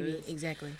TV, 0.00 0.28
exactly. 0.28 0.72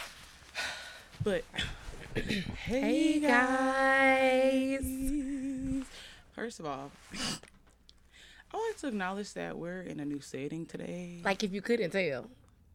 But 1.23 1.45
Hey 2.15 3.21
hey 3.21 3.21
guys. 3.21 4.85
First 6.33 6.61
of 6.61 6.67
all, 6.67 6.91
I 7.15 8.57
want 8.57 8.77
to 8.79 8.89
acknowledge 8.89 9.33
that 9.35 9.57
we're 9.57 9.83
in 9.83 10.01
a 10.01 10.05
new 10.05 10.21
setting 10.21 10.67
today. 10.67 11.21
Like 11.25 11.43
if 11.43 11.53
you 11.53 11.63
couldn't 11.63 11.91
tell. 11.91 12.27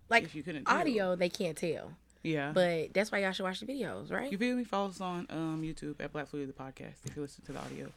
Like 0.10 0.24
If 0.24 0.36
you 0.36 0.44
couldn't 0.44 0.66
tell. 0.66 0.78
audio, 0.78 1.16
they 1.16 1.30
can't 1.30 1.58
tell. 1.58 1.92
yeah. 2.24 2.52
But 2.54 2.94
that's 2.94 3.12
why 3.12 3.20
y'all 3.20 3.32
should 3.34 3.44
watch 3.44 3.60
the 3.60 3.66
videos, 3.66 4.10
right? 4.12 4.32
You 4.32 4.38
feel 4.38 4.56
me? 4.56 4.64
Follow 4.64 4.90
us 4.90 5.02
on 5.02 5.28
um, 5.30 5.62
YouTube 5.64 5.96
at 6.00 6.14
Black 6.14 6.28
Fluidity 6.30 6.54
the 6.58 6.64
podcast 6.64 6.96
if 7.06 7.16
you 7.16 7.22
listen 7.22 7.44
to 7.46 7.52
the 7.52 7.60
audio. 7.60 7.90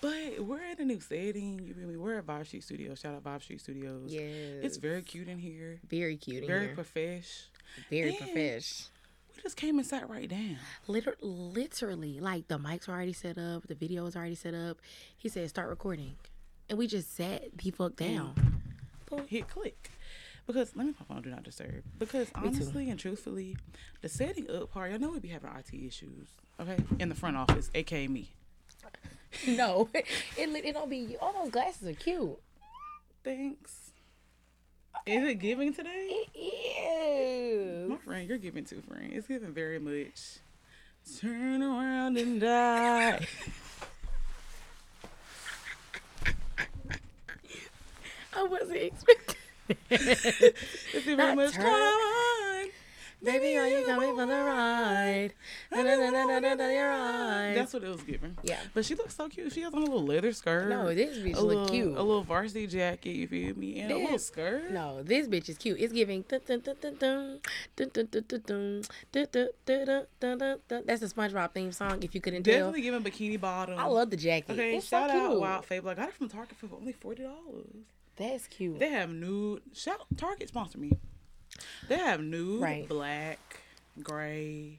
But 0.00 0.40
we're 0.40 0.62
in 0.64 0.80
a 0.80 0.84
new 0.84 0.98
setting. 1.00 1.60
You 1.64 1.74
feel 1.74 1.86
me? 1.86 1.96
We're 1.96 2.18
at 2.18 2.26
Vibe 2.26 2.46
Street 2.46 2.64
Studios. 2.64 2.98
Shout 3.00 3.14
out 3.14 3.22
Vibe 3.22 3.42
Street 3.42 3.60
Studios. 3.60 4.10
Yes. 4.12 4.62
It's 4.62 4.76
very 4.78 5.02
cute 5.02 5.28
in 5.28 5.38
here. 5.38 5.78
very 5.88 6.16
cute 6.16 6.42
in 6.42 6.48
Very 6.48 6.68
profesh. 6.68 7.44
Very 7.90 8.12
profesh. 8.12 8.86
We 9.36 9.42
just 9.42 9.56
came 9.56 9.78
and 9.78 9.86
sat 9.86 10.08
right 10.08 10.28
down. 10.28 10.56
Liter- 10.86 11.16
literally, 11.20 12.20
like 12.20 12.48
the 12.48 12.58
mics 12.58 12.86
were 12.88 12.94
already 12.94 13.12
set 13.12 13.38
up, 13.38 13.66
the 13.66 13.74
video 13.74 14.04
was 14.04 14.16
already 14.16 14.34
set 14.34 14.54
up. 14.54 14.78
He 15.16 15.28
said, 15.28 15.48
"Start 15.48 15.68
recording," 15.68 16.16
and 16.68 16.78
we 16.78 16.86
just 16.86 17.14
sat 17.16 17.56
the 17.56 17.70
fuck 17.70 17.96
down. 17.96 18.34
Boom. 19.08 19.26
Hit 19.26 19.48
click. 19.48 19.90
Because 20.46 20.74
let 20.74 20.86
me 20.86 20.92
pop 20.92 21.10
on 21.10 21.22
do 21.22 21.30
not 21.30 21.44
disturb. 21.44 21.84
Because 21.98 22.28
honestly 22.34 22.90
and 22.90 22.98
truthfully, 22.98 23.56
the 24.00 24.08
setting 24.08 24.50
up 24.50 24.72
part, 24.72 24.92
I 24.92 24.96
know 24.96 25.10
we 25.10 25.20
be 25.20 25.28
having 25.28 25.50
IT 25.50 25.72
issues. 25.86 26.28
Okay, 26.60 26.76
in 26.98 27.08
the 27.08 27.14
front 27.14 27.36
office, 27.36 27.70
aka 27.74 28.08
me. 28.08 28.30
No, 29.48 29.88
it 29.94 30.50
li- 30.50 30.60
it 30.62 30.74
don't 30.74 30.90
be. 30.90 30.98
you. 30.98 31.16
All 31.20 31.32
those 31.32 31.50
glasses 31.50 31.88
are 31.88 31.94
cute. 31.94 32.38
Thanks. 33.24 33.91
Is 35.06 35.24
it 35.24 35.34
giving 35.40 35.74
today? 35.74 36.10
It 36.34 36.38
is. 36.38 37.88
My 37.90 37.96
friend, 37.96 38.28
you're 38.28 38.38
giving 38.38 38.64
too, 38.64 38.82
friend. 38.88 39.10
It's 39.12 39.26
giving 39.26 39.52
very 39.52 39.78
much. 39.80 40.38
Turn 41.20 41.62
around 41.62 42.16
and 42.18 42.40
die. 42.40 43.26
I 48.34 48.44
wasn't 48.44 48.76
expecting. 48.76 49.36
It's 49.90 50.92
giving 50.92 51.16
very 51.16 51.18
Not 51.18 51.36
much. 51.36 51.52
turn- 51.52 51.62
Come 51.62 51.72
on. 51.72 52.41
Baby, 53.22 53.56
are 53.56 53.68
you 53.68 53.86
coming 53.86 54.16
for 54.16 54.26
the 54.26 54.34
ride? 54.34 55.32
That's 55.70 57.72
what 57.72 57.84
it 57.84 57.88
was 57.88 58.02
giving. 58.02 58.36
Yeah. 58.42 58.58
But 58.74 58.84
she 58.84 58.96
looks 58.96 59.14
so 59.14 59.28
cute. 59.28 59.52
She 59.52 59.60
has 59.62 59.72
on 59.72 59.82
a 59.82 59.84
little 59.84 60.04
leather 60.04 60.32
skirt. 60.32 60.68
No, 60.68 60.92
this 60.92 61.18
bitch 61.18 61.36
look 61.36 61.44
little, 61.44 61.68
cute. 61.68 61.96
A 61.96 62.02
little 62.02 62.24
varsity 62.24 62.66
jacket, 62.66 63.10
you 63.10 63.28
feel 63.28 63.56
me? 63.56 63.78
And 63.80 63.90
this, 63.90 63.96
a 63.96 64.00
little 64.00 64.18
skirt. 64.18 64.72
No, 64.72 65.04
this 65.04 65.28
bitch 65.28 65.48
is 65.48 65.56
cute. 65.56 65.78
It's 65.78 65.92
giving. 65.92 66.24
That's 66.28 66.46
the 66.46 67.38
SpongeBob 71.06 71.52
theme 71.52 71.70
song, 71.70 72.02
if 72.02 72.16
you 72.16 72.20
couldn't 72.20 72.42
tell. 72.42 72.54
Definitely 72.54 72.82
giving 72.82 73.02
bikini 73.02 73.40
bottom. 73.40 73.78
I 73.78 73.86
love 73.86 74.10
the 74.10 74.16
jacket. 74.16 74.50
Okay, 74.52 74.76
it's 74.76 74.88
shout 74.88 75.10
so 75.10 75.32
out 75.32 75.40
Wild 75.40 75.64
Fable. 75.64 75.90
I 75.90 75.94
got 75.94 76.08
it 76.08 76.14
from 76.14 76.28
Target 76.28 76.56
for 76.56 76.68
only 76.74 76.92
$40. 76.92 77.30
That's 78.16 78.48
cute. 78.48 78.80
They 78.80 78.90
have 78.90 79.10
nude. 79.10 79.62
Shout, 79.72 80.00
Target 80.16 80.48
sponsor 80.48 80.78
me. 80.78 80.98
They 81.88 81.96
have 81.98 82.20
nude, 82.20 82.60
Right. 82.62 82.88
black, 82.88 83.60
gray, 84.02 84.78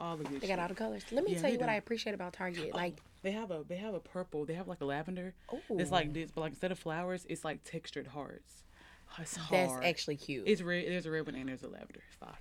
all 0.00 0.16
the 0.16 0.24
good. 0.24 0.40
They 0.40 0.46
got 0.46 0.54
shit. 0.54 0.58
all 0.60 0.68
the 0.68 0.74
colors. 0.74 1.04
Let 1.10 1.24
me 1.24 1.32
Yeah, 1.32 1.40
tell 1.40 1.50
you 1.50 1.58
what. 1.58 1.68
I 1.68 1.74
appreciate 1.74 2.14
about 2.14 2.32
Target. 2.32 2.70
Oh, 2.72 2.76
like, 2.76 2.98
They 3.22 3.32
have 3.32 3.50
a 3.50 3.64
they 3.66 3.76
have 3.76 3.94
a 3.94 4.00
purple. 4.00 4.44
They 4.44 4.54
have 4.54 4.68
like 4.68 4.80
a 4.80 4.84
lavender. 4.84 5.34
It's 5.70 5.90
like 5.90 6.12
this, 6.12 6.30
but 6.30 6.42
like 6.42 6.52
instead 6.52 6.70
of 6.70 6.78
flowers, 6.78 7.26
it's 7.28 7.44
like 7.44 7.64
textured 7.64 8.06
hearts. 8.08 8.62
It's 9.18 9.36
hard. 9.36 9.70
that's 9.70 9.84
actually 9.84 10.16
cute. 10.16 10.44
It's 10.46 10.60
red. 10.62 10.86
There's 10.86 11.06
a 11.06 11.10
red 11.10 11.26
one 11.26 11.34
and 11.34 11.48
there's 11.48 11.62
a 11.62 11.68
lavender. 11.68 12.00
It's 12.06 12.16
fine. 12.16 12.36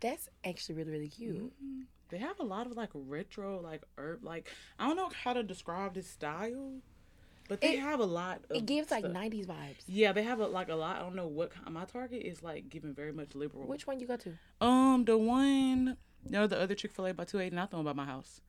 That's 0.00 0.28
actually 0.44 0.74
really, 0.76 0.90
really 0.90 1.08
cute. 1.08 1.36
Mm-hmm. 1.36 1.82
They 2.10 2.18
have 2.18 2.38
a 2.40 2.44
lot 2.44 2.66
of 2.66 2.76
like 2.76 2.90
retro, 2.92 3.60
like 3.60 3.82
herb, 3.96 4.24
like 4.24 4.48
I 4.78 4.86
don't 4.88 4.96
know 4.96 5.10
how 5.24 5.32
to 5.32 5.42
describe 5.42 5.94
this 5.94 6.08
style, 6.08 6.72
but 7.50 7.60
they 7.60 7.74
It- 7.74 7.80
have 7.80 7.98
a 7.98 8.04
lot. 8.06 8.42
Of 8.48 8.56
It 8.58 8.64
gives 8.66 8.92
like 8.92 9.04
90s 9.04 9.44
vibes. 9.44 9.82
Yeah, 9.88 10.12
they 10.12 10.22
have 10.22 10.38
a, 10.38 10.46
like 10.46 10.68
a 10.68 10.74
lot. 10.76 10.96
I 10.96 11.00
don't 11.00 11.16
know 11.16 11.26
what. 11.26 11.50
My 11.68 11.84
Target 11.84 12.22
is 12.22 12.44
like 12.44 12.70
giving 12.70 12.94
very 12.94 13.12
much 13.12 13.34
liberal. 13.34 13.66
Which 13.66 13.88
one 13.88 13.98
you 13.98 14.06
go 14.06 14.16
to? 14.16 14.38
Um, 14.60 15.04
the 15.04 15.18
one, 15.18 15.96
no, 16.28 16.46
the 16.46 16.58
other 16.60 16.76
Chick 16.76 16.92
Fil 16.92 17.08
A 17.08 17.12
by 17.12 17.24
two 17.24 17.40
eighty, 17.40 17.54
not 17.56 17.70
the 17.72 17.76
one 17.76 17.84
by 17.84 17.92
my 17.92 18.04
house. 18.04 18.40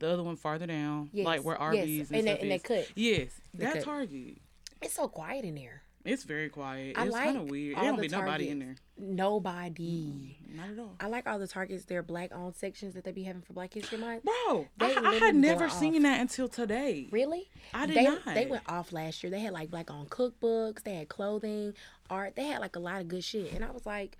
The 0.00 0.08
other 0.10 0.24
one 0.24 0.34
farther 0.36 0.66
down, 0.66 1.08
Yes, 1.12 1.24
like 1.24 1.42
where 1.44 1.54
yes, 1.54 1.60
Arby's 1.62 2.08
and, 2.10 2.18
and 2.18 2.26
that- 2.28 2.30
stuff 2.38 2.42
and 2.42 2.52
is. 2.52 2.62
cut. 2.62 2.92
Yes, 2.96 3.40
The 3.54 3.58
that 3.64 3.74
cut. 3.74 3.82
Target. 3.84 4.38
It's 4.82 4.94
so 4.94 5.06
quiet 5.08 5.44
in 5.44 5.54
there. 5.54 5.82
It's 6.08 6.24
very 6.24 6.48
quiet. 6.48 6.96
I 6.98 7.06
it's 7.06 7.14
kind 7.14 7.34
like 7.34 7.44
of 7.44 7.50
weird. 7.50 7.76
There 7.76 7.84
don't 7.84 7.96
the 7.96 8.02
be 8.02 8.08
nobody 8.08 8.48
in 8.48 8.58
there. 8.58 8.66
Targets. 8.68 8.82
Nobody. 8.98 10.38
Not 10.54 10.70
at 10.70 10.78
all. 10.78 10.94
I 11.00 11.06
like 11.06 11.26
all 11.26 11.38
the 11.38 11.46
Targets. 11.46 11.84
Their 11.84 12.02
black 12.02 12.30
owned 12.34 12.56
sections 12.56 12.94
that 12.94 13.04
they 13.04 13.12
be 13.12 13.22
having 13.22 13.42
for 13.42 13.52
Black 13.52 13.74
History 13.74 13.98
Month. 13.98 14.24
Bro, 14.24 14.66
I, 14.80 14.94
I 15.04 15.14
had 15.16 15.34
never 15.36 15.68
seen 15.68 15.96
off. 15.96 16.02
that 16.02 16.20
until 16.20 16.48
today. 16.48 17.08
Really? 17.10 17.48
I 17.74 17.86
did 17.86 17.96
they, 17.96 18.04
not. 18.04 18.24
They 18.24 18.46
went 18.46 18.64
off 18.68 18.92
last 18.92 19.22
year. 19.22 19.30
They 19.30 19.40
had 19.40 19.52
like 19.52 19.70
black 19.70 19.90
owned 19.90 20.10
cookbooks. 20.10 20.82
They 20.82 20.94
had 20.94 21.08
clothing, 21.08 21.74
art. 22.10 22.34
They 22.36 22.44
had 22.44 22.60
like 22.60 22.76
a 22.76 22.80
lot 22.80 23.00
of 23.00 23.08
good 23.08 23.24
shit. 23.24 23.52
And 23.52 23.64
I 23.64 23.70
was 23.70 23.86
like, 23.86 24.16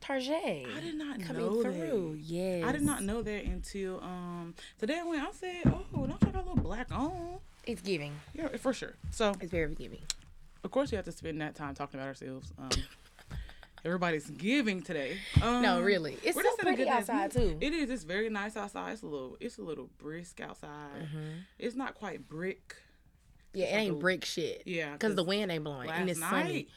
Target. 0.00 0.66
I 0.76 0.80
did 0.80 0.96
not 0.96 1.20
coming 1.22 1.42
know 1.42 1.62
through. 1.62 2.12
that. 2.16 2.18
Yes. 2.24 2.64
I 2.66 2.72
did 2.72 2.82
not 2.82 3.02
know 3.02 3.22
that 3.22 3.44
until 3.44 4.00
um 4.02 4.54
today. 4.78 5.00
Went. 5.04 5.22
I 5.22 5.32
said, 5.32 5.62
"Oh, 5.66 6.06
don't 6.06 6.20
check 6.20 6.34
out 6.34 6.44
a 6.44 6.48
little 6.48 6.62
black 6.62 6.92
on." 6.92 7.38
It's 7.66 7.80
giving. 7.80 8.12
Yeah, 8.34 8.48
for 8.58 8.74
sure. 8.74 8.94
So 9.10 9.32
It's 9.40 9.50
very 9.50 9.74
giving. 9.74 10.02
Of 10.64 10.70
course 10.70 10.90
we 10.90 10.96
have 10.96 11.04
to 11.04 11.12
spend 11.12 11.40
that 11.40 11.54
time 11.54 11.74
talking 11.74 12.00
about 12.00 12.08
ourselves. 12.08 12.52
Um, 12.58 12.70
everybody's 13.84 14.30
giving 14.30 14.82
today. 14.82 15.18
Um, 15.42 15.62
No, 15.62 15.80
really. 15.82 16.16
It's 16.22 16.36
so 16.36 16.42
just 16.42 16.58
pretty 16.58 16.76
good 16.78 16.88
outside 16.88 17.34
mood. 17.34 17.60
too. 17.60 17.66
It 17.66 17.72
is. 17.72 17.90
It's 17.90 18.04
very 18.04 18.28
nice 18.30 18.56
outside. 18.56 18.92
It's 18.92 19.02
a 19.02 19.06
little. 19.06 19.36
It's 19.40 19.58
a 19.58 19.62
little 19.62 19.90
brisk 19.98 20.40
outside. 20.40 21.08
It's 21.58 21.76
not 21.76 21.94
quite 21.94 22.28
brick. 22.28 22.76
Yeah, 23.52 23.66
it 23.66 23.72
like 23.72 23.80
ain't 23.82 23.96
a- 23.96 23.98
brick 24.00 24.24
shit. 24.24 24.62
Yeah, 24.66 24.92
Because 24.92 25.14
the 25.14 25.22
wind 25.22 25.52
ain't 25.52 25.62
blowing 25.62 25.88
and 25.88 26.10
it's 26.10 26.18
night 26.18 26.30
sunny. 26.46 26.68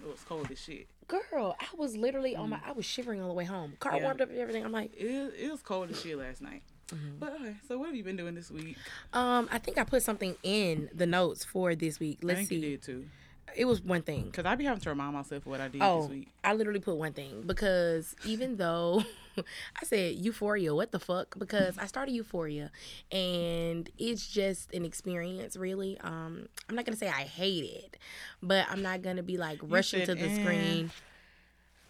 it 0.00 0.06
was 0.10 0.20
cold 0.28 0.50
as 0.50 0.60
shit. 0.60 0.86
Girl, 1.08 1.56
I 1.58 1.66
was 1.78 1.96
literally 1.96 2.36
on 2.36 2.50
my. 2.50 2.60
I 2.66 2.72
was 2.72 2.84
shivering 2.84 3.22
all 3.22 3.28
the 3.28 3.34
way 3.34 3.44
home. 3.44 3.74
Car 3.80 3.92
Mm. 3.92 3.96
Yeah. 3.98 4.02
warmed 4.04 4.20
up 4.20 4.28
and 4.28 4.38
everything. 4.38 4.64
I'm 4.64 4.72
like, 4.72 4.92
It, 4.94 5.32
it 5.38 5.50
was 5.50 5.62
cold 5.62 5.90
as 5.90 6.02
shit 6.02 6.18
last 6.18 6.42
night. 6.42 6.62
Mm-hmm. 6.88 7.18
But 7.18 7.32
okay, 7.40 7.54
so 7.66 7.78
what 7.78 7.86
have 7.86 7.96
you 7.96 8.04
been 8.04 8.16
doing 8.16 8.34
this 8.34 8.50
week? 8.50 8.76
um, 9.12 9.48
I 9.50 9.58
think 9.58 9.78
I 9.78 9.84
put 9.84 10.02
something 10.02 10.36
in 10.42 10.88
the 10.94 11.06
notes 11.06 11.44
for 11.44 11.74
this 11.74 11.98
week. 11.98 12.18
Let's 12.22 12.38
think 12.40 12.48
see. 12.50 12.54
you 12.56 12.60
did 12.72 12.82
too. 12.82 13.06
It 13.54 13.64
was 13.64 13.80
one 13.80 14.02
thing. 14.02 14.30
Cause 14.32 14.44
I 14.44 14.54
be 14.54 14.64
having 14.64 14.80
to 14.82 14.88
remind 14.90 15.14
myself 15.14 15.42
of 15.42 15.46
what 15.46 15.60
I 15.60 15.68
did 15.68 15.80
Oh, 15.82 16.02
this 16.02 16.10
week. 16.10 16.28
I 16.44 16.52
literally 16.54 16.80
put 16.80 16.96
one 16.96 17.12
thing 17.12 17.42
because 17.46 18.14
even 18.24 18.56
though 18.56 19.02
I 19.38 19.84
said 19.84 20.16
Euphoria, 20.16 20.74
what 20.74 20.92
the 20.92 20.98
fuck? 20.98 21.38
Because 21.38 21.78
I 21.78 21.86
started 21.86 22.12
Euphoria 22.12 22.70
and 23.12 23.88
it's 23.98 24.26
just 24.26 24.72
an 24.74 24.84
experience, 24.84 25.56
really. 25.56 25.98
Um, 26.00 26.48
I'm 26.68 26.74
not 26.74 26.84
gonna 26.84 26.96
say 26.96 27.08
I 27.08 27.22
hate 27.22 27.64
it, 27.64 27.96
but 28.42 28.66
I'm 28.70 28.82
not 28.82 29.02
gonna 29.02 29.22
be 29.22 29.36
like 29.38 29.60
rushing 29.62 30.04
said, 30.04 30.18
to 30.18 30.22
the 30.26 30.30
"Eh." 30.30 30.42
screen 30.42 30.90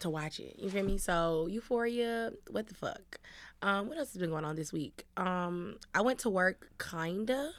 to 0.01 0.11
watch 0.11 0.39
it. 0.41 0.57
You 0.59 0.69
feel 0.71 0.85
me? 0.85 0.99
So 0.99 1.49
Euphoria, 1.51 2.33
what 2.51 2.67
the 2.69 2.75
fuck? 2.75 3.19
Um, 3.63 3.89
what 3.89 3.97
else 3.97 4.13
has 4.13 4.21
been 4.21 4.29
going 4.31 4.45
on 4.45 4.55
this 4.55 4.73
week? 4.73 5.07
Um, 5.17 5.77
I 5.95 6.03
went 6.03 6.19
to 6.21 6.31
work 6.31 6.71
kinda. 6.79 7.53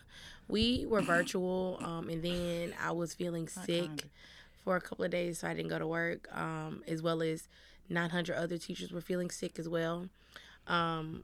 We 0.48 0.86
were 0.88 1.02
virtual, 1.02 1.80
um, 1.82 2.10
and 2.10 2.24
then 2.24 2.74
I 2.82 2.92
was 2.92 3.14
feeling 3.14 3.48
sick 3.48 4.06
for 4.64 4.76
a 4.76 4.82
couple 4.82 5.04
of 5.06 5.12
days, 5.12 5.40
so 5.40 5.48
I 5.48 5.54
didn't 5.54 5.70
go 5.70 5.80
to 5.80 5.88
work. 5.88 6.28
Um, 6.32 6.84
as 6.88 7.02
well 7.02 7.22
as 7.22 7.48
900 7.90 8.36
other 8.36 8.58
teachers 8.58 8.92
were 8.92 9.02
feeling 9.02 9.30
sick 9.30 9.60
as 9.60 9.68
well. 9.68 10.10
Um, 10.68 11.24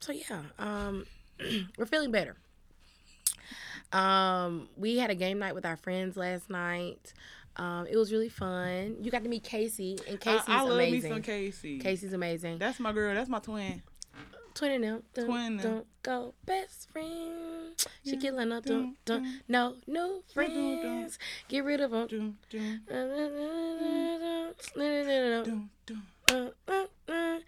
so 0.00 0.12
yeah, 0.12 0.42
um, 0.58 1.06
we're 1.78 1.86
feeling 1.86 2.10
better. 2.10 2.36
Um, 3.92 4.68
we 4.76 4.98
had 4.98 5.10
a 5.10 5.14
game 5.14 5.38
night 5.38 5.54
with 5.54 5.64
our 5.64 5.76
friends 5.76 6.16
last 6.16 6.50
night. 6.50 7.12
Um, 7.56 7.86
it 7.90 7.96
was 7.96 8.12
really 8.12 8.28
fun. 8.28 8.96
You 9.00 9.10
got 9.10 9.22
to 9.22 9.28
meet 9.28 9.42
Casey, 9.44 9.98
and 10.06 10.16
I, 10.16 10.18
Casey's 10.18 10.44
I 10.48 10.60
love 10.62 10.72
amazing. 10.72 11.02
me 11.02 11.08
some 11.08 11.22
Casey. 11.22 11.78
Casey's 11.78 12.12
amazing. 12.12 12.58
That's 12.58 12.78
my 12.78 12.92
girl. 12.92 13.14
That's 13.14 13.30
my 13.30 13.38
twin. 13.38 13.82
Twin 14.56 14.80
them, 14.80 15.02
don't, 15.12 15.26
Twin 15.26 15.56
don't 15.58 15.86
go 16.02 16.32
best 16.46 16.90
friend. 16.90 17.74
She 18.04 18.14
Yeah, 18.14 18.20
killing 18.20 18.48
dun, 18.48 18.62
don't, 18.62 18.96
don't, 19.04 19.42
no 19.46 19.74
new 19.86 20.22
friends. 20.32 21.18
Get 21.48 21.62
rid 21.62 21.80
of 21.82 21.90
them. 21.90 22.08
Dun, 22.08 22.38
dun, 22.50 22.80
It's 24.58 24.72
dun, 24.72 25.70
dun. 27.06 27.42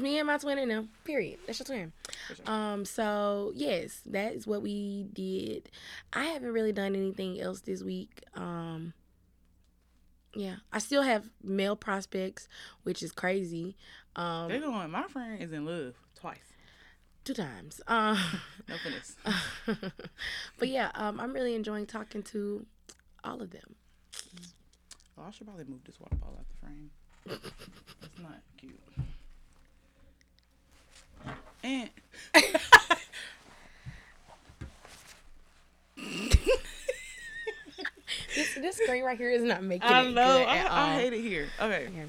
me 0.00 0.18
and 0.18 0.26
my 0.28 0.38
twin 0.38 0.58
and 0.58 0.70
them. 0.70 0.88
Period. 1.04 1.40
That's 1.46 1.58
your 1.58 1.66
twin. 1.66 1.92
Sure. 2.36 2.46
Um. 2.46 2.84
So 2.84 3.50
yes, 3.56 4.00
that 4.06 4.34
is 4.34 4.46
what 4.46 4.62
we 4.62 5.08
did. 5.12 5.68
I 6.12 6.26
haven't 6.26 6.52
really 6.52 6.72
done 6.72 6.94
anything 6.94 7.40
else 7.40 7.60
this 7.62 7.82
week. 7.82 8.22
Um. 8.36 8.92
Yeah, 10.34 10.56
I 10.72 10.78
still 10.78 11.02
have 11.02 11.28
male 11.42 11.76
prospects, 11.76 12.48
which 12.84 13.02
is 13.02 13.12
crazy. 13.12 13.76
Um, 14.16 14.48
They 14.48 14.60
going. 14.60 14.90
My 14.90 15.02
friend 15.08 15.42
is 15.42 15.52
in 15.52 15.66
love 15.66 15.94
twice. 16.14 16.51
Two 17.24 17.34
times. 17.34 17.80
Uh, 17.86 18.16
No 18.68 18.76
finesse. 18.78 19.16
but 20.58 20.68
yeah, 20.68 20.90
um, 20.94 21.18
I'm 21.20 21.32
really 21.32 21.54
enjoying 21.54 21.86
talking 21.86 22.22
to 22.24 22.64
all 23.24 23.42
of 23.42 23.50
them. 23.50 23.74
Oh, 25.18 25.24
I 25.26 25.30
should 25.30 25.46
probably 25.46 25.64
move 25.64 25.84
this 25.84 25.98
water 26.00 26.14
bottle 26.16 26.38
out 26.38 26.46
the 26.48 26.56
frame. 26.66 26.90
That's 28.00 28.18
not 28.22 28.40
cute. 28.56 28.78
And 31.64 31.90
This, 38.34 38.54
this 38.54 38.76
screen 38.76 39.04
right 39.04 39.18
here 39.18 39.30
is 39.30 39.42
not 39.42 39.62
making 39.62 39.88
I 39.88 40.02
it 40.02 40.12
know 40.12 40.38
good 40.38 40.46
I, 40.48 40.94
I 40.94 41.00
hate 41.00 41.12
it 41.12 41.20
here. 41.20 41.48
Okay, 41.60 41.86
Okay. 41.88 42.06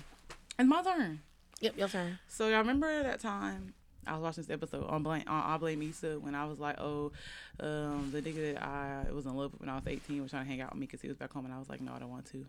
it's 0.57 0.69
my 0.69 0.81
turn. 0.81 1.19
Yep, 1.59 1.77
your 1.77 1.87
turn. 1.89 2.17
So 2.29 2.47
y'all 2.47 2.59
remember 2.59 3.03
that 3.03 3.19
time 3.19 3.73
I 4.07 4.13
was 4.13 4.21
watching 4.21 4.43
this 4.43 4.53
episode 4.53 4.85
on 4.85 5.03
blame 5.03 5.23
on 5.27 5.43
I 5.43 5.57
blame 5.57 5.81
Issa 5.81 6.19
when 6.19 6.35
I 6.35 6.45
was 6.45 6.59
like, 6.59 6.79
oh, 6.79 7.11
um, 7.59 8.09
the 8.11 8.21
nigga 8.21 8.53
that 8.53 8.63
I 8.63 9.11
was 9.11 9.25
in 9.25 9.35
love 9.35 9.51
with 9.53 9.61
when 9.61 9.69
I 9.69 9.75
was 9.75 9.87
eighteen 9.87 10.21
was 10.21 10.31
trying 10.31 10.45
to 10.45 10.49
hang 10.49 10.61
out 10.61 10.71
with 10.71 10.79
me 10.79 10.85
because 10.85 11.01
he 11.01 11.07
was 11.07 11.17
back 11.17 11.31
home, 11.31 11.45
and 11.45 11.53
I 11.53 11.59
was 11.59 11.69
like, 11.69 11.81
no, 11.81 11.93
I 11.93 11.99
don't 11.99 12.09
want 12.09 12.25
to. 12.31 12.45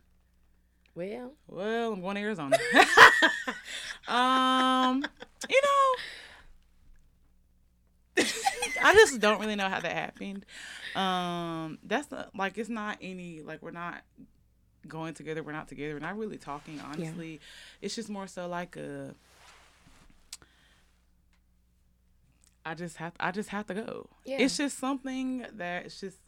Well, 0.95 1.33
Well, 1.49 1.93
I'm 1.93 2.01
going 2.01 2.15
to 2.15 2.21
Arizona. 2.21 2.56
um, 4.09 5.05
you 5.49 5.61
know, 5.61 5.95
I 8.83 8.95
just 8.95 9.19
don't 9.19 9.41
really 9.41 9.56
know 9.56 9.69
how 9.69 9.81
that 9.81 9.93
happened. 9.93 10.47
Um, 10.95 11.79
that's 11.83 12.09
like 12.37 12.59
it's 12.59 12.69
not 12.69 12.99
any 13.01 13.43
like 13.43 13.61
we're 13.61 13.73
not 13.73 14.03
going 14.87 15.15
together. 15.15 15.43
We're 15.43 15.53
not 15.53 15.69
together. 15.69 15.95
We're 15.95 16.01
not 16.01 16.17
really 16.17 16.37
talking. 16.39 16.81
Honestly, 16.81 17.41
it's 17.81 17.95
just 17.95 18.09
more 18.09 18.27
so 18.27 18.47
like 18.47 18.77
a. 18.77 19.15
I 22.65 22.75
just 22.75 22.97
have 22.97 23.13
I 23.21 23.31
just 23.31 23.51
have 23.51 23.67
to 23.67 23.75
go. 23.75 24.09
Yeah. 24.25 24.39
It's 24.41 24.57
just 24.57 24.79
something 24.79 25.47
that 25.55 25.87
it's 25.87 26.01
just 26.01 26.19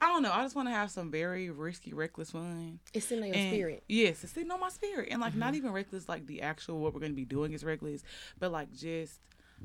I 0.00 0.06
don't 0.06 0.22
know. 0.22 0.32
I 0.32 0.42
just 0.42 0.54
want 0.54 0.68
to 0.68 0.72
have 0.72 0.90
some 0.90 1.10
very 1.10 1.50
risky, 1.50 1.94
reckless 1.94 2.30
fun. 2.30 2.80
it's 2.92 3.10
in 3.10 3.24
your 3.24 3.34
And- 3.34 3.52
spirit. 3.52 3.84
Yes, 3.88 4.22
it's 4.24 4.32
sitting 4.32 4.50
on 4.50 4.60
my 4.60 4.68
spirit. 4.68 5.08
And 5.10 5.20
like 5.20 5.34
not 5.34 5.48
mm-hmm. 5.48 5.56
even 5.56 5.72
reckless 5.72 6.08
like 6.08 6.26
the 6.26 6.42
actual 6.42 6.80
what 6.80 6.94
we're 6.94 7.00
gonna 7.00 7.14
be 7.14 7.24
doing 7.24 7.52
is 7.52 7.64
reckless, 7.64 8.02
but 8.38 8.52
like 8.52 8.72
just 8.74 9.20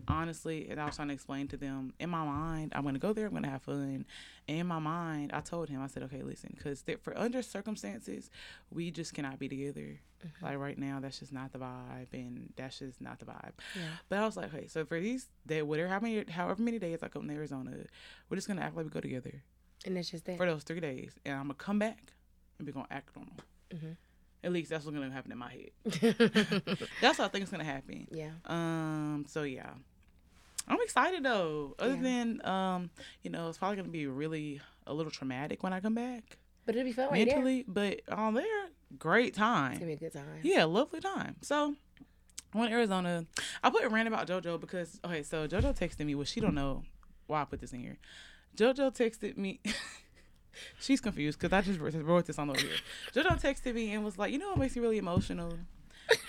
honestly, 0.07 0.67
and 0.69 0.79
I 0.79 0.85
was 0.85 0.95
trying 0.95 1.09
to 1.09 1.13
explain 1.13 1.47
to 1.49 1.57
them 1.57 1.93
in 1.99 2.09
my 2.09 2.23
mind, 2.23 2.73
I'm 2.75 2.83
gonna 2.83 2.99
go 2.99 3.13
there, 3.13 3.27
I'm 3.27 3.33
gonna 3.33 3.49
have 3.49 3.61
fun. 3.63 4.05
And 4.47 4.57
in 4.59 4.67
my 4.67 4.79
mind, 4.79 5.31
I 5.33 5.41
told 5.41 5.69
him, 5.69 5.81
I 5.81 5.87
said, 5.87 6.03
okay, 6.03 6.23
listen, 6.23 6.53
because 6.57 6.83
for 7.01 7.17
under 7.17 7.41
circumstances, 7.41 8.29
we 8.71 8.91
just 8.91 9.13
cannot 9.13 9.39
be 9.39 9.47
together. 9.49 9.99
Like 10.41 10.57
right 10.59 10.77
now, 10.77 10.99
that's 10.99 11.19
just 11.19 11.33
not 11.33 11.51
the 11.51 11.57
vibe, 11.59 12.13
and 12.13 12.53
that's 12.55 12.79
just 12.79 13.01
not 13.01 13.19
the 13.19 13.25
vibe. 13.25 13.53
Yeah. 13.75 13.81
But 14.07 14.19
I 14.19 14.25
was 14.25 14.37
like, 14.37 14.53
okay, 14.53 14.67
so 14.67 14.85
for 14.85 14.99
these 14.99 15.27
day, 15.47 15.61
whatever, 15.63 15.89
how 15.89 15.99
many, 15.99 16.23
however 16.29 16.61
many 16.61 16.77
days 16.79 16.99
I 17.01 17.07
come 17.07 17.27
to 17.27 17.33
Arizona, 17.33 17.71
we're 18.29 18.35
just 18.37 18.47
gonna 18.47 18.61
act 18.61 18.75
like 18.75 18.85
we 18.85 18.91
go 18.91 18.99
together 19.01 19.41
And 19.85 19.97
that's 19.97 20.11
just 20.11 20.25
that. 20.25 20.37
for 20.37 20.45
those 20.45 20.63
three 20.63 20.79
days, 20.79 21.13
and 21.25 21.35
I'm 21.35 21.43
gonna 21.43 21.55
come 21.55 21.79
back 21.79 22.13
and 22.59 22.67
we're 22.67 22.73
gonna 22.73 22.87
act 22.91 23.15
normal. 23.15 23.35
Mhm. 23.73 23.95
At 24.43 24.51
least 24.51 24.69
that's 24.71 24.85
what's 24.85 24.97
gonna 24.97 25.11
happen 25.11 25.31
in 25.31 25.37
my 25.37 25.51
head. 25.51 26.15
That's 27.01 27.19
what 27.19 27.25
I 27.25 27.27
think 27.27 27.43
is 27.43 27.49
gonna 27.51 27.63
happen. 27.63 28.07
yeah. 28.11 28.31
Um. 28.45 29.25
So 29.27 29.43
yeah, 29.43 29.69
I'm 30.67 30.79
excited 30.81 31.23
though. 31.23 31.75
Other 31.77 31.95
Yeah. 31.95 32.01
than 32.01 32.45
um, 32.45 32.89
you 33.21 33.29
know, 33.29 33.49
it's 33.49 33.59
probably 33.59 33.77
gonna 33.77 33.89
be 33.89 34.07
really 34.07 34.59
a 34.87 34.93
little 34.93 35.11
traumatic 35.11 35.61
when 35.61 35.73
I 35.73 35.79
come 35.79 35.93
back 35.93 36.37
But 36.65 36.75
it'll 36.75 36.85
be 36.85 36.91
fun 36.91 37.09
right 37.11 37.27
mentally, 37.27 37.65
but 37.67 38.01
um, 38.07 38.33
there, 38.33 38.45
great 38.97 39.35
time. 39.35 39.73
It's 39.73 39.79
gonna 39.79 39.91
be 39.91 40.05
a 40.05 40.09
good 40.09 40.13
time. 40.13 40.39
Yeah, 40.43 40.63
lovely 40.65 40.99
time. 41.01 41.35
So. 41.41 41.75
I 42.53 42.57
went 42.57 42.71
to 42.71 42.75
Arizona. 42.75 43.25
I 43.63 43.69
put 43.69 43.85
a 43.85 43.87
rant 43.87 44.09
about 44.09 44.27
JoJo 44.27 44.59
because 44.59 44.99
okay, 45.05 45.23
so 45.23 45.47
JoJo 45.47 45.73
texted 45.73 46.05
me. 46.05 46.15
Well, 46.15 46.25
she 46.25 46.41
don't 46.41 46.53
know 46.53 46.83
why 47.27 47.41
I 47.43 47.45
put 47.45 47.61
this 47.61 47.71
in 47.71 47.79
here. 47.79 47.97
JoJo 48.57 48.93
texted 48.93 49.37
me. 49.37 49.61
She's 50.79 51.01
confused 51.01 51.39
because 51.39 51.53
I 51.53 51.61
just 51.61 51.79
wrote 51.79 52.25
this 52.25 52.39
on 52.39 52.49
over 52.49 52.59
here. 52.59 52.77
JoJo 53.13 53.41
texted 53.41 53.73
me 53.73 53.93
and 53.93 54.03
was 54.03 54.17
like, 54.17 54.31
"You 54.31 54.39
know 54.39 54.49
what 54.49 54.59
makes 54.59 54.75
me 54.75 54.81
really 54.81 54.97
emotional?" 54.97 55.53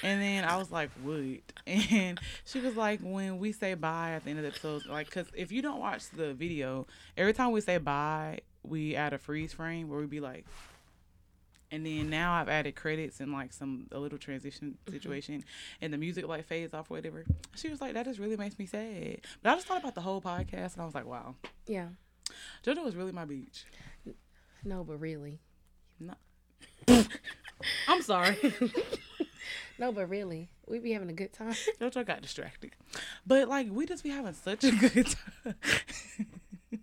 And 0.03 0.21
then 0.21 0.45
I 0.45 0.57
was 0.57 0.71
like, 0.71 0.91
"What?" 1.03 1.21
And 1.67 2.21
she 2.45 2.61
was 2.61 2.77
like, 2.77 3.01
"When 3.01 3.39
we 3.39 3.53
say 3.53 3.75
bye 3.75 4.13
at 4.13 4.25
the 4.25 4.31
end 4.31 4.39
of 4.39 4.45
the 4.45 4.51
episode, 4.51 4.87
like, 4.87 5.07
because 5.07 5.27
if 5.35 5.53
you 5.53 5.63
don't 5.63 5.81
watch 5.81 6.09
the 6.11 6.35
video, 6.35 6.87
every 7.17 7.33
time 7.33 7.53
we 7.53 7.61
say 7.61 7.79
bye, 7.79 8.41
we 8.63 8.95
add 8.95 9.13
a 9.13 9.19
freeze 9.19 9.53
frame 9.53 9.89
where 9.89 10.01
we 10.01 10.07
be 10.07 10.21
like." 10.21 10.47
And 11.71 11.87
then 11.87 12.11
now 12.11 12.35
I've 12.35 12.51
added 12.51 12.77
credits 12.77 13.19
and 13.21 13.33
like 13.33 13.53
some 13.53 13.87
a 13.93 13.99
little 13.99 14.19
transition 14.19 14.77
mm-hmm. 14.85 14.93
situation, 14.93 15.45
and 15.81 15.93
the 15.93 15.99
music 15.99 16.29
like 16.29 16.45
fades 16.45 16.75
off, 16.75 16.91
or 16.91 16.95
whatever. 16.95 17.25
She 17.57 17.71
was 17.71 17.81
like, 17.81 17.95
"That 17.95 18.05
just 18.05 18.19
really 18.19 18.37
makes 18.37 18.59
me 18.59 18.67
sad." 18.67 19.23
But 19.43 19.51
I 19.51 19.55
just 19.55 19.67
thought 19.67 19.81
about 19.81 19.95
the 19.95 20.03
whole 20.03 20.21
podcast, 20.21 20.75
and 20.75 20.83
I 20.83 20.85
was 20.85 20.95
like, 20.95 21.07
"Wow, 21.07 21.37
Yeah. 21.67 21.89
JoJo 22.65 22.85
was 22.85 22.95
really 22.95 23.13
my 23.13 23.25
beach." 23.25 23.65
No, 24.65 24.85
but 24.85 24.99
really. 24.99 25.41
No. 25.99 26.15
I'm 27.89 28.03
sorry. 28.03 28.37
No, 29.83 29.91
but 29.91 30.09
really. 30.09 30.49
We 30.69 30.79
be 30.79 30.93
having 30.93 31.11
a 31.11 31.13
good 31.13 31.33
time. 31.33 31.55
JoJo 31.81 32.07
got 32.07 32.23
distracted. 32.23 32.71
But 33.27 33.49
like 33.49 33.67
we 33.69 33.85
just 33.85 34.05
be 34.05 34.11
having 34.11 34.33
such 34.33 34.63
a 34.63 34.71
good 34.71 35.07
time. 35.07 35.55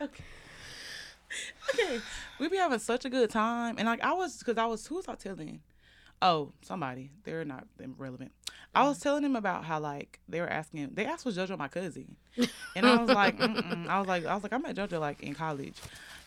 okay. 0.00 0.24
Okay. 1.74 2.00
We 2.38 2.48
be 2.48 2.56
having 2.56 2.78
such 2.78 3.04
a 3.04 3.10
good 3.10 3.28
time. 3.28 3.76
And 3.76 3.86
like 3.86 4.02
I 4.02 4.14
was 4.14 4.42
cause 4.42 4.56
I 4.56 4.64
was 4.64 4.86
who 4.86 4.94
was 4.96 5.06
I 5.06 5.16
telling? 5.16 5.60
Oh, 6.22 6.52
somebody. 6.62 7.10
They're 7.24 7.44
not 7.44 7.66
relevant. 7.98 8.32
I 8.74 8.84
was 8.88 8.98
telling 8.98 9.22
them 9.22 9.36
about 9.36 9.64
how 9.64 9.78
like 9.80 10.20
they 10.28 10.40
were 10.40 10.48
asking 10.48 10.90
they 10.94 11.04
asked 11.06 11.24
was 11.24 11.36
JoJo 11.36 11.58
my 11.58 11.68
cousin. 11.68 12.16
And 12.76 12.86
I 12.86 12.96
was 12.96 13.08
like, 13.10 13.38
Mm-mm. 13.38 13.86
I 13.88 13.98
was 14.00 14.08
like 14.08 14.24
I 14.26 14.34
was 14.34 14.42
like, 14.42 14.52
I 14.52 14.58
met 14.58 14.76
JoJo 14.76 15.00
like 15.00 15.22
in 15.22 15.34
college. 15.34 15.76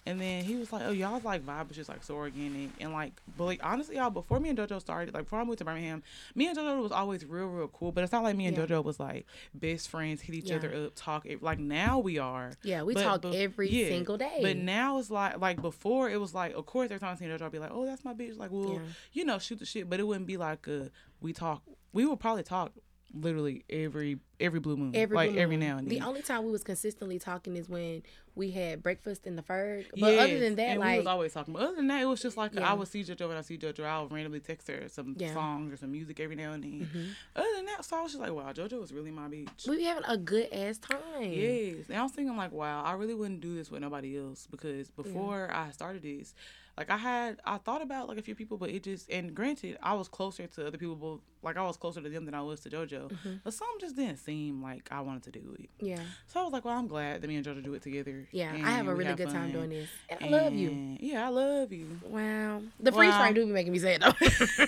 And 0.08 0.22
then 0.22 0.44
he 0.46 0.56
was 0.56 0.72
like, 0.72 0.84
"Oh, 0.86 0.92
y'all's 0.92 1.24
like 1.26 1.46
vibe 1.46 1.70
is 1.70 1.76
just 1.76 1.90
like 1.90 2.04
so 2.04 2.16
organic 2.16 2.70
and 2.80 2.94
like, 2.94 3.14
but 3.38 3.44
like 3.46 3.60
honestly, 3.62 3.98
y'all 3.98 4.10
before 4.10 4.40
me 4.40 4.50
and 4.50 4.58
JoJo 4.58 4.80
started, 4.80 5.14
like 5.14 5.24
before 5.26 5.40
I 5.40 5.44
moved 5.44 5.58
to 5.60 5.66
Birmingham, 5.66 6.02
me 6.34 6.48
and 6.48 6.58
JoJo 6.58 6.82
was 6.82 6.92
always 6.92 7.26
real, 7.26 7.48
real 7.48 7.68
cool. 7.68 7.92
But 7.92 8.04
it's 8.04 8.14
not 8.14 8.24
like 8.24 8.36
me 8.38 8.46
and 8.48 8.56
Yeah. 8.58 8.66
JoJo 8.66 8.84
was 8.84 9.00
like 9.00 9.26
best 9.54 9.90
friends, 9.90 10.22
hit 10.22 10.36
each 10.36 10.50
Yeah. 10.50 10.56
other 10.56 10.74
up, 10.86 10.94
talk. 10.96 11.28
Like 11.42 11.60
now 11.60 12.00
we 12.00 12.18
are. 12.18 12.54
Yeah, 12.64 12.84
we 12.84 12.94
But- 12.94 13.04
talk 13.04 13.22
but- 13.22 13.36
every 13.36 13.70
yeah, 13.70 13.90
single 13.90 14.18
day. 14.18 14.40
But 14.42 14.58
now 14.58 14.98
it's 14.98 15.12
like 15.12 15.40
like 15.40 15.62
before 15.62 16.10
it 16.10 16.20
was 16.20 16.34
like 16.34 16.56
of 16.56 16.66
course 16.66 16.86
every 16.90 17.00
time 17.00 17.14
I 17.14 17.16
see 17.20 17.26
JoJo 17.26 17.42
I'd 17.42 17.52
be 17.52 17.60
like, 17.60 17.72
oh 17.74 17.86
that's 17.86 18.06
my 18.06 18.14
bitch. 18.14 18.38
Like 18.38 18.52
well 18.52 18.82
you 19.14 19.26
know 19.26 19.38
shoot 19.40 19.60
the 19.60 19.66
shit, 19.66 19.90
but 19.90 20.00
it 20.00 20.04
wouldn't 20.08 20.28
be 20.28 20.38
like 20.38 20.68
uh 20.68 20.86
we 21.20 21.34
talk. 21.34 21.64
We 21.94 22.06
would 22.06 22.20
probably 22.20 22.44
talk 22.44 22.72
literally 23.14 23.64
every 23.70 24.20
every 24.40 24.60
blue 24.60 24.78
moon, 24.78 24.96
every 24.96 25.16
like 25.16 25.36
every 25.36 25.58
now 25.58 25.78
and 25.78 25.88
then. 25.90 26.00
The 26.00 26.06
only 26.06 26.22
time 26.22 26.46
we 26.46 26.52
was 26.52 26.64
consistently 26.64 27.18
talking 27.20 27.56
is 27.56 27.68
when 27.68 28.04
we 28.36 28.52
had 28.52 28.84
breakfast 28.84 29.26
in 29.26 29.36
the 29.36 29.42
Ferg. 29.42 29.86
But 30.00 30.20
other 30.20 30.40
than 30.40 30.56
that, 30.56 30.64
and 30.70 30.80
we 30.82 30.98
was 30.98 31.08
always 31.08 31.34
talking. 31.34 31.54
But 31.54 31.64
other 31.64 31.76
than 31.76 31.88
that, 31.88 32.02
it 32.02 32.06
was 32.06 32.22
just 32.22 32.38
like 32.38 32.54
Yeah. 32.54 32.70
I 32.70 32.74
would 32.74 32.88
see 32.88 33.04
JoJo 33.04 33.30
and 33.30 33.38
I 33.40 33.42
see 33.42 33.58
JoJo. 33.58 33.84
I'll 33.84 34.08
randomly 34.08 34.40
text 34.40 34.68
her 34.68 34.88
some 34.90 35.16
Yeah. 35.18 35.34
songs 35.34 35.74
or 35.74 35.78
some 35.78 35.92
music 35.92 36.20
every 36.20 36.36
now 36.36 36.52
and 36.52 36.64
then. 36.64 36.88
Mhm. 36.94 37.10
Other 37.36 37.48
than 37.56 37.66
that, 37.66 37.84
so 37.86 37.98
I 37.98 38.02
was 38.04 38.12
just 38.12 38.22
like, 38.22 38.32
wow, 38.32 38.52
JoJo 38.54 38.80
was 38.80 38.94
really 38.94 39.12
my 39.12 39.28
beach. 39.28 39.66
we 39.68 39.78
be 39.78 39.84
having 39.84 40.04
a 40.08 40.18
good 40.18 40.50
ass 40.52 40.78
time. 40.78 41.00
Yes, 41.24 41.86
and 41.90 41.98
I 41.98 42.04
was 42.04 42.12
thinking 42.12 42.38
like, 42.38 42.52
wow, 42.52 42.84
I 42.84 42.94
really 42.94 43.16
wouldn't 43.16 43.42
do 43.42 43.56
this 43.56 43.72
with 43.72 43.82
nobody 43.82 44.18
else 44.18 44.48
because 44.52 44.92
before 44.92 45.50
I 45.52 45.72
started 45.72 46.04
this, 46.04 46.36
like 46.77 46.89
I 46.91 46.98
had, 46.98 47.39
I 47.46 47.57
thought 47.57 47.81
about 47.81 48.07
like 48.07 48.17
a 48.19 48.22
few 48.22 48.36
people, 48.36 48.57
but 48.57 48.69
it 48.69 48.84
just, 48.84 49.10
and 49.10 49.34
granted, 49.34 49.77
I 49.81 49.93
was 49.96 50.07
closer 50.07 50.46
to 50.46 50.67
other 50.67 50.77
people, 50.77 50.96
but 50.96 51.19
like 51.48 51.57
I 51.57 51.63
was 51.63 51.75
closer 51.77 52.01
to 52.01 52.10
them 52.10 52.25
than 52.25 52.34
I 52.36 52.41
was 52.41 52.60
to 52.62 52.69
JoJo, 52.69 53.10
Mhm. 53.12 53.39
but 53.43 53.53
some 53.53 53.67
just 53.79 53.96
didn't 53.96 54.17
seem 54.17 54.62
like 54.62 54.88
I 54.91 55.01
wanted 55.01 55.24
to 55.24 55.31
do 55.39 55.55
it. 55.60 55.69
Yeah, 55.79 56.00
So 56.27 56.39
I 56.39 56.43
was 56.43 56.53
like, 56.53 56.65
well, 56.65 56.77
I'm 56.77 56.88
glad 56.88 57.22
that 57.22 57.27
me 57.27 57.36
and 57.38 57.46
JoJo 57.46 57.63
do 57.63 57.74
it 57.74 57.81
together. 57.81 58.27
yeah. 58.31 58.53
and 58.53 58.65
I 58.65 58.72
have 58.72 58.88
a 58.88 58.93
really 58.96 59.13
good 59.15 59.29
time 59.29 59.51
doing 59.51 59.69
this, 59.69 59.89
and 60.10 60.24
I 60.24 60.27
love 60.29 60.53
you. 60.53 60.98
Yeah, 61.00 61.25
I 61.25 61.29
love 61.29 61.72
you. 61.74 62.00
Wow, 62.03 62.62
the 62.79 62.91
freeze 62.91 63.12
Wow. 63.12 63.22
frame 63.22 63.34
do 63.34 63.46
be 63.46 63.51
making 63.51 63.72
me 63.74 63.79
sad 63.79 64.01
though. 64.01 64.13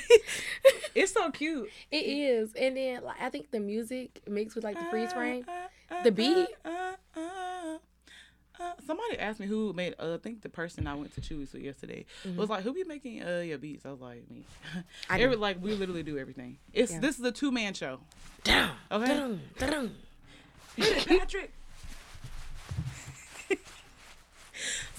It's 0.96 1.14
so 1.14 1.30
cute. 1.30 1.70
it 1.92 1.98
is, 2.06 2.54
and 2.54 2.76
then 2.76 3.04
like 3.04 3.22
I 3.22 3.30
think 3.30 3.52
the 3.52 3.60
music 3.60 4.22
mixed 4.28 4.56
with 4.56 4.64
like 4.64 4.78
the 4.78 4.86
freeze 4.86 5.12
uh, 5.12 5.14
frame. 5.14 5.46
Uh, 5.48 5.94
uh 5.94 6.04
The 6.04 6.10
uh, 6.10 6.12
beat? 6.12 6.48
Uh. 8.60 8.74
Somebody 8.86 9.18
asked 9.20 9.40
me 9.40 9.48
who 9.48 9.74
made. 9.74 9.96
Uh, 10.00 10.16
I 10.16 10.18
think 10.18 10.42
the 10.42 10.50
person 10.50 10.88
I 10.88 10.96
went 10.96 11.14
to 11.16 11.22
Chewy's 11.22 11.54
with 11.54 11.62
yesterday 11.64 12.06
was 12.36 12.50
like, 12.50 12.64
"Who 12.64 12.74
be 12.74 12.84
making 12.84 13.24
uh 13.24 13.40
your 13.40 13.58
beats?" 13.58 13.86
I 13.86 13.92
was 13.92 14.02
like, 14.02 14.30
"Me." 14.30 14.44
Mm-hmm. 14.72 14.80
I 15.10 15.20
Every, 15.22 15.36
like 15.36 15.62
we 15.62 15.74
literally 15.74 16.04
do 16.04 16.18
everything. 16.18 16.58
It's 16.74 16.92
Yeah. 16.92 17.00
this 17.00 17.18
is 17.20 17.26
a 17.26 17.32
two 17.32 17.52
man 17.52 17.74
show. 17.74 18.00
Dun, 18.44 18.70
Okay. 18.92 19.40
Patrick. 21.06 21.52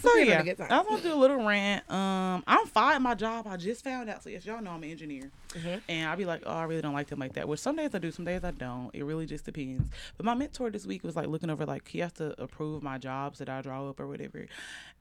So 0.00 0.10
We 0.14 0.28
having 0.28 0.52
a 0.52 0.56
yeah. 0.58 0.78
I 0.78 0.82
want 0.82 1.02
to 1.02 1.08
do 1.08 1.14
a 1.14 1.16
little 1.16 1.44
rant. 1.44 1.88
Um, 1.90 2.42
I'm 2.46 2.66
fine 2.66 2.94
at 2.96 3.02
my 3.02 3.14
job. 3.14 3.46
I 3.46 3.56
just 3.56 3.84
found 3.84 4.08
out. 4.10 4.22
So 4.22 4.30
if 4.30 4.44
y'all 4.46 4.60
know, 4.62 4.72
I'm 4.72 4.82
an 4.82 4.90
engineer. 4.90 5.30
Mhm. 5.50 5.80
And 5.88 6.08
I'll 6.08 6.16
be 6.16 6.24
like, 6.24 6.42
oh, 6.46 6.52
I 6.52 6.64
really 6.64 6.82
don't 6.82 6.92
like 6.94 7.08
them 7.08 7.18
like 7.18 7.34
that. 7.34 7.48
Which 7.48 7.60
some 7.60 7.76
days 7.76 7.94
I 7.94 7.98
do, 7.98 8.10
some 8.10 8.24
days 8.24 8.44
I 8.44 8.50
don't. 8.52 8.90
It 8.94 9.04
really 9.04 9.26
just 9.26 9.44
depends. 9.44 9.88
But 10.16 10.26
my 10.26 10.34
mentor 10.34 10.70
this 10.70 10.86
week 10.86 11.02
was 11.04 11.16
like 11.16 11.26
looking 11.28 11.50
over, 11.50 11.66
like, 11.66 11.88
he 11.88 11.98
has 12.00 12.12
to 12.14 12.40
approve 12.40 12.82
my 12.82 12.98
jobs 12.98 13.38
that 13.40 13.48
I 13.48 13.60
draw 13.62 13.88
up 13.88 14.00
or 14.00 14.06
whatever. 14.06 14.46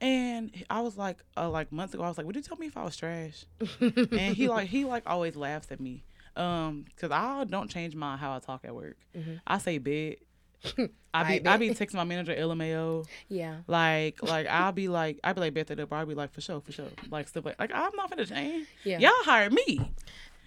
And 0.00 0.50
I 0.68 0.80
was 0.80 0.96
like, 0.96 1.18
uh, 1.36 1.48
like 1.48 1.72
months 1.72 1.94
ago, 1.94 2.02
I 2.02 2.08
was 2.08 2.18
like, 2.18 2.26
would 2.26 2.36
you 2.36 2.42
tell 2.42 2.56
me 2.56 2.66
if 2.66 2.76
I 2.76 2.84
was 2.84 2.96
trash? 2.96 3.44
and 3.80 4.34
he 4.34 4.48
like, 4.48 4.68
he 4.68 4.84
like 4.84 5.04
always 5.06 5.36
laughs 5.36 5.68
at 5.70 5.80
me. 5.80 6.04
Um, 6.36 6.84
cause 6.96 7.10
I 7.10 7.44
don't 7.44 7.68
change 7.68 7.94
my 7.94 8.16
how 8.16 8.34
I 8.34 8.38
talk 8.38 8.60
at 8.64 8.74
work. 8.74 8.96
Mm-hmm. 9.16 9.34
I 9.46 9.58
say 9.58 9.78
bed. 9.78 10.16
I 11.14 11.38
be 11.38 11.46
I 11.46 11.56
be 11.56 11.70
texting 11.70 11.94
my 11.94 12.04
manager 12.04 12.34
LMAO. 12.34 13.06
Yeah. 13.28 13.58
Like 13.66 14.22
like 14.22 14.46
I'll 14.46 14.72
be 14.72 14.88
like 14.88 15.18
I'll 15.24 15.34
be 15.34 15.40
like 15.40 15.54
Beth. 15.54 15.70
Or 15.70 15.86
I'll 15.92 16.06
be 16.06 16.14
like 16.14 16.32
for 16.32 16.40
sure 16.40 16.60
for 16.60 16.72
sure. 16.72 16.88
Like 17.10 17.28
stuff 17.28 17.44
like 17.44 17.58
like 17.58 17.72
I'm 17.74 17.94
not 17.96 18.10
finna 18.10 18.28
change. 18.28 18.66
Yeah. 18.84 18.98
Y'all 18.98 19.12
hired 19.24 19.52
me. 19.52 19.80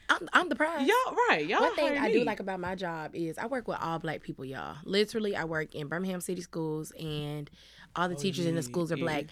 I'm, 0.10 0.30
I'm 0.34 0.50
the 0.50 0.56
prize. 0.56 0.88
Y'all 0.88 1.16
right. 1.30 1.46
Y'all 1.46 1.62
One 1.62 1.76
thing 1.76 1.98
I 1.98 2.08
me. 2.08 2.14
do 2.14 2.24
like 2.24 2.40
about 2.40 2.60
my 2.60 2.76
job 2.76 3.12
is 3.16 3.38
I 3.38 3.48
work 3.48 3.68
with 3.68 3.78
all 3.82 4.00
black 4.00 4.22
people, 4.22 4.46
y'all. 4.46 4.76
Literally, 4.84 5.36
I 5.36 5.46
work 5.46 5.74
in 5.76 5.88
Birmingham 5.88 6.22
City 6.22 6.42
schools, 6.42 6.92
and 7.00 7.50
all 7.96 8.10
the 8.10 8.16
oh, 8.16 8.18
teachers 8.18 8.46
in 8.46 8.56
the 8.56 8.64
schools 8.64 8.92
are 8.92 8.98
yeah. 8.98 9.04
black. 9.04 9.26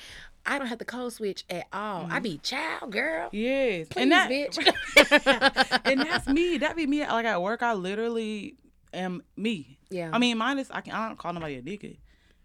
I 0.45 0.57
don't 0.57 0.67
have 0.67 0.79
to 0.79 0.85
code 0.85 1.13
switch 1.13 1.43
at 1.49 1.67
all. 1.71 2.05
I 2.05 2.15
mm-hmm. 2.15 2.23
be 2.23 2.37
child 2.39 2.91
girl. 2.91 3.29
Yes, 3.31 3.87
Please, 3.89 4.01
and 4.01 4.11
that 4.11 4.29
bitch. 4.29 5.81
and 5.85 6.01
that's 6.01 6.27
me. 6.27 6.57
That 6.57 6.75
be 6.75 6.87
me. 6.87 7.05
Like 7.05 7.25
at 7.25 7.41
work, 7.41 7.61
I 7.61 7.73
literally 7.73 8.55
am 8.93 9.23
me. 9.35 9.77
Yeah. 9.89 10.09
I 10.11 10.17
mean, 10.17 10.37
minus 10.37 10.69
I 10.71 10.81
can. 10.81 10.93
I 10.93 11.07
don't 11.07 11.17
call 11.17 11.33
nobody 11.33 11.55
a 11.55 11.61
nigga, 11.61 11.97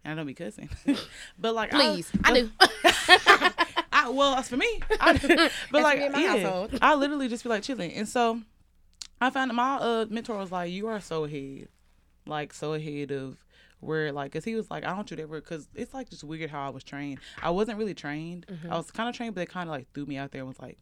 and 0.03 0.13
I 0.13 0.15
don't 0.15 0.27
be 0.27 0.33
cussing. 0.33 0.69
but 1.39 1.55
like, 1.55 1.71
Please, 1.71 2.09
I, 2.23 2.31
I, 2.31 2.33
do. 2.33 2.51
I 3.91 4.09
well, 4.09 4.35
that's 4.35 4.49
for 4.49 4.57
me. 4.57 4.81
I, 4.99 5.49
but 5.71 5.83
like, 5.83 5.99
me 6.11 6.23
yeah, 6.23 6.37
household. 6.37 6.79
I 6.81 6.95
literally 6.95 7.27
just 7.27 7.43
be 7.43 7.49
like 7.49 7.63
chilling, 7.63 7.93
and 7.93 8.07
so 8.07 8.41
I 9.19 9.29
found 9.29 9.53
my 9.53 9.75
uh 9.77 10.05
mentor 10.09 10.37
was 10.37 10.51
like, 10.51 10.71
"You 10.71 10.87
are 10.87 10.99
so 10.99 11.25
ahead, 11.25 11.67
like 12.25 12.53
so 12.53 12.73
ahead 12.73 13.11
of." 13.11 13.37
Where 13.79 14.11
like, 14.11 14.31
cause 14.31 14.43
he 14.43 14.55
was 14.55 14.71
like, 14.71 14.83
I 14.83 14.95
don't 14.95 15.11
you 15.11 15.17
ever, 15.19 15.39
cause 15.39 15.67
it's 15.75 15.93
like 15.93 16.09
just 16.09 16.23
weird 16.23 16.49
how 16.49 16.65
I 16.65 16.71
was 16.71 16.83
trained. 16.83 17.19
I 17.43 17.51
wasn't 17.51 17.77
really 17.77 17.93
trained. 17.93 18.47
Mm-hmm. 18.47 18.73
I 18.73 18.75
was 18.75 18.89
kind 18.89 19.07
of 19.07 19.15
trained, 19.15 19.35
but 19.35 19.41
they 19.41 19.45
kind 19.45 19.69
of 19.69 19.71
like 19.71 19.85
threw 19.93 20.07
me 20.07 20.17
out 20.17 20.31
there 20.31 20.41
and 20.41 20.47
was 20.47 20.59
like, 20.59 20.79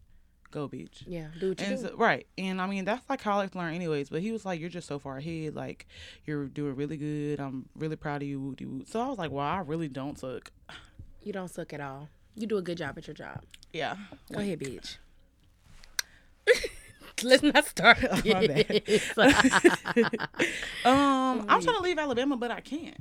"Go, 0.55 0.67
bitch." 0.69 1.03
yeah, 1.05 1.27
do 1.39 1.49
what 1.49 1.59
you 1.61 1.67
And 1.67 1.77
do. 1.77 1.87
so, 1.89 1.95
right. 1.97 2.25
And 2.37 2.59
I 2.61 2.65
mean, 2.67 2.85
that's 2.85 3.07
like 3.09 3.21
how 3.21 3.33
I 3.33 3.35
like 3.35 3.51
to 3.51 3.57
learn 3.59 3.73
anyways. 3.75 4.09
But 4.09 4.21
he 4.21 4.31
was 4.31 4.45
like, 4.45 4.59
you're 4.59 4.69
just 4.69 4.87
so 4.87 4.97
far 4.97 5.17
ahead. 5.17 5.53
Like, 5.55 5.85
you're 6.25 6.45
doing 6.47 6.75
really 6.75 6.97
good. 6.97 7.39
I'm 7.39 7.67
really 7.75 7.95
proud 7.95 8.21
of 8.23 8.27
you. 8.27 8.55
So 8.87 9.01
I 9.01 9.07
was 9.07 9.17
like, 9.17 9.31
well, 9.31 9.45
I 9.45 9.59
really 9.59 9.87
don't 9.87 10.17
suck. 10.17 10.51
you 11.23 11.31
don't 11.33 11.49
suck 11.49 11.73
at 11.73 11.81
all. 11.81 12.09
You 12.35 12.47
do 12.47 12.57
a 12.57 12.61
good 12.61 12.77
job 12.77 12.97
at 12.97 13.07
your 13.07 13.13
job. 13.13 13.41
Yeah. 13.73 13.95
Go 14.31 14.39
ahead, 14.39 14.59
bitch. 14.59 14.97
Let's 17.23 17.43
not 17.43 17.65
start. 17.65 18.01
My 18.25 18.47
bad. 18.47 18.81
Um, 20.85 21.45
I'm 21.49 21.61
trying 21.61 21.77
to 21.77 21.81
leave 21.81 21.97
Alabama, 21.97 22.37
but 22.37 22.51
I 22.51 22.59
can't. 22.61 22.97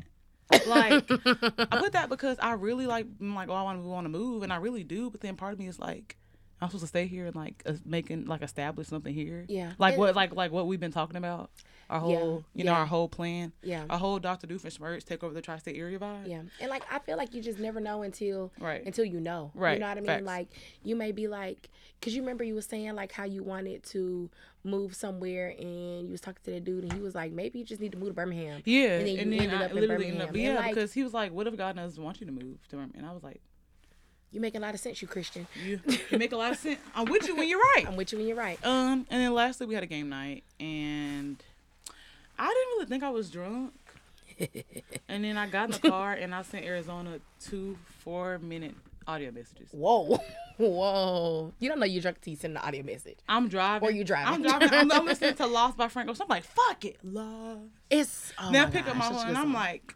Like, 0.66 1.04
I 1.10 1.78
put 1.78 1.92
that 1.92 2.08
because 2.08 2.38
I 2.40 2.52
really 2.52 2.86
like, 2.86 3.06
I'm 3.20 3.34
like, 3.34 3.48
oh, 3.48 3.54
I 3.54 3.62
want 3.62 3.82
to 3.82 3.86
want 3.88 4.04
to 4.06 4.08
move, 4.08 4.42
and 4.42 4.52
I 4.52 4.56
really 4.56 4.84
do. 4.84 5.10
But 5.10 5.20
then 5.20 5.36
part 5.36 5.52
of 5.52 5.58
me 5.58 5.66
is 5.66 5.78
like, 5.78 6.16
I'm 6.64 6.70
supposed 6.70 6.84
to 6.84 6.88
stay 6.88 7.06
here 7.06 7.26
and 7.26 7.36
like 7.36 7.62
uh, 7.66 7.74
making 7.84 8.26
like 8.26 8.42
establish 8.42 8.88
something 8.88 9.14
here. 9.14 9.44
Yeah. 9.48 9.72
Like 9.78 9.96
what, 9.98 10.14
like 10.16 10.34
like 10.34 10.50
what 10.52 10.66
we've 10.66 10.80
been 10.80 10.92
talking 10.92 11.16
about. 11.16 11.50
Our 11.90 12.00
whole, 12.00 12.44
you 12.54 12.64
know, 12.64 12.72
yeah. 12.72 12.78
our 12.78 12.86
whole 12.86 13.08
plan. 13.10 13.52
Yeah. 13.62 13.84
Our 13.90 13.98
whole 13.98 14.18
Dr. 14.18 14.46
Doofenshmirtz 14.46 15.04
take 15.04 15.22
over 15.22 15.34
the 15.34 15.42
tri-state 15.42 15.76
area 15.76 15.98
vibe. 15.98 16.26
Yeah, 16.26 16.40
and 16.58 16.70
like 16.70 16.82
I 16.90 16.98
feel 16.98 17.18
like 17.18 17.34
you 17.34 17.42
just 17.42 17.58
never 17.58 17.78
know 17.78 18.02
until 18.02 18.52
Right. 18.58 18.82
until 18.86 19.04
you 19.04 19.20
know. 19.20 19.52
Right. 19.54 19.74
You 19.74 19.80
know 19.80 19.88
what 19.88 19.98
I 19.98 20.00
mean? 20.00 20.06
facts. 20.06 20.24
Like 20.24 20.48
you 20.82 20.96
may 20.96 21.12
be 21.12 21.28
like, 21.28 21.68
cause 22.00 22.14
you 22.14 22.22
remember 22.22 22.42
you 22.42 22.54
was 22.54 22.64
saying 22.64 22.94
like 22.94 23.12
how 23.12 23.24
you 23.24 23.42
wanted 23.42 23.82
to 23.90 24.30
move 24.64 24.94
somewhere, 24.96 25.54
and 25.58 26.06
you 26.06 26.12
was 26.12 26.22
talking 26.22 26.40
to 26.44 26.50
that 26.52 26.64
dude, 26.64 26.84
and 26.84 26.92
he 26.94 27.00
was 27.00 27.14
like, 27.14 27.32
maybe 27.32 27.58
you 27.58 27.66
just 27.66 27.82
need 27.82 27.92
to 27.92 27.98
move 27.98 28.08
to 28.08 28.14
Birmingham. 28.14 28.62
Yeah, 28.64 28.96
And 28.96 29.06
then 29.06 29.14
you 29.14 29.20
and 29.20 29.32
then 29.34 29.40
ended 29.40 29.60
I 29.60 29.64
up 29.66 29.70
in 29.72 29.76
literally 29.76 30.06
ended 30.06 30.22
up, 30.22 30.28
Birmingham. 30.28 30.54
yeah, 30.54 30.60
like- 30.60 30.74
because 30.74 30.92
he 30.94 31.02
was 31.02 31.12
like, 31.12 31.32
"What 31.32 31.46
if 31.46 31.54
God 31.54 31.76
doesn't 31.76 32.02
want 32.02 32.18
you 32.18 32.26
to 32.26 32.32
move 32.32 32.66
to 32.70 32.76
Birmingham?" 32.76 32.94
And 32.96 33.06
I 33.06 33.12
was 33.12 33.22
like, 33.22 33.42
You 34.34 34.40
make 34.40 34.56
a 34.56 34.58
lot 34.58 34.74
of 34.74 34.80
sense, 34.80 35.00
you 35.00 35.06
Christian. 35.06 35.46
"You, 35.64 35.80
you 36.10 36.18
make 36.18 36.32
a 36.32 36.36
lot 36.36 36.50
of 36.50 36.58
sense. 36.58 36.80
I'm 36.92 37.04
with 37.04 37.28
you 37.28 37.36
when 37.36 37.48
you're 37.48 37.60
right." 37.60 37.84
I'm 37.86 37.94
with 37.94 38.10
you 38.10 38.18
when 38.18 38.26
you're 38.26 38.36
right. 38.36 38.58
Um, 38.66 39.06
and 39.08 39.22
then 39.22 39.32
lastly, 39.32 39.68
we 39.68 39.74
had 39.74 39.84
a 39.84 39.86
game 39.86 40.08
night, 40.08 40.42
and 40.58 41.40
I 42.36 42.48
didn't 42.48 42.68
really 42.72 42.86
think 42.86 43.04
I 43.04 43.10
was 43.10 43.30
drunk. 43.30 43.74
and 45.08 45.22
then 45.22 45.36
I 45.36 45.46
got 45.46 45.66
in 45.66 45.70
the 45.80 45.88
car 45.88 46.14
and 46.14 46.34
I 46.34 46.42
sent 46.42 46.64
Arizona 46.64 47.20
two 47.40 47.78
four 48.00 48.40
minute 48.40 48.74
audio 49.06 49.30
messages. 49.30 49.68
Whoa, 49.70 50.18
whoa! 50.56 51.52
You 51.60 51.68
don't 51.68 51.78
know 51.78 51.86
you're 51.86 52.02
drunk 52.02 52.20
till 52.20 52.32
you 52.32 52.36
send 52.36 52.56
the 52.56 52.66
audio 52.66 52.82
message. 52.82 53.18
I'm 53.28 53.48
driving. 53.48 53.88
Or 53.88 53.92
you 53.92 54.02
driving. 54.02 54.34
I'm 54.34 54.42
driving. 54.42 54.68
I'm, 54.72 54.90
I'm 54.90 55.04
listening 55.06 55.34
to 55.34 55.46
Lost 55.46 55.76
by 55.76 55.86
Frank 55.86 56.10
Ocean. 56.10 56.22
I'm 56.22 56.28
like, 56.28 56.42
fuck 56.42 56.84
it, 56.84 56.98
love. 57.04 57.60
It's 57.88 58.32
oh 58.38 58.50
then 58.50 58.66
I 58.66 58.70
pick 58.70 58.88
up 58.88 58.96
my 58.96 59.08
phone 59.10 59.28
and 59.28 59.38
I'm 59.38 59.52
like, 59.52 59.94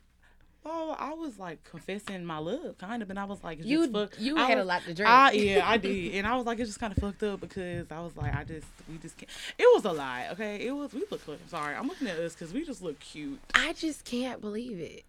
oh, 0.65 0.95
I 0.99 1.15
was 1.15 1.39
like 1.39 1.63
confessing 1.65 2.25
my 2.25 2.39
love, 2.39 2.77
kind 2.79 3.03
of, 3.03 3.09
and 3.11 3.19
I 3.19 3.25
was 3.25 3.43
like, 3.43 3.59
it's 3.59 3.67
You- 3.69 3.91
fuck. 3.91 4.13
you 4.19 4.37
I 4.37 4.45
had 4.47 4.59
a 4.59 4.65
lot 4.65 4.83
to 4.83 4.93
drink. 4.95 5.09
I, 5.11 5.31
yeah, 5.33 5.63
I 5.69 5.77
did, 5.79 6.15
and 6.17 6.27
I 6.27 6.37
was 6.37 6.45
like, 6.47 6.59
it's 6.59 6.69
just 6.69 6.81
kind 6.81 6.93
of 6.95 6.99
fucked 7.03 7.23
up 7.23 7.41
because 7.41 7.87
I 7.91 8.01
was 8.01 8.17
like, 8.17 8.35
I 8.35 8.45
just, 8.45 8.67
we 8.91 8.99
just 8.99 9.17
can't. 9.17 9.31
It 9.59 9.67
was 9.75 9.85
a 9.85 9.93
lie, 9.93 10.29
okay? 10.33 10.57
It 10.67 10.73
was. 10.73 10.93
We 10.93 11.05
look 11.11 11.25
good. 11.25 11.39
Sorry, 11.49 11.75
I'm 11.75 11.89
looking 11.89 12.09
at 12.09 12.19
us 12.19 12.35
because 12.35 12.53
we 12.53 12.65
just 12.67 12.83
look 12.83 12.99
cute. 13.01 13.39
I 13.55 13.73
just 13.73 14.05
can't 14.05 14.41
believe 14.41 14.79
it. 14.79 15.05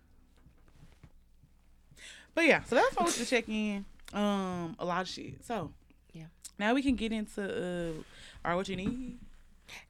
But 2.36 2.46
yeah, 2.46 2.64
so 2.64 2.76
that's 2.76 2.96
why 2.96 3.04
wanted 3.06 3.20
to 3.20 3.26
check 3.26 3.50
in. 3.50 3.86
Um, 4.14 4.76
a 4.80 4.86
lot 4.86 5.02
of 5.02 5.08
shit. 5.08 5.44
So 5.46 5.72
Yeah. 6.14 6.24
now 6.58 6.74
we 6.74 6.82
can 6.82 6.96
get 6.96 7.12
into 7.12 7.44
uh, 7.44 8.48
right, 8.48 8.56
what 8.56 8.70
you 8.70 8.76
need. 8.76 9.18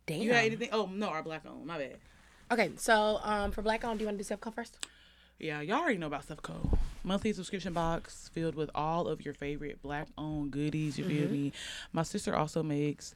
Damn. 0.06 0.22
You 0.22 0.32
got 0.32 0.44
anything? 0.44 0.70
Oh 0.72 0.90
no, 0.92 1.08
our 1.10 1.22
black 1.24 1.44
on. 1.46 1.66
My 1.66 1.78
bad. 1.78 1.98
Okay, 2.52 2.72
so 2.78 3.20
um, 3.24 3.52
for 3.52 3.62
Black 3.62 3.86
on, 3.86 3.96
do 3.98 4.02
you 4.02 4.08
want 4.08 4.18
to 4.18 4.24
do 4.24 4.28
self 4.28 4.42
co 4.42 4.50
first? 4.50 4.76
Yeah, 5.40 5.62
y'all 5.62 5.80
already 5.80 5.98
know 5.98 6.08
about 6.08 6.28
Stuffco. 6.28 6.78
Monthly 7.04 7.32
subscription 7.32 7.72
box 7.72 8.30
filled 8.34 8.56
with 8.56 8.70
all 8.76 9.08
of 9.08 9.24
your 9.24 9.34
favorite 9.34 9.82
black 9.82 10.10
owned 10.18 10.52
goodies. 10.52 10.98
You 10.98 11.06
feel 11.06 11.24
mm-hmm. 11.24 11.32
me? 11.32 11.54
My 11.94 12.04
sister 12.04 12.36
also 12.36 12.62
makes 12.62 13.16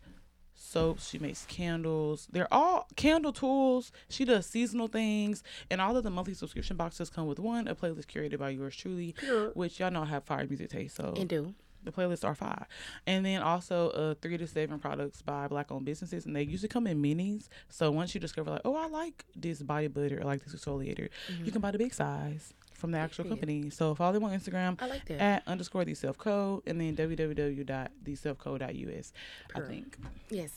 soaps. 0.55 1.09
She 1.09 1.19
makes 1.19 1.45
candles. 1.45 2.29
They're 2.31 2.51
all 2.53 2.87
candle 2.95 3.33
tools. 3.33 3.91
She 4.07 4.23
does 4.23 4.45
seasonal 4.45 4.87
things, 4.87 5.43
and 5.69 5.81
all 5.81 5.97
of 5.97 6.03
the 6.03 6.09
monthly 6.09 6.33
subscription 6.33 6.77
boxes 6.77 7.09
come 7.09 7.27
with 7.27 7.39
one 7.39 7.67
a 7.67 7.75
playlist 7.75 8.05
curated 8.05 8.39
by 8.39 8.51
yours 8.51 8.75
truly, 8.75 9.15
which 9.53 9.81
y'all 9.81 9.91
know 9.91 10.03
I 10.03 10.05
have 10.05 10.23
fire 10.23 10.47
music 10.47 10.69
taste. 10.69 10.95
So 10.95 11.13
And 11.17 11.27
do. 11.27 11.53
The 11.83 11.91
playlists 11.91 12.25
are 12.25 12.35
five. 12.35 12.65
And 13.07 13.25
then 13.25 13.41
also 13.41 13.89
uh 13.89 14.15
three 14.21 14.37
to 14.37 14.47
seven 14.47 14.79
products 14.79 15.21
by 15.21 15.47
black 15.47 15.71
owned 15.71 15.85
businesses 15.85 16.25
and 16.25 16.35
they 16.35 16.43
usually 16.43 16.69
come 16.69 16.87
in 16.87 17.01
minis. 17.01 17.49
So 17.69 17.91
once 17.91 18.13
you 18.13 18.21
discover 18.21 18.51
like, 18.51 18.61
oh 18.65 18.75
I 18.75 18.87
like 18.87 19.25
this 19.35 19.61
body 19.61 19.87
butter 19.87 20.19
or 20.21 20.25
like 20.25 20.43
this 20.43 20.55
exfoliator, 20.55 21.09
you 21.43 21.51
can 21.51 21.61
buy 21.61 21.71
the 21.71 21.77
big 21.77 21.93
size 21.93 22.53
from 22.83 22.91
the 22.91 22.97
actual 22.97 23.23
company. 23.23 23.69
So 23.69 23.95
follow 23.95 24.11
them 24.11 24.25
on 24.25 24.37
Instagram 24.37 24.75
I 24.81 24.87
like 24.87 25.05
that. 25.05 25.21
at 25.21 25.47
underscore 25.47 25.85
the 25.85 25.93
self 25.93 26.17
code 26.17 26.63
and 26.67 26.81
then 26.81 26.97
www.theselfcode.us. 26.97 29.13
I 29.55 29.59
think. 29.61 29.97
Yes. 30.29 30.49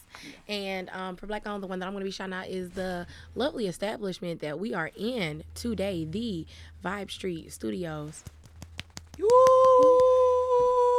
And 0.48 0.90
um, 0.90 1.14
for 1.14 1.28
Black 1.28 1.46
owned, 1.46 1.62
the 1.62 1.68
one 1.68 1.78
that 1.78 1.86
I'm 1.86 1.92
going 1.92 2.00
to 2.00 2.06
be 2.06 2.10
shouting 2.10 2.34
out 2.34 2.48
is 2.48 2.70
the 2.70 3.06
lovely 3.36 3.68
establishment 3.68 4.40
that 4.40 4.58
we 4.58 4.74
are 4.74 4.90
in 4.96 5.44
today, 5.54 6.04
the 6.04 6.48
Vibe 6.84 7.12
Street 7.12 7.52
Studios. 7.52 8.24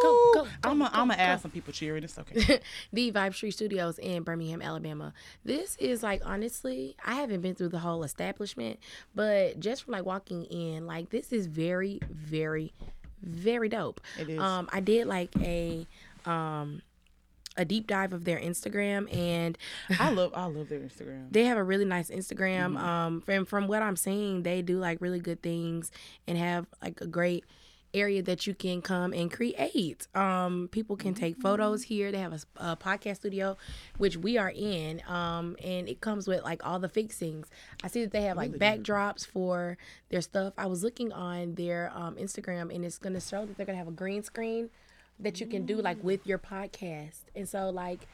Go, 0.01 0.31
go, 0.33 0.47
I'm 0.63 0.79
gonna 0.79 0.91
I'm 0.93 1.07
go, 1.07 1.13
add 1.13 1.41
some 1.41 1.51
people 1.51 1.73
cheering. 1.73 2.03
It's 2.03 2.17
okay. 2.17 2.59
the 2.93 3.11
Vibe 3.11 3.33
Street 3.33 3.51
Studios 3.51 3.99
in 3.99 4.23
Birmingham, 4.23 4.61
Alabama. 4.61 5.13
This 5.43 5.75
is 5.77 6.03
like 6.03 6.21
honestly, 6.25 6.95
I 7.05 7.15
haven't 7.15 7.41
been 7.41 7.55
through 7.55 7.69
the 7.69 7.79
whole 7.79 8.03
establishment, 8.03 8.79
but 9.15 9.59
just 9.59 9.83
from 9.83 9.93
like 9.93 10.05
walking 10.05 10.45
in, 10.45 10.85
like 10.85 11.09
this 11.09 11.31
is 11.31 11.47
very, 11.47 11.99
very, 12.09 12.73
very 13.21 13.69
dope. 13.69 14.01
It 14.19 14.29
is. 14.29 14.39
Um, 14.39 14.69
I 14.71 14.79
did 14.79 15.07
like 15.07 15.31
a 15.41 15.87
um 16.25 16.81
a 17.57 17.65
deep 17.65 17.87
dive 17.87 18.13
of 18.13 18.23
their 18.23 18.39
Instagram 18.39 19.13
and 19.13 19.57
I 19.99 20.11
love 20.11 20.31
I 20.35 20.45
love 20.45 20.69
their 20.69 20.79
Instagram. 20.79 21.31
they 21.31 21.45
have 21.45 21.57
a 21.57 21.63
really 21.63 21.85
nice 21.85 22.09
Instagram. 22.09 22.73
Mm-hmm. 22.73 22.77
Um, 22.77 23.21
from 23.21 23.45
from 23.45 23.67
what 23.67 23.81
I'm 23.81 23.95
seeing, 23.95 24.43
they 24.43 24.61
do 24.61 24.77
like 24.77 25.01
really 25.01 25.19
good 25.19 25.41
things 25.41 25.91
and 26.27 26.37
have 26.37 26.67
like 26.81 27.01
a 27.01 27.07
great 27.07 27.43
area 27.93 28.21
that 28.21 28.45
you 28.45 28.53
can 28.53 28.81
come 28.81 29.13
and 29.13 29.31
create. 29.31 30.07
Um, 30.15 30.69
people 30.71 30.95
can 30.95 31.13
take 31.13 31.37
photos 31.37 31.83
Mm-hmm. 31.83 31.93
here. 31.93 32.11
They 32.11 32.19
have 32.19 32.45
a 32.57 32.75
podcast 32.77 33.17
studio, 33.17 33.57
which 33.97 34.17
we 34.17 34.37
are 34.37 34.51
in. 34.55 35.01
Um, 35.07 35.55
and 35.63 35.87
it 35.89 36.01
comes 36.01 36.27
with 36.27 36.43
like 36.43 36.65
all 36.65 36.79
the 36.79 36.89
fixings. 36.89 37.47
I 37.83 37.87
see 37.87 38.01
that 38.01 38.11
they 38.11 38.21
have 38.23 38.37
like 38.37 38.51
backdrops 38.53 39.25
for 39.25 39.77
their 40.09 40.21
stuff. 40.21 40.53
I 40.57 40.65
was 40.67 40.83
looking 40.83 41.11
on 41.11 41.55
their 41.55 41.91
um, 41.95 42.15
Instagram, 42.15 42.73
and 42.73 42.83
it's 42.85 42.97
gonna 42.97 43.21
show 43.21 43.45
that 43.45 43.57
they're 43.57 43.65
gonna 43.65 43.77
have 43.77 43.87
a 43.87 43.91
green 43.91 44.23
screen 44.23 44.69
that 45.19 45.39
you 45.39 45.47
can 45.47 45.65
do 45.65 45.77
like 45.81 46.03
with 46.03 46.25
your 46.27 46.37
podcast. 46.39 47.21
And 47.35 47.47
so 47.49 47.69
like. 47.69 48.07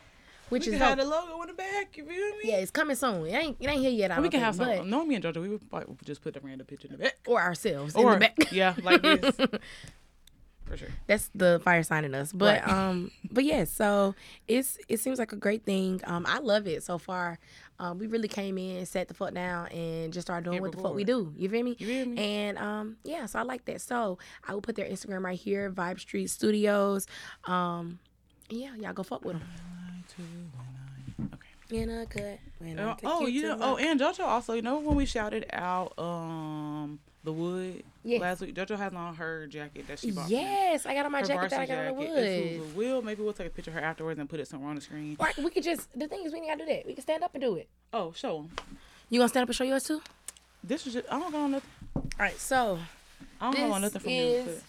Which 0.50 0.68
We 0.68 0.74
is 0.74 0.80
can 0.80 0.88
have 0.88 0.98
the 1.00 1.06
logo 1.06 1.42
in 1.42 1.48
the 1.48 1.54
back. 1.54 1.96
You 1.98 2.06
feel 2.06 2.16
me? 2.16 2.40
Yeah, 2.44 2.58
it's 2.58 2.70
coming 2.72 2.96
soon. 2.96 3.26
It 3.26 3.32
ain't 3.34 3.58
it 3.60 3.68
ain't 3.70 3.82
here 3.82 3.90
yet. 3.92 4.12
I 4.12 4.20
We 4.20 4.24
can 4.30 4.40
think, 4.40 4.44
have 4.44 4.56
some. 4.56 4.90
No, 4.90 5.04
me 5.06 5.16
and 5.16 5.24
JoJo, 5.24 5.42
we 5.42 5.50
would 5.50 5.70
probably 5.70 5.96
just 6.06 6.22
put 6.22 6.36
a 6.36 6.40
random 6.42 6.68
picture 6.68 6.88
in 6.88 6.94
the 6.94 6.98
back. 7.00 7.18
or 7.26 7.42
ourselves 7.42 7.96
in 7.96 8.04
Or 8.04 8.14
the 8.14 8.20
back. 8.20 8.38
yeah, 8.52 8.76
like 8.84 9.02
this. 9.02 9.36
For 10.66 10.78
sure. 10.78 10.88
That's 11.08 11.30
the 11.36 11.60
fire 11.64 11.84
sign 11.84 12.06
in 12.06 12.16
us. 12.16 12.32
But 12.32 12.62
Right. 12.62 12.70
um, 12.70 13.12
but 13.32 13.44
yeah. 13.44 13.66
So 13.66 14.16
it's 14.48 14.78
it 14.88 15.00
seems 15.02 15.20
like 15.20 15.34
a 15.34 15.36
great 15.36 15.66
thing. 15.66 16.00
Um, 16.06 16.26
I 16.28 16.40
love 16.40 16.68
it 16.68 16.84
so 16.84 16.98
far. 16.98 17.38
Um, 17.80 17.98
we 18.00 18.08
really 18.08 18.30
came 18.30 18.58
in, 18.58 18.86
sat 18.86 19.08
the 19.10 19.14
fuck 19.14 19.34
down, 19.34 19.68
and 19.68 20.14
just 20.14 20.28
started 20.28 20.46
doing 20.46 20.54
Hit 20.56 20.62
what 20.62 20.72
the 20.72 20.82
fuck 20.82 20.94
we 20.96 21.04
do. 21.04 21.34
You 21.36 21.50
feel 21.50 21.64
me? 21.64 21.76
You 21.80 21.88
feel 21.88 22.06
me? 22.08 22.18
And 22.18 22.58
um, 22.60 22.98
yeah. 23.04 23.26
So 23.26 23.40
I 23.40 23.42
like 23.44 23.66
that. 23.66 23.82
So 23.82 24.20
I 24.48 24.54
will 24.54 24.62
put 24.62 24.76
their 24.76 24.86
Instagram 24.88 25.24
right 25.24 25.38
here, 25.38 25.70
Vibe 25.70 26.00
Street 26.00 26.28
Studios. 26.30 27.08
Um, 27.46 28.00
yeah, 28.50 28.74
y'all 28.76 28.94
go 28.94 29.04
fuck 29.04 29.26
with 29.26 29.40
them. 29.40 29.48
Nine, 30.18 30.28
two, 30.28 30.58
one, 30.58 31.30
nine. 31.30 31.30
Okay. 31.34 31.82
In 31.82 31.90
a 31.90 32.06
cut. 32.06 32.40
When 32.60 32.80
Uh, 32.80 32.96
oh, 33.04 33.26
you 33.28 33.44
know, 33.44 33.58
oh, 33.60 33.78
and 33.78 34.00
JoJo 34.00 34.22
also. 34.22 34.54
You 34.54 34.62
know 34.62 34.80
when 34.80 34.96
we 34.96 35.06
shouted 35.06 35.46
out 35.54 35.98
um 35.98 37.00
the 37.24 37.32
wood 37.32 37.84
Yes. 38.04 38.22
last 38.22 38.42
week? 38.42 38.54
JoJo 38.54 38.78
has 38.78 38.94
on 38.94 39.16
her 39.16 39.48
jacket 39.48 39.88
that 39.88 40.00
she 40.00 40.12
bought. 40.12 40.30
Yes, 40.30 40.86
I 40.86 40.94
got 40.94 41.06
on 41.06 41.12
my 41.12 41.22
Her 41.22 41.26
jacket 41.26 41.50
that 41.52 41.60
I 41.62 41.66
got 41.66 41.78
on 41.80 41.86
the 41.88 41.94
wood. 41.94 42.76
We'll 42.76 43.02
maybe 43.02 43.24
we'll 43.24 43.34
take 43.34 43.48
a 43.48 43.50
picture 43.50 43.72
of 43.72 43.76
her 43.76 43.82
afterwards 43.82 44.20
and 44.20 44.30
put 44.30 44.40
it 44.40 44.48
somewhere 44.48 44.70
on 44.70 44.76
the 44.76 44.82
screen. 44.82 45.16
Right, 45.20 45.36
we 45.38 45.50
could 45.50 45.64
just. 45.64 45.98
The 45.98 46.08
thing 46.08 46.24
is, 46.26 46.32
we 46.34 46.40
ain't 46.40 46.48
gotta 46.48 46.66
do 46.66 46.74
that. 46.74 46.86
We 46.86 46.94
can 46.94 47.02
stand 47.02 47.24
up 47.24 47.34
and 47.34 47.42
do 47.42 47.56
it. 47.56 47.68
Oh, 47.94 48.12
show 48.16 48.40
'em. 48.40 48.50
You 49.10 49.20
gonna 49.20 49.30
stand 49.30 49.44
up 49.44 49.50
and 49.50 49.56
show 49.56 49.64
yours 49.64 49.84
too? 49.86 50.02
This 50.64 50.86
is 50.86 50.94
just 50.94 51.08
I 51.12 51.20
don't 51.20 51.32
got 51.32 51.42
on 51.42 51.52
nothing. 51.52 51.70
All 51.96 52.04
right, 52.20 52.38
so 52.40 52.78
I 53.42 53.52
don't 53.52 53.82
This 53.82 53.94
nothing 53.94 54.02
from 54.02 54.12
is- 54.12 54.46
you. 54.48 54.62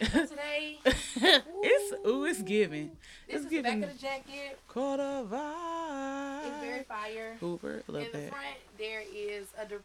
The 0.00 0.06
fit 0.06 0.08
for 0.12 0.26
today. 0.26 0.78
but- 0.84 0.96
it's 1.62 2.06
ooh, 2.06 2.24
it's 2.24 2.42
giving. 2.42 2.96
This 3.26 3.36
It's 3.36 3.44
is 3.44 3.50
the 3.50 3.60
back 3.62 3.74
of 3.82 3.92
the 3.92 3.98
jacket. 3.98 4.58
quarter 4.68 5.24
vibe. 5.30 6.46
It's 6.46 6.60
very 6.64 6.82
fire. 6.84 7.36
Hoover, 7.40 7.82
love 7.88 8.02
In 8.02 8.12
the 8.12 8.18
that. 8.18 8.30
front, 8.30 8.56
there 8.78 9.02
is 9.14 9.46
a 9.58 9.66
dir- 9.66 9.82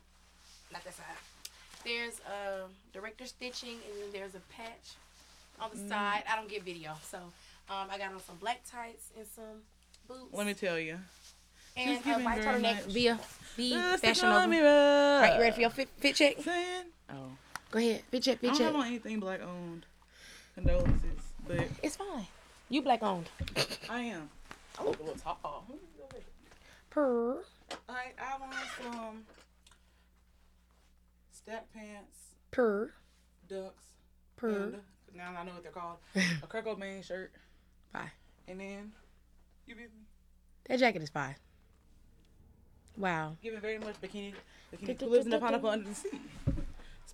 not 0.72 0.84
that 0.84 0.94
side. 0.96 1.06
There's 1.86 2.20
a 2.22 2.64
director 2.94 3.26
stitching, 3.26 3.78
and 3.90 4.02
then 4.02 4.10
there's 4.12 4.36
a 4.36 4.42
patch 4.56 4.96
on 5.60 5.70
Mm. 5.70 5.74
the 5.84 5.90
side. 5.90 6.24
I 6.30 6.36
don't 6.36 6.50
get 6.50 6.64
video, 6.64 6.94
so 7.04 7.18
um, 7.18 7.88
I 7.90 7.98
got 7.98 8.14
on 8.14 8.22
some 8.26 8.38
black 8.38 8.62
tights 8.70 9.10
and 9.18 9.26
some 9.36 9.62
boots. 10.08 10.34
Let 10.34 10.48
me 10.48 10.54
tell 10.54 10.78
you. 10.80 10.98
and 11.78 11.92
a 12.06 12.20
white 12.24 12.42
turtleneck 12.42 12.82
via 12.92 13.20
the 13.56 13.98
Fashion 14.02 14.30
Nova. 14.30 14.50
right, 15.22 15.36
you 15.36 15.42
ready 15.42 15.54
for 15.56 15.62
your 15.62 15.70
fit, 15.70 15.90
fit 15.98 16.16
check? 16.16 16.38
Saying, 16.42 16.86
oh, 17.12 17.32
Go 17.70 17.80
ahead, 17.80 18.02
fit 18.10 18.24
check, 18.24 18.42
bitch. 18.42 18.50
I 18.50 18.52
fit 18.54 18.58
don't 18.58 18.58
check. 18.58 18.76
have 18.76 18.86
anything 18.88 19.20
black 19.20 19.42
owned. 19.42 19.86
Condolences, 20.58 21.22
but 21.48 21.68
It's 21.84 21.96
fine. 21.96 22.26
You 22.70 22.82
black 22.82 23.04
owned. 23.04 23.30
I 23.90 24.00
am. 24.02 24.28
I 24.80 24.84
look 24.84 25.00
a 25.00 25.04
little 25.04 25.16
tall. 25.20 25.66
Per. 26.90 27.44
I 27.88 27.94
I 28.20 28.24
have 28.26 28.42
on 28.42 28.50
some 28.82 29.18
stack 31.32 31.72
pants, 31.74 32.18
Per. 32.50 32.92
ducks, 33.48 33.84
Per. 34.36 34.50
and 34.50 34.76
now 35.16 35.32
I 35.38 35.44
know 35.44 35.52
what 35.54 35.62
they're 35.62 35.72
called. 35.72 35.98
a 36.16 36.48
Kurt 36.48 36.66
Cobain 36.66 37.04
shirt, 37.04 37.32
Bye. 37.94 38.10
and 38.48 38.60
then 38.60 38.92
you 39.68 39.76
give 39.76 39.78
me 39.78 39.90
That 40.70 40.80
jacket 40.80 41.04
is 41.04 41.10
fine. 41.10 41.36
Wow. 42.98 43.38
giving 43.44 43.60
very 43.62 43.78
much 43.78 44.02
bikini. 44.02 44.34
Bikini 44.74 45.00
who 45.00 45.08
lives 45.08 45.26
in 45.26 45.32
the 45.32 45.38
pineapple 45.40 45.70
under 45.70 45.88
the 45.88 45.94
sea. 45.96 46.10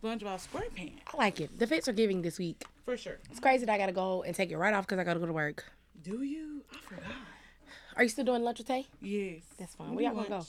SpongeBob 0.03 0.45
SquarePants 0.45 0.93
I 1.13 1.17
like 1.17 1.39
it. 1.39 1.57
The 1.57 1.65
fits 1.65 1.87
are 1.87 1.93
giving 1.93 2.21
this 2.21 2.37
week. 2.37 2.63
for 2.85 2.97
sure. 2.97 3.17
It's 3.31 3.39
crazy 3.39 3.65
that 3.65 3.73
I 3.73 3.77
gotta 3.77 3.93
go 3.93 4.23
and 4.23 4.35
take 4.35 4.51
it 4.51 4.57
right 4.57 4.73
off 4.73 4.85
because 4.85 4.99
I 4.99 5.03
gotta 5.03 5.19
go 5.19 5.25
to 5.25 5.33
work. 5.33 5.63
Do 6.03 6.23
you? 6.23 6.63
I 6.73 6.77
forgot. 6.81 7.03
Are 7.95 8.03
you 8.03 8.09
still 8.09 8.25
doing 8.25 8.43
lunch 8.43 8.57
with 8.57 8.67
Tay? 8.67 8.85
Yes. 9.01 9.43
That's 9.57 9.75
fine. 9.75 9.95
Where 9.95 10.03
y'all 10.03 10.15
gonna 10.15 10.29
go? 10.29 10.45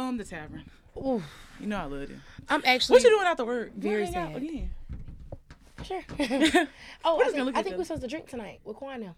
Um, 0.00 0.16
the 0.16 0.24
tavern. 0.24 0.64
Ooh, 0.96 1.22
You 1.60 1.66
know 1.66 1.76
I 1.76 1.84
love 1.84 2.02
it. 2.02 2.10
I'm 2.48 2.62
actually 2.64 2.94
What 2.96 3.04
you 3.04 3.10
doing 3.10 3.26
after 3.26 3.44
work? 3.44 3.72
Very 3.74 4.06
sad. 4.06 4.34
Again. 4.34 4.70
Sure. 5.84 6.02
Oh, 7.04 7.22
I 7.24 7.30
think, 7.30 7.56
I 7.56 7.62
think 7.62 7.76
we're 7.76 7.84
supposed 7.84 8.02
to 8.02 8.08
drink 8.08 8.28
tonight 8.28 8.60
with 8.64 8.76
Quan 8.76 9.00
now. 9.00 9.14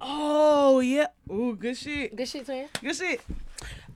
Oh 0.00 0.78
yeah. 0.78 1.08
Ooh, 1.32 1.56
good 1.56 1.76
shit. 1.76 2.14
Good 2.14 2.28
shit, 2.28 2.44
twin. 2.44 2.68
Good 2.80 2.94
shit. 2.94 3.20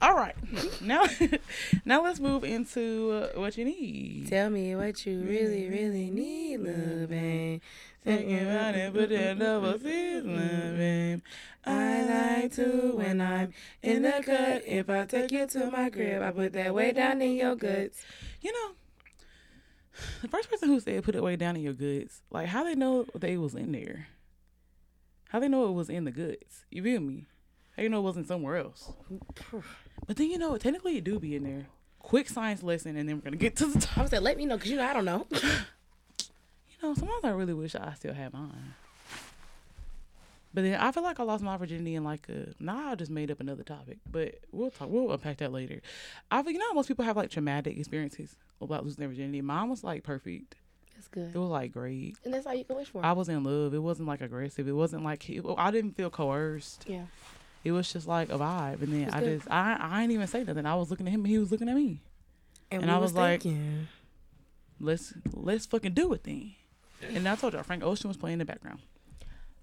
All 0.01 0.15
right. 0.15 0.35
now, 0.81 1.05
now 1.85 2.03
let's 2.03 2.21
move 2.21 2.45
into 2.45 3.31
uh, 3.35 3.41
what 3.41 3.57
you 3.57 3.65
need. 3.65 4.29
Tell 4.29 4.51
me 4.51 4.75
what 4.75 5.05
you 5.07 5.21
really, 5.21 5.69
really 5.69 6.11
need, 6.11 6.59
love, 6.59 7.11
babe. 7.11 7.61
Thinking 8.05 8.41
about 8.41 8.75
it, 8.75 8.93
but 8.93 9.11
that 9.11 9.39
double 9.39 9.79
season, 9.79 10.77
babe. 10.77 11.21
I 11.65 12.41
like 12.43 12.53
to 12.55 12.97
when 12.97 13.21
I'm 13.21 13.53
in 13.83 14.03
the 14.03 14.21
cut. 14.25 14.65
If 14.67 14.91
I 14.91 15.07
take 15.07 15.31
you 15.31 15.47
to 15.47 15.71
my 15.71 15.89
crib, 15.89 16.21
I 16.21 16.33
put 16.33 16.53
that 16.55 16.75
way 16.75 16.91
down 16.93 17.23
in 17.23 17.37
your 17.37 17.55
guts. 17.55 18.03
You 18.41 18.53
know, 18.53 18.71
the 20.23 20.29
first 20.29 20.51
person 20.51 20.69
who 20.69 20.81
said 20.81 21.05
put 21.05 21.15
it 21.15 21.23
way 21.23 21.37
down 21.37 21.55
in 21.55 21.63
your 21.63 21.75
goods, 21.75 22.23
like 22.31 22.49
how 22.49 22.65
they 22.65 22.75
know 22.75 23.07
they 23.15 23.37
was 23.37 23.55
in 23.55 23.71
there? 23.71 24.09
How 25.29 25.39
they 25.39 25.49
know 25.49 25.69
it 25.69 25.73
was 25.73 25.89
in 25.89 26.05
the 26.05 26.11
goods? 26.11 26.65
You 26.71 26.83
feel 26.83 27.01
me? 27.01 27.27
You 27.79 27.89
know 27.89 27.99
it 27.99 28.03
wasn't 28.03 28.29
somewhere 28.29 28.57
else? 28.59 28.93
But 30.07 30.17
then 30.17 30.31
you 30.31 30.37
know, 30.39 30.57
technically 30.57 30.97
it 30.97 31.05
do 31.05 31.21
be 31.21 31.37
in 31.37 31.45
there. 31.45 31.67
Quick 32.01 32.29
science 32.29 32.63
lesson, 32.65 32.97
and 32.97 33.09
then 33.09 33.17
we're 33.17 33.23
gonna 33.23 33.37
get 33.37 33.55
to 33.57 33.67
the 33.67 33.81
top. 33.81 33.99
I 33.99 34.03
like, 34.03 34.21
let 34.21 34.37
me 34.37 34.47
know, 34.47 34.59
cause 34.59 34.67
you 34.69 34.77
know 34.77 34.85
I 34.85 34.93
don't 34.93 35.05
know. 35.05 35.27
You 36.83 36.89
know, 36.89 36.95
sometimes 36.95 37.23
I 37.23 37.31
really 37.31 37.55
wish 37.55 37.77
I 37.77 37.95
still 37.95 38.13
had 38.13 38.33
mine. 38.33 38.75
But 40.55 40.65
then 40.65 40.81
I 40.81 40.91
feel 40.91 41.05
like 41.05 41.21
I 41.21 41.23
lost 41.23 41.43
my 41.45 41.57
virginity 41.57 41.95
in 41.95 42.03
like 42.05 42.29
a. 42.29 42.49
Now 42.59 42.89
I 42.91 42.95
just 42.97 43.11
made 43.11 43.31
up 43.31 43.39
another 43.41 43.63
topic, 43.63 43.99
but 44.11 44.41
we'll 44.51 44.71
talk. 44.73 44.89
We'll 44.91 45.13
unpack 45.13 45.39
that 45.39 45.53
later. 45.53 45.81
I 46.31 46.43
feel 46.43 46.51
you 46.53 46.59
know 46.59 46.75
most 46.75 46.89
people 46.89 47.05
have 47.05 47.17
like 47.17 47.31
traumatic 47.31 47.79
experiences 47.79 48.35
about 48.61 48.85
losing 48.85 48.99
their 49.01 49.09
virginity. 49.09 49.41
Mine 49.41 49.71
was 49.71 49.85
like 49.85 50.03
perfect. 50.03 50.57
That's 50.97 51.07
good, 51.09 51.33
It 51.35 51.39
was 51.39 51.49
like 51.49 51.73
great. 51.73 52.17
and 52.25 52.35
that's 52.35 52.47
all 52.47 52.55
you 52.55 52.65
can 52.65 52.77
wish 52.77 52.89
for. 52.89 53.05
I 53.07 53.13
was 53.13 53.29
in 53.29 53.43
love. 53.45 53.73
It 53.75 53.79
wasn't 53.79 54.09
like 54.09 54.21
aggressive. 54.21 54.67
It 54.69 54.73
wasn't 54.73 55.05
like 55.05 55.25
I 55.57 55.71
didn't 55.71 55.93
feel 55.97 56.11
coerced. 56.11 56.85
yeah, 56.89 57.05
It 57.65 57.73
was 57.73 57.93
just 57.93 58.07
like 58.09 58.29
a 58.31 58.39
vibe. 58.39 58.83
And 58.83 58.93
then 58.93 59.11
I 59.13 59.21
just 59.21 59.51
I 59.51 59.77
I 59.81 60.03
ain't 60.03 60.13
even 60.13 60.27
say 60.27 60.43
nothing. 60.45 60.67
I 60.67 60.75
was 60.75 60.91
looking 60.91 61.07
at 61.07 61.13
him. 61.13 61.21
and 61.21 61.29
He 61.29 61.39
was 61.39 61.51
looking 61.53 61.69
at 61.69 61.77
me. 61.77 62.01
And 62.71 62.83
we 62.83 62.89
I 62.89 62.99
was 62.99 63.13
like- 63.15 63.45
Let's 64.81 65.13
let's 65.33 65.67
fucking 65.67 65.93
do 65.95 66.13
it 66.13 66.25
then. 66.25 66.55
And 67.15 67.29
I 67.29 67.37
told 67.37 67.53
y'all 67.53 67.63
Frank 67.63 67.85
Ocean 67.85 68.09
was 68.09 68.17
playing 68.17 68.35
in 68.35 68.39
the 68.41 68.45
background. 68.45 68.81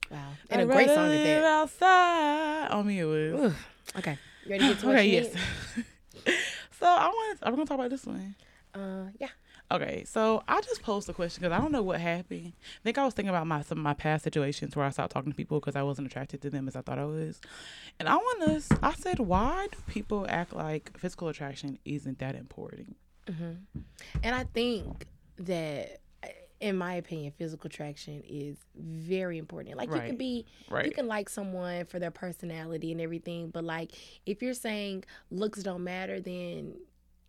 wow, 0.09 0.17
and 0.49 0.62
a 0.62 0.63
I'd 0.63 0.69
great 0.71 0.88
song 0.89 1.05
at 1.07 1.09
live 1.12 1.41
that. 1.41 1.43
Outside. 1.45 2.67
On 2.71 2.85
me 2.88 2.99
it 2.99 3.05
was. 3.05 3.33
Ooh, 3.51 3.55
okay, 3.97 4.17
you 4.45 4.51
ready 4.51 4.63
to 4.67 4.73
get 4.73 4.79
to 4.79 4.89
okay, 4.91 5.07
yes. 5.09 5.33
so 6.79 6.85
I 6.85 7.07
want. 7.07 7.39
I'm 7.43 7.53
gonna 7.53 7.65
talk 7.65 7.77
about 7.79 7.89
this 7.89 8.05
one. 8.05 8.35
Uh, 8.73 9.05
yeah. 9.19 9.27
Okay, 9.71 10.03
so 10.05 10.41
I 10.47 10.62
just 10.62 10.82
posed 10.82 11.08
a 11.10 11.13
question 11.13 11.41
because 11.41 11.55
I 11.55 11.62
don't 11.62 11.71
know 11.71 11.84
what 11.84 12.01
happened. 12.01 12.53
I 12.55 12.84
think 12.84 12.97
I 12.97 13.05
was 13.05 13.13
thinking 13.13 13.29
about 13.29 13.45
my 13.45 13.62
some 13.62 13.77
of 13.77 13.84
my 13.84 13.93
past 13.93 14.23
situations 14.23 14.75
where 14.75 14.86
I 14.86 14.89
stopped 14.89 15.12
talking 15.12 15.32
to 15.32 15.36
people 15.36 15.60
because 15.60 15.75
I 15.75 15.84
wasn't 15.84 16.08
attracted 16.08 16.41
to 16.41 16.49
them 16.49 16.67
as 16.67 16.75
I 16.75 16.82
thought 16.82 16.97
I 16.97 17.05
was. 17.05 17.39
And 17.99 18.10
I 18.10 18.15
want 18.15 18.43
us. 18.43 18.67
I 18.82 18.93
said, 18.93 19.19
why 19.19 19.67
do 19.71 19.77
people 19.88 20.25
act 20.27 20.53
like 20.53 20.97
physical 20.97 21.27
attraction 21.27 21.77
isn't 21.86 22.17
that 22.17 22.36
important? 22.36 22.95
Mm-hmm. 23.27 23.82
And 24.23 24.36
I 24.36 24.43
think 24.45 25.05
that, 25.38 25.99
eh, 26.23 26.29
in 26.62 26.75
my 26.75 26.95
opinion, 26.95 27.32
physical 27.38 27.67
attraction 27.67 28.23
is 28.27 28.58
very 28.75 29.38
important. 29.38 29.77
Like 29.77 29.93
you 29.93 29.99
can 29.99 30.17
be, 30.17 30.47
you 30.84 30.91
can 30.91 31.08
like 31.08 31.29
someone 31.29 31.86
for 31.86 31.99
their 31.99 32.12
personality 32.12 32.91
and 32.91 32.99
everything, 32.99 33.51
but 33.51 33.63
like 33.63 33.91
if 34.25 34.41
you're 34.41 34.55
saying 34.55 35.03
looks 35.29 35.62
don't 35.62 35.84
matter, 35.84 36.19
then 36.19 36.73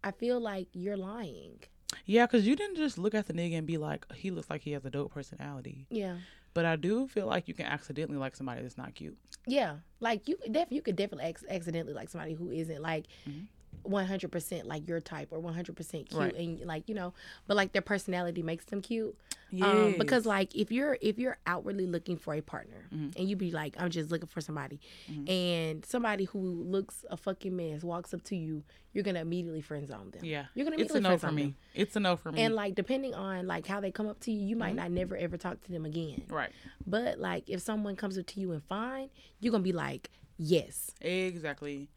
I 0.02 0.12
feel 0.12 0.40
like 0.40 0.68
you're 0.72 0.96
lying. 0.96 1.60
Yeah, 2.06 2.26
because 2.26 2.46
you 2.46 2.56
didn't 2.56 2.76
just 2.76 2.98
look 2.98 3.14
at 3.14 3.26
the 3.26 3.32
nigga 3.32 3.58
and 3.58 3.66
be 3.66 3.76
like, 3.78 4.06
he 4.14 4.30
looks 4.30 4.50
like 4.50 4.62
he 4.62 4.72
has 4.72 4.84
a 4.84 4.90
dope 4.90 5.12
personality. 5.12 5.86
Yeah. 5.90 6.16
But 6.52 6.64
I 6.64 6.76
do 6.76 7.06
feel 7.06 7.26
like 7.26 7.46
you 7.48 7.54
can 7.54 7.66
accidentally 7.66 8.18
like 8.18 8.34
somebody 8.34 8.62
that's 8.62 8.76
not 8.76 8.94
cute. 8.94 9.16
Yeah, 9.46 9.76
like 10.00 10.26
you, 10.28 10.36
def- 10.50 10.72
you 10.72 10.82
could 10.82 10.96
definitely 10.96 11.26
ex- 11.26 11.44
accidentally 11.48 11.94
like 11.94 12.08
somebody 12.08 12.34
who 12.34 12.50
isn't 12.50 12.82
like. 12.82 13.06
Mm-hmm. 13.28 13.44
100% 13.88 14.64
like 14.66 14.88
your 14.88 15.00
type 15.00 15.28
or 15.30 15.40
100% 15.40 15.90
cute 15.90 16.12
right. 16.12 16.34
and 16.34 16.60
like 16.60 16.88
you 16.88 16.94
know 16.94 17.12
but 17.46 17.56
like 17.56 17.72
their 17.72 17.82
personality 17.82 18.42
makes 18.42 18.64
them 18.66 18.80
cute 18.80 19.16
yes. 19.50 19.68
um, 19.68 19.94
because 19.98 20.26
like 20.26 20.54
if 20.54 20.70
you're 20.70 20.98
if 21.00 21.18
you're 21.18 21.38
outwardly 21.46 21.86
looking 21.86 22.16
for 22.16 22.34
a 22.34 22.40
partner 22.40 22.86
mm-hmm. 22.94 23.10
and 23.18 23.28
you 23.28 23.36
be 23.36 23.50
like 23.50 23.74
i'm 23.78 23.90
just 23.90 24.10
looking 24.10 24.26
for 24.26 24.40
somebody 24.40 24.80
mm-hmm. 25.10 25.30
and 25.30 25.84
somebody 25.84 26.24
who 26.24 26.38
looks 26.38 27.04
a 27.10 27.16
fucking 27.16 27.54
mess 27.54 27.82
walks 27.82 28.14
up 28.14 28.22
to 28.22 28.36
you 28.36 28.62
you're 28.92 29.04
gonna 29.04 29.20
immediately 29.20 29.60
friend 29.60 29.86
zone 29.86 30.10
them 30.10 30.24
yeah 30.24 30.46
you're 30.54 30.64
gonna 30.64 30.76
it's 30.78 30.94
a 30.94 31.00
no 31.00 31.16
for 31.16 31.32
me 31.32 31.42
them. 31.42 31.56
it's 31.74 31.96
a 31.96 32.00
no 32.00 32.16
for 32.16 32.32
me 32.32 32.42
and 32.42 32.54
like 32.54 32.74
depending 32.74 33.14
on 33.14 33.46
like 33.46 33.66
how 33.66 33.80
they 33.80 33.90
come 33.90 34.08
up 34.08 34.18
to 34.20 34.30
you 34.30 34.46
you 34.46 34.56
might 34.56 34.68
mm-hmm. 34.68 34.76
not 34.76 34.90
never 34.90 35.16
ever 35.16 35.36
talk 35.36 35.60
to 35.62 35.72
them 35.72 35.84
again 35.84 36.22
right 36.28 36.50
but 36.86 37.18
like 37.18 37.48
if 37.48 37.60
someone 37.60 37.96
comes 37.96 38.18
up 38.18 38.26
to 38.26 38.40
you 38.40 38.52
and 38.52 38.62
fine 38.64 39.08
you're 39.38 39.52
gonna 39.52 39.62
be 39.62 39.72
like 39.72 40.10
yes 40.36 40.90
exactly 41.00 41.88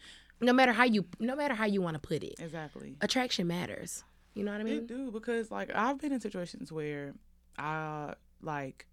no 0.43 0.53
matter 0.53 0.73
how 0.73 0.83
you 0.83 1.05
no 1.19 1.35
matter 1.35 1.53
how 1.53 1.65
you 1.65 1.81
want 1.81 1.95
to 1.95 1.99
put 1.99 2.23
it. 2.23 2.35
Exactly. 2.39 2.95
Attraction 3.01 3.47
matters. 3.47 4.03
You 4.33 4.43
know 4.43 4.51
what 4.51 4.61
I 4.61 4.63
mean? 4.63 4.77
It 4.79 4.87
do 4.87 5.11
because 5.11 5.51
like 5.51 5.71
I've 5.73 5.99
been 5.99 6.11
in 6.11 6.19
situations 6.19 6.71
where 6.71 7.13
I 7.57 8.13
like 8.41 8.87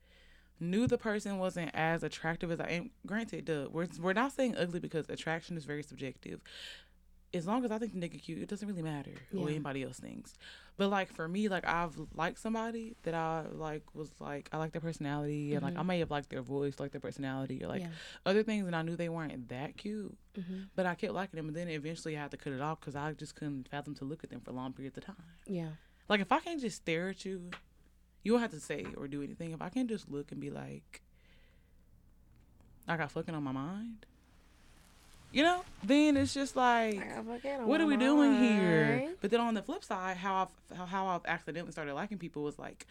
knew 0.61 0.87
the 0.87 0.99
person 0.99 1.39
wasn't 1.39 1.71
as 1.75 2.03
attractive 2.03 2.51
as 2.51 2.61
I 2.61 2.69
am. 2.69 2.91
Granted, 3.07 3.47
the 3.47 3.69
we're 3.71 3.89
we're 3.99 4.13
not 4.13 4.33
saying 4.33 4.57
ugly 4.57 4.81
because 4.81 5.09
attraction 5.09 5.57
is 5.57 5.65
very 5.65 5.83
subjective. 5.83 6.41
As 7.33 7.47
long 7.47 7.65
as 7.65 7.71
I 7.71 7.79
think 7.79 7.93
the 7.93 8.01
nigga 8.01 8.21
cute, 8.21 8.43
it 8.43 8.49
doesn't 8.49 8.67
really 8.67 8.83
matter 8.83 9.13
what 9.31 9.51
anybody 9.51 9.85
else 9.85 10.01
thinks. 10.01 10.35
But 10.81 10.89
like 10.89 11.13
for 11.13 11.29
me, 11.29 11.49
like 11.49 11.67
I've 11.67 11.93
liked 12.15 12.39
somebody 12.39 12.97
that 13.03 13.13
I 13.13 13.45
like 13.53 13.83
was 13.95 14.15
like 14.19 14.49
I 14.51 14.57
like 14.57 14.73
their 14.73 14.81
personality 14.81 15.53
and 15.53 15.63
like 15.63 15.77
I 15.77 15.83
may 15.83 15.99
have 15.99 16.11
liked 16.11 16.31
their 16.31 16.41
voice, 16.41 16.81
like 16.81 16.91
their 16.93 17.03
personality 17.03 17.63
or 17.63 17.69
like 17.69 17.83
Yeah. 17.83 17.89
other 18.25 18.43
things, 18.43 18.67
and 18.67 18.75
I 18.75 18.81
knew 18.81 18.97
they 18.97 19.11
weren't 19.11 19.51
that 19.51 19.77
cute. 19.77 20.17
Mm-hmm. 20.39 20.61
But 20.75 20.87
I 20.87 20.95
kept 20.95 21.13
liking 21.13 21.37
them, 21.37 21.49
and 21.49 21.55
then 21.55 21.69
eventually 21.69 22.17
I 22.17 22.23
had 22.23 22.31
to 22.31 22.39
cut 22.39 22.55
it 22.55 22.63
off 22.63 22.81
because 22.81 22.97
I 22.97 23.13
just 23.13 23.35
couldn't 23.35 23.69
fathom 23.69 23.95
to 23.97 24.07
look 24.07 24.25
at 24.25 24.31
them 24.31 24.41
for 24.41 24.53
long 24.53 24.73
periods 24.73 24.97
of 24.97 25.05
time. 25.05 25.17
Yeah. 25.47 25.69
Like 26.09 26.21
if 26.23 26.33
I 26.33 26.41
can't 26.41 26.59
just 26.59 26.79
stare 26.79 27.11
at 27.11 27.27
you, 27.27 27.51
you 28.23 28.33
don't 28.33 28.41
have 28.41 28.53
to 28.53 28.59
say 28.61 28.87
or 28.97 29.07
do 29.07 29.23
anything. 29.23 29.51
If 29.51 29.61
I 29.61 29.69
can 29.69 29.87
just 29.87 30.11
look 30.11 30.33
and 30.33 30.41
be 30.41 30.49
like, 30.49 31.03
I 32.89 32.97
got 32.97 33.11
fucking 33.13 33.35
on 33.35 33.43
my 33.43 33.53
mind, 33.53 34.07
you 35.33 35.43
know, 35.43 35.63
then 35.85 36.17
it's 36.17 36.35
just 36.35 36.57
like, 36.57 36.97
Like, 36.97 37.19
I 37.19 37.23
fucking 37.23 37.67
what 37.67 37.81
are 37.81 37.87
we 37.87 37.97
doing 37.97 38.37
here? 38.39 39.15
But 39.21 39.31
then 39.31 39.41
on 39.41 39.55
the 39.55 39.63
flip 39.63 39.85
side, 39.85 40.17
how 40.17 40.49
I've 40.71 40.89
how, 40.89 41.07
I've 41.09 41.25
accidentally 41.27 41.73
started 41.73 41.95
liking 41.95 42.19
people 42.19 42.43
was 42.43 42.59
like, 42.59 42.87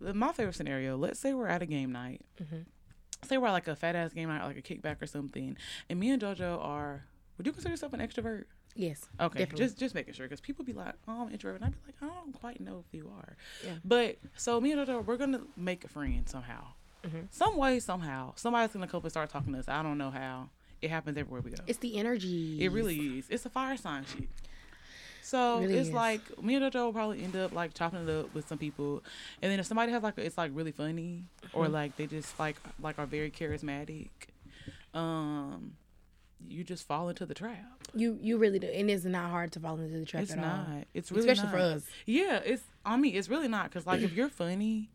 the- 0.00 0.14
my 0.14 0.32
favorite 0.32 0.54
scenario. 0.54 0.96
Let's 0.96 1.18
say 1.20 1.32
we're 1.34 1.46
at 1.48 1.62
a 1.62 1.66
game 1.66 1.92
night. 1.92 2.22
Mhm. 2.42 2.64
Say 3.24 3.36
we're 3.38 3.48
at 3.48 3.52
like 3.52 3.68
a 3.68 3.76
fat 3.76 3.94
ass 3.96 4.12
game 4.12 4.28
night, 4.28 4.42
like 4.44 4.56
a 4.56 4.62
kickback 4.62 5.00
or 5.02 5.06
something, 5.06 5.56
and 5.88 6.00
me 6.00 6.10
and 6.10 6.20
JoJo 6.22 6.58
are. 6.64 7.04
Would 7.36 7.46
you 7.46 7.52
consider 7.52 7.72
yourself 7.72 7.92
an 7.92 8.00
extrovert? 8.00 8.44
Yes. 8.76 9.08
Okay, 9.18 9.40
Definitely. 9.40 9.64
just 9.66 9.78
just 9.78 9.94
making 9.94 10.14
sure 10.14 10.26
because 10.26 10.40
people 10.40 10.64
be 10.64 10.72
like, 10.72 10.94
"Oh, 11.08 11.22
I'm 11.26 11.32
introvert," 11.32 11.60
and 11.60 11.66
I'd 11.66 11.72
be 11.72 11.78
like, 11.86 11.96
"I 12.02 12.06
don't 12.14 12.32
quite 12.32 12.60
know 12.60 12.82
if 12.86 12.94
you 12.94 13.10
are." 13.14 13.36
Yeah. 13.66 13.74
But 13.84 14.18
so 14.36 14.60
me 14.60 14.72
and 14.72 14.80
JoJo, 14.86 15.04
we're 15.04 15.16
gonna 15.16 15.42
make 15.56 15.84
a 15.84 15.88
friend 15.88 16.28
somehow, 16.28 16.68
Mhm. 17.02 17.26
some 17.30 17.56
way, 17.56 17.80
somehow. 17.80 18.32
Somebody's 18.36 18.72
gonna 18.72 18.86
come 18.86 19.02
and 19.02 19.10
start 19.10 19.28
talking 19.28 19.52
to 19.54 19.58
us. 19.58 19.68
I 19.68 19.82
don't 19.82 19.98
know 19.98 20.10
how. 20.10 20.50
It 20.82 20.90
happens 20.90 21.16
everywhere 21.18 21.42
we 21.42 21.50
go. 21.50 21.62
It's 21.66 21.78
the 21.78 21.98
energy. 21.98 22.62
It 22.64 22.72
really 22.72 23.18
is. 23.18 23.26
It's 23.28 23.44
a 23.46 23.50
fire 23.50 23.76
sign 23.76 24.04
shit. 24.06 24.28
So 25.22 25.58
It 25.58 25.62
really 25.66 25.78
it's 25.78 25.88
is. 25.88 25.94
like 25.94 26.42
me 26.42 26.54
and 26.56 26.64
JoJo 26.72 26.86
will 26.86 26.92
probably 26.92 27.22
end 27.22 27.36
up 27.36 27.52
like 27.52 27.74
chopping 27.74 28.08
it 28.08 28.10
up 28.10 28.34
with 28.34 28.48
some 28.48 28.58
people, 28.58 29.02
and 29.42 29.52
then 29.52 29.60
if 29.60 29.66
somebody 29.66 29.92
has 29.92 30.02
like 30.02 30.16
a, 30.18 30.24
it's 30.24 30.38
like 30.38 30.50
really 30.54 30.72
funny 30.72 31.24
or 31.52 31.64
Mm-hmm. 31.64 31.74
like 31.74 31.96
they 31.96 32.06
just 32.06 32.38
like 32.40 32.56
like 32.80 32.98
are 32.98 33.06
very 33.06 33.30
charismatic, 33.30 34.08
um, 34.94 35.74
you 36.48 36.64
just 36.64 36.86
fall 36.88 37.08
into 37.10 37.26
the 37.26 37.34
trap. 37.34 37.64
You 37.94 38.18
you 38.20 38.38
really 38.38 38.58
do, 38.58 38.66
and 38.68 38.90
it's 38.90 39.04
not 39.04 39.30
hard 39.30 39.52
to 39.52 39.60
fall 39.60 39.78
into 39.78 39.98
the 39.98 40.04
trap 40.06 40.22
it's 40.22 40.32
at 40.32 40.38
not. 40.38 40.68
all. 40.68 40.82
It's 40.94 41.12
really 41.12 41.28
Especially 41.28 41.50
for 41.50 41.58
us. 41.58 41.84
Yeah, 42.06 42.40
it's. 42.44 42.62
I 42.84 42.96
mean, 42.96 43.14
it's 43.14 43.28
really 43.28 43.48
not 43.48 43.64
because 43.70 43.86
like 43.86 44.00
if 44.00 44.12
you're 44.14 44.30
funny 44.30 44.90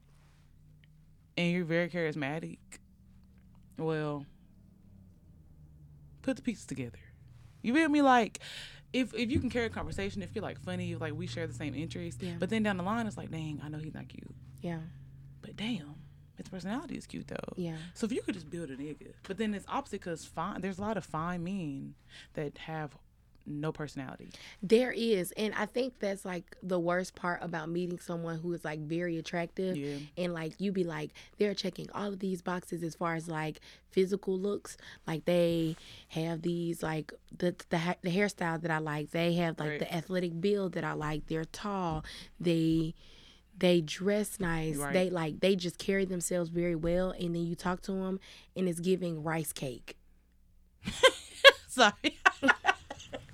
and 1.38 1.52
you're 1.52 1.66
very 1.66 1.88
charismatic, 1.90 2.58
well, 3.78 4.26
put 6.26 6.36
the 6.38 6.42
pieces 6.42 6.66
together. 6.66 6.98
You 7.62 7.74
feel 7.74 7.90
me? 7.90 8.02
Like, 8.02 8.40
if 8.94 9.14
if 9.14 9.32
you 9.32 9.40
can 9.40 9.50
carry 9.50 9.66
a 9.68 9.70
conversation, 9.70 10.22
if 10.22 10.34
you're 10.36 10.44
like 10.44 10.60
funny, 10.60 10.92
if 10.94 11.02
like 11.02 11.14
we 11.14 11.28
share 11.28 11.48
the 11.48 11.54
same 11.54 11.74
interests, 11.76 12.22
Yeah. 12.22 12.34
but 12.40 12.50
then 12.50 12.64
down 12.64 12.78
the 12.78 12.84
line 12.84 13.08
it's 13.08 13.18
like, 13.18 13.32
dang, 13.32 13.62
I 13.64 13.70
know 13.70 13.78
he's 13.78 13.94
not 13.94 14.08
cute, 14.10 14.34
Yeah. 14.62 14.80
but 15.42 15.56
damn, 15.56 15.96
his 16.38 16.48
personality 16.50 16.96
is 16.98 17.06
cute 17.08 17.28
though. 17.28 17.54
Yeah. 17.56 17.78
So 17.94 18.06
if 18.06 18.12
you 18.12 18.22
could 18.22 18.34
just 18.36 18.50
build 18.50 18.70
a 18.70 18.78
nigga, 18.78 19.14
but 19.24 19.38
then 19.38 19.54
it's 19.54 19.66
opposite 19.68 20.02
because 20.02 20.26
fine, 20.26 20.62
there's 20.62 20.78
a 20.80 20.82
lot 20.82 20.98
of 20.98 21.06
fine 21.06 21.44
men 21.44 21.96
that 22.34 22.58
have 22.60 22.96
no 23.46 23.72
personality. 23.72 24.30
There 24.64 24.92
is, 24.92 25.32
and 25.38 25.54
I 25.56 25.66
think 25.66 26.00
that's 26.00 26.26
like 26.26 26.56
the 26.64 26.80
worst 26.80 27.16
part 27.16 27.44
about 27.44 27.70
meeting 27.70 28.00
someone 28.00 28.40
who 28.40 28.52
is 28.54 28.64
like 28.66 28.80
very 28.80 29.18
attractive, 29.18 29.78
Yeah. 29.78 29.98
and 30.18 30.34
like 30.34 30.54
you 30.60 30.72
be 30.72 30.84
like 30.84 31.12
they're 31.38 31.54
checking 31.54 31.90
all 31.94 32.08
of 32.14 32.20
these 32.20 32.42
boxes 32.42 32.84
as 32.84 32.96
far 32.96 33.16
as 33.16 33.28
like 33.28 33.60
physical 33.92 34.38
looks. 34.38 34.78
Like 35.08 35.26
they 35.26 35.76
have 36.10 36.42
these 36.42 36.82
like 36.84 37.14
the 37.38 37.56
the 37.70 37.78
ha- 37.78 37.96
the 38.02 38.10
hairstyle 38.10 38.62
that 38.62 38.72
I 38.72 38.80
like. 38.80 39.12
They 39.12 39.34
have 39.36 39.60
like 39.60 39.70
Right. 39.70 39.80
the 39.80 39.94
athletic 39.94 40.40
build 40.42 40.74
that 40.74 40.84
I 40.84 40.94
like. 40.94 41.28
They're 41.28 41.46
tall. 41.46 42.04
They 42.40 42.94
they 43.58 43.80
dress 43.82 44.40
nice. 44.40 44.76
Right. 44.76 44.92
They 44.94 45.10
like 45.10 45.40
they 45.40 45.56
just 45.56 45.78
carry 45.78 46.06
themselves 46.06 46.50
very 46.50 46.76
well, 46.76 47.12
and 47.12 47.36
then 47.36 47.46
you 47.46 47.56
talk 47.56 47.82
to 47.84 47.92
them, 47.94 48.20
and 48.56 48.68
it's 48.68 48.80
giving 48.80 49.24
rice 49.24 49.54
cake. 49.54 49.96
Sorry. 51.68 52.20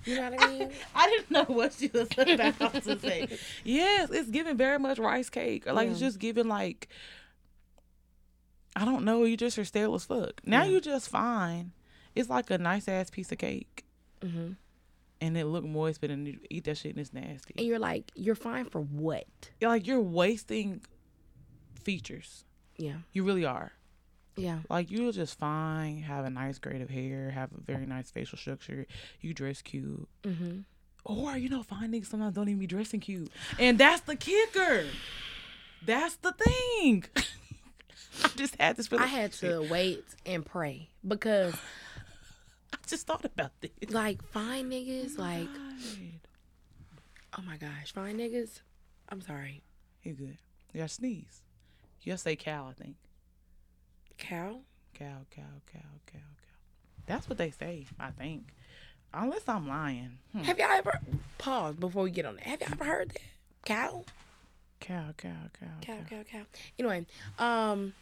You 0.06 0.16
know 0.16 0.30
what 0.30 0.42
I 0.42 0.48
mean? 0.50 0.72
I 0.96 1.08
didn't 1.10 1.32
know 1.32 1.44
what 1.56 1.74
she 1.74 1.88
was 1.94 2.10
about 2.18 2.84
to 2.84 3.00
say. 3.00 3.28
Yes, 3.64 4.10
it's 4.12 4.30
giving 4.30 4.58
very 4.58 4.80
much 4.80 4.98
rice 5.00 5.30
cake. 5.30 5.68
Or 5.68 5.74
like 5.74 5.90
it's 5.90 6.00
just 6.00 6.18
giving 6.20 6.48
like 6.48 6.88
I 8.76 8.86
don't 8.86 9.04
know, 9.06 9.24
you 9.26 9.36
just 9.38 9.60
are 9.60 9.66
stale 9.66 9.94
as 9.96 10.06
fuck. 10.06 10.42
Now 10.46 10.64
Yeah. 10.64 10.70
you 10.72 10.82
just 10.82 11.10
fine. 11.10 11.72
It's 12.16 12.30
like 12.30 12.50
a 12.50 12.58
nice 12.58 12.88
ass 12.88 13.10
piece 13.10 13.32
of 13.32 13.38
cake. 13.38 13.86
hmm 14.22 14.54
And 15.20 15.38
it 15.38 15.46
look 15.46 15.64
moist, 15.66 16.02
but 16.02 16.10
then 16.10 16.26
you 16.26 16.40
eat 16.50 16.64
that 16.66 16.78
shit 16.78 16.92
and 16.92 17.00
it's 17.00 17.14
nasty. 17.14 17.54
And 17.58 17.66
you're 17.68 17.80
like, 17.80 18.12
you're 18.16 18.36
fine 18.36 18.66
for 18.66 18.82
what? 18.82 19.26
You're 19.60 19.70
like 19.70 19.86
you're 19.88 20.00
wasting 20.02 20.82
features. 21.84 22.46
Yeah, 22.78 22.98
You 23.12 23.24
really 23.24 23.46
are. 23.46 23.72
Yeah. 24.36 24.60
Like 24.70 24.90
you're 24.92 25.12
just 25.12 25.38
fine, 25.38 26.02
have 26.04 26.26
a 26.26 26.30
nice 26.30 26.58
grade 26.60 26.82
of 26.82 26.90
hair, 26.90 27.32
have 27.32 27.52
a 27.52 27.62
very 27.62 27.86
nice 27.86 28.12
facial 28.12 28.38
structure, 28.38 28.86
you 29.20 29.34
dress 29.34 29.62
cute. 29.62 30.08
hmm 30.24 30.60
Or 31.04 31.38
you 31.38 31.50
know, 31.50 31.64
fine 31.64 31.92
niggas 31.92 32.08
sometimes 32.08 32.36
don't 32.36 32.48
even 32.50 32.60
be 32.60 32.68
dressing 32.68 33.00
cute, 33.00 33.32
and 33.60 33.78
that's 33.78 34.02
the 34.02 34.16
kicker. 34.16 34.86
That's 35.86 36.16
the 36.18 36.32
thing. 36.34 37.06
I 38.24 38.28
just 38.36 38.56
had 38.58 38.76
this. 38.78 38.88
I 38.92 39.06
had 39.08 39.32
to 39.34 39.62
wait 39.70 40.04
and 40.26 40.46
pray 40.46 40.90
because, 41.08 41.56
I 42.74 42.78
just 42.88 43.08
thought 43.08 43.26
about 43.26 43.52
this. 43.62 43.72
like, 43.90 44.22
fine 44.32 44.70
niggas, 44.70 45.18
like, 45.18 45.48
God. 45.52 46.20
oh 47.40 47.42
my 47.44 47.58
gosh, 47.58 47.92
fine 47.94 48.18
niggas. 48.18 48.62
I'm 49.10 49.22
sorry, 49.22 49.64
you 50.04 50.14
good. 50.14 50.38
You 50.74 50.80
gotta 50.82 50.90
sneeze. 50.90 51.42
You 52.02 52.12
gotta 52.12 52.18
say 52.22 52.36
cow. 52.36 52.68
I 52.70 52.74
think 52.74 52.96
cow. 54.22 54.60
cow, 54.94 55.26
cow, 55.36 55.42
cow, 55.72 55.80
cow, 56.06 56.14
cow. 56.14 56.20
That's 57.08 57.28
what 57.28 57.38
they 57.38 57.52
say. 57.52 57.86
I 58.00 58.12
think, 58.12 58.54
unless 59.14 59.48
I'm 59.48 59.68
lying. 59.68 60.18
Hmm. 60.32 60.40
Have 60.44 60.58
y'all 60.60 60.72
ever 60.72 61.00
pause 61.38 61.76
before 61.76 62.04
we 62.04 62.12
get 62.12 62.26
on 62.26 62.36
that? 62.36 62.46
Have 62.46 62.62
y'all 62.62 62.72
ever 62.74 62.86
heard 62.86 63.10
that 63.10 63.20
cow? 63.66 64.06
Cow, 64.80 65.14
cow, 65.18 65.30
cow, 65.60 65.68
Cow, 65.82 65.94
cow. 65.98 66.04
cow, 66.10 66.24
cow. 66.32 66.42
Anyway, 66.80 67.06
um, 67.38 67.94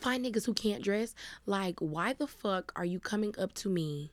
fine 0.00 0.24
niggas 0.24 0.44
who 0.46 0.54
can't 0.54 0.82
dress. 0.82 1.14
Like, 1.46 1.78
why 1.80 2.12
the 2.14 2.26
fuck 2.26 2.72
are 2.76 2.84
you 2.84 2.98
coming 2.98 3.34
up 3.38 3.52
to 3.54 3.68
me? 3.68 4.10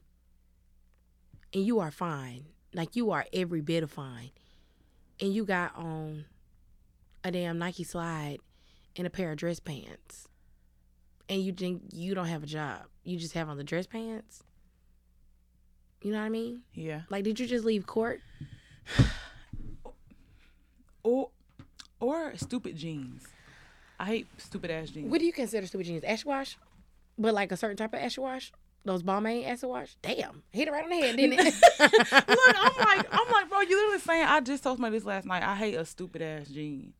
And 1.53 1.65
you 1.65 1.79
are 1.79 1.91
fine, 1.91 2.45
like 2.73 2.95
you 2.95 3.11
are 3.11 3.25
every 3.33 3.59
bit 3.61 3.83
of 3.83 3.91
fine, 3.91 4.29
and 5.19 5.33
you 5.33 5.43
got 5.43 5.75
on 5.75 6.23
a 7.25 7.31
damn 7.31 7.57
Nike 7.59 7.83
slide 7.83 8.37
and 8.95 9.05
a 9.05 9.09
pair 9.09 9.31
of 9.33 9.37
dress 9.37 9.59
pants, 9.59 10.29
and 11.31 11.41
you 11.41 11.53
think 11.53 11.81
you 11.93 12.13
don't 12.13 12.27
have 12.27 12.43
a 12.43 12.45
job. 12.45 12.81
You 13.05 13.17
just 13.17 13.33
have 13.33 13.47
on 13.47 13.55
the 13.57 13.63
dress 13.63 13.87
pants. 13.87 14.43
You 16.01 16.11
know 16.11 16.19
what 16.19 16.25
I 16.25 16.29
mean? 16.29 16.63
Yeah. 16.73 17.03
Like, 17.09 17.23
did 17.23 17.39
you 17.39 17.47
just 17.47 17.65
leave 17.65 17.87
court? 17.87 18.21
Or, 21.03 21.31
or 21.99 22.33
stupid 22.35 22.75
jeans. 22.75 23.25
I 23.99 24.05
hate 24.05 24.27
stupid 24.37 24.69
ass 24.69 24.91
jeans. 24.91 25.09
What 25.09 25.19
do 25.19 25.25
you 25.25 25.33
consider 25.33 25.65
stupid 25.65 25.87
jeans? 25.87 26.03
Acid 26.03 26.27
wash? 26.27 26.57
But 27.17 27.33
like 27.33 27.51
a 27.51 27.57
certain 27.57 27.75
type 27.75 27.95
of 27.95 27.99
acid 28.01 28.19
wash? 28.21 28.51
Those 28.85 29.01
Balmain 29.01 29.47
acid 29.47 29.67
wash? 29.67 29.95
Damn. 30.03 30.43
Hit 30.51 30.67
it 30.67 30.71
right 30.71 30.83
on 30.83 30.91
the 30.91 30.97
head, 30.97 31.17
didn't 31.17 31.39
it? 31.39 31.45
Look, 31.79 32.55
I'm 32.55 32.85
like, 32.85 33.07
I'm 33.11 33.31
like, 33.31 33.49
bro, 33.49 33.61
you 33.61 33.75
literally 33.77 33.99
saying 33.99 34.25
I 34.25 34.41
just 34.41 34.61
told 34.61 34.77
somebody 34.77 34.95
this 34.95 35.05
last 35.05 35.25
night. 35.25 35.41
I 35.41 35.55
hate 35.55 35.73
a 35.73 35.85
stupid 35.85 36.21
ass 36.21 36.49
jean. 36.49 36.93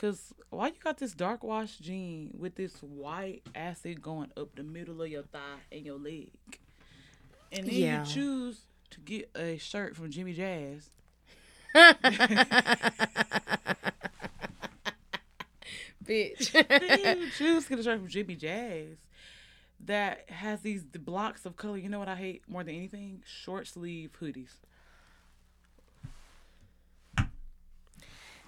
Cause 0.00 0.32
why 0.50 0.68
you 0.68 0.74
got 0.82 0.98
this 0.98 1.12
dark 1.12 1.42
wash 1.42 1.78
jean 1.78 2.30
with 2.38 2.54
this 2.54 2.76
white 2.82 3.42
acid 3.54 4.00
going 4.00 4.30
up 4.36 4.54
the 4.54 4.62
middle 4.62 5.02
of 5.02 5.08
your 5.08 5.24
thigh 5.24 5.58
and 5.72 5.84
your 5.84 5.98
leg, 5.98 6.30
and 7.50 7.66
then 7.66 7.74
Yeah. 7.74 8.04
you 8.06 8.12
choose 8.14 8.60
to 8.90 9.00
get 9.00 9.28
a 9.34 9.58
shirt 9.58 9.96
from 9.96 10.10
Jimmy 10.10 10.34
Jazz. 10.34 10.90
Bitch. 16.04 16.52
Then 16.98 17.20
you 17.20 17.30
choose 17.30 17.64
to 17.64 17.70
get 17.70 17.78
a 17.80 17.82
shirt 17.82 17.98
from 17.98 18.08
Jimmy 18.08 18.36
Jazz 18.36 18.96
that 19.84 20.28
has 20.30 20.60
these 20.60 20.84
blocks 20.84 21.44
of 21.44 21.56
color. 21.56 21.76
You 21.76 21.88
know 21.88 21.98
what 21.98 22.08
I 22.08 22.16
hate 22.16 22.42
more 22.48 22.64
than 22.64 22.74
anything? 22.74 23.22
Short 23.26 23.66
sleeve 23.66 24.10
hoodies. 24.20 24.52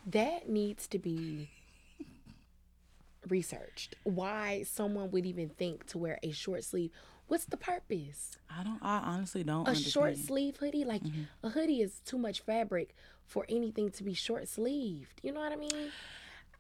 That 0.07 0.49
needs 0.49 0.87
to 0.89 0.99
be 0.99 1.51
researched. 3.29 3.95
Why 4.05 4.65
someone 4.65 5.11
would 5.11 5.27
even 5.27 5.49
think 5.49 5.87
to 5.89 5.99
wear 5.99 6.19
a 6.23 6.31
short 6.33 6.65
sleeve. 6.65 6.91
What's 7.27 7.45
the 7.45 7.57
purpose? 7.57 8.39
I 8.51 8.65
don't. 8.65 8.79
I 8.83 8.99
honestly 8.99 9.45
don't. 9.45 9.67
A 9.67 9.71
understand. 9.71 9.93
short 9.93 10.17
sleeve 10.17 10.57
hoodie? 10.57 10.85
Like 10.85 11.03
mm-hmm. 11.03 11.23
a 11.47 11.51
hoodie 11.51 11.81
is 11.81 12.01
too 12.05 12.19
much 12.19 12.41
fabric 12.41 12.95
for 13.25 13.47
anything 13.49 13.91
to 13.93 14.03
be 14.03 14.15
short 14.15 14.49
sleeved. 14.49 15.21
You 15.23 15.33
know 15.33 15.41
what 15.41 15.53
I 15.53 15.57
mean? 15.57 15.93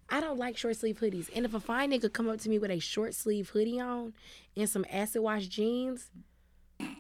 I 0.09 0.21
don't 0.21 0.39
like 0.39 0.57
short 0.57 0.77
sleeve 0.77 0.99
hoodies. 0.99 1.29
And 1.35 1.45
if 1.45 1.55
a 1.55 1.61
fine 1.61 1.91
nigga 1.93 2.13
come 2.13 2.29
up 2.29 2.39
to 2.41 2.49
me 2.49 2.59
with 2.59 2.71
a 2.71 2.79
short 2.79 3.15
sleeve 3.15 3.49
hoodie 3.51 3.81
on 3.81 4.13
and 4.57 4.69
some 4.69 4.85
acid 4.91 5.23
wash 5.23 5.47
jeans, 5.47 6.11
I'm 6.79 6.97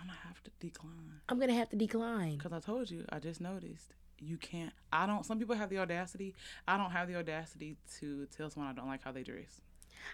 gonna 0.00 0.12
have 0.24 0.42
to 0.42 0.50
decline. 0.60 1.20
I'm 1.28 1.38
gonna 1.38 1.54
have 1.54 1.68
to 1.70 1.76
decline. 1.76 2.38
Because 2.38 2.52
I 2.52 2.60
told 2.60 2.90
you, 2.90 3.04
I 3.10 3.18
just 3.18 3.40
noticed 3.40 3.94
you 4.20 4.36
can't. 4.36 4.72
I 4.92 5.06
don't. 5.06 5.24
Some 5.24 5.38
people 5.38 5.54
have 5.54 5.70
the 5.70 5.78
audacity. 5.78 6.34
I 6.66 6.76
don't 6.76 6.90
have 6.90 7.08
the 7.08 7.16
audacity 7.16 7.76
to 8.00 8.26
tell 8.36 8.50
someone 8.50 8.70
I 8.70 8.74
don't 8.74 8.88
like 8.88 9.02
how 9.02 9.12
they 9.12 9.22
dress. 9.22 9.60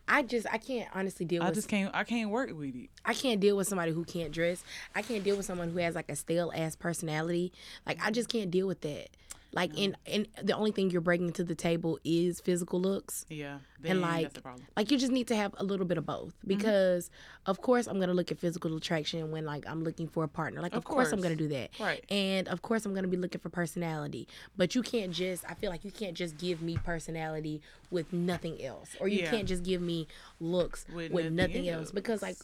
I 0.09 0.23
just 0.23 0.47
I 0.51 0.59
can't 0.59 0.89
honestly 0.95 1.25
deal 1.27 1.43
I 1.43 1.47
with 1.47 1.53
I 1.53 1.55
just 1.55 1.69
can't. 1.69 1.95
I 1.95 2.05
can't 2.05 2.31
work 2.31 2.51
with 2.57 2.75
it. 2.75 2.91
I 3.05 3.15
can't 3.15 3.41
deal 3.41 3.57
with 3.57 3.69
somebody 3.69 3.93
who 3.93 4.05
can't 4.05 4.33
dress. 4.33 4.63
I 4.95 5.03
can't 5.03 5.23
deal 5.25 5.37
with 5.37 5.47
someone 5.47 5.71
who 5.71 5.79
has 5.79 5.95
like 5.95 6.09
a 6.11 6.17
stale 6.17 6.53
ass 6.55 6.77
personality. 6.77 7.53
Like 7.87 7.99
I 8.05 8.11
just 8.11 8.29
can't 8.29 8.51
deal 8.51 8.67
with 8.67 8.81
that. 8.83 9.09
Like, 9.55 9.79
and 9.79 9.97
and 10.07 10.27
the 10.43 10.53
only 10.55 10.73
thing 10.73 10.91
you're 10.91 11.01
bringing 11.01 11.33
to 11.35 11.45
the 11.45 11.55
table 11.55 11.99
is 12.05 12.41
physical 12.41 12.81
looks. 12.81 13.25
Yeah. 13.31 13.59
And 13.85 14.01
like, 14.01 14.23
that's 14.23 14.35
the 14.35 14.41
problem. 14.41 14.67
like 14.77 14.91
you 14.91 14.99
just 14.99 15.13
need 15.13 15.29
to 15.29 15.37
have 15.37 15.55
a 15.59 15.65
little 15.65 15.87
bit 15.87 15.99
of 15.99 16.07
both 16.07 16.35
Mm-hmm. 16.39 16.49
because, 16.49 17.11
of 17.47 17.61
course, 17.61 17.87
I'm 17.87 18.01
gonna 18.01 18.15
look 18.15 18.31
at 18.33 18.39
physical 18.39 18.77
attraction 18.77 19.31
when 19.31 19.45
like 19.45 19.65
I'm 19.69 19.85
looking 19.85 20.09
for 20.09 20.25
a 20.25 20.29
partner. 20.29 20.61
Like, 20.63 20.73
of, 20.73 20.79
Of 20.79 20.85
course. 20.85 21.13
I'm 21.13 21.21
gonna 21.21 21.37
do 21.37 21.49
that. 21.49 21.71
Right. 21.79 22.05
And 22.11 22.49
of 22.49 22.63
course, 22.63 22.85
I'm 22.87 22.95
gonna 22.95 23.09
be 23.09 23.17
looking 23.17 23.41
for 23.41 23.49
personality. 23.51 24.27
But 24.57 24.75
you 24.75 24.83
can't 24.83 25.13
just. 25.13 25.45
I 25.49 25.55
feel 25.55 25.71
like 25.71 25.85
you 25.85 25.91
can't 25.91 26.15
just 26.17 26.37
give 26.39 26.61
me 26.63 26.77
personality 26.85 27.61
with 27.91 28.13
nothing 28.13 28.63
else, 28.65 28.97
or 29.01 29.09
you 29.09 29.21
Yeah. 29.21 29.31
can't 29.31 29.47
just 29.49 29.63
give 29.63 29.81
me 29.83 30.09
looks 30.41 30.85
with, 30.93 31.13
With 31.13 31.33
nothing, 31.33 31.37
nothing 31.65 31.69
else. 31.69 31.91
Because 31.93 32.23
like. 32.23 32.37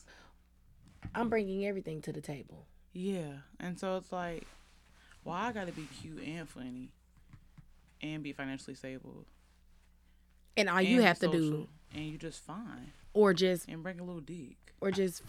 I'm 1.14 1.28
bringing 1.30 1.66
everything 1.66 2.02
to 2.02 2.12
the 2.12 2.20
table. 2.20 2.66
Yeah. 2.92 3.32
And 3.58 3.78
so 3.78 3.96
it's 3.96 4.12
like, 4.12 4.46
why 5.24 5.46
I 5.48 5.52
gotta 5.52 5.72
be 5.72 5.86
cute 6.00 6.22
and 6.26 6.48
funny 6.48 6.90
and 8.02 8.22
be 8.22 8.32
financially 8.32 8.74
stable. 8.74 9.26
And 10.56 10.68
all 10.68 10.80
you 10.82 11.02
have 11.02 11.18
to 11.20 11.28
do, 11.28 11.68
And 11.94 12.04
you 12.06 12.18
just 12.18 12.42
fine. 12.44 12.92
or 13.14 13.32
just, 13.34 13.68
And 13.68 13.82
bring 13.82 14.00
a 14.00 14.04
little 14.04 14.20
dick. 14.20 14.56
or 14.80 14.90
just, 14.90 15.22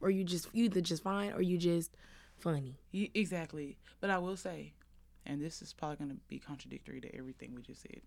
or 0.00 0.10
you 0.10 0.24
just 0.24 0.48
you 0.52 0.64
either 0.64 0.80
just 0.80 1.02
fine 1.02 1.32
or 1.32 1.42
you 1.42 1.58
just 1.58 1.90
funny. 2.38 2.76
Ye- 2.90 3.10
Exactly. 3.14 3.76
But 4.00 4.10
I 4.10 4.18
will 4.18 4.36
say, 4.36 4.72
and 5.26 5.40
this 5.42 5.60
is 5.62 5.72
probably 5.72 5.96
going 5.96 6.10
to 6.10 6.16
be 6.28 6.38
contradictory 6.38 7.00
to 7.00 7.14
everything 7.14 7.54
we 7.54 7.62
just 7.62 7.82
said. 7.82 8.00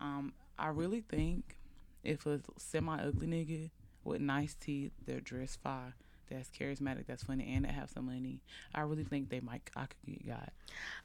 Um, 0.00 0.32
I 0.58 0.68
really 0.68 1.00
think 1.00 1.56
if 2.02 2.26
a 2.26 2.40
semi 2.58 2.98
ugly 3.00 3.26
nigga 3.26 3.70
with 4.02 4.20
nice 4.20 4.54
teeth, 4.54 4.92
they're 5.06 5.20
dressed 5.20 5.60
fine, 5.62 5.94
that's 6.28 6.48
charismatic, 6.50 7.06
that's 7.06 7.22
funny, 7.24 7.52
and 7.54 7.64
that 7.64 7.72
have 7.72 7.90
some 7.90 8.06
money, 8.06 8.40
I 8.74 8.80
really 8.82 9.04
think 9.04 9.30
they 9.30 9.40
might 9.40 9.68
I 9.76 9.86
could 9.86 9.96
get 10.06 10.26
got. 10.26 10.52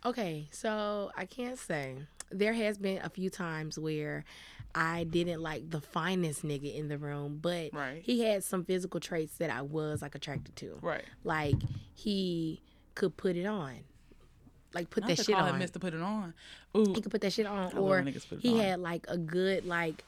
Okay, 0.05 0.47
so 0.51 1.11
I 1.17 1.25
can't 1.25 1.57
say. 1.57 1.95
There 2.31 2.53
has 2.53 2.77
been 2.77 2.99
a 3.03 3.09
few 3.09 3.29
times 3.31 3.79
where 3.79 4.23
I 4.75 5.03
didn't 5.03 5.41
like 5.41 5.69
the 5.71 5.81
finest 5.81 6.43
nigga 6.45 6.75
in 6.75 6.87
the 6.87 6.97
room, 6.99 7.39
but 7.41 7.71
Right. 7.73 8.01
he 8.03 8.21
had 8.21 8.43
some 8.43 8.63
physical 8.65 8.99
traits 8.99 9.37
that 9.37 9.49
I 9.49 9.63
was 9.63 10.01
like 10.03 10.13
attracted 10.13 10.55
to. 10.57 10.77
Right. 10.81 11.05
Like 11.23 11.55
he 11.95 12.61
could 12.93 13.17
put 13.17 13.35
it 13.35 13.45
on. 13.47 13.77
Like 14.73 14.91
put 14.91 15.01
Not 15.01 15.07
that 15.09 15.17
to 15.17 15.23
shit 15.23 15.35
call 15.35 15.47
on. 15.47 15.59
Mr. 15.59 15.81
Put 15.81 15.95
It 15.95 16.01
On. 16.01 16.31
Ooh, 16.77 16.93
He 16.93 17.01
could 17.01 17.11
put 17.11 17.21
that 17.21 17.33
shit 17.33 17.47
on. 17.47 17.75
Or 17.75 17.89
when 17.89 18.05
niggas 18.05 18.29
put 18.29 18.37
it 18.37 18.41
he 18.43 18.53
on. 18.53 18.59
had 18.59 18.79
like 18.79 19.05
a 19.07 19.17
good 19.17 19.65
like 19.65 20.03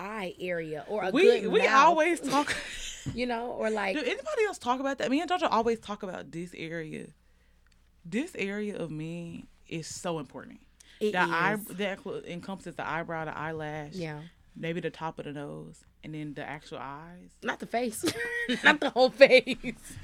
eye 0.00 0.34
area 0.40 0.84
or 0.88 1.04
a 1.04 1.10
we 1.10 1.40
good 1.40 1.52
we 1.52 1.60
mouth, 1.60 1.70
always 1.86 2.20
talk. 2.20 2.56
you 3.14 3.26
know, 3.26 3.46
or 3.52 3.70
like 3.70 3.94
Do 3.96 4.02
anybody 4.02 4.44
else 4.46 4.58
talk 4.58 4.80
about 4.80 4.98
that? 4.98 5.10
Me 5.10 5.20
and 5.20 5.30
Jojo 5.30 5.48
always 5.50 5.78
talk 5.80 6.02
about 6.02 6.30
this 6.32 6.52
area. 6.56 7.06
This 8.04 8.34
area 8.34 8.76
of 8.76 8.90
me 8.90 9.46
is 9.68 9.86
so 9.86 10.18
important. 10.18 10.60
it 11.00 11.12
the 11.12 11.20
eye 11.20 11.56
that 11.70 11.98
encompasses 12.26 12.74
the 12.74 12.86
eyebrow, 12.86 13.24
the 13.24 13.36
eyelash, 13.36 13.94
yeah. 13.94 14.20
maybe 14.56 14.80
the 14.80 14.90
top 14.90 15.18
of 15.18 15.24
the 15.26 15.32
nose, 15.32 15.84
and 16.04 16.14
then 16.14 16.34
the 16.34 16.42
actual 16.46 16.78
eyes. 16.78 17.30
Not 17.42 17.60
the 17.60 17.66
face. 17.66 18.04
Not 18.64 18.80
the 18.80 18.90
whole 18.90 19.10
face. 19.10 19.56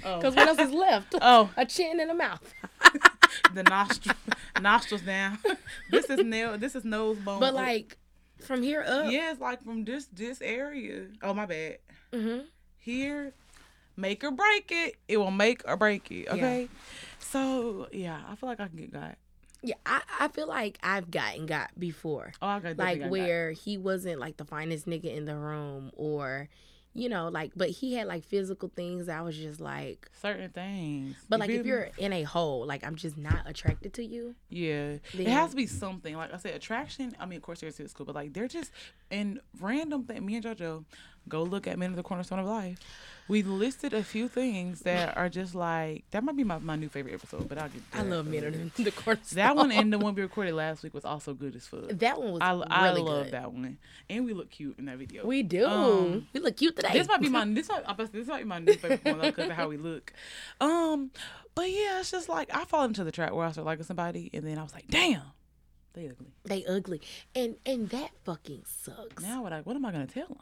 Oh. 0.05 0.17
Because 0.17 0.35
what 0.35 0.49
else 0.49 0.59
is 0.59 0.73
left? 0.73 1.15
Oh, 1.21 1.51
A 1.57 1.67
chin 1.67 2.01
and 2.01 2.11
a 2.11 2.15
mouth. 2.15 2.55
the 3.55 3.63
nostril, 3.63 4.15
nostrils 4.61 5.03
down. 5.03 5.39
this 5.91 6.09
is 6.09 6.25
nail. 6.25 6.57
This 6.59 6.75
is 6.75 6.85
nose 6.85 7.19
bone. 7.19 7.41
But 7.41 7.55
like 7.55 7.99
from 8.41 8.63
here 8.63 8.85
up, 8.87 9.11
yeah, 9.11 9.33
it's 9.33 9.41
like 9.41 9.63
from 9.65 9.85
this 9.85 10.07
this 10.07 10.41
area. 10.41 11.07
Oh 11.23 11.35
my 11.35 11.47
bad. 11.47 11.79
hmm 12.13 12.41
Here, 12.79 13.33
make 13.97 14.23
or 14.25 14.31
break 14.31 14.71
it. 14.71 14.97
It 15.09 15.17
will 15.17 15.31
make 15.31 15.63
or 15.67 15.77
break 15.77 16.11
it. 16.11 16.29
Okay. 16.29 16.69
So 17.19 17.89
yeah, 17.93 18.21
I 18.29 18.35
feel 18.37 18.49
like 18.49 18.61
I 18.61 18.69
can 18.69 18.77
get 18.77 18.93
got. 18.93 19.17
yeah, 19.63 19.75
I, 19.85 20.03
I 20.21 20.29
feel 20.29 20.47
like 20.47 20.79
I've 20.83 21.11
gotten 21.11 21.47
got 21.47 21.71
before. 21.79 22.33
Oh, 22.41 22.47
I 22.47 22.61
got 22.61 22.79
Like 22.79 23.03
where 23.11 23.53
he 23.53 23.77
wasn't 23.79 24.21
like 24.21 24.37
the 24.37 24.45
finest 24.45 24.87
nigga 24.87 25.15
in 25.15 25.25
the 25.25 25.37
room 25.37 25.91
or 25.97 26.49
you 26.97 27.09
know, 27.09 27.29
like 27.29 27.53
but 27.55 27.71
he 27.71 27.95
had 27.95 28.07
like 28.07 28.25
physical 28.25 28.71
things 28.75 29.07
that 29.07 29.19
I 29.19 29.23
was 29.23 29.37
just 29.37 29.61
like 29.61 30.11
certain 30.21 30.51
things. 30.51 31.17
but 31.29 31.37
You 31.37 31.41
like 31.41 31.51
if 31.51 31.67
you're 31.67 31.91
in 31.99 32.13
a 32.13 32.23
hole, 32.23 32.67
like 32.67 32.85
I'm 32.85 32.97
just 32.97 33.17
not 33.17 33.43
attracted 33.47 33.93
to 33.95 34.05
you. 34.05 34.35
Yeah, 34.49 34.99
it 35.13 35.27
has 35.29 35.51
to 35.51 35.57
be 35.57 35.67
something. 35.67 36.17
Like 36.17 36.33
I 36.33 36.39
said, 36.39 36.55
attraction. 36.55 37.15
I 37.21 37.27
mean, 37.27 37.37
of 37.37 37.43
course, 37.43 37.63
you're 37.63 37.71
there's 37.71 37.91
school, 37.91 38.07
but 38.07 38.15
like 38.15 38.33
they're 38.33 38.49
just 38.49 38.71
in 39.11 39.41
random 39.61 40.05
thing. 40.05 40.25
Me 40.25 40.37
and 40.37 40.45
JoJo 40.45 40.85
go 41.29 41.43
look 41.43 41.67
at 41.67 41.79
Men 41.79 41.91
of 41.91 41.97
the 41.97 42.03
Cornerstone 42.03 42.39
of 42.39 42.47
Life. 42.47 42.79
We 43.29 43.43
listed 43.43 43.93
a 43.93 44.05
few 44.05 44.29
things 44.29 44.83
that 44.83 45.17
are 45.17 45.29
just 45.29 45.53
like 45.55 46.05
that. 46.13 46.23
Might 46.23 46.37
be 46.37 46.45
my, 46.45 46.59
my 46.59 46.77
new 46.77 46.89
favorite 46.89 47.13
episode, 47.15 47.49
but 47.49 47.59
I'll 47.59 47.69
get. 47.69 47.83
I 47.93 48.03
love 48.03 48.27
men 48.29 48.45
of 48.45 48.75
the 48.77 48.93
cornerstone. 48.93 49.37
That 49.37 49.57
one 49.57 49.73
and 49.73 49.93
the 49.93 49.99
one 49.99 50.15
we 50.15 50.23
recorded 50.23 50.55
last 50.55 50.85
week 50.85 50.95
was 50.95 51.05
also 51.05 51.35
good 51.35 51.57
as 51.57 51.67
fuck. 51.67 51.89
that 51.89 52.21
one 52.21 52.35
was 52.35 52.41
I, 52.41 52.53
I 52.53 52.89
really 52.89 53.03
love 53.03 53.25
good. 53.25 53.33
that 53.33 53.53
one, 53.53 53.79
and 54.09 54.25
we 54.27 54.33
look 54.33 54.51
cute 54.51 54.79
in 54.79 54.85
that 54.85 54.99
video. 54.99 55.27
We 55.27 55.43
do. 55.43 55.67
Um, 55.67 56.29
we 56.33 56.39
look 56.39 56.57
cute 56.57 56.77
today. 56.77 56.93
This 56.93 57.09
might 57.09 57.21
be 57.21 57.29
my 57.29 57.45
this 57.53 57.69
might, 57.69 58.13
this 58.13 58.29
might 58.29 58.39
be 58.39 58.45
my 58.45 58.61
new 58.61 58.75
favorite 58.75 59.05
one 59.05 59.21
because 59.23 59.51
of 59.51 59.57
how 59.57 59.69
we 59.69 59.77
look. 59.77 60.13
Um, 60.61 61.11
but 61.57 61.69
yeah, 61.69 61.99
it's 61.99 62.13
just 62.13 62.29
like 62.29 62.55
I 62.55 62.65
fall 62.65 62.85
into 62.85 63.03
the 63.03 63.11
trap 63.11 63.33
where 63.33 63.45
I 63.45 63.51
start 63.51 63.67
liking 63.67 63.85
somebody, 63.85 64.31
and 64.35 64.47
then 64.47 64.57
I 64.57 64.63
was 64.63 64.73
like, 64.73 64.87
damn, 64.89 65.23
they 65.95 66.09
ugly. 66.09 66.33
they 66.45 66.65
ugly. 66.65 67.01
And 67.35 67.57
and 67.67 67.89
that 67.89 68.11
fucking 68.25 68.63
sucks. 68.67 69.21
Now 69.21 69.43
what 69.43 69.53
I 69.53 69.63
what 69.63 69.75
am 69.75 69.85
I 69.85 69.91
gonna 69.91 70.07
tell 70.07 70.29
them? 70.29 70.39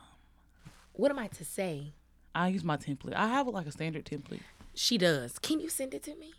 What 0.95 1.11
am 1.11 1.19
I 1.19 1.29
to 1.29 1.45
say? 1.45 1.93
I 2.35 2.49
use 2.49 2.65
my 2.65 2.77
template. 2.77 3.15
I 3.15 3.29
have 3.29 3.47
like 3.47 3.67
a 3.67 3.71
standard 3.73 4.05
template. 4.05 4.41
She 4.75 4.99
does. 4.99 5.39
Can 5.39 5.61
you 5.61 5.69
send 5.69 5.95
it 5.95 6.03
to 6.05 6.15
me? 6.17 6.33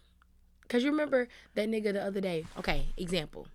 Cause 0.67 0.83
you 0.83 0.89
remember 0.91 1.27
that 1.53 1.69
nigga 1.69 1.93
the 1.93 2.03
other 2.03 2.19
day. 2.19 2.45
Okay, 2.57 2.87
example. 2.97 3.47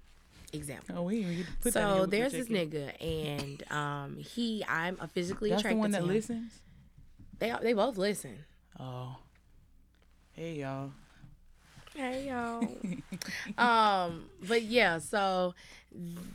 Example. 0.53 0.95
Oh, 0.99 1.03
we 1.03 1.19
you 1.19 1.45
put 1.61 1.75
that 1.75 1.83
in 1.83 1.89
here, 1.89 1.99
So 2.05 2.07
there's 2.07 2.33
this 2.33 2.49
nigga, 2.49 2.93
and 3.05 3.73
um, 3.73 4.17
he, 4.17 4.65
I'm 4.69 4.97
a 5.01 5.09
physically 5.09 5.51
That's 5.51 5.63
the 5.63 5.75
one 5.75 5.91
that 5.91 6.03
him. 6.03 6.09
listens. 6.09 6.53
They 7.39 7.53
they 7.63 7.73
both 7.73 7.97
listen. 7.99 8.37
Oh, 8.79 9.17
hey 10.33 10.55
y'all. 10.61 10.93
Hey 11.95 12.29
y'all. 12.29 12.63
um, 13.59 14.27
but 14.47 14.63
yeah, 14.63 14.99
so 14.99 15.55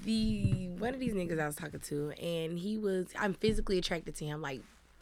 the 0.03 0.69
one 0.77 0.93
of 0.93 0.99
these 0.99 1.13
niggas 1.13 1.39
I 1.39 1.47
was 1.47 1.55
talking 1.55 1.79
to, 1.79 2.11
and 2.11 2.59
he 2.59 2.77
was 2.77 3.07
I'm 3.17 3.33
physically 3.33 3.77
attracted 3.77 4.15
to 4.15 4.25
him, 4.25 4.41
like 4.41 4.61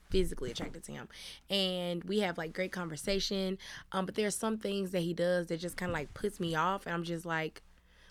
physically 0.09 0.51
attracted 0.51 0.83
to 0.83 0.91
him, 0.91 1.09
and 1.49 2.03
we 2.03 2.19
have 2.19 2.37
like 2.37 2.53
great 2.53 2.71
conversation. 2.71 3.57
Um, 3.91 4.05
but 4.05 4.13
there's 4.13 4.35
some 4.35 4.57
things 4.57 4.91
that 4.91 5.01
he 5.01 5.13
does 5.13 5.47
that 5.47 5.59
just 5.59 5.75
kind 5.75 5.89
of 5.89 5.93
like 5.93 6.13
puts 6.13 6.39
me 6.39 6.53
off, 6.53 6.85
and 6.85 6.93
I'm 6.93 7.03
just 7.03 7.25
like, 7.25 7.63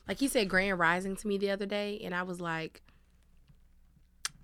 like 0.09 0.19
he 0.19 0.27
said 0.27 0.49
Grand 0.49 0.81
Rising 0.81 1.15
to 1.17 1.29
me 1.29 1.39
the 1.39 1.51
other 1.51 1.67
day, 1.67 2.01
and 2.05 2.13
I 2.13 2.25
was 2.25 2.41
like, 2.41 2.83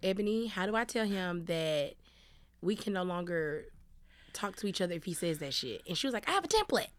Ebony, 0.04 0.46
how 0.46 0.66
do 0.66 0.76
I 0.76 0.84
tell 0.84 1.04
him 1.04 1.46
that 1.46 1.94
we 2.62 2.76
can 2.76 2.92
no 2.92 3.02
longer 3.02 3.64
talk 4.32 4.54
to 4.56 4.68
each 4.68 4.80
other 4.80 4.94
if 4.94 5.02
he 5.02 5.14
says 5.14 5.40
that 5.40 5.52
shit? 5.52 5.82
And 5.88 5.98
she 5.98 6.06
was 6.06 6.14
like, 6.14 6.28
I 6.28 6.32
have 6.32 6.44
a 6.44 6.48
template. 6.48 6.90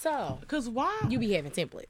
So 0.00 0.38
Cause 0.48 0.68
why? 0.68 0.98
you 1.08 1.18
be 1.18 1.32
having 1.32 1.50
templates. 1.52 1.86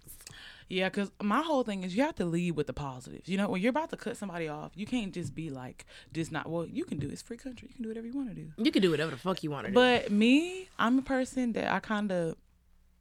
Yeah, 0.68 0.88
because 0.88 1.10
my 1.20 1.42
whole 1.42 1.64
thing 1.64 1.82
is 1.82 1.96
you 1.96 2.02
have 2.04 2.14
to 2.16 2.24
lead 2.24 2.52
with 2.52 2.68
the 2.68 2.72
positives. 2.72 3.28
You 3.28 3.36
know, 3.38 3.48
when 3.48 3.60
you're 3.60 3.70
about 3.70 3.90
to 3.90 3.96
cut 3.96 4.16
somebody 4.16 4.46
off, 4.46 4.70
you 4.76 4.86
can't 4.86 5.12
just 5.12 5.34
be 5.34 5.50
like, 5.50 5.84
just 6.12 6.30
not, 6.30 6.48
well, 6.48 6.64
you 6.64 6.84
can 6.84 6.98
do 6.98 7.08
It's 7.08 7.22
free 7.22 7.36
country. 7.36 7.66
You 7.68 7.74
can 7.74 7.82
do 7.82 7.88
whatever 7.88 8.06
you 8.06 8.12
want 8.12 8.28
to 8.28 8.34
do. 8.34 8.52
You 8.56 8.70
can 8.70 8.80
do 8.80 8.90
whatever 8.92 9.10
the 9.10 9.16
fuck 9.16 9.42
you 9.42 9.50
want 9.50 9.66
to 9.66 9.72
do. 9.72 9.74
But 9.74 10.12
me, 10.12 10.68
I'm 10.78 10.98
a 10.98 11.02
person 11.02 11.52
that 11.54 11.72
I 11.72 11.80
kind 11.80 12.12
of, 12.12 12.36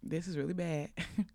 this 0.02 0.28
is 0.28 0.36
really 0.36 0.54
bad. 0.54 0.90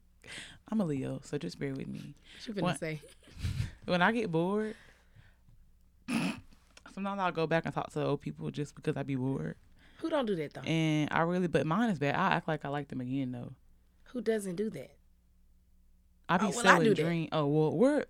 I'm 0.73 0.81
a 0.81 0.85
Leo, 0.85 1.21
so 1.23 1.39
just 1.39 1.59
bear 1.61 1.73
with 1.73 1.87
me. 1.87 2.15
She 2.41 2.51
what- 2.53 2.81
say, 2.81 3.01
When 3.85 4.03
I 4.03 4.11
get 4.11 4.33
bored, 4.33 4.75
sometimes 6.95 7.21
I'll 7.21 7.33
go 7.33 7.47
back 7.47 7.65
and 7.65 7.75
talk 7.75 7.93
to 7.93 8.05
old 8.05 8.21
people 8.23 8.51
just 8.51 8.75
because 8.75 8.97
I 8.97 9.03
be 9.05 9.15
bored. 9.15 9.57
who 9.99 10.11
don't 10.11 10.27
do 10.27 10.35
that 10.37 10.55
though? 10.55 10.63
And 10.63 11.09
I 11.13 11.21
really, 11.21 11.47
but 11.49 11.67
mine 11.67 11.91
is 11.91 11.99
bad. 11.99 12.15
I 12.15 12.35
act 12.35 12.49
like 12.49 12.65
I 12.65 12.69
like 12.69 12.89
them 12.89 13.01
again, 13.01 13.31
though. 13.33 13.53
Who 14.15 14.23
doesn't 14.23 14.57
do 14.57 14.71
that? 14.71 14.93
I 16.29 16.39
be 16.39 16.47
Oh, 16.47 16.51
well, 16.51 16.59
I 16.61 16.63
selling 16.63 16.85
do 16.85 16.95
that. 16.95 17.03
dream. 17.03 17.29
Oh 17.33 17.47
well, 17.47 17.73
we're 17.77 18.05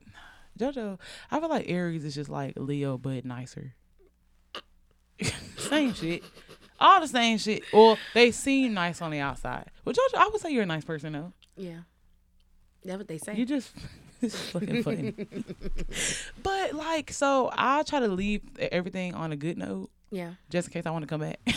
JoJo. 0.59 0.99
I 1.33 1.41
feel 1.41 1.49
like 1.49 1.69
Aries 1.69 2.05
is 2.05 2.15
just 2.15 2.31
like 2.31 2.53
Leo, 2.57 2.97
but 2.97 3.25
nicer. 3.25 3.75
same 5.57 5.95
shit, 5.95 6.23
all 6.79 7.01
the 7.01 7.09
same 7.09 7.39
shit. 7.39 7.63
Well, 7.73 7.99
they 8.15 8.31
seem 8.31 8.75
nice 8.75 9.01
on 9.03 9.11
the 9.11 9.21
outside. 9.21 9.71
Well, 9.85 9.95
JoJo, 9.95 10.19
I 10.19 10.29
would 10.29 10.41
say 10.41 10.51
you're 10.51 10.63
a 10.63 10.67
nice 10.67 10.85
person 10.85 11.13
though. 11.15 11.33
Yeah, 11.57 11.81
that's 12.85 12.99
what 12.99 13.09
they 13.09 13.19
say. 13.19 13.35
You 13.35 13.47
just 13.47 13.73
it's 14.23 14.39
fucking 14.51 14.83
funny. 14.83 15.15
but 16.43 16.75
like, 16.75 17.13
so 17.13 17.51
I 17.53 17.83
try 17.83 18.01
to 18.01 18.09
leave 18.09 18.43
everything 18.59 19.15
on 19.15 19.33
a 19.33 19.37
good 19.37 19.57
note, 19.59 19.91
yeah. 20.11 20.35
just 20.51 20.69
in 20.69 20.73
case 20.73 20.87
I 20.87 20.91
want 20.91 21.03
to 21.03 21.09
come 21.09 21.21
back. 21.21 21.41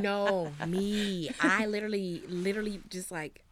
No, 0.00 0.50
me. 0.66 1.30
I 1.40 1.66
literally, 1.66 2.22
literally 2.28 2.80
just 2.88 3.10
like 3.12 3.43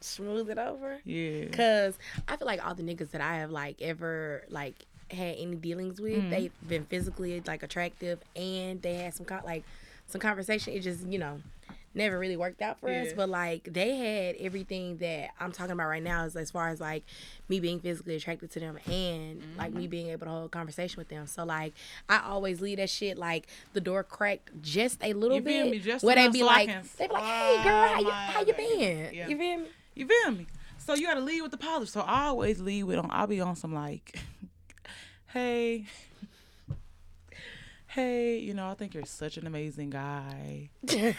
smooth 0.00 0.50
it 0.50 0.58
over. 0.58 0.98
yeah. 1.04 1.46
Cause 1.46 1.98
I 2.28 2.36
feel 2.36 2.46
like 2.46 2.64
all 2.66 2.74
the 2.74 2.82
niggas 2.82 3.10
that 3.12 3.20
I 3.20 3.36
have 3.38 3.50
like 3.50 3.80
ever 3.82 4.44
like 4.48 4.86
had 5.10 5.36
any 5.38 5.54
dealings 5.56 6.00
with, 6.00 6.12
Mm-hmm. 6.14 6.30
they've 6.30 6.52
been 6.66 6.84
physically 6.84 7.42
like 7.46 7.62
attractive 7.62 8.20
and 8.36 8.80
they 8.82 8.94
had 8.94 9.14
some 9.14 9.26
con- 9.26 9.42
like 9.44 9.64
some 10.06 10.20
conversation. 10.20 10.72
It 10.74 10.80
just 10.80 11.06
you 11.06 11.18
know 11.18 11.40
never 11.94 12.18
really 12.18 12.36
worked 12.36 12.60
out 12.62 12.78
for 12.78 12.90
us. 12.90 13.08
But 13.16 13.28
like 13.30 13.64
they 13.72 13.96
had 13.96 14.36
everything 14.36 14.98
that 14.98 15.30
I'm 15.40 15.50
talking 15.50 15.72
about 15.72 15.88
right 15.88 16.02
now 16.02 16.24
is 16.26 16.36
as 16.36 16.50
far 16.50 16.68
as 16.68 16.80
like 16.80 17.02
me 17.48 17.58
being 17.58 17.80
physically 17.80 18.14
attracted 18.14 18.50
to 18.52 18.60
them 18.60 18.78
and 18.86 19.42
like 19.56 19.70
Mm-hmm. 19.70 19.78
me 19.78 19.86
being 19.88 20.08
able 20.10 20.26
to 20.26 20.30
hold 20.30 20.44
a 20.46 20.48
conversation 20.50 20.98
with 21.00 21.08
them. 21.08 21.26
So 21.26 21.44
like 21.44 21.72
I 22.08 22.20
always 22.20 22.60
leave 22.60 22.76
that 22.76 22.90
shit 22.90 23.16
like 23.18 23.48
the 23.72 23.80
door 23.80 24.04
cracked 24.04 24.50
just 24.62 25.02
a 25.02 25.14
little 25.14 25.38
You 25.38 25.42
bit. 25.42 25.70
me? 25.70 25.78
Just 25.78 26.04
where 26.04 26.14
they 26.14 26.28
be 26.28 26.40
so 26.40 26.46
like 26.46 26.68
they 26.98 27.06
be 27.08 27.12
like, 27.14 27.22
Hey 27.24 27.60
girl, 27.64 27.88
how 27.88 28.00
you 28.00 28.10
how 28.10 28.40
you 28.42 28.52
been? 28.52 29.14
Yeah. 29.14 29.26
You 29.28 29.36
feel 29.38 29.58
me? 29.60 29.66
You 29.98 30.06
feel 30.06 30.30
me? 30.30 30.46
So 30.78 30.94
you 30.94 31.06
gotta 31.08 31.20
lead 31.20 31.42
with 31.42 31.50
the 31.50 31.58
polish. 31.58 31.90
So 31.90 32.02
I 32.02 32.26
always 32.26 32.60
lead 32.60 32.84
with 32.84 32.98
on. 32.98 33.10
I'll 33.10 33.26
be 33.26 33.40
on 33.40 33.56
some 33.56 33.74
like, 33.74 34.16
hey, 35.26 35.86
hey, 37.88 38.38
you 38.38 38.54
know, 38.54 38.68
I 38.68 38.74
think 38.74 38.94
you're 38.94 39.04
such 39.04 39.36
an 39.38 39.46
amazing 39.46 39.90
guy. 39.90 40.70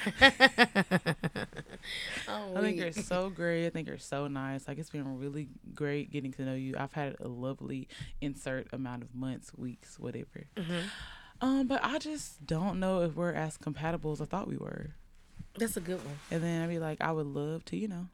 Oh, 2.27 2.57
I 2.57 2.61
think 2.61 2.77
you're 2.77 2.91
so 2.91 3.29
great. 3.29 3.65
I 3.65 3.69
think 3.69 3.87
you're 3.87 3.97
so 3.97 4.27
nice. 4.27 4.67
Like 4.67 4.77
it's 4.77 4.89
been 4.89 5.17
really 5.17 5.47
great 5.73 6.11
getting 6.11 6.31
to 6.33 6.43
know 6.43 6.53
you. 6.53 6.75
I've 6.77 6.93
had 6.93 7.15
a 7.19 7.27
lovely 7.27 7.87
insert 8.21 8.67
amount 8.73 9.01
of 9.01 9.15
months, 9.15 9.51
weeks, 9.57 9.97
whatever. 9.97 10.45
Mm-hmm. 10.55 10.79
Um, 11.41 11.67
but 11.67 11.83
I 11.83 11.97
just 11.97 12.45
don't 12.45 12.79
know 12.79 13.01
if 13.01 13.15
we're 13.15 13.33
as 13.33 13.57
compatible 13.57 14.11
as 14.11 14.21
I 14.21 14.25
thought 14.25 14.47
we 14.47 14.57
were. 14.57 14.91
That's 15.57 15.77
a 15.77 15.81
good 15.81 16.03
one. 16.05 16.19
And 16.29 16.43
then 16.43 16.61
I'd 16.61 16.69
be 16.69 16.79
like, 16.79 17.01
I 17.01 17.11
would 17.11 17.27
love 17.27 17.65
to, 17.65 17.77
you 17.77 17.87
know, 17.87 18.07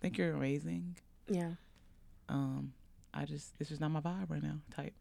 think 0.00 0.18
you're 0.18 0.32
amazing. 0.34 0.96
Yeah. 1.28 1.52
um, 2.28 2.72
I 3.14 3.24
just 3.24 3.54
it's 3.58 3.68
just 3.70 3.80
not 3.80 3.90
my 3.90 4.00
vibe 4.00 4.28
right 4.30 4.42
now 4.42 4.58
type. 4.74 4.92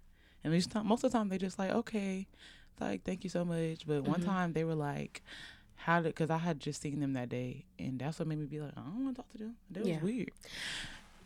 And 0.43 0.53
most 0.53 0.71
time, 0.71 0.87
most 0.87 1.03
of 1.03 1.11
the 1.11 1.17
time 1.17 1.29
they 1.29 1.37
just 1.37 1.57
like 1.59 1.71
okay, 1.71 2.27
like 2.79 3.03
thank 3.03 3.23
you 3.23 3.29
so 3.29 3.43
much. 3.45 3.85
But 3.87 4.03
one 4.03 4.21
Mhm. 4.21 4.25
time 4.25 4.53
they 4.53 4.63
were 4.63 4.75
like, 4.75 5.21
how 5.75 6.01
did? 6.01 6.09
Because 6.09 6.29
I 6.29 6.37
had 6.37 6.59
just 6.59 6.81
seen 6.81 6.99
them 6.99 7.13
that 7.13 7.29
day, 7.29 7.65
and 7.79 7.99
that's 7.99 8.19
what 8.19 8.27
made 8.27 8.37
me 8.39 8.45
be 8.45 8.59
like, 8.61 8.71
I 8.77 8.81
don't 8.81 9.03
want 9.03 9.15
to 9.15 9.21
talk 9.21 9.31
to 9.33 9.37
them. 9.39 9.55
That 9.71 9.81
was 9.81 9.89
Yeah. 9.89 9.99
weird. 10.01 10.31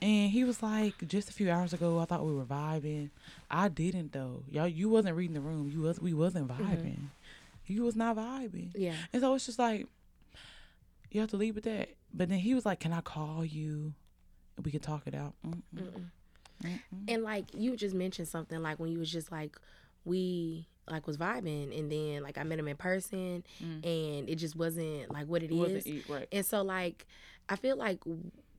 And 0.01 0.32
he 0.32 0.45
was 0.45 0.63
like, 0.63 1.05
just 1.08 1.29
a 1.29 1.34
few 1.34 1.51
hours 1.51 1.73
ago, 1.73 1.99
I 1.99 2.05
thought 2.05 2.25
we 2.25 2.34
were 2.34 2.45
vibing. 2.45 3.10
I 3.51 3.67
didn't 3.67 4.13
though. 4.13 4.43
Y'all, 4.49 4.67
you 4.67 4.88
wasn't 4.89 5.15
reading 5.17 5.34
the 5.34 5.41
room. 5.41 5.69
You 5.69 5.82
was 5.82 5.99
we 5.99 6.13
wasn't 6.13 6.47
vibing. 6.47 7.10
You 7.67 7.84
was 7.84 7.95
not 7.95 8.15
vibing. 8.15 8.71
Yeah. 8.73 8.95
And 9.13 9.21
so 9.21 9.36
it's 9.36 9.45
just 9.45 9.60
like 9.60 9.86
you 11.12 11.19
have 11.21 11.29
to 11.32 11.38
leave 11.38 11.55
with 11.55 11.65
that. 11.65 11.89
But 12.13 12.30
then 12.30 12.39
he 12.39 12.54
was 12.56 12.65
like, 12.65 12.80
"Can 12.80 12.93
I 12.93 13.02
call 13.02 13.45
you? 13.45 13.93
We 14.63 14.72
can 14.72 14.80
talk 14.82 15.08
it 15.08 15.15
out." 15.15 15.34
Mm-mm. 15.45 15.62
Mm-mm. 15.76 16.10
Mm-mm. 16.63 16.80
And 17.08 17.24
like 17.24 17.45
you 17.54 17.76
just 17.78 17.95
mentioned 17.95 18.28
something 18.28 18.62
like 18.62 18.80
when 18.80 18.91
you 18.91 19.00
was 19.00 19.12
just 19.12 19.32
like 19.32 19.58
we 20.06 20.67
like 20.89 21.06
was 21.08 21.17
vibing 21.17 21.78
and 21.78 21.91
then 21.91 22.24
like 22.24 22.38
I 22.38 22.43
met 22.43 22.58
him 22.60 22.67
in 22.67 22.76
person 22.76 23.43
Mm. 23.63 23.86
and 23.86 24.30
it 24.30 24.36
just 24.36 24.56
wasn't 24.56 25.12
like 25.13 25.28
what 25.28 25.43
it 25.43 25.52
It 25.52 25.54
wasn't 25.56 25.86
eat 25.88 26.10
right. 26.10 26.28
And 26.32 26.45
so 26.45 26.62
like 26.63 27.06
I 27.48 27.56
feel 27.56 27.78
like 27.78 28.00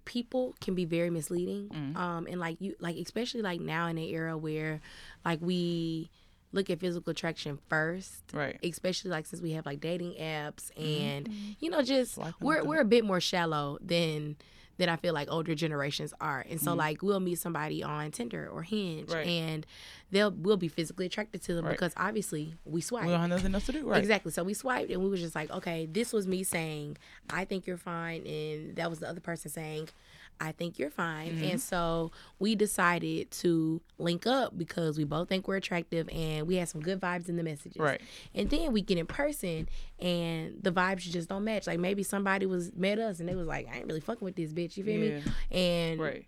people 0.05 0.55
can 0.61 0.75
be 0.75 0.85
very 0.85 1.11
misleading. 1.11 1.69
Mhm. 1.69 1.97
Um 1.97 2.27
and 2.27 2.39
like 2.41 2.61
you 2.61 2.75
like 2.81 2.97
especially 2.97 3.43
like 3.43 3.61
now 3.61 3.87
in 3.89 3.97
the 3.97 4.09
era 4.15 4.39
where 4.39 4.81
like 5.25 5.41
we 5.43 6.09
look 6.53 6.69
at 6.71 6.81
physical 6.81 7.11
attraction 7.11 7.59
first. 7.69 8.23
Right. 8.33 8.59
Especially 8.63 9.11
like 9.11 9.27
since 9.27 9.41
we 9.41 9.53
have 9.53 9.67
like 9.67 9.81
dating 9.81 10.15
apps 10.15 10.71
and 10.77 11.29
Mhm. 11.29 11.57
you 11.61 11.71
know 11.71 11.83
just 11.83 12.15
Swiping 12.15 12.35
we're 12.41 12.65
we're 12.65 12.81
a 12.81 12.85
bit 12.85 13.05
more 13.05 13.21
shallow 13.21 13.79
than 13.81 14.37
than 14.79 14.89
I 14.89 14.97
feel 14.97 15.13
like 15.13 15.31
older 15.31 15.55
generations 15.55 16.15
are. 16.23 16.45
And 16.49 16.59
so 16.59 16.73
Mhm. 16.73 16.77
like 16.79 17.03
we'll 17.03 17.21
meet 17.21 17.39
somebody 17.39 17.83
on 17.83 18.11
Tinder 18.13 18.49
or 18.49 18.63
Hinge 18.63 19.11
Right. 19.11 19.27
and 19.27 19.67
they'll 20.11 20.31
we'll 20.31 20.57
be 20.57 20.69
physically 20.69 21.05
attracted 21.05 21.43
to 21.43 21.55
them 21.55 21.67
Right. 21.67 21.73
because 21.73 21.93
obviously 21.99 22.55
we 22.65 22.81
swipe. 22.81 23.05
We 23.05 23.11
don't 23.11 23.21
have 23.21 23.29
nothing 23.29 23.55
else 23.55 23.67
to 23.67 23.73
do. 23.73 23.85
Right. 23.87 23.99
Exactly. 23.99 24.33
So 24.33 24.43
we 24.43 24.55
swiped 24.55 24.91
and 24.91 25.03
we 25.03 25.09
was 25.11 25.21
just 25.21 25.35
like, 25.35 25.51
okay, 25.51 25.85
this 25.87 26.13
was 26.15 26.27
me 26.27 26.43
saying, 26.45 26.97
I 27.29 27.45
think 27.45 27.67
you're 27.67 27.77
fine. 27.77 28.27
And 28.27 28.75
that 28.77 28.89
was 28.89 29.01
the 29.01 29.09
other 29.09 29.21
person 29.21 29.51
saying, 29.51 29.91
I 30.41 30.53
think 30.53 30.79
you're 30.79 30.91
fine. 30.91 31.33
Mm-hmm. 31.33 31.45
And 31.45 31.61
so 31.61 32.11
we 32.39 32.55
decided 32.55 33.31
to 33.33 33.81
link 33.99 34.27
up 34.27 34.57
because 34.57 34.97
we 34.97 35.05
both 35.05 35.29
think 35.29 35.47
we're 35.47 35.57
attractive 35.57 36.09
and 36.11 36.47
we 36.47 36.57
had 36.57 36.69
some 36.69 36.81
good 36.81 36.99
vibes 36.99 37.29
in 37.29 37.37
the 37.37 37.43
messages. 37.43 37.79
Right. 37.79 38.01
And 38.35 38.49
then 38.49 38.73
we 38.73 38.81
get 38.81 38.97
in 38.97 39.07
person 39.07 39.69
and 39.99 40.55
the 40.63 40.73
vibes 40.73 41.01
just 41.01 41.29
don't 41.29 41.45
match. 41.45 41.67
Like 41.67 41.79
maybe 41.79 42.03
somebody 42.03 42.47
was 42.47 42.75
met 42.75 42.99
us 42.99 43.21
and 43.21 43.29
they 43.29 43.35
was 43.35 43.47
like, 43.47 43.69
I 43.71 43.79
ain't 43.79 43.87
really 43.87 44.01
fucking 44.01 44.25
with 44.25 44.37
this 44.37 44.53
bitch. 44.53 44.77
You 44.77 44.85
feel 44.85 45.01
me? 45.01 45.09
Yeah. 45.09 45.59
And 45.59 46.01
Right. 46.01 46.27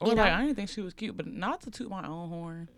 Or 0.00 0.08
like 0.08 0.16
know? 0.16 0.22
I 0.22 0.42
didn't 0.42 0.56
think 0.56 0.68
she 0.68 0.82
was 0.82 0.94
cute, 0.94 1.16
but 1.16 1.26
not 1.26 1.62
to 1.62 1.70
toot 1.70 1.90
my 1.90 2.06
own 2.06 2.28
horn. 2.28 2.68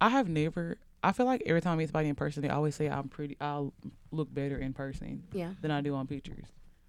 I 0.00 0.10
have 0.10 0.28
never. 0.28 0.78
I 1.02 1.12
feel 1.12 1.26
like 1.26 1.42
every 1.46 1.60
time 1.60 1.74
I 1.74 1.76
meet 1.76 1.88
somebody 1.88 2.08
in 2.08 2.14
person, 2.14 2.42
they 2.42 2.48
always 2.48 2.74
say 2.74 2.88
I'm 2.88 3.08
pretty. 3.08 3.36
I'll 3.40 3.72
look 4.10 4.32
better 4.32 4.58
in 4.58 4.72
person 4.72 5.24
yeah, 5.32 5.52
than 5.60 5.70
I 5.70 5.80
do 5.80 5.94
on 5.94 6.06
pictures. 6.06 6.46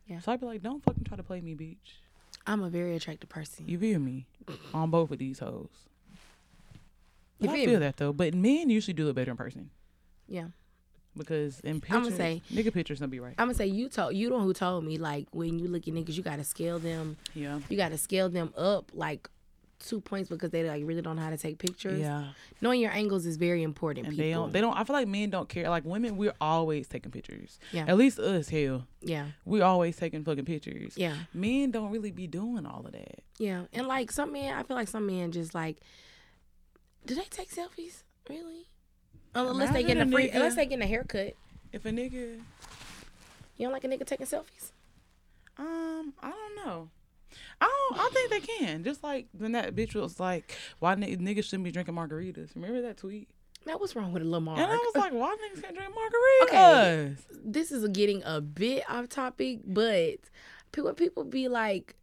Yeah. 0.07 0.19
So 0.19 0.31
I'd 0.31 0.39
be 0.39 0.45
like, 0.45 0.61
don't 0.61 0.83
fucking 0.83 1.03
try 1.03 1.17
to 1.17 1.23
play 1.23 1.41
me, 1.41 1.53
bitch. 1.55 2.04
I'm 2.47 2.62
a 2.63 2.69
very 2.69 2.95
attractive 2.95 3.29
person. 3.29 3.65
You 3.67 3.77
feel 3.79 3.99
me? 3.99 4.25
on 4.75 4.91
both 4.91 5.10
of 5.10 5.17
these 5.17 5.39
hoes. 5.39 5.69
You 7.39 7.47
But 7.47 7.49
I 7.49 7.53
feel 7.55 7.65
feel 7.65 7.73
me? 7.79 7.86
that 7.86 7.97
though. 7.97 8.13
But 8.13 8.34
men 8.36 8.69
usually 8.69 8.93
do 8.93 9.10
it 9.10 9.13
better 9.15 9.31
in 9.31 9.38
person 9.38 9.69
Yeah. 10.27 10.49
because 11.17 11.60
in 11.62 11.81
pictures, 11.81 12.08
I'ma 12.08 12.15
say- 12.15 12.41
nigga 12.53 12.71
pictures 12.71 12.99
don't 12.99 13.10
be 13.10 13.19
right. 13.19 13.34
I'm 13.39 13.47
gonna 13.47 13.55
say 13.55 13.65
you 13.67 13.89
told 13.89 14.15
you 14.15 14.29
the 14.29 14.36
one 14.36 14.43
who 14.43 14.53
told 14.53 14.84
me 14.86 14.97
like 14.97 15.27
when 15.31 15.58
you 15.60 15.67
look 15.67 15.88
at 15.88 15.93
niggas, 15.93 16.15
you 16.15 16.23
gotta 16.23 16.43
scale 16.43 16.77
them 16.79 17.17
Yeah. 17.34 17.60
you 17.69 17.75
got 17.77 17.89
to 17.89 17.97
scale 17.97 18.29
them 18.29 18.53
up 18.55 18.91
like 18.93 19.29
two 19.79 19.99
points 20.01 20.29
because 20.29 20.49
they 20.51 20.63
like 20.67 20.83
really 20.85 21.01
don't 21.01 21.15
know 21.17 21.21
how 21.21 21.29
to 21.29 21.38
take 21.38 21.57
pictures. 21.59 21.99
Yeah. 21.99 22.29
Knowing 22.61 22.79
your 22.81 22.91
angles 22.91 23.25
is 23.25 23.38
very 23.38 23.61
important. 23.63 24.07
And 24.07 24.15
people. 24.15 24.25
they 24.25 24.33
don't. 24.33 24.53
They 24.53 24.61
don't. 24.61 24.75
I 24.77 24.83
feel 24.83 24.95
like 24.95 25.07
men 25.07 25.29
don't 25.29 25.47
care. 25.49 25.69
Like 25.69 25.85
women, 25.85 26.17
we're 26.17 26.33
always 26.41 26.88
taking 26.88 27.11
pictures. 27.11 27.59
Yeah. 27.71 27.85
At 27.88 27.97
least 27.97 28.17
us, 28.19 28.49
hell, 28.49 28.88
yeah, 29.01 29.27
we 29.45 29.61
always 29.61 29.95
taking 29.97 30.23
fucking 30.23 30.45
pictures. 30.45 30.93
yeah, 30.97 31.15
Men 31.33 31.71
don't 31.71 31.91
really 31.91 32.11
be 32.11 32.27
doing 32.27 32.65
all 32.65 32.85
of 32.85 32.91
that. 32.93 33.19
yeah. 33.38 33.63
And 33.73 33.88
like 33.88 34.11
some 34.11 34.31
men, 34.31 34.53
I 34.53 34.63
feel 34.63 34.75
like 34.77 34.88
some 34.88 35.05
men 35.07 35.31
just 35.31 35.53
like, 35.53 35.77
do 37.05 37.13
they 37.15 37.23
take 37.29 37.51
selfies? 37.53 38.03
Really? 38.29 38.65
Unless 39.35 39.73
they 39.73 39.83
get 39.83 39.97
a 39.97 40.03
a 40.03 40.05
free, 40.07 40.29
nigga- 40.29 40.35
unless 40.35 40.55
they 40.55 40.65
getting 40.65 40.81
a 40.83 40.88
haircut. 40.88 41.33
If 41.73 41.85
a 41.85 41.89
nigga, 41.91 42.39
You 43.57 43.65
don't 43.65 43.73
like 43.73 43.83
a 43.83 43.88
nigga 43.88 44.05
taking 44.05 44.25
selfies? 44.25 44.71
um, 45.57 46.13
I 46.21 46.29
don't 46.31 46.55
know. 46.65 46.89
I 47.62 47.65
don't. 47.89 48.00
I 48.00 48.10
think 48.13 48.30
they 48.32 48.39
can. 48.65 48.84
Just 48.84 49.04
like 49.04 49.28
when 49.38 49.54
that 49.54 49.76
bitch 49.76 49.95
was 49.95 50.19
like, 50.19 50.56
"Why 50.80 50.93
n- 50.93 51.02
niggas 51.02 51.43
shouldn't 51.45 51.63
be 51.63 51.71
drinking 51.71 51.95
margaritas?" 51.95 52.56
Remember 52.56 52.82
that 52.82 52.98
tweet? 52.98 53.30
Now 53.65 53.78
what's 53.78 53.95
wrong 53.95 54.13
with 54.13 54.21
a 54.21 54.26
Lamar? 54.26 54.56
And 54.60 54.71
I 54.71 54.76
was 54.76 54.95
like, 54.95 55.13
"Why 55.13 55.36
niggas 55.36 55.62
can't 55.63 55.76
drink 55.76 55.93
margaritas?" 55.93 56.43
Okay. 56.48 57.15
this 57.43 57.71
is 57.71 57.88
getting 57.89 58.21
a 58.26 58.41
bit 58.41 58.84
off 58.89 59.10
topic, 59.10 59.60
but 59.65 60.17
people 60.71 60.93
people 60.93 61.24
be 61.24 61.48
like 61.48 61.95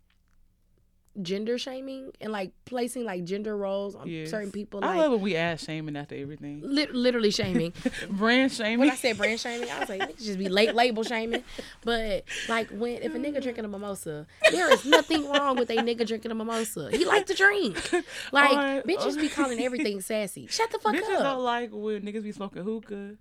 gender 1.21 1.59
shaming 1.59 2.13
and 2.21 2.33
like 2.33 2.53
placing 2.65 3.05
like 3.05 3.25
gender 3.25 3.57
roles 3.57 3.95
on 3.95 4.09
Yes. 4.09 4.31
certain 4.31 4.51
people. 4.51 4.83
I 4.83 4.97
love 4.97 5.13
when 5.13 5.21
we 5.21 5.37
ass 5.37 5.65
shaming 5.65 5.97
after 5.97 6.15
everything. 6.15 6.63
lit- 6.65 6.95
literally 6.95 7.31
shaming. 7.31 7.73
Brand 8.11 8.51
shaming. 8.53 8.79
when 8.81 8.91
I 8.91 8.95
said 8.95 9.19
brand 9.19 9.39
shaming, 9.39 9.71
I 9.71 9.81
was 9.81 9.89
like, 9.89 10.01
niggas 10.01 10.25
just 10.25 10.39
be 10.39 10.49
late 10.49 10.75
label 10.75 11.03
shaming. 11.03 11.45
But 11.85 12.25
like 12.49 12.71
when 12.71 13.03
if 13.03 13.15
a 13.15 13.19
nigga 13.19 13.37
mm. 13.37 13.43
drinking 13.43 13.65
a 13.65 13.69
mimosa, 13.69 14.27
there 14.51 14.73
is 14.73 14.85
nothing 14.85 15.29
wrong 15.29 15.57
with 15.57 15.71
a 15.71 15.77
nigga 15.77 16.07
drinking 16.07 16.31
a 16.31 16.35
mimosa. 16.35 16.91
He 16.91 17.05
like 17.05 17.27
to 17.27 17.35
drink. 17.35 17.79
Like 18.33 18.51
Alright, 18.51 18.87
bitches 18.87 19.21
be 19.21 19.29
calling 19.29 19.61
everything 19.61 20.01
sassy. 20.01 20.47
Shut 20.47 20.71
the 20.71 20.79
fuck 20.79 20.95
Bitches 20.95 21.15
up. 21.17 21.23
don't 21.23 21.45
like 21.45 21.71
when 21.73 22.03
niggas 22.03 22.23
be 22.23 22.33
smoking 22.33 22.63
hookah. 22.63 23.17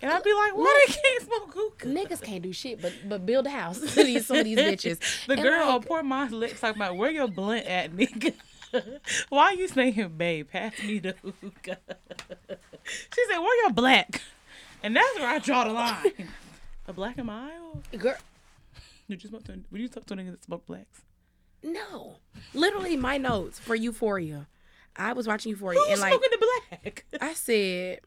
And 0.00 0.10
I'd 0.10 0.22
be 0.24 0.32
like, 0.32 0.56
why 0.56 0.84
they 0.86 0.92
can't 0.94 1.22
smoke 1.24 1.52
hookah? 1.54 1.86
Niggas 1.88 2.22
can't 2.22 2.42
do 2.42 2.52
shit 2.52 2.80
but 2.80 2.92
but 3.08 3.26
build 3.26 3.46
a 3.46 3.50
house 3.50 3.78
to 3.80 3.86
these 4.04 4.26
some 4.26 4.38
of 4.38 4.44
these 4.44 4.58
bitches. 4.70 4.98
The 5.26 5.34
And, 5.34 5.42
girl 5.42 5.60
like, 5.66 5.74
on 5.74 5.82
poor 5.82 6.02
my 6.02 6.28
lips 6.28 6.60
talking 6.60 6.80
about 6.80 6.96
where 6.96 7.10
your 7.10 7.28
blunt 7.28 7.66
at, 7.66 7.92
nigga. 7.92 8.34
Why 9.28 9.44
are 9.44 9.54
you 9.54 9.68
saying, 9.68 10.14
babe, 10.16 10.48
pass 10.50 10.72
me 10.82 10.98
the 10.98 11.14
hookah? 11.22 11.78
she 12.48 13.22
said, 13.30 13.38
where 13.38 13.62
your 13.64 13.72
black? 13.72 14.22
And 14.82 14.96
that's 14.96 15.18
where 15.18 15.28
I 15.28 15.38
draw 15.38 15.64
the 15.64 15.72
line. 15.72 16.28
A 16.88 16.92
black 16.92 17.18
in 17.18 17.26
my 17.26 17.50
aisle? 17.52 17.82
girl, 17.98 18.16
Did 19.08 19.22
you 19.22 19.28
smoke 19.28 19.44
to, 19.44 19.60
would 19.70 19.80
you 19.80 19.88
talk 19.88 20.06
to 20.06 20.14
niggas 20.16 20.30
that 20.32 20.44
smoke 20.44 20.66
blacks? 20.66 21.02
no. 21.62 22.16
Literally 22.54 22.96
my 22.96 23.18
notes 23.18 23.58
for 23.60 23.74
Euphoria. 23.76 24.48
I 24.96 25.12
was 25.12 25.26
watching 25.28 25.50
Euphoria 25.50 25.78
Who's 25.78 25.90
and 25.92 26.00
like 26.00 26.12
smoking 26.12 26.30
the 26.32 26.46
black? 26.70 27.04
I 27.20 27.34
said, 27.34 28.00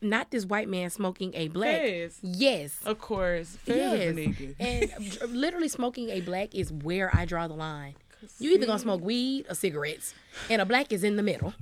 not 0.00 0.30
this 0.30 0.44
white 0.46 0.68
man 0.68 0.90
smoking 0.90 1.32
a 1.34 1.48
black. 1.48 1.80
Fez. 1.80 2.18
Yes. 2.22 2.78
Of 2.84 2.98
course. 3.00 3.56
Fez 3.56 3.76
Yes. 3.76 4.00
is 4.00 4.16
a 4.16 4.20
nigga. 4.20 4.54
And 4.58 5.32
literally 5.32 5.68
smoking 5.68 6.10
a 6.10 6.20
black 6.20 6.54
is 6.54 6.72
where 6.72 7.10
I 7.14 7.24
draw 7.24 7.48
the 7.48 7.54
line. 7.54 7.94
You 8.40 8.52
either 8.52 8.66
gonna 8.66 8.78
smoke 8.80 9.00
weed 9.02 9.46
or 9.48 9.54
cigarettes, 9.54 10.12
and 10.50 10.60
a 10.60 10.66
black 10.66 10.92
is 10.92 11.04
in 11.04 11.14
the 11.16 11.22
middle. 11.22 11.54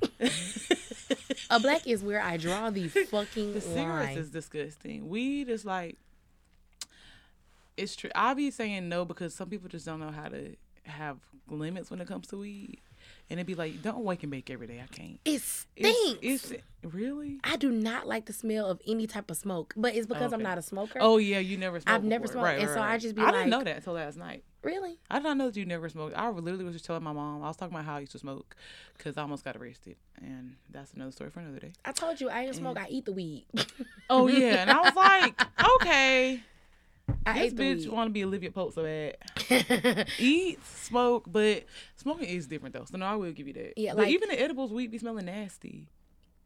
a 1.50 1.60
black 1.60 1.86
is 1.86 2.02
where 2.02 2.20
I 2.22 2.38
draw 2.38 2.70
the 2.70 2.88
fucking 2.88 3.52
The 3.52 3.60
cigarettes 3.60 4.08
line. 4.08 4.18
is 4.18 4.30
disgusting. 4.30 5.08
Weed 5.08 5.48
is 5.50 5.64
like 5.66 5.96
it's 7.76 7.94
true. 7.94 8.10
I 8.14 8.32
be 8.34 8.50
saying 8.50 8.88
no 8.88 9.04
because 9.04 9.34
some 9.34 9.50
people 9.50 9.68
just 9.68 9.84
don't 9.84 10.00
know 10.00 10.10
how 10.10 10.28
to 10.28 10.56
have 10.84 11.18
limits 11.48 11.90
when 11.90 12.00
it 12.00 12.08
comes 12.08 12.26
to 12.28 12.38
weed. 12.38 12.80
And 13.30 13.38
it'd 13.40 13.46
be 13.46 13.54
like, 13.54 13.82
don't 13.82 14.04
wake 14.04 14.22
and 14.22 14.30
bake 14.30 14.50
every 14.50 14.66
day. 14.66 14.80
I 14.82 14.86
can't. 14.94 15.18
It 15.24 15.40
stinks. 15.40 16.18
It's, 16.22 16.50
it's 16.50 16.62
really. 16.84 17.38
I 17.44 17.56
do 17.56 17.70
not 17.70 18.06
like 18.06 18.26
the 18.26 18.32
smell 18.32 18.66
of 18.66 18.80
any 18.86 19.06
type 19.06 19.30
of 19.30 19.36
smoke, 19.36 19.74
but 19.76 19.94
it's 19.94 20.06
because 20.06 20.32
I'm 20.32 20.42
not 20.42 20.58
a 20.58 20.62
smoker. 20.62 20.98
Oh 21.00 21.18
yeah, 21.18 21.38
you 21.38 21.56
never. 21.56 21.80
Smoked 21.80 21.90
I've 21.94 22.04
never 22.04 22.22
before. 22.22 22.32
smoked, 22.34 22.44
Right, 22.44 22.58
and 22.60 22.68
right, 22.68 22.74
so 22.74 22.82
I 22.82 22.98
just 22.98 23.14
be 23.14 23.22
I 23.22 23.30
didn't 23.32 23.50
know 23.50 23.62
that 23.64 23.76
until 23.76 23.94
last 23.94 24.16
night. 24.16 24.44
really? 24.62 24.98
I 25.10 25.16
did 25.18 25.24
not 25.24 25.36
know 25.36 25.46
that 25.46 25.56
you 25.56 25.66
never 25.66 25.88
smoked. 25.88 26.16
I 26.16 26.28
literally 26.30 26.64
was 26.64 26.74
just 26.74 26.84
telling 26.84 27.02
my 27.02 27.12
mom. 27.12 27.42
I 27.42 27.48
was 27.48 27.56
talking 27.56 27.74
about 27.74 27.84
how 27.86 27.96
I 27.96 28.00
used 28.00 28.12
to 28.12 28.18
smoke 28.18 28.54
because 28.96 29.16
I 29.16 29.22
almost 29.22 29.44
got 29.44 29.56
arrested, 29.56 29.96
and 30.22 30.54
that's 30.70 30.92
another 30.94 31.10
story 31.12 31.30
for 31.30 31.40
another 31.40 31.58
day. 31.58 31.72
I 31.84 31.92
told 31.92 32.20
you 32.20 32.28
I 32.30 32.42
ain't 32.44 32.54
smoke. 32.54 32.76
Mm. 32.76 32.84
I 32.84 32.88
eat 32.90 33.04
the 33.06 33.12
weed. 33.12 33.46
Oh 34.08 34.28
yeah, 34.28 34.62
and 34.62 34.70
I 34.70 34.80
was 34.82 34.94
like, 34.96 35.42
okay, 35.80 36.40
I 37.24 37.48
this 37.48 37.54
bitch 37.54 37.88
want 37.90 38.08
to 38.08 38.12
be 38.12 38.24
Olivia 38.24 38.50
Pope 38.50 38.72
so 38.74 38.82
bad. 38.84 40.08
Eat, 40.18 40.58
smoke, 40.64 41.24
but 41.26 41.64
smoking 41.96 42.28
is 42.28 42.46
different 42.46 42.74
though. 42.74 42.84
So 42.84 42.96
no, 42.96 43.06
I 43.06 43.14
will 43.16 43.32
give 43.32 43.46
you 43.46 43.52
that. 43.54 43.74
Yeah, 43.76 43.92
but 43.94 44.02
like- 44.04 44.10
even 44.10 44.28
the 44.28 44.40
edibles, 44.40 44.72
weed 44.72 44.90
be 44.90 44.98
smelling 44.98 45.26
nasty. 45.26 45.88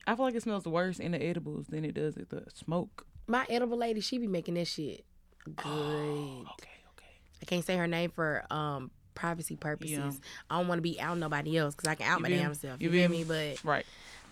I 0.07 0.17
feel 0.17 0.25
like 0.25 0.35
it 0.35 0.43
smells 0.43 0.65
worse 0.65 0.99
in 0.99 1.13
the 1.13 1.23
edibles 1.23 1.67
than 1.69 1.85
it 1.85 1.93
does 1.93 2.17
at 2.17 2.31
the 2.31 2.45
smoke. 2.55 3.07
My 3.27 3.47
edible 3.49 3.77
lady, 3.79 4.01
she 4.01 4.19
be 4.19 4.27
making 4.27 4.55
this 4.55 4.69
shit 4.73 5.05
good. 5.45 5.67
Okay, 5.67 6.71
okay. 6.95 7.13
I 7.43 7.45
can't 7.47 7.65
say 7.65 7.77
her 7.77 7.87
name 7.87 8.11
for 8.11 8.45
um 8.51 8.91
privacy 9.15 9.57
purposes. 9.57 9.99
Yeah. 9.99 10.11
I 10.51 10.59
don't 10.59 10.69
want 10.69 10.79
to 10.79 10.83
be 10.83 10.99
out 11.01 11.19
nobody 11.19 11.59
else 11.59 11.75
because 11.75 11.89
I 11.89 11.95
can 11.95 12.07
out 12.07 12.19
You 12.19 12.23
my 12.23 12.29
damn 12.31 12.55
self. 12.55 12.81
You 12.81 12.91
You, 12.91 13.01
feel 13.01 13.11
me? 13.11 13.25
But 13.25 13.63
Right. 13.65 13.85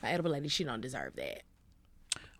my 0.03 0.11
edible 0.11 0.31
lady, 0.31 0.49
she 0.49 0.65
don't 0.65 0.81
deserve 0.81 1.15
that. 1.17 1.43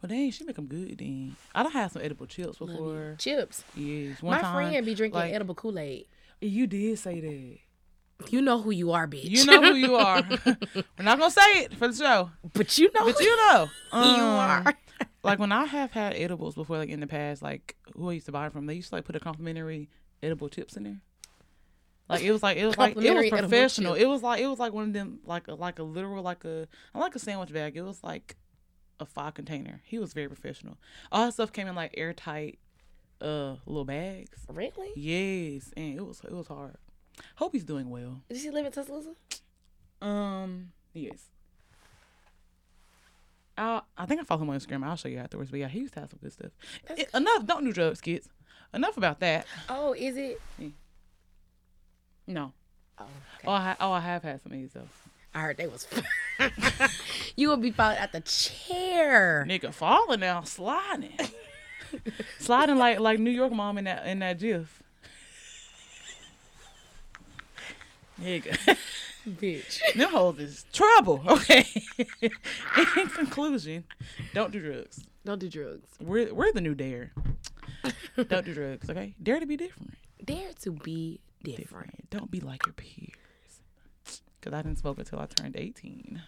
Well, 0.01 0.09
dang, 0.09 0.31
she 0.31 0.45
make 0.45 0.57
them 0.57 0.67
good 0.67 0.99
then. 0.99 1.37
I 1.55 1.63
don't 1.65 1.73
have 1.73 1.93
some 1.93 2.03
edible 2.03 2.27
chips 2.27 2.59
before. 2.59 3.17
Chips. 3.19 3.65
Yes, 3.75 4.23
one 4.23 4.37
my 4.37 4.41
time. 4.43 4.55
friend 4.71 4.87
be 4.87 4.95
drinking 4.95 5.19
like- 5.19 5.33
edible 5.35 5.55
Kool 5.55 5.79
Aid. 5.79 6.07
You 6.41 6.67
did 6.69 6.99
say 6.99 7.21
that. 7.21 8.31
You 8.31 8.43
know 8.43 8.61
who 8.61 8.71
you 8.73 8.93
are, 8.93 9.07
bitch. 9.09 9.25
You 9.31 9.45
know 9.45 9.61
who 9.63 9.75
you 9.75 9.95
are. 9.97 10.23
We're 10.45 10.85
not 11.05 11.19
gonna 11.19 11.31
say 11.31 11.63
it 11.65 11.75
for 11.75 11.89
the 11.89 11.95
show, 11.95 12.31
but 12.53 12.77
you 12.79 12.91
know 12.93 13.05
but 13.05 13.21
you 13.21 13.37
know. 13.37 13.69
you 13.93 13.99
Um, 13.99 14.21
are. 14.65 14.75
like 15.23 15.39
when 15.39 15.53
I 15.53 15.65
have 15.65 15.93
had 15.93 16.15
edibles 16.15 16.55
before, 16.57 16.79
like 16.79 16.89
in 16.89 16.99
the 17.01 17.07
past, 17.07 17.43
like 17.43 17.77
who 17.97 18.11
I 18.11 18.15
used 18.15 18.27
to 18.27 18.33
buy 18.33 18.49
from, 18.49 18.67
they 18.67 18.75
used 18.75 18.89
to 18.91 18.97
like 18.97 19.05
put 19.05 19.15
a 19.17 19.21
complimentary 19.21 19.89
edible 20.23 20.49
chips 20.49 20.77
in 20.77 20.83
there. 20.85 21.01
Like 22.09 22.23
it 22.23 22.33
was 22.33 22.43
like 22.43 22.57
it 22.57 22.67
was 22.67 22.77
like 22.79 22.97
it 22.97 23.15
was 23.15 23.29
professional. 23.31 23.95
It 23.95 24.07
was 24.07 24.23
like 24.23 24.41
it 24.41 24.47
was 24.47 24.59
like 24.59 24.73
one 24.73 24.85
of 24.85 24.93
them 24.93 25.21
like 25.25 25.47
a, 25.49 25.55
like 25.55 25.79
a 25.79 25.83
literal 25.85 26.23
like 26.23 26.45
a 26.45 26.67
like 26.95 27.15
a 27.15 27.19
sandwich 27.19 27.53
bag. 27.53 27.77
It 27.77 27.83
was 27.83 28.03
like 28.03 28.37
a 29.01 29.07
five 29.07 29.35
container. 29.35 29.81
He 29.85 29.99
was 29.99 30.13
very 30.13 30.29
professional. 30.29 30.77
All 31.13 31.27
his 31.27 31.35
stuff 31.35 31.53
came 31.53 31.69
in 31.69 31.75
like 31.75 31.95
airtight 31.97 32.59
uh 33.21 33.57
little 33.67 33.85
bags. 33.85 34.39
Really? 34.53 34.91
Yes, 34.97 35.73
and 35.77 35.97
it 35.99 36.07
was 36.07 36.21
it 36.25 36.33
was 36.33 36.47
hard. 36.49 36.77
Hope 37.37 37.53
he's 37.53 37.65
doing 37.65 37.91
well. 37.91 38.23
Did 38.29 38.39
he 38.39 38.51
live 38.51 38.67
in 38.67 38.73
Tuscaloosa? 38.73 39.15
Um, 40.01 40.71
yes. 40.93 41.25
I 43.57 43.83
I 43.97 44.07
think 44.07 44.21
I 44.21 44.25
follow 44.25 44.43
him 44.43 44.51
on 44.51 44.59
Instagram. 44.59 44.85
I'll 44.85 44.97
show 44.97 45.09
you 45.09 45.19
afterwards. 45.19 45.51
But 45.51 45.61
yeah, 45.61 45.69
he 45.69 45.81
used 45.81 45.95
to 45.95 46.01
have 46.01 46.11
some 46.11 46.21
good 46.23 46.33
stuff. 46.33 46.51
That's- 46.87 47.07
Eh, 47.13 47.17
enough. 47.19 47.45
Don't 47.47 47.65
do 47.65 47.73
drugs, 47.73 48.01
kids. 48.01 48.29
Enough 48.73 48.97
about 48.97 49.21
that. 49.21 49.47
Oh, 49.69 49.95
is 49.95 50.17
it? 50.17 50.41
No. 52.27 52.53
Oh, 52.99 53.05
okay. 53.05 53.47
Oh, 53.47 53.53
I 53.53 53.61
ha- 53.63 53.77
oh, 53.81 53.93
I 53.93 54.01
have 54.01 54.23
had 54.23 54.43
some 54.43 54.53
A's 54.53 54.73
though. 54.75 54.89
I 55.39 55.43
heard 55.43 55.57
they 55.57 55.69
was. 55.69 55.87
you 57.37 57.49
will 57.49 57.59
be 57.59 57.71
falling 57.71 57.99
out 57.99 58.11
the 58.11 58.21
chair. 58.23 59.47
Nigga 59.49 59.73
falling 59.73 60.19
now, 60.19 60.43
sliding, 60.43 61.17
sliding 62.41 62.77
like 62.77 62.99
like 62.99 63.21
New 63.21 63.31
York 63.31 63.53
mom 63.53 63.79
in 63.79 63.85
that 63.85 64.05
in 64.05 64.19
that 64.19 64.41
GIF. 64.41 64.83
Nigga, 68.21 68.77
Bitch. 69.29 69.79
them 69.95 70.11
hoes 70.11 70.41
is 70.41 70.65
trouble. 70.73 71.23
Okay. 71.29 71.65
in 72.21 73.09
conclusion, 73.09 73.85
don't 74.35 74.51
do 74.51 74.61
drugs. 74.61 75.07
Don't 75.25 75.39
do 75.39 75.49
drugs. 75.49 75.89
We're 76.01 76.35
we're 76.35 76.53
the 76.53 76.61
new 76.61 76.75
dare. 76.75 77.13
Don't 78.17 78.45
do 78.45 78.55
drugs, 78.55 78.91
okay? 78.91 79.15
Dare 79.23 79.39
to 79.39 79.47
be 79.47 79.57
different. 79.57 79.95
Dare 80.25 80.51
to 80.63 80.73
be 80.73 81.21
different. 81.45 81.59
Different. 81.61 82.11
Don't 82.11 82.29
be 82.29 82.41
like 82.41 82.67
your 82.67 82.73
peers. 82.73 83.28
Cause 84.41 84.53
I 84.53 84.63
didn't 84.63 84.79
smoke 84.79 84.99
until 84.99 85.19
I 85.19 85.27
turned 85.27 85.57
eighteen. 85.57 86.23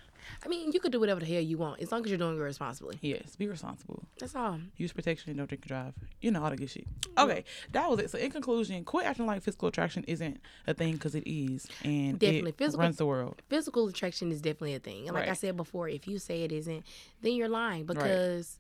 I 0.45 0.49
mean, 0.49 0.71
you 0.73 0.81
could 0.81 0.93
do 0.93 1.01
whatever 1.01 1.21
the 1.21 1.27
hell 1.27 1.41
you 1.41 1.57
want 1.59 1.81
as 1.81 1.91
long 1.91 2.05
as 2.05 2.11
you're 2.11 2.19
doing 2.19 2.37
it 2.37 2.41
responsibly. 2.41 2.99
Yes, 3.01 3.37
be 3.37 3.49
responsible. 3.49 4.05
That's 4.19 4.35
all. 4.37 4.61
Use 4.77 4.93
protection 4.93 5.31
and 5.31 5.39
don't 5.39 5.49
drink 5.49 5.63
and 5.65 5.69
drive. 5.69 5.95
You 6.21 6.31
know 6.31 6.43
all 6.45 6.51
the 6.51 6.57
good 6.57 6.71
shit. 6.71 6.87
Mm-hmm. 7.01 7.19
Okay, 7.31 7.45
that 7.73 7.89
was 7.89 8.01
it. 8.01 8.11
So 8.11 8.19
in 8.19 8.31
conclusion, 8.31 8.85
quit 8.85 9.07
acting 9.07 9.27
like 9.27 9.43
physical 9.43 9.69
attraction 9.69 10.05
isn't 10.09 10.41
a 10.67 10.75
thing 10.75 10.95
because 10.95 11.15
it 11.15 11.23
is, 11.27 11.67
and 11.85 12.19
Definitely. 12.19 12.51
it 12.51 12.59
Physical- 12.59 12.83
runs 12.83 12.97
the 12.97 13.07
world. 13.07 13.41
Physical 13.49 13.89
attraction 13.89 14.31
is 14.31 14.41
definitely 14.41 14.75
a 14.75 14.79
thing. 14.81 15.07
And 15.09 15.15
like 15.15 15.29
I 15.29 15.33
said 15.35 15.57
before, 15.57 15.89
if 15.89 16.07
you 16.07 16.19
say 16.19 16.43
it 16.43 16.53
isn't, 16.53 16.85
then 17.23 17.33
you're 17.35 17.49
lying 17.49 17.87
because 17.87 18.59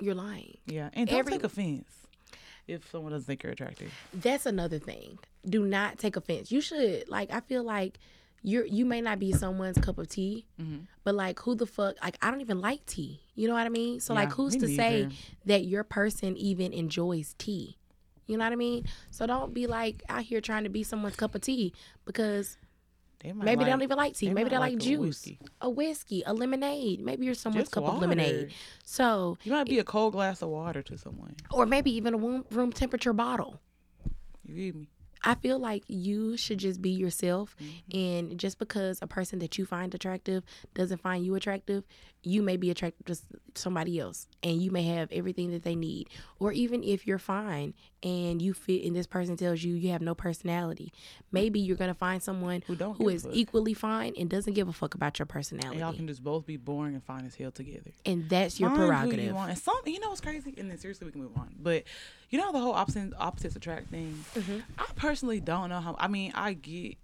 you're 0.00 0.14
lying. 0.14 0.58
Yeah, 0.66 0.90
and 0.92 1.08
don't 1.08 1.18
Every- 1.18 1.32
take 1.32 1.44
offense 1.44 2.06
if 2.68 2.88
someone 2.90 3.12
doesn't 3.12 3.26
think 3.26 3.42
you're 3.42 3.52
attractive. 3.52 3.92
That's 4.14 4.46
another 4.46 4.78
thing. 4.78 5.18
Do 5.48 5.64
not 5.64 5.98
take 5.98 6.16
offense. 6.16 6.52
You 6.52 6.60
should 6.60 7.08
like 7.08 7.32
I 7.32 7.40
feel 7.40 7.64
like 7.64 7.98
you're 8.42 8.64
you 8.66 8.84
may 8.84 9.00
not 9.00 9.18
be 9.18 9.32
someone's 9.32 9.78
cup 9.78 9.98
of 9.98 10.08
tea, 10.08 10.46
Mhm. 10.60 10.86
but 11.02 11.14
like 11.14 11.40
who 11.40 11.54
the 11.56 11.66
fuck 11.66 11.96
like 12.02 12.16
I 12.22 12.30
don't 12.30 12.40
even 12.40 12.60
like 12.60 12.86
tea. 12.86 13.20
You 13.34 13.48
know 13.48 13.54
what 13.54 13.66
I 13.66 13.70
mean? 13.70 13.98
So 14.00 14.14
like 14.14 14.30
who's 14.32 14.54
to 14.56 14.68
say 14.68 15.08
that 15.46 15.64
your 15.64 15.82
person 15.82 16.36
even 16.36 16.72
enjoys 16.72 17.34
tea? 17.38 17.76
You 18.26 18.36
know 18.36 18.44
what 18.44 18.52
I 18.52 18.56
mean? 18.56 18.84
So 19.10 19.26
don't 19.26 19.54
be 19.54 19.66
like 19.66 20.02
out 20.08 20.22
here 20.22 20.40
trying 20.40 20.64
to 20.64 20.68
be 20.70 20.82
someone's 20.82 21.16
cup 21.16 21.34
of 21.34 21.40
tea 21.40 21.72
because 22.04 22.58
They 23.20 23.32
maybe 23.32 23.64
they 23.64 23.70
don't 23.70 23.82
even 23.82 23.96
like 23.96 24.14
tea. 24.14 24.28
they 24.28 24.32
Maybe 24.32 24.50
they 24.50 24.58
like, 24.58 24.74
like 24.74 24.80
a 24.80 24.84
juice, 24.84 25.00
whiskey. 25.00 25.38
a 25.60 25.68
whiskey, 25.68 26.22
a 26.24 26.32
lemonade. 26.32 27.00
Maybe 27.00 27.26
you're 27.26 27.34
someone's 27.34 27.64
Just 27.64 27.72
cup 27.72 27.84
of 27.84 28.00
lemonade. 28.00 28.52
So 28.84 29.36
You 29.42 29.52
might 29.52 29.66
be 29.66 29.78
a 29.80 29.84
cold 29.84 30.12
glass 30.12 30.40
of 30.42 30.50
water 30.50 30.82
to 30.82 30.96
someone. 30.96 31.34
or 31.50 31.66
maybe 31.66 31.90
even 31.96 32.14
a 32.14 32.16
room, 32.16 32.44
room 32.50 32.72
temperature 32.72 33.12
bottle. 33.12 33.60
You 34.44 34.54
get 34.54 34.74
me? 34.76 34.88
I 35.24 35.34
feel 35.34 35.58
like 35.58 35.82
you 35.88 36.36
should 36.36 36.58
just 36.58 36.80
be 36.80 36.90
yourself. 36.90 37.56
Mm-hmm. 37.60 37.98
And 37.98 38.38
just 38.38 38.56
because 38.60 39.00
a 39.02 39.08
person 39.08 39.40
that 39.40 39.58
you 39.58 39.66
find 39.66 39.92
attractive 39.92 40.44
doesn't 40.74 40.98
find 41.00 41.26
you 41.26 41.34
attractive, 41.34 41.82
you 42.28 42.42
may 42.42 42.56
be 42.56 42.70
attracted 42.70 43.06
to 43.06 43.16
somebody 43.54 43.98
else 43.98 44.26
and 44.42 44.60
you 44.62 44.70
may 44.70 44.82
have 44.82 45.10
everything 45.12 45.50
that 45.52 45.62
they 45.62 45.74
need. 45.74 46.08
Or 46.38 46.52
even 46.52 46.84
if 46.84 47.06
you're 47.06 47.18
fine 47.18 47.74
and 48.02 48.40
you 48.42 48.52
fit 48.54 48.84
and 48.84 48.94
this 48.94 49.06
person 49.06 49.36
tells 49.36 49.62
you 49.62 49.74
you 49.74 49.90
have 49.92 50.02
no 50.02 50.14
personality, 50.14 50.92
maybe 51.32 51.58
you're 51.58 51.76
going 51.76 51.88
to 51.90 51.94
find 51.98 52.22
someone 52.22 52.62
Who 52.66 52.76
don't 52.76 52.96
who 52.96 53.08
is 53.08 53.26
equally 53.32 53.74
fine 53.74 54.14
and 54.18 54.28
doesn't 54.28 54.52
give 54.54 54.68
a 54.68 54.72
fuck 54.72 54.94
about 54.94 55.18
your 55.18 55.24
And 55.24 55.30
personality. 55.30 55.78
y'all 55.80 55.92
can 55.92 56.06
just 56.06 56.22
both 56.22 56.44
be 56.46 56.56
boring 56.56 56.94
and 56.94 57.02
fine 57.02 57.24
as 57.24 57.34
hell 57.34 57.50
together. 57.50 57.90
and 58.04 58.28
that's 58.28 58.60
your 58.60 58.68
Find 58.70 58.78
who 58.80 58.84
you 58.86 58.90
prerogative. 58.92 59.34
want. 59.34 59.50
And 59.50 59.58
some, 59.58 59.80
you 59.86 59.98
know 60.00 60.08
what's 60.10 60.20
crazy? 60.20 60.54
And 60.58 60.70
then 60.70 60.78
seriously, 60.78 61.06
we 61.06 61.12
can 61.12 61.22
move 61.22 61.36
on. 61.36 61.54
But 61.60 61.84
you 62.30 62.38
know 62.38 62.52
the 62.52 62.60
whole 62.60 62.74
opposite 62.74 63.12
opposites 63.18 63.56
attract 63.56 63.88
thing. 63.88 64.22
Mm-hmm. 64.34 64.58
I 64.78 64.84
personally 64.96 65.40
don't 65.40 65.70
know 65.70 65.80
how. 65.80 65.96
I 65.98 66.08
mean, 66.08 66.32
I 66.34 66.52
get, 66.52 66.96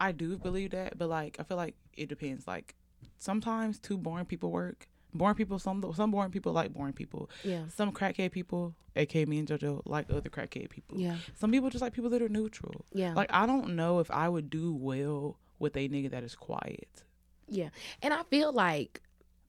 I 0.00 0.12
do 0.12 0.36
believe 0.38 0.70
that, 0.72 0.98
but 0.98 1.08
like 1.08 1.36
I 1.38 1.42
feel 1.44 1.56
like 1.56 1.74
it 1.96 2.08
depends. 2.08 2.46
Like 2.46 2.74
sometimes 3.18 3.78
two 3.78 3.98
boring 3.98 4.24
people 4.26 4.50
work. 4.50 4.88
Boring 5.14 5.34
people, 5.36 5.58
some 5.58 5.82
some 5.94 6.10
boring 6.10 6.30
people 6.30 6.52
like 6.52 6.72
boring 6.72 6.92
people. 6.92 7.30
Yeah. 7.42 7.62
Some 7.74 7.92
crackhead 7.92 8.30
people, 8.30 8.74
aka 8.94 9.24
me 9.24 9.38
and 9.38 9.48
JoJo, 9.48 9.82
like 9.86 10.06
other 10.10 10.28
crackhead 10.28 10.68
people. 10.68 10.98
Yeah. 11.00 11.16
Some 11.34 11.50
people 11.50 11.70
just 11.70 11.80
like 11.82 11.94
people 11.94 12.10
that 12.10 12.20
are 12.20 12.28
neutral. 12.28 12.84
Yeah. 12.92 13.14
Like 13.14 13.30
I 13.32 13.46
don't 13.46 13.74
know 13.74 14.00
if 14.00 14.10
I 14.10 14.28
would 14.28 14.50
do 14.50 14.74
well 14.74 15.38
with 15.58 15.76
a 15.76 15.88
nigga 15.88 16.10
that 16.10 16.22
is 16.24 16.34
quiet. 16.34 17.04
Yeah. 17.48 17.70
And 18.02 18.12
I 18.12 18.22
feel 18.24 18.52
like, 18.52 19.00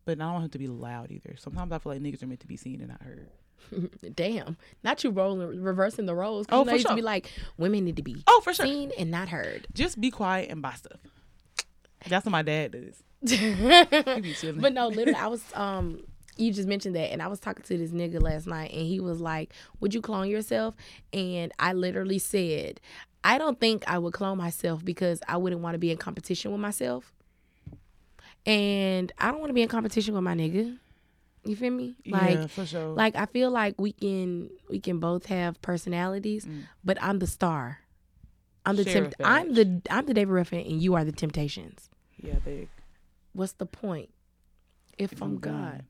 But 0.06 0.22
I 0.22 0.32
don't 0.32 0.42
have 0.42 0.52
to 0.52 0.58
be 0.60 0.68
loud 0.70 1.12
either. 1.12 1.36
Sometimes 1.38 1.74
I 1.74 1.78
feel 1.80 1.92
like 1.92 2.02
niggas 2.02 2.24
are 2.24 2.28
meant 2.28 2.40
to 2.40 2.48
be 2.48 2.56
seen 2.58 2.80
and 2.80 2.90
not 2.90 3.02
heard. 3.02 3.30
damn, 4.16 4.56
not 4.84 5.04
you 5.04 5.10
rolling, 5.10 5.62
reversing 5.62 6.06
the 6.06 6.16
roles. 6.16 6.46
Oh, 6.50 6.60
you 6.60 6.66
know, 6.66 6.72
for 6.72 6.76
used 6.78 6.88
to 6.88 6.96
be 6.96 7.02
like, 7.02 7.30
women 7.58 7.84
need 7.84 7.98
to 7.98 8.02
be 8.02 8.24
Oh, 8.26 8.40
for 8.46 8.54
sure. 8.54 8.66
seen 8.66 8.94
and 8.98 9.12
not 9.12 9.28
heard. 9.28 9.68
Just 9.74 10.00
be 10.00 10.10
quiet 10.10 10.50
and 10.50 10.62
buy 10.62 10.74
stuff. 10.76 11.02
That's 12.08 12.26
what 12.26 12.32
my 12.32 12.42
dad 12.42 12.72
does. 12.72 13.04
He 13.22 13.38
be 14.22 14.34
chilling. 14.40 14.62
But 14.62 14.74
no, 14.74 14.88
literally, 14.88 15.20
I 15.20 15.28
was 15.28 15.44
um. 15.54 16.02
You 16.38 16.54
just 16.54 16.70
mentioned 16.70 16.96
that, 16.96 17.12
and 17.12 17.22
I 17.22 17.28
was 17.28 17.42
talking 17.42 17.64
to 17.66 17.78
this 17.78 17.92
nigga 17.92 18.22
last 18.22 18.48
night, 18.48 18.72
and 18.72 18.88
he 18.88 19.02
was 19.02 19.20
like, 19.20 19.52
"Would 19.82 19.94
you 19.94 20.02
clone 20.02 20.30
yourself?" 20.30 20.74
And 21.12 21.52
I 21.60 21.74
literally 21.74 22.18
said, 22.20 22.80
"I 23.26 23.38
don't 23.38 23.60
think 23.60 23.84
I 23.88 23.98
would 23.98 24.14
clone 24.14 24.38
myself 24.38 24.86
because 24.86 25.20
I 25.28 25.36
wouldn't 25.36 25.62
want 25.62 25.74
to 25.76 25.80
be 25.80 25.92
in 25.92 25.98
competition 25.98 26.52
with 26.54 26.62
myself, 26.62 27.12
and 28.46 29.12
I 29.18 29.32
don't 29.32 29.40
want 29.40 29.50
to 29.50 29.54
be 29.54 29.62
in 29.64 29.68
competition 29.68 30.14
with 30.14 30.24
my 30.24 30.34
nigga. 30.36 30.78
You 31.46 31.56
feel 31.56 31.72
me? 31.72 31.96
Like, 32.06 32.36
yeah, 32.38 32.48
for 32.48 32.66
sure. 32.66 32.88
like 32.90 33.16
I 33.16 33.26
feel 33.26 33.50
like 33.52 33.76
we 33.80 33.92
can 33.94 34.50
we 34.70 34.80
can 34.80 35.00
both 35.00 35.26
have 35.28 35.62
personalities, 35.62 36.48
but 36.84 36.98
I'm 37.02 37.20
the 37.20 37.28
star. 37.28 37.80
I'm 38.66 38.76
the 38.76 38.86
tempt- 38.86 39.16
I'm 39.24 39.54
the 39.54 39.82
I'm 39.90 40.06
the 40.06 40.14
David 40.14 40.32
Ruffin, 40.32 40.60
and 40.60 40.82
you 40.82 40.96
are 40.96 41.04
the 41.04 41.12
Temptations. 41.12 41.90
yeah, 42.22 42.36
big. 42.46 42.70
What's 43.40 43.54
the 43.54 43.66
point? 43.66 44.10
If, 44.98 45.14
If 45.14 45.22
I'm 45.22 45.30
I'm 45.30 45.38
God, 45.38 45.54
gone. 45.54 45.84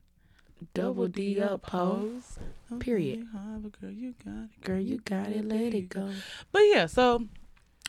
double 0.76 1.08
D 1.08 1.41
up, 1.41 1.64
pose. 1.64 2.38
Period. 2.78 3.22
Okay, 3.34 3.58
but 3.64 3.82
girl, 3.82 3.89
you 3.89 4.14
got 4.24 4.50
it. 4.56 4.62
Girl, 4.64 4.80
you 4.80 5.00
got 5.04 5.30
it. 5.30 5.43
Let 5.45 5.74
it 5.74 5.89
go. 5.89 6.12
But 6.52 6.60
yeah, 6.72 6.86
so 6.86 7.26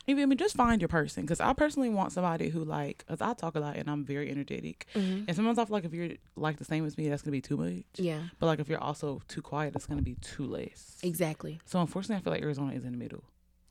Even 0.07 0.23
I 0.23 0.27
mean, 0.27 0.39
just 0.39 0.57
find 0.57 0.81
your 0.81 0.89
person. 0.89 1.25
Because 1.25 1.41
I 1.41 1.53
personally 1.53 1.91
want 1.91 2.13
somebody 2.13 2.49
who 2.49 2.65
like, 2.65 3.05
cause 3.07 3.21
I 3.21 3.35
talk 3.35 3.55
a 3.55 3.61
lot 3.61 3.77
and 3.77 3.91
I'm 3.91 4.03
very 4.03 4.31
energetic. 4.31 4.87
Mhm. 4.95 5.27
And 5.29 5.37
sometimes 5.37 5.59
I 5.59 5.67
feel 5.67 5.75
like 5.75 5.85
if 5.85 5.93
you're 5.93 6.13
like 6.37 6.57
the 6.57 6.65
same 6.65 6.87
as 6.87 6.97
me, 6.97 7.11
that's 7.11 7.21
gonna 7.21 7.33
be 7.33 7.43
too 7.43 7.59
much. 7.59 7.85
Yeah, 7.99 8.23
But 8.39 8.47
like 8.47 8.61
if 8.61 8.69
you're 8.71 8.83
also 8.83 9.21
too 9.29 9.43
quiet, 9.43 9.75
that's 9.75 9.85
gonna 9.85 10.01
be 10.01 10.15
too 10.23 10.47
less. 10.47 10.97
exactly. 11.03 11.61
So 11.67 11.79
unfortunately, 11.83 12.17
I 12.17 12.21
feel 12.25 12.33
like 12.33 12.43
Arizona 12.43 12.73
is 12.73 12.87
in 12.87 12.93
the 12.93 12.99
middle. 12.99 13.25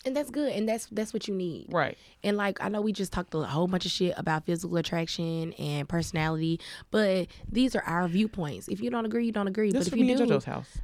And 0.10 0.18
that's 0.18 0.32
good. 0.32 0.52
And 0.54 0.68
that's 0.68 0.88
that's 0.88 1.14
what 1.14 1.28
you 1.28 1.36
need. 1.36 1.68
Right. 1.70 1.96
And 2.24 2.36
like 2.36 2.64
I 2.64 2.70
know 2.70 2.82
we 2.82 2.94
just 2.94 3.14
talked 3.14 3.36
a 3.36 3.44
whole 3.44 3.68
bunch 3.68 3.86
of 3.86 3.92
shit 3.92 4.16
about 4.18 4.44
physical 4.44 4.76
attraction 4.78 5.54
and 5.54 5.88
personality, 5.88 6.60
but 6.90 7.28
these 7.48 7.76
are 7.76 7.84
our 7.84 8.08
viewpoints. 8.08 8.68
If 8.68 8.82
you 8.82 8.90
don't 8.90 9.06
agree, 9.06 9.28
you 9.28 9.32
don't 9.32 9.48
agree. 9.48 9.72
That's 9.72 9.86
but 9.88 9.94
if 9.94 10.00
you 10.00 10.06
me 10.06 10.14
and 10.14 10.28
do, 10.28 10.34
JoJo's 10.34 10.46
house. 10.46 10.80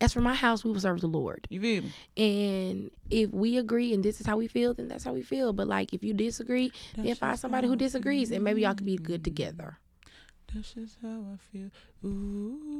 as 0.00 0.12
for 0.12 0.20
my 0.20 0.34
house, 0.34 0.62
we 0.64 0.70
will 0.70 0.78
serve 0.78 1.00
the 1.00 1.08
Lord. 1.08 1.48
You 1.50 1.60
feel 1.60 1.82
me? 1.82 1.92
And 2.16 2.92
if 3.10 3.32
we 3.32 3.56
agree 3.56 3.92
and 3.92 4.04
this 4.04 4.20
is 4.20 4.26
how 4.28 4.36
we 4.36 4.46
feel, 4.46 4.74
then 4.74 4.86
that's 4.86 5.02
how 5.02 5.12
we 5.12 5.22
feel. 5.22 5.52
But 5.52 5.66
like 5.66 5.92
if 5.92 6.04
you 6.04 6.14
disagree, 6.14 6.70
then 6.94 7.12
find 7.16 7.36
somebody 7.36 7.66
who 7.66 7.74
disagrees 7.74 8.30
and 8.30 8.44
maybe 8.44 8.60
y'all 8.62 8.74
could 8.74 8.86
be 8.86 8.94
good 8.96 9.24
together. 9.24 9.78
That's 10.54 10.72
just 10.74 10.98
how 11.02 11.24
I 11.34 11.36
feel. 11.52 11.70
Ooh, 12.04 12.70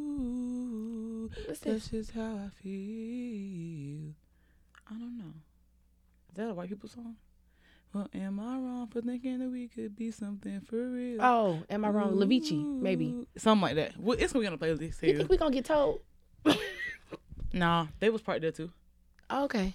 that's 1.46 1.58
this? 1.60 1.88
just 1.88 2.12
how 2.12 2.36
I 2.36 2.50
feel. 2.62 4.14
I 4.90 4.94
don't 4.98 5.16
know. 5.18 5.32
Is 6.30 6.36
that 6.36 6.50
a 6.50 6.54
white 6.54 6.68
people 6.68 6.88
song? 6.88 7.16
Well, 7.92 8.08
am 8.14 8.38
I 8.38 8.56
wrong 8.56 8.86
for 8.86 9.00
thinking 9.00 9.38
that 9.40 9.48
we 9.50 9.66
could 9.68 9.96
be 9.96 10.10
something 10.12 10.60
for 10.60 10.76
real? 10.90 11.20
Oh, 11.20 11.62
am 11.68 11.84
I 11.84 11.88
wrong? 11.90 12.14
Lavici, 12.14 12.64
maybe. 12.80 13.26
Something 13.36 13.62
like 13.62 13.74
that. 13.76 13.96
Well, 13.98 14.16
it's 14.18 14.32
gonna 14.32 14.42
be 14.42 14.46
on 14.46 14.56
the 14.58 14.64
playlist 14.64 14.80
You 15.02 15.08
here. 15.08 15.16
think 15.18 15.28
we 15.30 15.36
gonna 15.36 15.50
get 15.54 15.64
told? 15.64 16.00
Nah, 17.52 17.88
they 17.98 18.10
was 18.10 18.22
part 18.22 18.40
there 18.42 18.52
too. 18.52 18.70
Oh, 19.28 19.44
okay. 19.46 19.74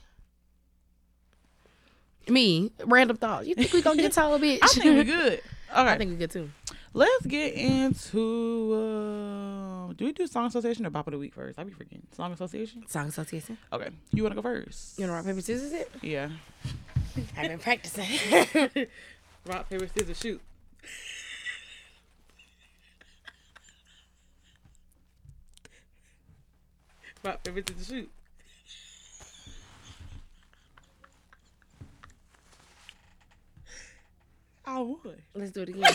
Me, 2.30 2.72
random 2.86 3.18
thoughts. 3.18 3.48
You 3.48 3.54
think 3.56 3.74
we 3.74 3.82
gonna 3.82 4.02
get 4.02 4.12
told, 4.14 4.42
bitch? 4.42 4.60
I 4.62 4.68
think 4.68 4.86
we 4.98 5.04
good. 5.04 5.42
Okay, 5.76 5.90
I 5.90 5.98
think 5.98 6.12
we 6.12 6.16
good 6.16 6.32
too. 6.32 6.50
Let's 6.96 7.26
get 7.28 7.54
into. 7.54 8.74
Uh, 8.74 9.94
do 9.94 10.06
we 10.06 10.14
do 10.14 10.26
song 10.26 10.48
association 10.48 10.84
or 10.86 10.90
bop 10.90 11.06
of 11.08 11.12
the 11.12 11.20
week 11.20 11.36
first? 11.36 11.60
I 11.60 11.64
be 11.64 11.72
freaking 11.72 12.02
Song 12.16 12.32
association. 12.32 12.88
Song 12.88 13.08
association. 13.08 13.58
Okay, 13.72 13.90
you 14.12 14.24
wanna 14.24 14.36
go 14.36 14.42
first? 14.42 14.98
You 14.98 15.06
know, 15.06 15.14
rock 15.14 15.26
paper 15.26 15.42
scissors. 15.42 15.74
It. 15.74 15.92
Yeah. 16.02 16.30
I've 17.38 17.50
been 17.50 17.60
practicing. 17.60 18.06
Rock 19.46 19.70
paper 19.70 19.88
scissors 19.88 20.20
shoot. 20.20 20.42
Rock 27.24 27.44
paper 27.44 27.62
scissors 27.68 27.88
shoot. 27.88 28.10
I 34.66 34.82
would. 34.82 35.22
Let's 35.36 35.52
do 35.52 35.62
it 35.62 35.70
again. 35.70 35.94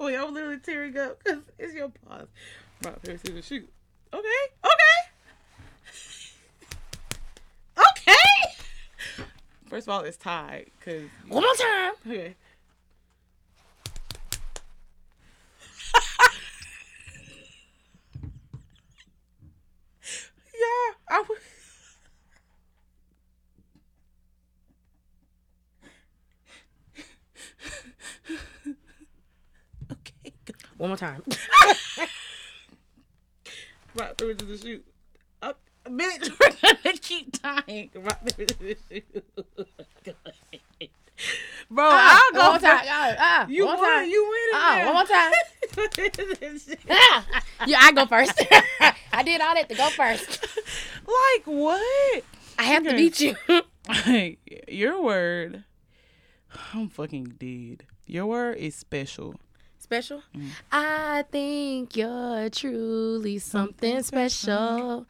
Wait, 0.00 0.16
I'm 0.16 0.32
literally 0.32 0.58
tearing 0.58 0.96
up 0.96 1.22
because 1.22 1.42
it's 1.58 1.74
your 1.74 1.90
pause. 1.90 2.26
Rock 2.82 3.02
paper 3.02 3.18
scissors 3.18 3.44
shoot. 3.46 3.68
Okay. 4.12 4.28
Okay. 4.64 4.72
Okay. 7.90 9.24
First 9.68 9.86
of 9.88 9.94
all, 9.94 10.00
it's 10.00 10.16
tied 10.16 10.70
because 10.78 11.08
One 11.28 11.42
more 11.42 11.54
time. 11.54 11.92
Okay. 12.06 12.34
yeah, 20.54 20.94
I 21.08 21.24
was. 21.28 21.38
okay. 29.92 30.32
go. 30.44 30.69
One 30.80 30.88
more 30.88 30.96
time. 30.96 31.22
Right 33.94 34.16
through 34.16 34.34
to 34.34 34.44
the 34.44 34.56
shoot. 34.56 34.84
Uh, 35.42 35.52
bitch, 35.86 36.30
we're 36.38 36.74
gonna 36.84 36.96
keep 36.98 37.42
tying. 37.42 37.90
Right 37.94 38.28
through 38.30 38.46
to 38.46 38.58
the 38.60 38.76
shoot. 38.88 39.24
Bro, 41.70 41.88
Ah, 41.90 42.20
I'll 42.22 42.32
go 42.32 42.50
one 42.52 42.60
time. 42.60 42.78
first. 42.78 42.88
Ah, 42.90 43.14
ah, 43.18 43.46
You 43.48 43.66
one 43.66 43.76
time. 43.76 44.08
You 44.08 44.22
win 44.22 44.32
it. 44.32 44.54
Ah, 44.54 44.82
one 44.86 44.94
more 44.94 45.04
time. 45.04 45.32
Ah, 46.88 47.26
yeah, 47.66 47.78
I 47.82 47.92
go 47.92 48.06
first. 48.06 48.40
I 49.12 49.22
did 49.24 49.40
all 49.42 49.54
that 49.54 49.68
to 49.68 49.74
go 49.74 49.88
first. 49.90 50.46
like 51.06 51.44
what? 51.44 52.24
I 52.58 52.62
have 52.62 52.84
to 52.84 52.94
beat 52.94 53.20
you. 53.20 53.34
Hey, 53.90 54.38
your 54.68 55.02
word. 55.02 55.64
I'm 56.72 56.88
fucking 56.88 57.34
dead. 57.38 57.84
Your 58.06 58.26
word 58.26 58.56
is 58.56 58.74
special. 58.76 59.34
Special. 59.90 60.22
Mm. 60.36 60.50
I 60.70 61.24
think 61.32 61.96
you're 61.96 62.48
truly 62.50 63.40
something 63.40 64.00
special. 64.04 65.04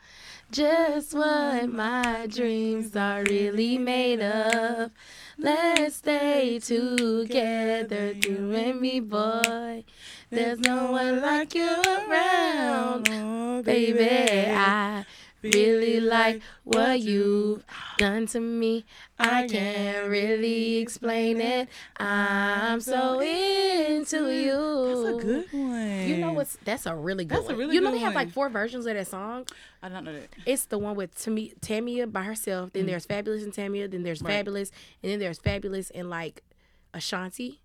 Just 0.51 1.13
what 1.13 1.71
my 1.71 2.27
dreams 2.27 2.97
are 2.97 3.23
really 3.25 3.77
made 3.77 4.23
of. 4.23 4.91
Let's 5.37 5.97
stay 5.97 6.59
together, 6.61 8.13
you 8.25 8.55
and 8.55 8.81
me, 8.81 9.01
boy. 9.01 9.85
There's 10.31 10.61
no 10.61 10.93
one 10.93 11.21
like 11.21 11.55
you 11.55 11.69
around. 11.69 13.07
oh, 13.13 13.63
Baby, 13.63 14.51
I 14.51 15.05
really 15.43 16.01
like 16.01 16.41
what 16.65 17.01
you've 17.01 17.65
done 17.99 18.27
to 18.29 18.41
me. 18.41 18.85
I 19.19 19.47
can't 19.49 20.09
really 20.09 20.77
explain 20.79 21.41
it. 21.41 21.69
I'm 21.99 22.81
so 22.81 23.21
into 23.21 24.31
you. 24.33 25.05
That's 25.05 25.25
a 25.25 25.27
good 25.27 25.47
one. 25.53 26.09
You 26.09 26.17
know 26.19 26.33
what's 26.33 26.57
that's 26.65 26.87
a 26.87 26.95
really 26.95 27.25
good 27.25 27.39
That's 27.39 27.49
a 27.49 27.53
one. 27.53 27.59
really 27.59 27.75
you 27.75 27.81
know 27.81 27.91
good 27.91 28.01
they 28.01 28.05
have 28.05 28.15
like 28.15 28.31
four 28.33 28.49
versions 28.49 28.87
of 28.87 28.95
that 28.95 29.07
song. 29.07 29.47
I 29.83 29.89
don't 29.89 30.05
know 30.05 30.13
that. 30.13 30.29
It's 30.47 30.67
the 30.67 30.79
one 30.79 30.95
with 30.97 31.17
Tamia, 31.17 31.59
Tamia 31.61 32.11
by 32.11 32.23
herself. 32.23 32.73
Then 32.73 32.87
there's 32.87 33.07
Fabolous 33.07 33.43
and 33.43 33.53
Tamia. 33.53 33.91
Then 33.91 34.03
there's 34.03 34.21
Mm. 34.23 34.29
Right. 34.29 34.45
Fabolous, 34.45 34.71
and 35.03 35.11
then 35.13 35.19
there's 35.19 35.39
Fabolous 35.39 35.91
and 35.95 36.11
like 36.11 36.43
Ashanti. 36.93 37.61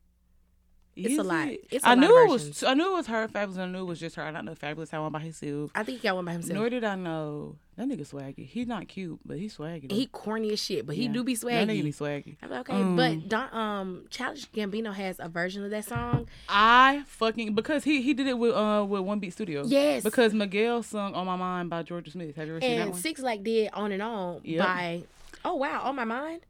It's 0.95 1.17
a 1.17 1.21
Is 1.21 1.27
lot. 1.27 1.47
it? 1.49 1.59
It's 1.71 1.83
a 1.83 1.87
I 1.89 1.93
lot 1.95 1.97
of 2.05 2.09
knew 2.09 2.23
it 2.23 2.29
was. 2.29 2.63
I 2.63 2.73
knew 2.73 2.93
it 2.93 2.95
was 2.95 3.07
her. 3.07 3.27
Fabolous. 3.27 3.57
I 3.57 3.65
knew 3.65 3.79
it 3.79 3.83
was 3.83 3.99
just 3.99 4.15
her. 4.15 4.23
I 4.23 4.31
don't 4.31 4.45
know. 4.45 4.53
Fabolous 4.55 4.91
had 4.91 4.99
one 4.99 5.11
by 5.11 5.19
himself. 5.19 5.71
I 5.75 5.83
think 5.83 5.99
he 5.99 6.07
got 6.07 6.15
one 6.15 6.23
by 6.25 6.31
himself. 6.31 6.55
Nor 6.57 6.69
did 6.69 6.85
I 6.85 6.95
know 6.95 7.57
that 7.75 7.87
nigga 7.89 8.07
swaggy. 8.09 8.45
He's 8.47 8.65
not 8.67 8.87
cute, 8.87 9.19
but 9.25 9.37
he's 9.37 9.57
swaggy. 9.57 9.89
though. 9.89 9.95
he 9.95 10.05
corny 10.05 10.53
as 10.53 10.59
shit, 10.61 10.87
but 10.87 10.95
he 10.95 11.09
do 11.09 11.21
be 11.25 11.35
swaggy. 11.35 11.65
That 11.65 11.67
nigga 11.67 11.83
be 11.83 11.91
swaggy. 11.91 12.23
swaggy. 12.23 12.37
I'm 12.41 12.49
like, 12.49 12.69
okay, 12.69 12.79
Um, 12.81 12.95
but 12.95 13.27
Don, 13.27 13.53
um, 13.53 14.05
Childish 14.09 14.49
Gambino 14.51 14.93
has 14.93 15.19
a 15.19 15.27
version 15.27 15.65
of 15.65 15.71
that 15.71 15.83
song. 15.83 16.29
I 16.47 17.03
fucking 17.07 17.55
because 17.55 17.83
he 17.83 18.01
he 18.01 18.13
did 18.13 18.27
it 18.27 18.37
with 18.37 18.55
uh 18.55 18.85
with 18.87 19.01
One 19.01 19.19
Beat 19.19 19.33
Studio. 19.33 19.63
Yes. 19.65 20.01
Because 20.03 20.33
Miguel 20.33 20.81
sung 20.81 21.13
"On 21.13 21.25
My 21.25 21.35
Mind" 21.35 21.69
by 21.69 21.83
Jorja 21.83 22.09
Smith. 22.09 22.37
Have 22.37 22.47
you 22.47 22.53
ever 22.53 22.61
seen 22.61 22.77
that 22.79 22.89
one? 22.91 22.99
Six 23.01 23.19
Like 23.21 23.43
did 23.43 23.69
on 23.73 23.91
and 23.91 24.01
on 24.01 24.39
Yep. 24.45 24.65
by. 24.65 25.03
Oh 25.43 25.55
wow, 25.55 25.81
on 25.83 25.95
my 25.97 26.05
mind. 26.05 26.41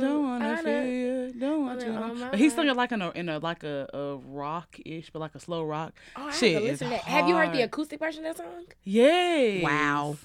Don't 0.00 0.22
Mm, 0.24 0.24
wanna 0.24 0.44
I 0.48 0.54
know. 0.56 0.62
feel 0.62 0.84
you, 0.86 1.32
don't 1.38 1.62
want 1.62 1.80
On 1.82 1.86
you. 1.86 1.92
the- 1.92 1.98
know. 2.00 2.04
on 2.10 2.20
my 2.20 2.28
But 2.30 2.38
he 2.38 2.48
sung 2.50 2.58
mind. 2.66 2.70
it 2.70 2.76
like 2.76 2.92
in 2.92 3.02
a 3.02 3.10
in 3.10 3.28
a 3.28 3.38
like 3.38 3.62
a, 3.64 3.88
a 3.94 4.16
rock 4.16 4.78
ish, 4.84 5.10
but 5.10 5.18
like 5.20 5.34
a 5.34 5.40
slow 5.40 5.64
rock. 5.64 5.94
Oh, 6.16 6.26
I 6.28 6.30
Shit 6.32 6.52
have 6.54 6.62
to 6.62 6.68
listen 6.68 6.88
to 6.88 6.94
that. 6.94 7.02
Have 7.04 7.28
you 7.28 7.36
heard 7.36 7.52
the 7.52 7.62
acoustic 7.62 7.98
version 8.00 8.24
of 8.26 8.36
that 8.36 8.44
song? 8.44 8.64
Yeah. 8.84 9.62
Wow. 9.62 10.16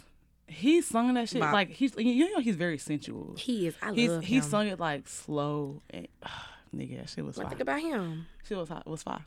He 0.47 0.81
sung 0.81 1.13
that 1.13 1.29
shit 1.29 1.39
Bop. 1.39 1.53
like 1.53 1.69
he's 1.69 1.95
you 1.97 2.33
know 2.33 2.39
he's 2.41 2.57
very 2.57 2.77
sensual. 2.77 3.35
He 3.37 3.67
is. 3.67 3.75
I 3.81 3.93
He's 3.93 4.09
love 4.11 4.23
he 4.23 4.35
him. 4.37 4.41
sung 4.43 4.67
it 4.67 4.79
like 4.79 5.07
slow 5.07 5.81
and 5.89 6.07
nigga 6.75 6.97
that 6.99 7.09
shit 7.09 7.23
was 7.25 7.37
What 7.37 7.43
fire. 7.43 7.49
think 7.51 7.61
about 7.61 7.79
him? 7.81 8.25
She 8.43 8.53
was 8.55 8.67
hot 8.69 8.85
was 8.87 9.01
fire. 9.03 9.23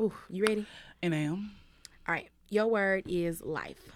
Ooh, 0.00 0.12
you 0.28 0.44
ready? 0.44 0.66
And 1.02 1.14
I 1.14 1.18
am. 1.18 1.52
All 2.06 2.14
right. 2.14 2.28
Your 2.50 2.66
word 2.66 3.04
is 3.06 3.40
life. 3.42 3.92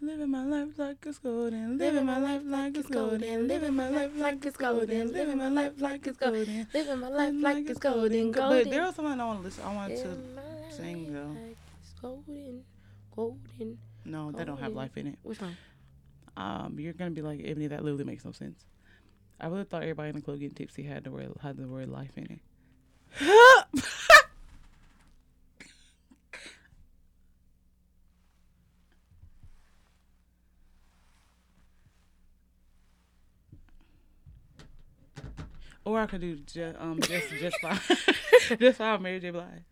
Living 0.00 0.30
my 0.30 0.44
life 0.44 0.78
like 0.78 0.96
it's 1.06 1.18
golden. 1.18 1.78
Living 1.78 2.04
my 2.04 2.18
life 2.18 2.42
like 2.44 2.76
it's 2.76 2.88
golden. 2.88 3.48
Living 3.48 3.74
my 3.74 3.88
life 3.88 4.10
like 4.16 4.44
it's 4.44 4.56
golden. 4.56 5.12
Living 5.12 5.38
my 5.38 5.48
life 5.48 5.72
like 5.78 6.06
it's 6.06 6.18
golden. 6.18 6.66
Living 6.74 7.00
my 7.00 7.08
life 7.08 7.34
like 7.40 7.70
it's 7.70 7.78
golden, 7.78 8.32
But 8.32 8.70
there 8.70 8.84
was 8.84 8.94
someone 8.94 9.20
I 9.20 9.24
want 9.24 9.38
to 9.40 9.44
listen. 9.44 9.64
I 9.64 9.74
want 9.74 9.96
to. 9.96 10.08
Living 10.08 10.34
my 10.34 10.42
life 10.42 10.72
sing, 10.72 11.12
though. 11.12 11.28
like 11.28 11.56
it's 11.80 11.92
golden, 12.00 12.62
golden. 13.14 13.78
No, 14.04 14.32
they 14.32 14.44
don't 14.44 14.60
have 14.60 14.74
life 14.74 14.96
in 14.96 15.06
it. 15.06 15.18
Which 15.22 15.40
one? 15.40 15.56
Um, 16.36 16.76
you're 16.78 16.92
gonna 16.92 17.12
be 17.12 17.22
like, 17.22 17.40
Ebony, 17.42 17.68
that 17.68 17.82
literally 17.82 18.04
makes 18.04 18.24
no 18.24 18.32
sense. 18.32 18.66
I 19.40 19.46
really 19.46 19.64
thought 19.64 19.82
everybody 19.82 20.10
in 20.10 20.16
the 20.16 20.22
club 20.22 20.38
getting 20.38 20.54
tipsy 20.54 20.82
had 20.82 21.04
the 21.04 21.10
word 21.10 21.32
had 21.40 21.56
the 21.56 21.66
word 21.66 21.88
life 21.88 22.12
in 22.16 22.24
it. 22.24 22.40
Or 35.86 36.00
I 36.00 36.06
could 36.06 36.20
do 36.20 36.36
just 36.36 36.76
um 36.80 37.00
just 37.00 37.30
just 37.40 37.60
fine, 37.60 37.78
just 38.58 38.78
fine 38.78 39.00
Mary 39.02 39.20
J 39.20 39.30
Blige. 39.30 39.62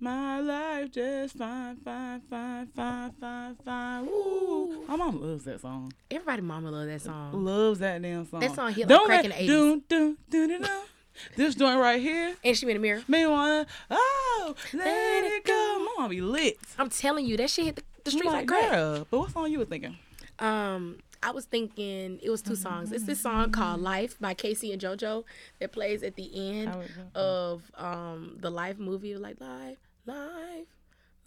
My 0.00 0.40
life 0.40 0.90
just 0.90 1.36
fine, 1.36 1.76
fine, 1.76 2.20
fine, 2.28 2.66
fine, 2.74 3.12
fine, 3.12 3.56
fine. 3.64 4.06
Woo. 4.06 4.84
My 4.88 4.96
mom 4.96 5.20
loves 5.22 5.44
that 5.44 5.60
song. 5.60 5.92
Everybody, 6.10 6.42
mama 6.42 6.72
love 6.72 6.88
that 6.88 7.00
song. 7.00 7.44
Loves 7.44 7.78
that 7.78 8.02
damn 8.02 8.26
song. 8.28 8.40
That 8.40 8.54
song 8.56 8.72
hit 8.72 8.80
like 8.80 8.88
Don't 8.88 9.06
crack 9.06 9.22
let- 9.22 9.38
in 9.40 9.46
the 9.46 9.52
80s. 9.52 9.56
Dun, 9.56 9.82
dun, 9.88 10.16
dun, 10.28 10.48
dun, 10.48 10.62
dun. 10.62 10.82
This 11.36 11.54
joint 11.54 11.78
right 11.78 12.00
here. 12.00 12.34
And 12.42 12.56
she 12.56 12.66
in 12.66 12.72
the 12.72 12.78
mirror. 12.80 13.02
Me 13.06 13.26
wanna, 13.26 13.66
oh, 13.90 14.54
let 14.72 15.24
it 15.24 15.44
go. 15.44 15.52
My 15.52 15.94
mom 16.02 16.10
be 16.10 16.22
lit. 16.22 16.58
I'm 16.78 16.88
telling 16.88 17.26
you, 17.26 17.36
that 17.36 17.50
shit 17.50 17.66
hit 17.66 17.76
the, 17.76 17.82
the 18.04 18.10
streets 18.12 18.26
like, 18.26 18.34
like, 18.34 18.46
crack. 18.48 18.70
girl. 18.72 19.06
But 19.10 19.18
what 19.20 19.30
song 19.30 19.52
you 19.52 19.58
was 19.58 19.68
thinking? 19.68 19.98
Um, 20.38 20.96
I 21.22 21.30
was 21.30 21.44
thinking 21.44 22.18
it 22.22 22.30
was 22.30 22.42
two 22.42 22.56
songs. 22.56 22.92
It's 22.92 23.04
this 23.04 23.20
song 23.20 23.52
called 23.52 23.80
"Life" 23.80 24.18
by 24.20 24.34
K-Ci 24.34 24.72
and 24.72 24.80
JoJo 24.82 25.24
that 25.60 25.72
plays 25.72 26.02
at 26.02 26.16
the 26.16 26.30
end 26.58 26.74
of 27.14 27.62
um 27.76 28.36
the 28.40 28.50
Life 28.50 28.78
movie. 28.78 29.16
Like 29.16 29.40
life, 29.40 29.78
life. 30.06 30.66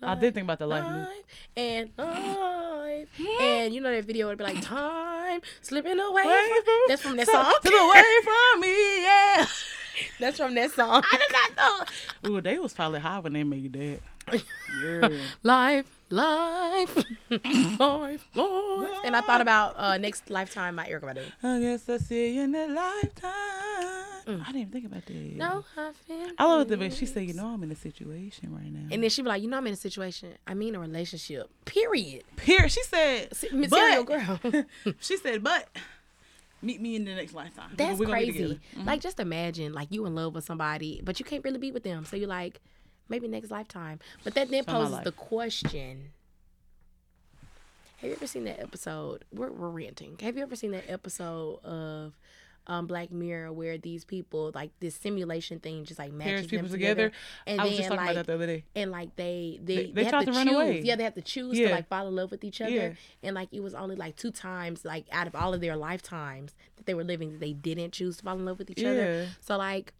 I 0.04 0.14
did 0.16 0.34
think 0.34 0.44
about 0.44 0.60
the 0.60 0.68
life 0.68 0.84
movie. 0.84 1.00
life 1.00 1.24
and 1.56 1.90
life, 1.98 3.10
and 3.42 3.74
you 3.74 3.82
know 3.82 3.90
that 3.92 4.04
video 4.06 4.28
would 4.28 4.38
be 4.38 4.44
like 4.44 4.62
time 4.62 5.42
slipping 5.62 6.00
away. 6.00 6.24
From, 6.24 6.76
that's 6.88 7.02
from 7.02 7.16
that 7.16 7.28
song. 7.28 7.54
Slipping 7.62 7.80
away 7.80 8.04
from 8.24 8.60
me, 8.62 9.04
yeah. 9.04 9.46
That's 10.20 10.36
from 10.38 10.56
that 10.56 10.72
song. 10.72 11.04
I 11.10 11.18
did 11.18 11.32
not 11.32 11.86
know. 12.26 12.30
Ooh, 12.36 12.42
they 12.42 12.60
was 12.60 12.74
probably 12.74 13.00
high 13.00 13.20
when 13.20 13.32
they 13.32 13.46
made 13.46 13.72
that. 13.72 14.44
Yeah. 14.84 15.10
Life, 15.42 15.95
life, 16.10 16.96
life, 17.30 18.28
life. 18.36 18.92
And 19.06 19.16
I 19.16 19.22
thought 19.22 19.42
about 19.42 19.76
uh, 19.78 19.98
"Next 19.98 20.30
Lifetime" 20.30 20.76
by 20.76 20.88
Erykah 20.88 21.16
Badu. 21.16 21.24
I 21.44 21.60
guess 21.60 21.90
I'll 21.90 22.00
see 22.00 22.36
you 22.36 22.44
in 22.44 22.56
a 22.56 22.68
lifetime. 22.68 23.32
I 24.28 24.32
didn't 24.48 24.56
even 24.56 24.72
think 24.72 24.86
about 24.86 25.06
that. 25.06 25.14
Mm. 25.14 25.36
No, 25.36 25.64
I 25.78 25.92
feel. 26.08 26.28
I 26.40 26.46
love 26.46 26.68
the 26.68 26.78
way 26.78 26.90
she 26.90 27.06
said, 27.06 27.28
you 27.28 27.34
know, 27.36 27.46
I'm 27.48 27.62
in 27.62 27.72
a 27.72 27.76
situation 27.76 28.52
right 28.56 28.72
now. 28.72 28.88
And 28.92 29.04
then 29.04 29.10
she 29.12 29.22
be 29.22 29.28
like, 29.30 29.44
you 29.44 29.48
know, 29.48 29.58
I'm 29.58 29.68
in 29.68 29.74
a 29.74 29.78
situation. 29.78 30.34
I 30.48 30.56
mean, 30.56 30.74
a 30.74 30.80
relationship. 30.80 31.48
Period. 31.66 32.24
Here, 32.42 32.68
she 32.68 32.82
said, 32.84 33.32
Material 33.52 34.04
but, 34.04 34.42
girl. 34.52 34.64
she 35.00 35.18
said, 35.18 35.44
but 35.44 35.68
meet 36.60 36.82
me 36.82 36.96
in 36.96 37.06
the 37.06 37.14
next 37.14 37.36
lifetime. 37.36 37.70
That's 37.78 38.00
We're 38.00 38.08
gonna 38.08 38.18
be 38.22 38.32
crazy. 38.32 38.40
together. 38.40 38.60
Mhm. 38.78 38.86
Like, 38.88 39.02
just 39.02 39.20
imagine, 39.20 39.74
like, 39.74 39.90
you 39.92 40.08
in 40.08 40.16
love 40.16 40.34
with 40.34 40.44
somebody, 40.46 41.02
but 41.04 41.20
you 41.20 41.26
can't 41.26 41.44
really 41.44 41.60
be 41.60 41.72
with 41.72 41.84
them. 41.84 42.04
So 42.04 42.16
you're 42.16 42.28
like, 42.28 42.62
maybe 43.10 43.28
next 43.28 43.52
lifetime. 43.52 44.00
But 44.24 44.34
that 44.36 44.50
then 44.50 44.60
It's 44.60 44.68
not 44.68 44.84
my 44.84 44.88
poses 44.90 45.04
the 45.04 45.12
question. 45.12 46.12
Have 47.98 48.10
you 48.10 48.16
ever 48.16 48.28
seen 48.28 48.44
that 48.46 48.60
episode? 48.60 49.24
We're, 49.34 49.52
we're 49.52 49.70
ranting. 49.70 50.18
Have 50.22 50.36
you 50.38 50.44
ever 50.44 50.56
seen 50.56 50.72
that 50.72 50.84
episode 50.90 51.64
of 51.64 52.14
um, 52.68 52.88
Black 52.88 53.10
Mirror 53.12 53.54
where 53.54 53.78
these 53.78 54.04
people, 54.04 54.52
like, 54.54 54.72
this 54.80 54.96
simulation 54.96 55.60
thing 55.60 55.86
just, 55.86 56.00
like, 56.00 56.12
matches 56.12 56.48
people 56.48 56.64
them 56.68 56.72
together. 56.72 57.12
And 57.48 57.62
I 57.62 57.64
was 57.64 57.74
then, 57.74 57.78
just 57.78 57.90
talking 57.90 58.06
like, 58.06 58.16
about 58.16 58.26
that 58.26 58.32
the 58.32 58.34
other 58.36 58.48
day. 58.48 58.64
and 58.76 58.92
like 58.92 59.16
they 59.16 59.60
they, 59.64 59.76
They- 59.76 59.86
they, 59.86 59.92
they 59.92 60.04
have 60.06 60.20
to, 60.22 60.26
to 60.26 60.32
run 60.32 60.48
choose. 60.48 60.56
away. 60.56 60.82
Yeah, 60.82 60.96
they 60.96 61.04
have 61.04 61.14
to 61.14 61.22
choose 61.22 61.58
Yeah. 61.58 61.68
to 61.70 61.74
like 61.76 61.88
fall 61.88 62.08
in 62.08 62.16
love 62.16 62.32
with 62.32 62.44
each 62.44 62.60
other. 62.62 62.72
Yeah. 62.72 62.92
And 63.24 63.36
like 63.36 63.50
it 63.54 63.62
was 63.62 63.74
only 63.76 63.96
like 63.96 64.16
two 64.18 64.32
times, 64.32 64.84
like 64.84 65.06
out 65.12 65.28
of 65.28 65.36
all 65.36 65.54
of 65.54 65.62
their 65.62 65.76
lifetimes 65.78 66.54
that 66.78 66.86
they 66.88 66.96
were 66.96 67.04
living, 67.04 67.32
that 67.34 67.40
they 67.40 67.54
didn't 67.54 67.92
choose 67.94 68.18
to 68.18 68.24
fall 68.24 68.38
in 68.38 68.46
love 68.46 68.58
with 68.60 68.70
each 68.72 68.84
other. 68.84 69.28
So 69.42 69.58
like 69.58 69.94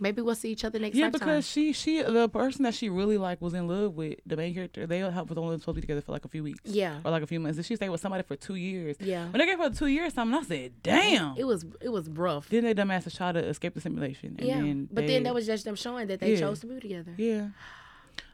maybe 0.00 0.22
we'll 0.22 0.34
see 0.34 0.50
each 0.50 0.64
other 0.64 0.78
next 0.78 0.94
year. 0.96 1.04
Yeah, 1.04 1.10
lifetime. 1.12 1.28
because 1.28 1.46
she 1.46 1.72
she 1.72 2.02
the 2.02 2.28
person 2.28 2.64
that 2.64 2.74
she 2.74 2.88
really 2.88 3.18
like 3.18 3.40
was 3.40 3.54
in 3.54 3.68
love 3.68 3.94
with 3.94 4.18
the 4.26 4.36
main 4.36 4.54
character. 4.54 4.86
They 4.86 4.98
helped 4.98 5.28
was 5.28 5.38
only 5.38 5.58
supposed 5.58 5.66
to 5.66 5.72
be 5.74 5.80
together 5.82 6.00
for 6.00 6.12
like 6.12 6.24
a 6.24 6.28
few 6.28 6.42
weeks. 6.42 6.60
Yeah. 6.64 6.98
Or 7.04 7.10
like 7.10 7.22
a 7.22 7.26
few 7.26 7.38
months. 7.38 7.58
And 7.58 7.66
she 7.66 7.76
stayed 7.76 7.90
with 7.90 8.00
somebody 8.00 8.22
for 8.24 8.34
two 8.36 8.56
years. 8.56 8.96
Yeah. 8.98 9.24
When 9.28 9.38
they 9.38 9.46
gave 9.46 9.58
her 9.58 9.70
two 9.70 9.86
years 9.86 10.14
something, 10.14 10.36
I 10.38 10.42
said, 10.42 10.72
damn. 10.82 11.36
it 11.36 11.44
was 11.44 11.64
it 11.80 11.90
was 11.90 12.08
rough. 12.08 12.48
then 12.48 12.64
they 12.64 12.74
dumbasses 12.74 13.16
try 13.16 13.30
to 13.32 13.38
escape 13.38 13.74
the 13.74 13.80
simulation. 13.80 14.36
And 14.38 14.48
yeah. 14.48 14.56
Then 14.60 14.88
but 14.90 15.02
they- 15.02 15.14
then 15.14 15.22
that 15.24 15.34
was 15.34 15.46
just 15.46 15.64
them 15.64 15.76
showing 15.76 16.08
that 16.08 16.20
they 16.20 16.32
Yeah. 16.34 16.40
chose 16.40 16.60
to 16.60 16.66
be 16.66 16.80
together. 16.80 17.12
Yeah. 17.16 17.48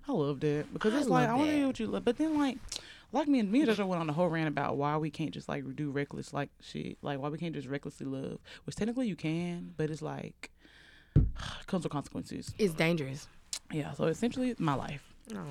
I 0.09 0.13
love 0.13 0.41
that 0.41 0.67
because 0.73 0.95
I 0.95 0.99
it's 0.99 1.09
like 1.09 1.29
I 1.29 1.35
want 1.35 1.49
to 1.51 1.57
hear 1.57 1.67
what 1.67 1.81
you 1.81 1.87
love, 1.89 2.05
but 2.05 2.17
then 2.17 2.39
like, 2.39 2.59
like 3.13 3.27
me 3.27 3.41
and 3.41 3.51
me 3.51 3.63
and 3.63 3.71
Jojo 3.71 3.87
went 3.89 4.01
on 4.01 4.09
a 4.09 4.13
whole 4.13 4.29
rant 4.29 4.47
about 4.47 4.77
why 4.77 4.97
we 4.99 5.11
can't 5.11 5.33
just 5.33 5.49
like 5.49 5.65
do 5.75 5.91
reckless 5.91 6.33
like 6.33 6.49
shit, 6.61 6.99
like 7.03 7.19
why 7.19 7.29
we 7.29 7.39
can't 7.39 7.55
just 7.55 7.67
recklessly 7.67 8.07
love, 8.07 8.39
which 8.65 8.77
technically 8.77 9.09
you 9.09 9.17
can, 9.17 9.73
but 9.77 9.91
it's 9.91 10.03
like 10.03 10.51
comes 11.67 11.85
with 11.85 11.93
consequences. 11.93 12.53
It's 12.59 12.75
dangerous. 12.75 13.29
Yeah. 13.73 13.93
So 13.93 14.05
essentially, 14.05 14.55
my 14.59 14.75
life. 14.75 15.03
Oh. 15.35 15.45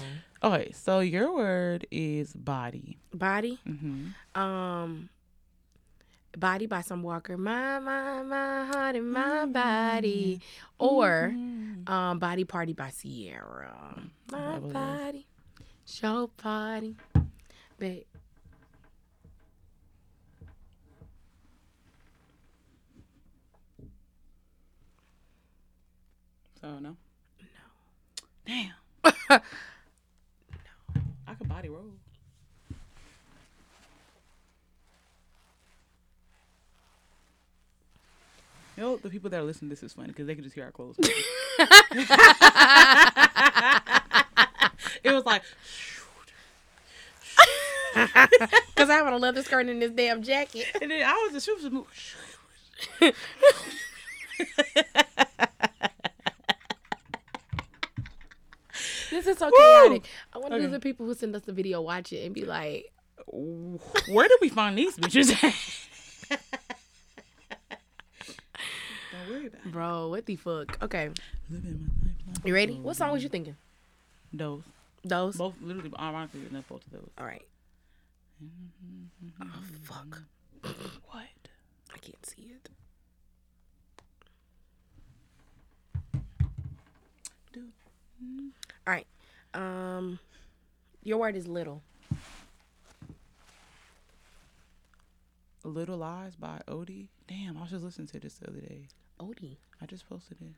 Okay, 0.54 0.72
so 0.72 1.00
your 1.02 1.36
word 1.36 1.86
is 1.92 2.32
body. 2.34 2.98
Body. 3.14 3.60
Mm-hmm. 3.68 4.40
Um 4.40 5.10
Body 6.38 6.66
by 6.66 6.82
some 6.82 7.02
Walker. 7.04 7.38
My 7.38 7.80
my 7.80 8.22
my 8.24 8.66
heart 8.66 8.96
and 8.96 9.06
Mm-hmm. 9.06 9.14
my 9.14 9.46
body. 9.46 10.42
Or 10.80 11.34
um 11.88 12.20
Body 12.20 12.44
Party 12.44 12.74
by 12.74 12.90
Ciara. 12.92 14.02
My 14.32 14.58
was 14.60 14.72
it. 14.72 14.74
body. 14.74 15.28
Show 15.86 16.28
party. 16.38 16.96
Babe. 17.80 18.04
So 26.66 26.80
no. 26.80 26.90
No. 26.90 26.96
Damn. 28.48 28.72
No. 29.30 29.42
I 31.28 31.34
could 31.36 31.48
body 31.48 31.70
roll. 31.70 31.92
You 38.76 38.84
know, 38.84 38.98
the 38.98 39.10
people 39.10 39.30
that 39.30 39.40
are 39.40 39.44
listening 39.44 39.70
to 39.70 39.76
this 39.76 39.84
is 39.84 39.94
funny 39.94 40.08
because 40.08 40.26
they 40.26 40.34
can 40.34 40.44
just 40.44 40.56
hear 40.56 40.64
our 40.64 40.72
clothes. 40.72 40.96
it 45.04 45.12
was 45.12 45.24
like, 45.24 45.44
Cause 48.76 48.90
I 48.90 48.96
have 48.96 49.06
on 49.06 49.14
a 49.14 49.18
leather 49.18 49.44
skirt 49.44 49.68
and 49.68 49.80
this 49.80 49.92
damn 49.92 50.24
jacket. 50.24 50.66
and 50.82 50.90
then 50.90 51.04
I 51.06 51.14
was 51.14 51.34
just, 51.34 51.46
she 51.46 51.54
was 51.54 51.62
just 51.62 51.74
moving. 51.74 53.14
This 59.16 59.28
is 59.28 59.38
so 59.38 59.50
chaotic. 59.50 60.04
I 60.34 60.38
want 60.40 60.50
to 60.52 60.56
Okay. 60.58 60.66
do 60.66 60.72
the 60.72 60.80
people 60.82 61.06
who 61.06 61.14
send 61.14 61.34
us 61.38 61.44
the 61.44 61.54
video 61.54 61.82
watch 61.82 62.12
it 62.12 62.26
and 62.26 62.36
be 62.36 62.44
like, 62.44 62.92
Where 63.32 64.28
did 64.28 64.38
we 64.42 64.50
find 64.50 64.78
these 64.78 64.98
bitches? 64.98 65.30
Don't 69.12 69.30
worry 69.30 69.48
about 69.48 69.62
it. 69.66 69.72
bro, 69.72 70.10
what 70.10 70.26
the 70.26 70.36
fuck? 70.36 70.78
Okay, 70.84 71.12
Living 71.50 71.90
my 71.96 72.10
life 72.10 72.38
like 72.40 72.46
you 72.48 72.54
ready? 72.54 72.74
a 72.76 72.82
What 72.82 72.98
song 72.98 73.12
was 73.14 73.24
you 73.24 73.30
thinking? 73.30 73.56
Those. 74.34 74.64
Those. 75.06 75.38
Both, 75.38 75.54
literally, 75.62 75.92
ironically 75.98 76.46
enough, 76.50 76.68
both 76.68 76.86
of 76.86 76.92
those. 76.92 77.10
All 77.18 77.26
right. 77.26 77.46
Mm-hmm. 78.44 79.44
Oh 79.44 79.64
fuck! 79.84 80.24
What? 81.10 81.24
I 81.94 81.98
can't 82.00 82.26
see 82.26 82.52
it. 82.52 82.70
Do. 87.54 87.62
Mm-hmm. 88.22 88.48
All 88.88 88.94
right. 88.94 89.08
Um, 89.54 90.20
your 91.04 91.18
word 91.18 91.36
is 91.36 91.48
little. 91.48 91.82
Little 95.64 95.98
Lies 95.98 96.36
by 96.36 96.62
Odie. 96.68 97.08
Damn, 97.28 97.58
I 97.58 97.62
was 97.62 97.72
just 97.72 97.84
listening 97.84 98.08
to 98.08 98.20
this 98.20 98.36
the 98.36 98.50
other 98.50 98.60
day. 98.60 98.88
Odie. 99.20 99.58
I 99.82 99.88
just 99.88 100.08
posted 100.08 100.38
it. 100.40 100.54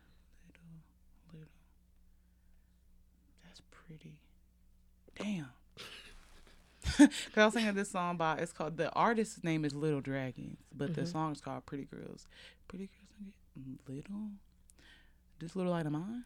Little, 0.46 0.84
little. 1.32 1.48
That's 3.46 3.62
pretty. 3.72 4.20
Damn. 5.18 5.50
Cause 6.98 7.10
I 7.38 7.46
was 7.46 7.54
singing 7.54 7.76
this 7.76 7.92
song 7.92 8.18
by 8.18 8.38
it's 8.38 8.52
called 8.52 8.78
the 8.78 8.92
artist's 8.94 9.44
name 9.44 9.64
is 9.66 9.76
Little 9.76 10.02
Dragons, 10.02 10.58
but 10.76 10.96
the 10.96 11.06
song 11.06 11.32
is 11.32 11.42
called 11.42 11.66
Pretty 11.66 11.86
Girls. 11.86 12.28
Pretty 12.68 12.86
Girls 12.88 13.34
little. 13.88 14.32
This 15.40 15.56
little 15.56 15.72
light 15.72 15.86
of 15.86 15.92
mine. 15.92 16.24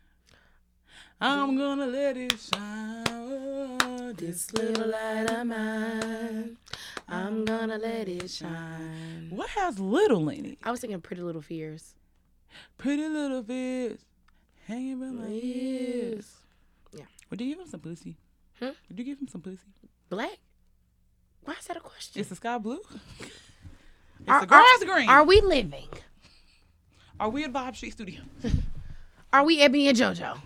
I'm 1.20 1.58
gonna 1.58 1.86
let 1.88 2.18
it 2.18 2.34
shine. 2.40 3.06
oh, 3.10 4.14
This 4.18 4.52
little 4.54 4.88
light 4.90 5.30
of 5.30 5.46
mine, 5.48 6.58
I'm 7.08 7.46
gonna 7.46 7.78
let 7.78 8.08
it 8.10 8.30
shine. 8.30 9.28
What 9.30 9.50
has 9.52 9.80
little 9.80 10.30
in 10.30 10.46
it? 10.46 10.58
I 10.64 10.72
was 10.72 10.80
thinking 10.82 11.00
Pretty 11.02 11.22
Little 11.22 11.42
Fears. 11.42 11.96
Pretty 12.78 13.08
little 13.08 13.44
Fears 13.44 14.00
hanging 14.68 15.00
by 15.00 15.06
my 15.08 15.28
ears. 15.30 16.32
Yeah. 16.94 17.06
Did 17.30 17.42
you 17.42 17.48
give 17.56 17.60
him 17.60 17.68
some 17.70 17.80
pussy? 17.82 18.18
Hmm? 18.60 18.70
Did 18.90 19.00
you 19.00 19.06
give 19.06 19.20
him 19.20 19.28
some 19.28 19.42
pussy? 19.42 19.60
Black? 20.10 20.38
Why 21.44 21.54
is 21.54 21.66
that 21.68 21.78
a 21.78 21.82
question? 21.82 22.20
It's 22.20 22.30
the 22.30 22.36
sky 22.36 22.58
blue. 22.58 22.80
It's 24.24 24.30
Are- 24.30 24.42
the 24.42 24.46
grass 24.46 24.84
green. 24.86 25.10
Are 25.10 25.24
we 25.24 25.42
living? 25.42 25.88
Are 27.20 27.30
we 27.30 27.44
at 27.44 27.52
Vibe 27.52 27.76
Street 27.76 27.94
Studio? 27.94 28.22
Are 29.34 29.44
we 29.44 29.58
Ebby 29.60 29.88
and 29.90 29.98
JoJo? 29.98 30.40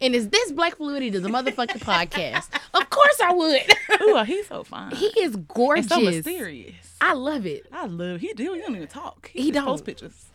And 0.00 0.14
is 0.14 0.28
this 0.28 0.52
Black 0.52 0.76
Fluidity 0.76 1.10
to 1.12 1.20
the 1.20 1.28
motherfucking 1.28 1.80
podcast? 1.80 2.48
Of 2.74 2.90
course 2.90 3.20
I 3.22 3.32
would. 3.32 3.62
Ooh, 4.02 4.16
oh, 4.18 4.24
he's 4.24 4.46
so 4.48 4.62
fine. 4.62 4.94
he 4.94 5.06
is 5.18 5.34
and 5.34 5.48
gorgeous. 5.48 5.88
so 5.88 5.98
mysterious. 6.00 6.94
I 7.00 7.14
love 7.14 7.46
it. 7.46 7.64
I 7.72 7.86
love 7.86 8.20
he 8.20 8.34
do. 8.34 8.52
He 8.52 8.60
don't 8.60 8.76
even 8.76 8.86
talk. 8.88 9.30
He, 9.32 9.44
He 9.44 9.50
just 9.50 9.64
post 9.64 9.84
don't. 9.84 9.86
pictures. 9.86 10.26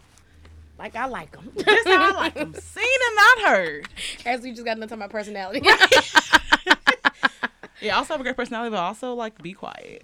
like 0.80 0.96
I 0.96 1.06
like 1.06 1.32
them. 1.34 1.52
That's 1.56 1.86
how 1.88 2.10
I 2.10 2.12
like 2.16 2.34
them. 2.34 2.54
Seen 2.60 2.84
and 3.08 3.16
not 3.16 3.50
heard. 3.50 3.88
As 4.26 4.42
we 4.42 4.52
just 4.52 4.66
got 4.66 4.76
to 4.76 4.82
talk 4.82 4.92
about 4.94 5.10
personality. 5.12 5.62
Yeah, 7.82 7.98
also 7.98 8.14
have 8.14 8.22
a 8.22 8.24
great 8.24 8.38
personality, 8.38 8.70
but 8.70 8.80
also 8.80 9.16
like 9.16 9.42
be 9.42 9.54
quiet. 9.54 10.04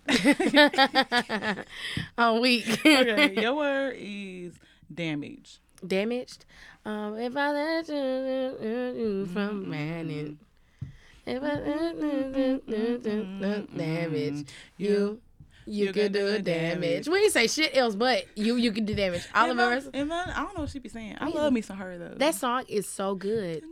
I'm 2.17 2.41
weak. 2.41 2.67
okay, 2.83 3.39
your 3.39 3.53
word 3.53 3.95
is 3.99 4.53
damage. 4.91 5.59
Damaged. 5.85 6.45
Um, 6.85 7.17
if 7.17 7.35
I 7.35 7.51
let 7.51 7.87
you, 7.89 7.95
you 7.95 9.25
from 9.27 9.61
mm-hmm. 9.61 9.69
man 9.69 10.37
if 11.27 11.43
I 11.43 11.49
mm-hmm. 11.57 12.57
damage 13.77 14.33
mm-hmm. 14.33 14.43
you. 14.77 15.21
You, 15.69 15.91
could 15.91 16.13
do 16.13 16.25
a 16.27 16.39
damage. 16.39 17.09
We 17.09 17.19
ain't 17.23 17.33
say 17.33 17.47
shit 17.47 17.75
else, 17.75 17.93
but 17.93 18.25
you 18.37 18.55
you 18.55 18.71
can 18.71 18.85
do 18.85 18.95
damage. 18.95 19.27
All 19.35 19.51
of 19.51 19.59
I- 19.59 19.75
us. 19.75 19.89
I, 19.93 19.97
I 19.97 20.03
don't 20.05 20.55
know 20.55 20.61
what 20.61 20.69
she 20.69 20.79
be 20.79 20.87
saying. 20.87 21.17
I 21.19 21.27
love 21.27 21.51
me 21.51 21.59
some 21.59 21.75
her 21.75 21.97
though. 21.97 22.13
That 22.15 22.35
song 22.35 22.63
is 22.69 22.87
so 22.87 23.15
good. 23.15 23.63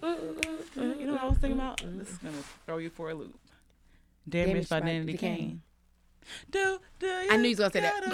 Mm, 0.00 0.18
mm, 0.18 0.62
mm, 0.76 1.00
you 1.00 1.06
know 1.06 1.14
what 1.14 1.22
I 1.22 1.28
was 1.28 1.38
thinking 1.38 1.58
about? 1.58 1.82
This 1.84 2.10
is 2.10 2.18
gonna 2.18 2.36
throw 2.64 2.78
you 2.78 2.90
for 2.90 3.10
a 3.10 3.14
loop. 3.14 3.34
Damaged, 4.28 4.68
by, 4.68 4.82
Danity 4.82 5.18
Kane. 5.18 5.62
Do 6.48 6.78
do 7.00 7.08
I 7.08 7.36
knew 7.36 7.48
you 7.48 7.56
was 7.56 7.58
gonna 7.58 7.72
say 7.72 7.80
that. 7.80 8.04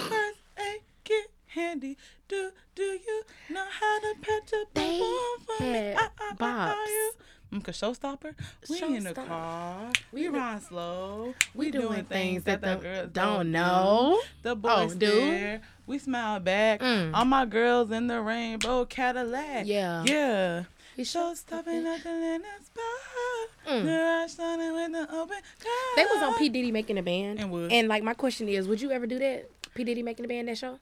Got 1.55 1.61
a 1.61 1.70
first 1.70 1.84
aid 1.84 1.94
kit 1.94 1.94
handy? 1.94 1.96
Do 2.28 2.51
do 2.74 2.82
you 2.82 3.22
know 3.51 3.64
how 3.70 4.01
to 4.01 4.14
patch 4.20 4.53
up 4.61 4.74
the 4.74 4.80
They 4.80 5.01
for 5.46 5.62
me? 5.64 5.78
I, 5.92 5.94
I, 5.96 6.09
I, 6.30 6.34
bops. 6.34 6.74
I, 6.74 7.11
Mm, 7.51 7.64
cause 7.64 7.80
showstopper, 7.80 8.34
we 8.68 8.82
in 8.96 9.05
the 9.05 9.14
Showstopper. 9.14 9.26
car, 9.26 9.90
We 10.12 10.28
we 10.28 10.38
ride 10.38 10.62
slow, 10.62 11.32
We 11.55 11.70
doing 11.70 12.05
things 12.05 12.44
that 12.44 12.61
the 12.61 12.66
the 12.66 12.76
girls 12.76 13.11
don't 13.14 13.53
know. 13.53 14.20
The 14.42 14.55
boys 14.55 14.94
do? 14.94 15.59
we 15.86 15.99
smile 15.99 16.40
back. 16.40 16.80
Mm. 16.80 17.14
All 17.14 17.24
my 17.24 17.46
girls 17.46 17.90
in 17.90 18.07
the 18.07 18.20
rainbow 18.20 18.84
Cadillac. 18.84 19.66
Yeah. 19.66 20.05
yeah. 20.07 20.64
He 20.94 21.05
Show 21.05 21.32
stopping 21.32 21.86
at 21.86 22.03
the 22.03 22.42
spot. 22.66 23.49
Mm. 23.66 24.36
Shining 24.36 24.74
with 24.74 24.92
the 24.92 25.14
open 25.16 25.38
car. 25.38 25.96
They 25.96 26.05
was 26.05 26.22
on 26.22 26.34
P 26.38 26.51
Diddy 26.51 26.70
making 26.70 26.99
a 26.99 27.03
band, 27.03 27.40
And 27.40 27.51
was. 27.51 27.72
and 27.72 27.88
like 27.88 28.03
my 28.03 28.12
question 28.12 28.46
is, 28.51 28.68
would 28.68 28.82
you 28.82 28.90
ever 28.90 29.07
do 29.07 29.18
that? 29.20 29.49
P 29.74 29.84
Diddy 29.84 30.03
making 30.03 30.26
a 30.26 30.28
band 30.28 30.49
that 30.49 30.59
show? 30.59 30.78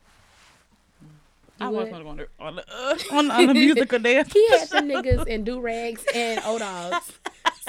I 1.60 1.68
was 1.68 1.84
would? 1.84 1.92
gonna 1.92 2.04
go 2.04 2.10
on 2.10 2.16
the 2.16 2.28
on 2.38 2.56
the, 2.56 2.64
uh, 2.68 2.96
on, 3.12 3.30
on 3.30 3.46
the 3.46 3.54
musical 3.54 3.98
dance. 3.98 4.32
He 4.32 4.48
had 4.50 4.68
some 4.68 4.88
niggas 4.88 5.26
in 5.26 5.44
do 5.44 5.60
rags 5.60 6.04
and 6.14 6.42
old 6.44 6.60
dogs 6.60 7.12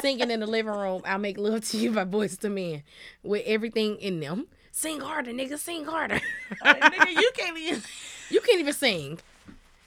singing 0.01 0.31
in 0.31 0.39
the 0.39 0.47
living 0.47 0.73
room. 0.73 1.01
I'll 1.05 1.17
make 1.17 1.38
love 1.38 1.65
to 1.69 1.77
you 1.77 1.91
by 1.91 2.05
Boyz 2.05 2.43
II 2.43 2.51
Men 2.51 2.83
with 3.23 3.43
everything 3.45 3.97
in 3.97 4.19
them. 4.19 4.47
Sing 4.71 4.99
harder, 4.99 5.31
nigga. 5.31 5.57
Sing 5.57 5.85
harder. 5.85 6.19
Like, 6.63 6.81
nigga, 6.81 7.19
you 7.19 7.31
can't 7.33 7.57
even. 7.57 7.81
you 8.29 8.41
can't 8.41 8.59
even 8.59 8.73
sing. 8.73 9.19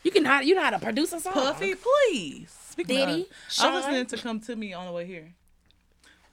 You 0.02 0.10
can 0.10 0.24
how 0.24 0.40
you 0.40 0.54
know 0.54 0.62
how 0.62 0.70
to 0.70 0.78
produce 0.78 1.12
a 1.12 1.20
song. 1.20 1.32
Puffy, 1.32 1.74
please. 1.74 2.50
Speaking 2.70 2.96
Diddy, 2.96 3.20
of, 3.22 3.64
I 3.64 3.74
was 3.74 3.84
listening 3.84 4.06
to 4.06 4.16
"Come 4.16 4.40
to 4.40 4.56
Me" 4.56 4.72
on 4.72 4.86
the 4.86 4.92
way 4.92 5.06
here. 5.06 5.32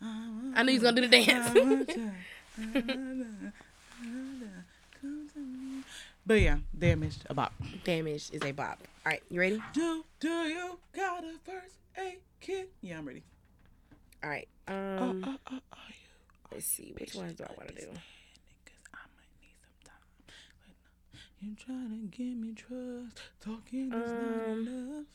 I 0.02 0.64
knew 0.64 0.72
he 0.72 0.80
was 0.80 0.84
gonna 0.84 1.02
do 1.02 1.08
the 1.08 1.26
dance. 1.26 1.98
but 6.28 6.42
yeah, 6.42 6.58
damaged 6.78 7.24
about. 7.30 7.52
Damage 7.84 8.30
is 8.32 8.42
a 8.44 8.52
bop. 8.52 8.80
All 9.06 9.12
right, 9.14 9.24
you 9.30 9.40
ready? 9.40 9.62
Do 9.74 10.04
do 10.20 10.28
you 10.30 10.78
got 10.96 11.24
a 11.24 11.34
first 11.46 11.76
aid 11.98 12.18
kit? 12.42 12.70
Yeah, 12.82 12.98
I'm 13.00 13.08
ready. 13.08 13.24
All 14.24 14.30
right. 14.30 14.48
Uh, 14.68 14.72
Um, 14.72 15.24
uh, 15.24 15.30
are 15.52 15.60
you? 15.90 15.96
let's 16.52 16.66
see. 16.66 16.94
Which 17.00 17.16
ones 17.16 17.34
do 17.36 17.44
I 17.46 17.54
want 17.58 17.70
to 17.70 17.76
do? 17.76 17.88
Cause 17.88 18.84
I 18.94 19.00
might 19.16 19.34
need 19.42 19.56
some 19.62 19.80
time. 19.86 21.20
You 21.40 21.56
trying 21.56 22.10
to 22.12 22.18
give 22.18 22.36
me 22.38 22.54
trust, 22.54 23.22
talking 23.40 23.94
is 23.94 24.12
not 24.12 24.50
Um, 24.50 24.68
enough. 24.68 25.06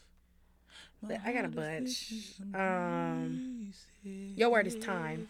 My 1.02 1.08
but 1.08 1.20
I 1.24 1.32
got 1.32 1.44
a 1.44 1.48
bunch. 1.48 2.12
Um. 2.54 3.72
Your 4.04 4.50
word 4.50 4.66
is 4.66 4.76
time. 4.76 5.28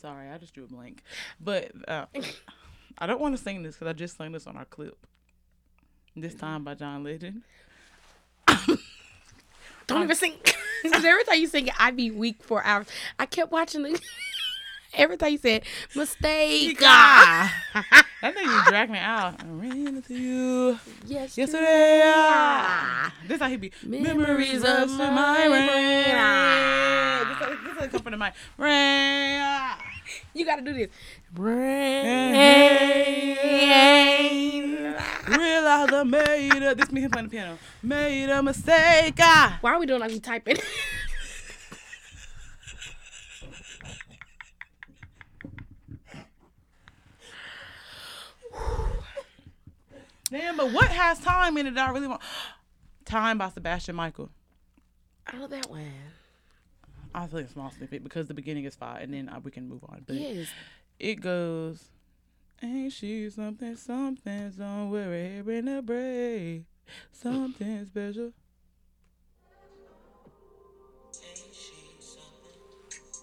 Sorry, 0.00 0.28
I 0.30 0.38
just 0.38 0.54
drew 0.54 0.64
a 0.64 0.66
blank. 0.66 1.02
But 1.40 1.70
uh, 1.88 2.06
I 2.98 3.06
don't 3.06 3.20
want 3.20 3.36
to 3.36 3.42
sing 3.42 3.62
this 3.62 3.74
because 3.76 3.88
I 3.88 3.92
just 3.92 4.16
sang 4.16 4.32
this 4.32 4.46
on 4.46 4.56
our 4.56 4.64
clip. 4.64 4.96
This 6.16 6.34
time 6.34 6.64
by 6.64 6.74
John 6.74 7.04
Legend. 7.04 7.42
Don't 9.86 10.02
even 10.04 10.16
sing. 10.16 10.34
Because 10.82 11.04
every 11.04 11.24
time 11.24 11.38
you 11.38 11.46
sing 11.46 11.66
it, 11.66 11.74
I 11.78 11.90
be 11.90 12.10
weak 12.10 12.42
for 12.42 12.64
hours. 12.64 12.86
I 13.18 13.26
kept 13.26 13.52
watching 13.52 13.82
the. 13.82 14.00
every 14.94 15.18
time 15.18 15.32
you 15.32 15.36
said 15.38 15.62
mistake. 15.94 16.78
that 16.80 17.52
you 18.22 18.62
dragged 18.66 18.90
me 18.90 18.98
out. 18.98 19.42
I 19.42 19.46
ran 19.46 19.86
into 19.88 20.14
you 20.14 20.78
Yes. 21.06 21.36
yesterday. 21.36 22.00
ah. 22.02 23.12
This 23.28 23.40
how 23.40 23.48
he 23.50 23.58
be. 23.58 23.72
Memories 23.84 24.16
Memories 24.16 24.64
of 24.64 24.90
my 24.92 25.10
my 25.10 25.48
brain. 25.48 25.50
rain. 25.60 26.14
ah. 26.16 27.24
This 27.28 27.36
how- 27.76 27.82
this 27.82 27.90
come 27.92 28.00
from 28.02 28.12
the 28.12 28.16
mic. 28.16 28.32
Rain. 28.56 29.40
ah. 29.42 29.79
You 30.34 30.44
got 30.44 30.56
to 30.56 30.62
do 30.62 30.72
this. 30.72 30.88
Rain. 31.34 32.56
Realize 35.28 35.92
I 35.92 36.02
made 36.04 36.62
a. 36.62 36.74
This 36.74 36.90
me 36.92 37.00
him 37.02 37.10
playing 37.10 37.28
the 37.28 37.30
piano. 37.30 37.58
Made 37.82 38.30
a 38.30 38.42
mistake. 38.42 39.14
Ah. 39.20 39.58
Why 39.60 39.72
are 39.72 39.78
we 39.78 39.86
doing 39.86 40.00
like 40.00 40.10
we 40.10 40.20
typing? 40.20 40.56
Damn, 50.30 50.56
but 50.56 50.72
what 50.72 50.88
has 50.88 51.18
time 51.18 51.58
in 51.58 51.66
it 51.66 51.74
that 51.74 51.88
I 51.88 51.92
really 51.92 52.06
want? 52.06 52.22
Time 53.04 53.38
by 53.38 53.48
Sebastian 53.50 53.96
Mikael. 53.96 54.30
I 55.26 55.36
know 55.36 55.48
that 55.48 55.68
one. 55.68 55.90
I 57.14 57.26
feel 57.26 57.40
like 57.40 57.48
a 57.48 57.52
small 57.52 57.70
snippet 57.70 58.02
because 58.04 58.28
the 58.28 58.34
beginning 58.34 58.64
is 58.64 58.74
fine 58.76 59.02
and 59.02 59.14
then 59.14 59.28
uh, 59.28 59.40
we 59.42 59.50
can 59.50 59.68
move 59.68 59.82
on. 59.88 60.02
But 60.06 60.16
Yes. 60.16 60.48
it 60.98 61.16
goes, 61.20 61.88
Ain't 62.62 62.92
she 62.92 63.28
something, 63.30 63.74
something, 63.76 64.52
somewhere 64.52 65.42
here 65.42 65.50
in 65.52 65.64
the 65.64 65.80
break? 65.82 66.64
Something 67.12 67.86
special. 67.86 68.32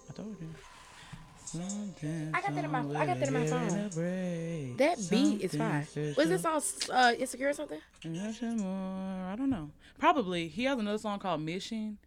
I 0.08 0.12
told 0.12 0.36
you. 0.40 0.48
Something. 1.44 2.30
I 2.34 2.40
got 2.42 2.54
that 2.54 2.64
in 2.64 2.70
my- 2.70 2.80
I 3.00 3.06
got 3.06 3.18
that 3.20 3.28
in 3.28 3.34
my 3.34 3.46
phone. 3.46 4.76
That 4.76 4.98
beat 5.10 5.40
is 5.42 5.54
fine. 5.54 5.86
Was 6.16 6.28
this 6.28 6.44
on 6.44 6.60
uh, 6.92 7.12
Insecure 7.18 7.48
or 7.48 7.52
something? 7.54 7.80
I 8.04 9.34
don't 9.36 9.50
know. 9.50 9.70
Probably. 9.98 10.48
He 10.48 10.64
has 10.64 10.78
another 10.78 10.98
song 10.98 11.18
called 11.20 11.40
Mission. 11.42 11.98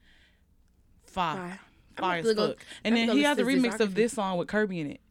Fire. 1.05 1.37
Fire. 1.37 1.59
Fire 2.01 2.19
as 2.19 2.33
go- 2.33 2.47
fuck. 2.49 2.57
I'm 2.59 2.93
And 2.93 2.95
then 2.95 3.17
he 3.17 3.23
has 3.23 3.37
a 3.37 3.43
remix 3.43 3.73
this 3.73 3.81
of 3.81 3.95
this 3.95 4.13
song 4.13 4.37
with 4.37 4.47
Kirby 4.47 4.79
in 4.79 4.91
it. 4.91 5.01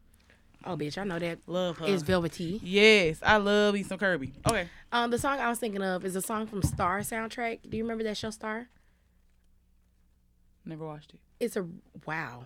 Oh, 0.63 0.77
bitch, 0.77 0.97
I 0.97 1.03
know 1.03 1.17
that. 1.17 1.39
Love 1.47 1.79
her. 1.79 1.87
It's 1.87 2.03
Velvety. 2.03 2.59
yes, 2.63 3.17
I 3.23 3.37
love 3.37 3.73
me 3.73 3.81
some 3.81 3.97
Kirby. 3.97 4.33
Okay. 4.47 4.67
Um, 4.91 5.09
the 5.09 5.17
song 5.17 5.39
I 5.39 5.49
was 5.49 5.57
thinking 5.57 5.81
of 5.81 6.05
is 6.05 6.15
a 6.15 6.21
song 6.21 6.45
from 6.45 6.61
Star 6.61 6.99
soundtrack. 6.99 7.61
Do 7.67 7.77
you 7.77 7.83
remember 7.83 8.03
that 8.03 8.17
show 8.17 8.29
Star? 8.29 8.67
Never 10.65 10.85
watched 10.85 11.13
it. 11.13 11.19
It's 11.39 11.55
a 11.55 11.65
wow. 12.05 12.45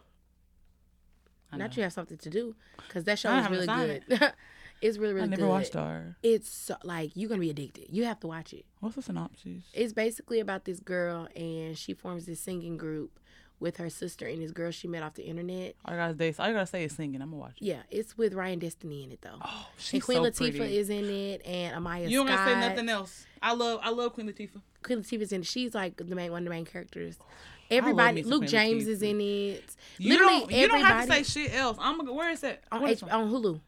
Not 1.57 1.77
you 1.77 1.83
have 1.83 1.93
something 1.93 2.17
to 2.17 2.29
do 2.29 2.55
because 2.87 3.05
that 3.05 3.19
show 3.19 3.33
is 3.35 3.49
really 3.49 3.67
good. 3.67 4.03
it's 4.81 4.97
really 4.97 5.13
really 5.13 5.27
good. 5.27 5.33
I 5.33 5.37
never 5.37 5.41
good. 5.43 5.49
watched 5.49 5.67
Star. 5.67 6.17
It's 6.21 6.49
so, 6.49 6.75
like 6.83 7.11
you're 7.15 7.29
gonna 7.29 7.41
be 7.41 7.49
addicted. 7.49 7.87
You 7.89 8.05
have 8.05 8.19
to 8.21 8.27
watch 8.27 8.53
it. 8.53 8.65
What's 8.79 8.95
the 8.95 9.01
synopsis? 9.01 9.63
It's 9.73 9.93
basically 9.93 10.39
about 10.39 10.65
this 10.65 10.79
girl 10.79 11.27
and 11.35 11.77
she 11.77 11.93
forms 11.93 12.25
this 12.25 12.39
singing 12.39 12.77
group 12.77 13.19
with 13.59 13.77
her 13.77 13.89
sister 13.89 14.25
and 14.27 14.41
this 14.41 14.51
girl 14.51 14.69
she 14.71 14.87
met 14.87 15.01
off 15.03 15.13
the 15.13 15.23
internet. 15.23 15.75
All 15.85 15.93
you 15.93 15.99
gotta 15.99 16.17
say, 16.33 16.35
all 16.43 16.47
you 16.49 16.53
gotta 16.53 16.65
say 16.67 16.83
is 16.83 16.93
singing. 16.95 17.21
I'm 17.21 17.29
gonna 17.29 17.41
watch 17.41 17.57
it. 17.61 17.65
Yeah, 17.65 17.81
it's 17.89 18.17
with 18.17 18.33
Ryan 18.33 18.59
Destiny 18.59 19.03
in 19.03 19.11
it 19.11 19.21
though. 19.21 19.39
Oh, 19.43 19.67
she's 19.77 19.93
and 19.93 20.03
Queen 20.03 20.17
so 20.17 20.23
Latifah 20.29 20.57
pretty. 20.57 20.77
is 20.77 20.89
in 20.89 21.05
it, 21.09 21.45
and 21.45 21.75
Amiyah 21.85 22.09
you 22.09 22.17
don't 22.19 22.27
Scott. 22.27 22.37
gotta 22.47 22.61
say 22.61 22.69
nothing 22.69 22.89
else. 22.89 23.25
I 23.41 23.53
love, 23.53 23.79
I 23.83 23.89
love 23.91 24.13
Queen 24.13 24.27
Latifah. 24.27 24.61
Queen 24.83 24.99
Latifah's 24.99 25.31
in 25.31 25.41
it. 25.41 25.47
She's 25.47 25.73
like 25.73 25.95
the 25.97 26.15
main 26.15 26.31
one 26.31 26.39
of 26.41 26.45
the 26.45 26.49
main 26.49 26.65
characters. 26.65 27.17
Oh, 27.21 27.25
everybody, 27.71 28.23
Luke 28.23 28.45
James 28.45 28.85
Latifah. 28.85 28.87
is 28.89 29.01
in 29.01 29.21
it. 29.21 29.75
You 29.97 30.09
Literally 30.11 30.39
don't, 30.41 30.51
you 30.51 30.67
don't 30.67 30.83
have 30.83 31.07
to 31.07 31.13
say 31.13 31.23
shit 31.23 31.53
else. 31.55 31.77
I'm 31.79 31.97
gonna. 31.97 32.13
Where 32.13 32.29
is 32.31 32.43
it? 32.43 32.63
on, 32.71 32.85
H- 32.87 33.03
on 33.03 33.31
Hulu. 33.31 33.61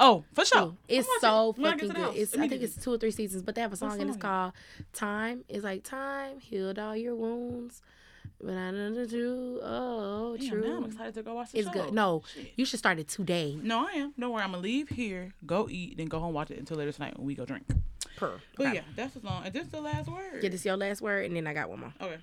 Oh, 0.00 0.24
for 0.34 0.44
sure. 0.44 0.58
Hulu. 0.60 0.76
It's 0.88 1.08
so 1.20 1.50
it. 1.50 1.58
When 1.58 1.66
I 1.66 1.76
get 1.76 1.80
fucking 1.88 1.88
good. 1.94 1.96
house, 2.04 2.14
It's 2.16 2.36
I 2.36 2.48
think 2.48 2.62
it's 2.62 2.76
two 2.82 2.92
or 2.94 2.98
three 2.98 3.12
seasons, 3.12 3.42
but 3.42 3.54
they 3.54 3.60
have 3.60 3.72
a 3.72 3.76
song 3.76 4.00
and 4.00 4.10
it's 4.10 4.18
called 4.18 4.52
"Time." 4.92 5.44
It's 5.48 5.62
like 5.64 5.84
time 5.84 6.40
healed 6.40 6.78
all 6.80 6.96
your 6.96 7.14
wounds, 7.14 7.80
but 8.42 8.54
I 8.54 8.70
know 8.70 8.92
the 8.94 9.06
truth. 9.06 9.60
Oh, 9.62 10.36
Damn, 10.38 10.48
true. 10.48 10.62
now 10.68 10.76
I'm 10.78 10.84
excited 10.84 11.14
to 11.14 11.22
go 11.22 11.34
watch 11.34 11.52
the 11.52 11.58
It's 11.58 11.66
show. 11.68 11.72
good. 11.72 11.92
No, 11.94 12.22
Shit. 12.34 12.52
you 12.56 12.64
should 12.64 12.78
start 12.78 12.98
it 12.98 13.08
today. 13.08 13.58
No, 13.62 13.86
I 13.86 13.92
am. 13.92 14.14
Don't 14.18 14.30
worry. 14.32 14.42
I'm 14.42 14.50
gonna 14.52 14.62
leave 14.62 14.88
here, 14.88 15.32
go 15.46 15.68
eat, 15.70 15.96
then 15.96 16.06
go 16.06 16.18
home 16.20 16.34
watch 16.34 16.50
it 16.50 16.58
until 16.58 16.76
later 16.76 16.92
tonight 16.92 17.16
when 17.18 17.26
we 17.26 17.34
go 17.34 17.44
drink. 17.44 17.64
Per. 18.16 18.38
But 18.56 18.66
Okay. 18.66 18.74
yeah, 18.76 18.82
that's 18.96 19.14
the 19.14 19.20
song. 19.20 19.42
And 19.44 19.52
this 19.52 19.66
the 19.68 19.80
last 19.80 20.08
word. 20.08 20.42
Yeah, 20.42 20.48
this 20.50 20.64
your 20.64 20.76
last 20.76 21.00
word, 21.02 21.26
and 21.26 21.34
then 21.36 21.46
I 21.46 21.54
got 21.54 21.68
one 21.68 21.80
more. 21.80 21.94
Okay. 22.00 22.18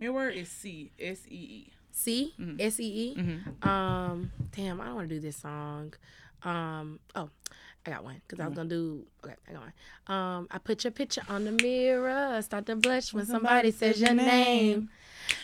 Your 0.00 0.12
word 0.12 0.34
is 0.34 0.48
C. 0.48 0.90
S 0.98 1.20
E 1.28 1.34
E. 1.34 1.72
C 1.92 2.34
S 2.58 2.80
E 2.80 2.84
E. 2.84 3.16
Mm-hmm. 3.16 3.68
Um, 3.68 4.30
damn, 4.50 4.80
I 4.80 4.86
don't 4.86 4.94
want 4.96 5.08
to 5.08 5.14
do 5.14 5.20
this 5.20 5.36
song. 5.36 5.94
Um, 6.42 6.98
oh, 7.14 7.30
I 7.86 7.90
got 7.90 8.02
one 8.04 8.20
because 8.26 8.40
I 8.40 8.44
Mm-hmm. 8.44 8.50
was 8.50 8.56
gonna 8.56 8.68
do. 8.68 9.06
Okay, 9.24 9.34
I 9.48 9.52
got 9.52 9.62
one. 9.62 10.16
Um, 10.16 10.48
I 10.50 10.58
put 10.58 10.82
your 10.84 10.90
picture 10.90 11.22
on 11.28 11.44
the 11.44 11.52
mirror, 11.52 12.40
start 12.42 12.66
to 12.66 12.76
blush 12.76 13.12
when 13.14 13.24
somebody 13.26 13.70
says 13.70 14.00
your 14.00 14.14
name. 14.14 14.90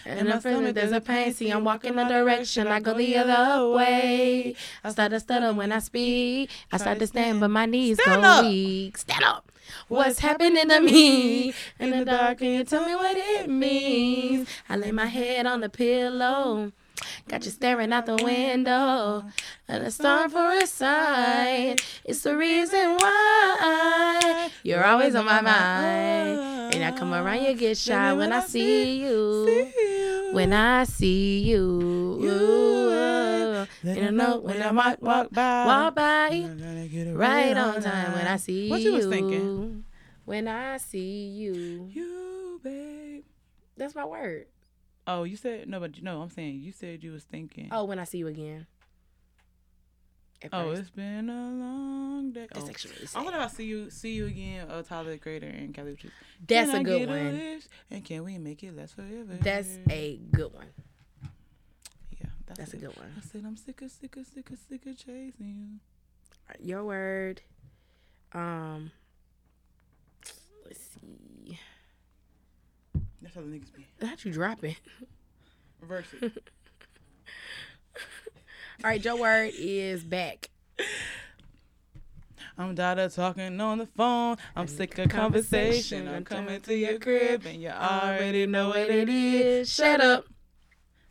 And 0.04 0.32
I'm 0.32 0.40
feeling 0.40 0.72
there's 0.72 0.92
a 0.92 1.00
pain. 1.00 1.32
See, 1.32 1.50
I'm 1.50 1.64
walking 1.64 1.96
the 1.96 2.04
direction. 2.04 2.66
I 2.66 2.80
go 2.80 2.94
the 2.94 3.16
other 3.16 3.68
way. 3.70 4.54
I 4.82 4.90
start 4.90 5.10
to 5.12 5.20
stutter 5.20 5.52
when 5.52 5.72
I 5.72 5.78
speak. 5.78 6.50
I 6.72 6.76
start 6.78 6.98
to 7.00 7.06
stand, 7.06 7.40
but 7.40 7.48
my 7.48 7.66
knees 7.66 8.00
Stand 8.02 8.22
go 8.22 8.28
up. 8.28 8.44
weak. 8.44 8.96
Stand 8.98 9.24
up. 9.24 9.50
What's 9.88 10.18
happening 10.18 10.68
to 10.68 10.80
me? 10.80 11.54
In 11.78 11.90
the 11.90 12.04
dark, 12.04 12.38
can 12.38 12.48
you 12.48 12.64
tell 12.64 12.84
me 12.84 12.94
what 12.94 13.16
it 13.16 13.48
means? 13.48 14.48
I 14.68 14.76
lay 14.76 14.90
my 14.92 15.06
head 15.06 15.46
on 15.46 15.60
the 15.60 15.68
pillow. 15.68 16.72
Got 17.28 17.44
you 17.44 17.50
staring 17.50 17.92
out 17.92 18.06
the 18.06 18.16
window. 18.16 19.24
And 19.68 19.84
a 19.84 19.90
star 19.90 20.28
for 20.28 20.50
a 20.52 20.66
sign. 20.66 21.76
It's 22.04 22.22
the 22.22 22.36
reason 22.36 22.96
why 22.96 24.50
you're 24.62 24.84
always 24.84 25.14
on 25.14 25.24
my 25.24 25.40
mind. 25.40 26.74
And 26.74 26.84
I 26.84 26.92
come 26.96 27.12
around, 27.12 27.42
you 27.42 27.54
get 27.54 27.76
shy 27.76 28.12
when 28.12 28.32
I 28.32 28.40
see 28.40 29.00
you. 29.02 29.70
When 30.32 30.52
I 30.52 30.84
see 30.84 31.40
you. 31.40 32.18
You, 32.20 33.66
And 33.82 34.06
I 34.06 34.10
know 34.10 34.38
when 34.38 34.62
I 34.62 34.70
walk, 34.72 35.02
walk, 35.02 35.30
by. 35.30 35.66
walk 35.66 35.94
by. 35.94 36.48
Right 37.12 37.56
on 37.56 37.82
time 37.82 38.12
when 38.12 38.26
I 38.26 38.36
see 38.36 38.64
you. 38.64 38.70
What 38.70 38.80
you 38.80 38.92
was 38.92 39.06
thinking? 39.06 39.84
When 40.24 40.46
I 40.48 40.76
see 40.76 41.26
you. 41.28 41.88
You, 41.90 42.60
babe. 42.62 43.24
That's 43.76 43.94
my 43.94 44.04
word. 44.04 44.46
Oh, 45.12 45.24
you 45.24 45.36
said 45.36 45.68
no, 45.68 45.80
but 45.80 46.00
no, 46.02 46.22
I'm 46.22 46.30
saying 46.30 46.60
you 46.60 46.70
said 46.70 47.02
you 47.02 47.10
was 47.10 47.24
thinking. 47.24 47.68
Oh, 47.72 47.84
when 47.84 47.98
I 47.98 48.04
see 48.04 48.18
you 48.18 48.28
again. 48.28 48.66
At 50.42 50.50
Oh, 50.52 50.70
it's 50.70 50.88
been 50.90 51.28
a 51.28 51.50
long 51.50 52.30
day. 52.32 52.46
That's 52.52 52.64
oh. 52.64 52.68
actually 52.68 52.94
really 52.94 53.08
I 53.14 53.22
wonder 53.22 53.38
if 53.40 53.44
I 53.44 53.48
see 53.48 53.64
you, 53.64 53.90
see 53.90 54.12
you 54.12 54.26
again. 54.26 54.70
Uh, 54.70 54.82
Tyler 54.82 55.10
the 55.10 55.18
Creator 55.18 55.48
and 55.48 55.74
Kelly 55.74 55.90
Richards. 55.90 56.14
That's 56.46 56.70
Can 56.70 56.76
a 56.76 56.80
I 56.80 56.82
good 56.82 57.08
one. 57.08 57.32
wish? 57.32 57.62
and 57.90 58.04
can 58.04 58.24
we 58.24 58.38
make 58.38 58.62
it 58.62 58.76
last 58.76 58.94
forever? 58.94 59.36
That's 59.40 59.78
a 59.90 60.18
good 60.30 60.54
one. 60.54 60.66
yeah. 62.12 62.28
That's, 62.46 62.60
That's 62.60 62.74
a 62.74 62.76
good 62.78 62.96
one. 62.96 63.12
I 63.18 63.20
said 63.20 63.42
I'm 63.44 63.56
sick 63.56 63.82
of, 63.82 63.90
sick 63.90 64.16
of, 64.16 64.26
sick 64.26 64.48
of, 64.50 64.58
sick 64.68 64.86
of 64.86 64.96
chasing 64.96 65.80
you. 66.60 66.66
Your 66.66 66.84
word. 66.84 67.42
Um. 68.32 68.92
Let's 70.64 70.80
see. 70.80 71.19
That's 73.22 73.34
how 73.34 73.40
the 73.42 73.48
niggas 73.48 73.74
be. 73.74 73.86
How'd 74.00 74.24
you 74.24 74.32
drop 74.32 74.64
it? 74.64 74.76
Reverse 75.80 76.06
it. 76.20 76.32
All 78.84 78.90
right, 78.90 79.04
your 79.04 79.16
word 79.16 79.52
is 79.56 80.04
back. 80.04 80.48
I'm 82.56 82.78
of 82.78 83.14
talking 83.14 83.60
on 83.60 83.78
the 83.78 83.86
phone. 83.86 84.36
I'm 84.54 84.66
sick 84.66 84.98
of 84.98 85.08
conversation. 85.08 86.08
I'm 86.08 86.24
coming 86.24 86.60
to 86.62 86.74
your 86.74 86.98
crib 86.98 87.46
and 87.46 87.62
you 87.62 87.70
already 87.70 88.46
know 88.46 88.68
what 88.68 88.90
it 88.90 89.08
is. 89.08 89.72
Shut 89.72 90.00
up. 90.00 90.26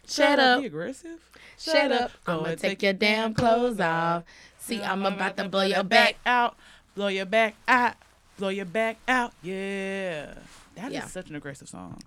Shut 0.07 0.39
up. 0.39 0.61
Be 0.61 0.67
aggressive. 0.67 1.19
Shut 1.57 1.91
up. 1.91 2.11
I'ma 2.25 2.55
take 2.55 2.83
your 2.83 2.93
damn 2.93 3.33
clothes 3.33 3.79
off. 3.79 4.23
See, 4.59 4.81
I'm 4.81 5.05
about 5.05 5.37
to 5.37 5.49
blow 5.49 5.63
your 5.63 5.83
back. 5.83 6.17
out. 6.25 6.55
Blow 6.95 7.07
your 7.07 7.25
back 7.25 7.55
out. 7.67 7.95
Blow 8.37 8.49
your 8.49 8.65
back 8.65 8.97
out. 9.07 9.33
Yeah. 9.41 10.33
That 10.81 10.87
is 10.91 10.93
Yeah. 10.93 11.05
such 11.07 11.29
an 11.29 11.35
aggressive 11.35 11.67
song. 11.69 12.01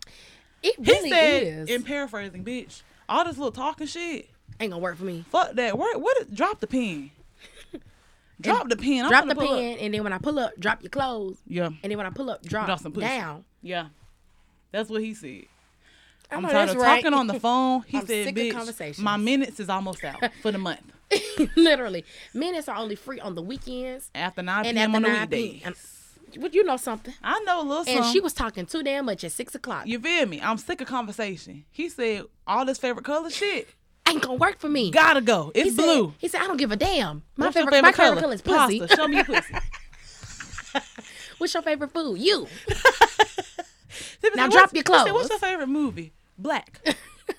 It 0.62 0.74
He 0.78 1.10
said, 1.10 1.42
is. 1.42 1.68
in 1.68 1.82
paraphrasing, 1.82 2.44
bitch, 2.44 2.82
all 3.08 3.24
this 3.24 3.36
little 3.36 3.52
talking 3.52 3.86
shit. 3.86 4.28
Ain't 4.60 4.70
gonna 4.70 4.78
work 4.82 4.96
for 4.96 5.04
me. 5.04 5.24
Fuck 5.30 5.52
that. 5.54 5.76
What? 5.76 6.16
is- 6.22 6.28
Drop 6.28 6.60
the 6.60 6.66
pen. 6.66 7.10
Drop 8.40 8.68
the 8.68 8.76
pen. 8.76 9.04
I'm 9.04 9.10
drop 9.10 9.26
the 9.28 9.34
pull 9.34 9.48
up. 9.48 9.58
pen, 9.58 9.78
and 9.78 9.94
then 9.94 10.02
when 10.04 10.12
I 10.12 10.18
pull 10.18 10.38
up, 10.38 10.52
drop 10.58 10.82
your 10.82 10.90
clothes. 10.90 11.38
Yeah. 11.46 11.66
And 11.82 11.90
then 11.90 11.96
when 11.96 12.06
I 12.06 12.10
pull 12.10 12.28
up, 12.30 12.42
drop, 12.42 12.66
Drop 12.66 12.80
some 12.80 12.92
pussy. 12.92 13.06
down. 13.06 13.44
Yeah. 13.62 13.88
That's 14.72 14.88
what 14.90 15.00
he 15.02 15.14
said. 15.14 15.44
I'm 16.30 16.42
tired 16.42 16.70
of 16.70 16.76
right. 16.76 17.02
talking 17.02 17.14
on 17.16 17.26
the 17.26 17.38
phone. 17.40 17.82
He 17.86 18.00
said, 18.00 18.34
bitch, 18.34 18.52
conversations." 18.52 18.98
my 18.98 19.16
minutes 19.16 19.60
is 19.60 19.68
almost 19.68 20.02
out 20.02 20.22
for 20.40 20.50
the 20.50 20.58
month. 20.58 20.80
Literally, 21.56 22.04
minutes 22.32 22.68
are 22.68 22.76
only 22.76 22.94
free 22.96 23.20
on 23.20 23.34
the 23.34 23.42
weekends. 23.42 24.10
After 24.14 24.42
9 24.42 24.64
And 24.66 24.76
p.m. 24.76 24.94
after 24.94 24.96
on 24.96 25.02
the 25.02 25.08
9 25.08 25.28
p.m. 25.28 25.42
weekdays. 25.52 26.01
Would 26.36 26.54
you 26.54 26.64
know 26.64 26.76
something? 26.76 27.14
I 27.22 27.40
know 27.40 27.62
a 27.62 27.66
little 27.66 27.84
And 27.88 28.04
she 28.12 28.20
was 28.20 28.32
talking 28.32 28.66
too 28.66 28.82
damn 28.82 29.04
much 29.06 29.24
at 29.24 29.32
six 29.32 29.54
o'clock. 29.54 29.86
You 29.86 29.98
feel 29.98 30.26
me? 30.26 30.40
I'm 30.40 30.58
sick 30.58 30.80
of 30.80 30.88
conversation. 30.88 31.64
He 31.70 31.88
said 31.88 32.24
all 32.46 32.64
this 32.64 32.78
favorite 32.78 33.04
color 33.04 33.30
shit 33.30 33.68
Ain't 34.08 34.22
gonna 34.22 34.34
work 34.34 34.58
for 34.58 34.68
me. 34.68 34.90
gotta 34.90 35.20
go. 35.20 35.52
It's 35.54 35.70
he 35.70 35.76
said, 35.76 35.82
blue. 35.82 36.14
He 36.18 36.28
said, 36.28 36.42
"I 36.42 36.46
don't 36.46 36.56
give 36.56 36.72
a 36.72 36.76
damn. 36.76 37.22
My 37.36 37.46
What's 37.46 37.56
your 37.56 37.66
favorite, 37.66 37.82
my 37.82 37.92
favorite 37.92 38.20
color 38.20 38.34
is 38.34 38.42
pussy. 38.42 38.80
Pasta. 38.80 38.96
Show 38.96 39.08
me 39.08 39.16
your 39.16 39.24
pussy. 39.24 39.54
What's 41.38 41.54
your 41.54 41.62
favorite 41.62 41.92
food? 41.92 42.18
You. 42.18 42.46
Now 44.34 44.48
drop 44.48 44.72
your 44.72 44.78
he 44.78 44.78
said, 44.78 44.84
clothes. 44.84 45.12
What's 45.12 45.28
your 45.30 45.38
favorite 45.38 45.68
movie? 45.68 46.12
Black. 46.38 46.80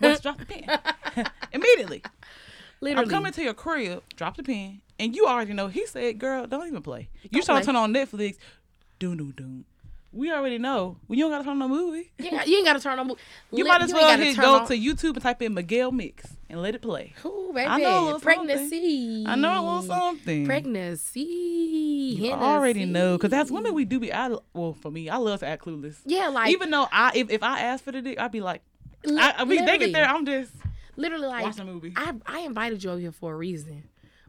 Let's 0.02 0.20
drop 0.22 0.38
the 0.38 0.46
pen 0.46 1.26
immediately. 1.52 2.04
Literally. 2.82 3.06
I'm 3.06 3.10
coming 3.10 3.32
to 3.32 3.42
your 3.42 3.54
crib. 3.54 4.04
Drop 4.16 4.36
the 4.36 4.44
pen, 4.44 4.82
and 5.00 5.16
you 5.16 5.26
already 5.26 5.54
know. 5.54 5.70
He 5.70 5.86
said, 5.88 6.20
"Girl, 6.20 6.46
don't 6.46 6.68
even 6.68 6.82
play. 6.82 7.10
You 7.24 7.30
Don't 7.32 7.46
trying 7.46 7.56
play. 7.58 7.62
to 7.62 7.66
turn 7.68 7.76
on 7.78 7.94
Netflix? 7.94 8.36
Doom, 9.04 9.18
doom, 9.18 9.32
doom. 9.36 9.66
We 10.14 10.32
already 10.32 10.58
know. 10.60 10.96
Well, 11.10 11.18
you 11.18 11.26
don't 11.26 11.32
gotta 11.32 11.44
turn 11.44 11.54
on 11.54 11.60
no 11.60 11.68
movie. 11.68 12.12
You 12.20 12.26
ain't, 12.26 12.32
got- 12.36 12.48
you 12.48 12.56
ain't 12.58 12.66
gotta 12.66 12.80
turn 12.80 13.00
on. 13.00 13.08
mo- 13.08 13.18
You 13.52 13.64
Li- 13.66 13.70
might 13.70 13.82
as 13.82 13.92
well 13.92 14.18
hit 14.18 14.38
go 14.38 14.56
on- 14.60 14.68
to 14.68 14.74
YouTube 14.78 15.14
and 15.16 15.22
type 15.22 15.42
in 15.42 15.54
Miguel 15.54 15.92
Mix 15.92 16.26
and 16.50 16.62
let 16.62 16.74
it 16.76 16.82
play. 16.82 17.14
Ooh, 17.26 17.52
baby. 17.54 17.68
I 17.68 17.80
know 17.80 18.00
a 18.00 18.06
little 18.06 18.20
Pregnancy. 18.22 19.26
I 19.28 19.36
know 19.36 19.60
a 19.60 19.62
little 19.62 19.82
something. 19.82 20.46
Pregnancy. 20.46 21.20
You 22.18 22.32
already 22.32 22.86
know, 22.86 23.18
because 23.18 23.34
as 23.34 23.52
women, 23.52 23.74
we 23.74 23.84
do 23.86 24.00
be. 24.00 24.14
I 24.14 24.34
well, 24.54 24.72
for 24.74 24.90
me, 24.92 25.10
I 25.10 25.18
love 25.18 25.42
to 25.42 25.48
act 25.48 25.66
clueless. 25.66 25.98
Yeah, 26.06 26.30
like 26.30 26.52
Even 26.52 26.70
though 26.70 26.88
I, 26.92 27.12
if, 27.16 27.30
if 27.30 27.44
I 27.44 27.60
ask 27.60 27.84
for 27.84 27.92
the 27.92 28.02
dick, 28.02 28.20
I'd 28.20 28.32
be 28.32 28.40
like, 28.40 28.62
li- 29.04 29.20
I, 29.20 29.34
I 29.40 29.46
mean, 29.46 29.66
they 29.66 29.78
get 29.80 29.92
there. 29.92 30.06
I'm 30.06 30.26
just 30.26 30.52
literally 30.96 31.28
like 31.28 31.44
watching 31.44 31.68
a 31.68 31.74
movie, 31.74 31.92
I 31.98 32.14
I 32.26 32.40
invited 32.42 32.84
you 32.84 32.92
over 32.92 33.00
here 33.02 33.12
for 33.12 33.34
a 33.34 33.36
reason. 33.36 33.84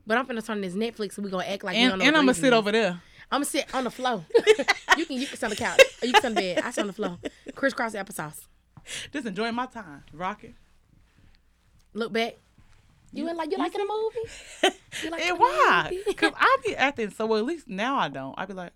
But 0.06 0.18
I'm 0.18 0.26
finna 0.26 0.44
turn 0.44 0.60
this 0.60 0.74
Netflix 0.74 1.16
and 1.16 1.24
we're 1.24 1.30
gonna 1.30 1.44
act 1.46 1.64
like 1.64 1.74
we 1.76 1.80
and 1.82 1.90
don't 1.92 1.98
know 2.00 2.04
and 2.06 2.16
I'm 2.16 2.24
gonna 2.24 2.34
sit 2.34 2.52
over 2.52 2.70
there. 2.72 3.00
I'm 3.30 3.36
gonna 3.36 3.44
sit 3.46 3.74
on 3.74 3.84
the 3.84 3.90
floor. 3.90 4.24
you 4.96 5.06
can 5.06 5.16
you 5.20 5.26
can 5.26 5.36
sit 5.36 5.44
on 5.44 5.50
the 5.50 5.56
couch. 5.56 5.80
Or 6.02 6.06
you 6.06 6.12
can 6.12 6.22
sit 6.22 6.28
on 6.28 6.34
the 6.34 6.40
bed. 6.40 6.58
I 6.64 6.70
sit 6.70 6.80
on 6.82 6.86
the 6.88 6.92
floor. 6.92 7.18
Crisscross 7.54 7.94
applesauce. 7.94 8.40
just 9.12 9.26
enjoying 9.26 9.54
my 9.54 9.66
time, 9.66 10.04
rocking. 10.12 10.54
Look 11.92 12.12
back. 12.12 12.36
You 13.12 13.28
ain't 13.28 13.36
like 13.36 13.50
you 13.52 13.58
liking 13.58 13.80
a 13.80 13.84
movie? 13.84 14.76
You 15.02 15.10
like 15.10 15.26
And 15.26 15.38
why? 15.38 16.02
Because 16.06 16.32
I 16.38 16.56
be 16.64 16.76
acting 16.76 17.10
so 17.10 17.26
well. 17.26 17.40
At 17.40 17.44
least 17.44 17.68
now 17.68 17.96
I 17.96 18.08
don't. 18.08 18.32
I 18.38 18.46
be 18.46 18.54
like, 18.54 18.72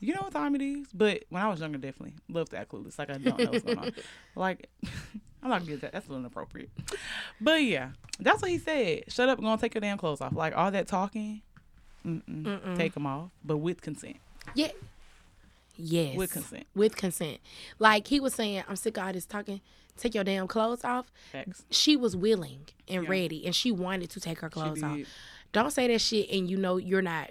you 0.00 0.12
know 0.12 0.22
what 0.22 0.32
time 0.32 0.56
it 0.56 0.60
is? 0.60 0.88
But 0.92 1.24
when 1.28 1.40
I 1.40 1.48
was 1.48 1.60
younger, 1.60 1.78
definitely 1.78 2.14
loved 2.28 2.50
that 2.50 2.68
clueless. 2.68 2.98
Like 2.98 3.10
I 3.10 3.18
don't 3.18 3.38
know 3.38 3.50
what's 3.50 3.64
going 3.64 3.78
on. 3.78 3.92
Like 4.34 4.68
I'm 5.42 5.50
not 5.50 5.60
gonna 5.60 5.70
get 5.70 5.80
that. 5.82 5.92
That's 5.92 6.06
a 6.06 6.10
little 6.10 6.24
inappropriate. 6.24 6.70
But 7.40 7.62
yeah, 7.62 7.90
that's 8.18 8.42
what 8.42 8.50
he 8.50 8.58
said. 8.58 9.04
Shut 9.08 9.28
up 9.28 9.38
and 9.38 9.46
go 9.46 9.52
and 9.52 9.60
take 9.60 9.74
your 9.74 9.80
damn 9.80 9.98
clothes 9.98 10.20
off. 10.20 10.34
Like 10.34 10.56
all 10.56 10.70
that 10.72 10.88
talking, 10.88 11.42
mm-mm, 12.06 12.76
take 12.76 12.94
them 12.94 13.06
off, 13.06 13.30
but 13.44 13.58
with 13.58 13.80
consent. 13.82 14.16
Yeah. 14.54 14.70
Yes. 15.76 16.16
With 16.16 16.32
consent. 16.32 16.66
With 16.74 16.96
consent. 16.96 17.38
Like 17.78 18.08
he 18.08 18.18
was 18.20 18.34
saying, 18.34 18.64
I'm 18.68 18.76
sick 18.76 18.96
of 18.96 19.06
all 19.06 19.12
this 19.12 19.26
talking. 19.26 19.60
Take 19.96 20.14
your 20.14 20.24
damn 20.24 20.46
clothes 20.48 20.84
off. 20.84 21.10
Facts. 21.32 21.64
She 21.70 21.96
was 21.96 22.16
willing 22.16 22.66
and 22.88 23.04
Yeah. 23.04 23.10
ready, 23.10 23.44
and 23.46 23.54
she 23.54 23.70
wanted 23.72 24.10
to 24.10 24.20
take 24.20 24.38
her 24.40 24.48
clothes 24.50 24.82
off. 24.82 24.98
Don't 25.52 25.70
say 25.72 25.86
that 25.88 26.00
shit, 26.00 26.30
and 26.30 26.48
you 26.48 26.56
know 26.56 26.76
you're 26.76 27.02
not. 27.02 27.30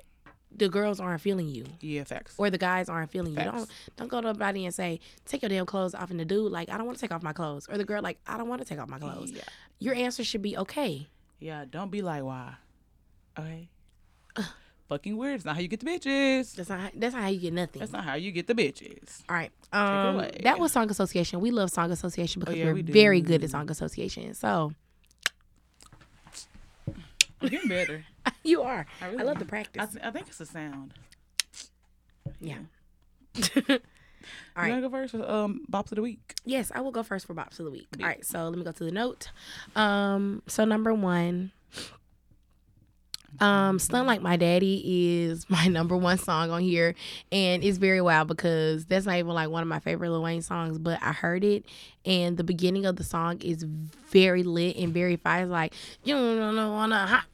The 0.49 0.69
girls 0.69 0.99
aren't 1.01 1.21
feeling 1.21 1.49
you, 1.49 1.65
Yeah, 1.81 2.05
facts. 2.05 2.35
or 2.37 2.49
the 2.49 2.57
guys 2.57 2.87
aren't 2.89 3.11
feeling 3.11 3.33
you. 3.37 3.43
Don't 3.43 3.69
don't 3.97 4.07
go 4.07 4.21
to 4.21 4.27
nobody 4.27 4.65
and 4.65 4.73
say, 4.73 4.99
"Take 5.25 5.41
your 5.43 5.49
damn 5.49 5.65
clothes 5.65 5.93
off," 5.93 6.09
and 6.09 6.19
the 6.19 6.25
dude 6.25 6.51
like, 6.51 6.69
"I 6.69 6.77
don't 6.77 6.85
want 6.87 6.97
to 6.97 7.01
take 7.01 7.11
off 7.11 7.21
my 7.21 7.33
clothes," 7.33 7.67
or 7.69 7.77
the 7.77 7.83
girl 7.85 8.01
like, 8.01 8.17
"I 8.25 8.37
don't 8.37 8.47
want 8.47 8.61
to 8.61 8.67
take 8.67 8.79
off 8.79 8.87
my 8.87 8.97
clothes." 8.97 9.31
Yeah. 9.31 9.41
Your 9.79 9.93
answer 9.93 10.23
should 10.23 10.41
be 10.41 10.57
okay. 10.57 11.07
Yeah, 11.39 11.65
don't 11.69 11.91
be 11.91 12.01
like, 12.01 12.23
why? 12.23 12.55
Okay. 13.37 13.67
Fucking 14.89 15.17
weird. 15.17 15.35
It's 15.35 15.45
not 15.45 15.55
how 15.55 15.61
you 15.61 15.67
get 15.67 15.81
the 15.81 15.85
bitches. 15.85 16.55
That's 16.55 16.69
not 16.69 16.91
that's 16.95 17.13
not 17.13 17.23
how 17.23 17.29
you 17.29 17.39
get 17.41 17.53
nothing. 17.53 17.79
That's 17.79 17.91
not 17.91 18.05
how 18.05 18.13
you 18.13 18.31
get 18.31 18.47
the 18.47 18.55
bitches. 18.55 19.21
All 19.27 19.35
right. 19.35 19.51
Um, 19.73 20.25
that 20.43 20.59
was 20.59 20.71
song 20.71 20.89
association. 20.89 21.41
We 21.41 21.51
love 21.51 21.71
song 21.71 21.91
association 21.91 22.39
because 22.39 22.55
Oh, 22.55 22.57
yeah, 22.57 22.65
we're 22.65 22.75
we 22.75 22.81
very 22.83 23.19
good 23.19 23.43
at 23.43 23.49
song 23.49 23.69
association. 23.69 24.33
So 24.33 24.71
I'm 27.41 27.49
getting 27.49 27.67
better. 27.69 28.05
you 28.43 28.61
are. 28.61 28.85
I 29.01 29.05
I, 29.05 29.09
really 29.09 29.23
love 29.25 29.39
the 29.39 29.45
practice. 29.45 29.97
I, 30.01 30.07
I 30.07 30.11
think 30.11 30.27
it's 30.29 30.37
the 30.37 30.45
sound. 30.45 30.93
yeah. 32.39 32.59
All 34.55 34.63
right. 34.63 34.67
You 34.67 34.73
wanna 34.73 34.81
go 34.81 34.89
first 34.89 35.11
for 35.11 35.29
um 35.29 35.65
bops 35.71 35.91
of 35.91 35.97
the 35.97 36.01
week? 36.01 36.33
Yes, 36.45 36.71
I 36.73 36.81
will 36.81 36.91
go 36.91 37.03
first 37.03 37.27
for 37.27 37.33
Bops 37.33 37.59
of 37.59 37.65
the 37.65 37.71
Week. 37.71 37.87
All 37.99 38.05
right, 38.07 38.25
so 38.25 38.47
let 38.47 38.57
me 38.57 38.63
go 38.63 38.71
to 38.71 38.83
the 38.83 38.91
note. 38.91 39.31
Um, 39.75 40.41
so 40.47 40.65
number 40.65 40.93
one, 40.93 41.51
Um, 43.39 43.79
Stun 43.79 44.05
Like 44.05 44.21
My 44.21 44.37
Daddy 44.37 45.25
is 45.25 45.49
my 45.49 45.67
number 45.67 45.95
one 45.95 46.17
song 46.17 46.51
on 46.51 46.61
here. 46.61 46.95
And 47.31 47.63
it's 47.63 47.77
very 47.77 48.01
wild 48.01 48.27
because 48.27 48.85
that's 48.85 49.05
not 49.05 49.15
even 49.15 49.33
like 49.33 49.49
one 49.49 49.61
of 49.61 49.67
my 49.67 49.79
favorite 49.79 50.09
Lil 50.09 50.23
Wayne 50.23 50.41
songs, 50.41 50.77
but 50.77 50.99
I 51.01 51.11
heard 51.11 51.43
it 51.43 51.65
and 52.07 52.37
the 52.37 52.43
beginning 52.43 52.85
of 52.85 52.95
the 52.95 53.03
song 53.03 53.37
is 53.41 53.63
very 54.09 54.41
lit 54.41 54.77
and 54.77 54.93
very 54.93 55.17
fire. 55.17 55.43
It's 55.43 55.51
like 55.51 55.73
you 56.05 56.15
don't 56.15 56.55
wanna 56.55 57.05
hop 57.05 57.25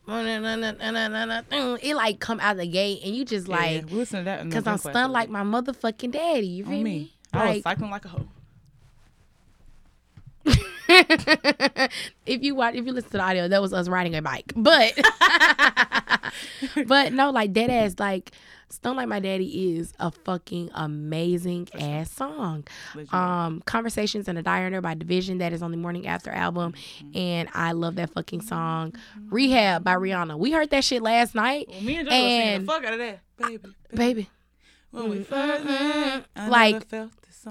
it 1.84 1.96
like 1.96 2.20
come 2.20 2.40
out 2.40 2.58
the 2.58 2.66
gate 2.66 3.02
and 3.06 3.16
you 3.16 3.24
just 3.24 3.48
like 3.48 3.84
yeah, 3.88 3.96
listen 3.96 4.20
to 4.20 4.26
that 4.26 4.44
because 4.46 4.66
I'm 4.66 4.80
stunned 4.80 5.14
like 5.14 5.30
my 5.30 5.44
motherfucking 5.44 6.12
daddy. 6.12 6.48
You 6.48 6.64
feel 6.64 6.74
me? 6.74 6.84
me? 6.84 7.14
I 7.32 7.54
was 7.54 7.64
cycling 7.64 7.92
like 7.92 8.06
a 8.06 8.10
hoe. 8.10 8.28
if 12.26 12.44
you 12.44 12.56
watch, 12.56 12.76
if 12.76 12.86
you 12.86 12.92
listen 12.92 13.12
to 13.12 13.18
the 13.18 13.24
audio, 13.24 13.48
that 13.48 13.62
was 13.62 13.74
us 13.74 13.88
riding 13.88 14.16
a 14.16 14.22
bike. 14.22 14.52
But, 14.56 14.94
but 16.88 17.14
no, 17.14 17.32
like 17.32 17.54
dead 17.54 17.70
ass, 17.70 17.96
like 18.00 18.32
"Stone 18.70 18.98
Like 18.98 19.08
My 19.08 19.20
Daddy" 19.20 19.78
is 19.78 19.94
a 20.00 20.12
fucking 20.12 20.72
amazing 20.74 21.70
ass 21.80 22.12
song. 22.12 22.66
Um, 23.12 23.62
"Conversations 23.66 24.28
in 24.28 24.36
a 24.36 24.44
Diner" 24.44 24.82
by 24.82 24.96
dvsn, 24.96 25.40
that 25.40 25.54
is 25.54 25.62
on 25.62 25.72
the 25.72 25.78
Morning 25.78 26.06
After 26.08 26.32
album, 26.32 26.74
mm-hmm. 26.74 27.18
and 27.18 27.50
I 27.54 27.72
love 27.72 27.96
that 27.96 28.10
fucking 28.10 28.42
song. 28.42 28.94
"Rehab" 29.30 29.84
by 29.84 29.96
Rihanna. 29.96 30.38
We 30.38 30.52
heard 30.52 30.70
that 30.72 30.84
shit 30.84 31.02
last 31.02 31.34
night. 31.34 31.68
Well, 31.70 31.82
me 31.82 31.98
and 31.98 32.10
Joe 32.10 32.16
and, 32.16 32.64
the 32.64 32.72
fuck 32.72 32.84
out 32.84 32.94
of 32.94 33.00
that, 33.00 33.20
baby. 33.38 33.70
Baby. 33.94 34.30
When 34.92 35.10
we 35.10 35.24
first 35.24 35.66
met, 35.66 36.26
like 36.36 36.88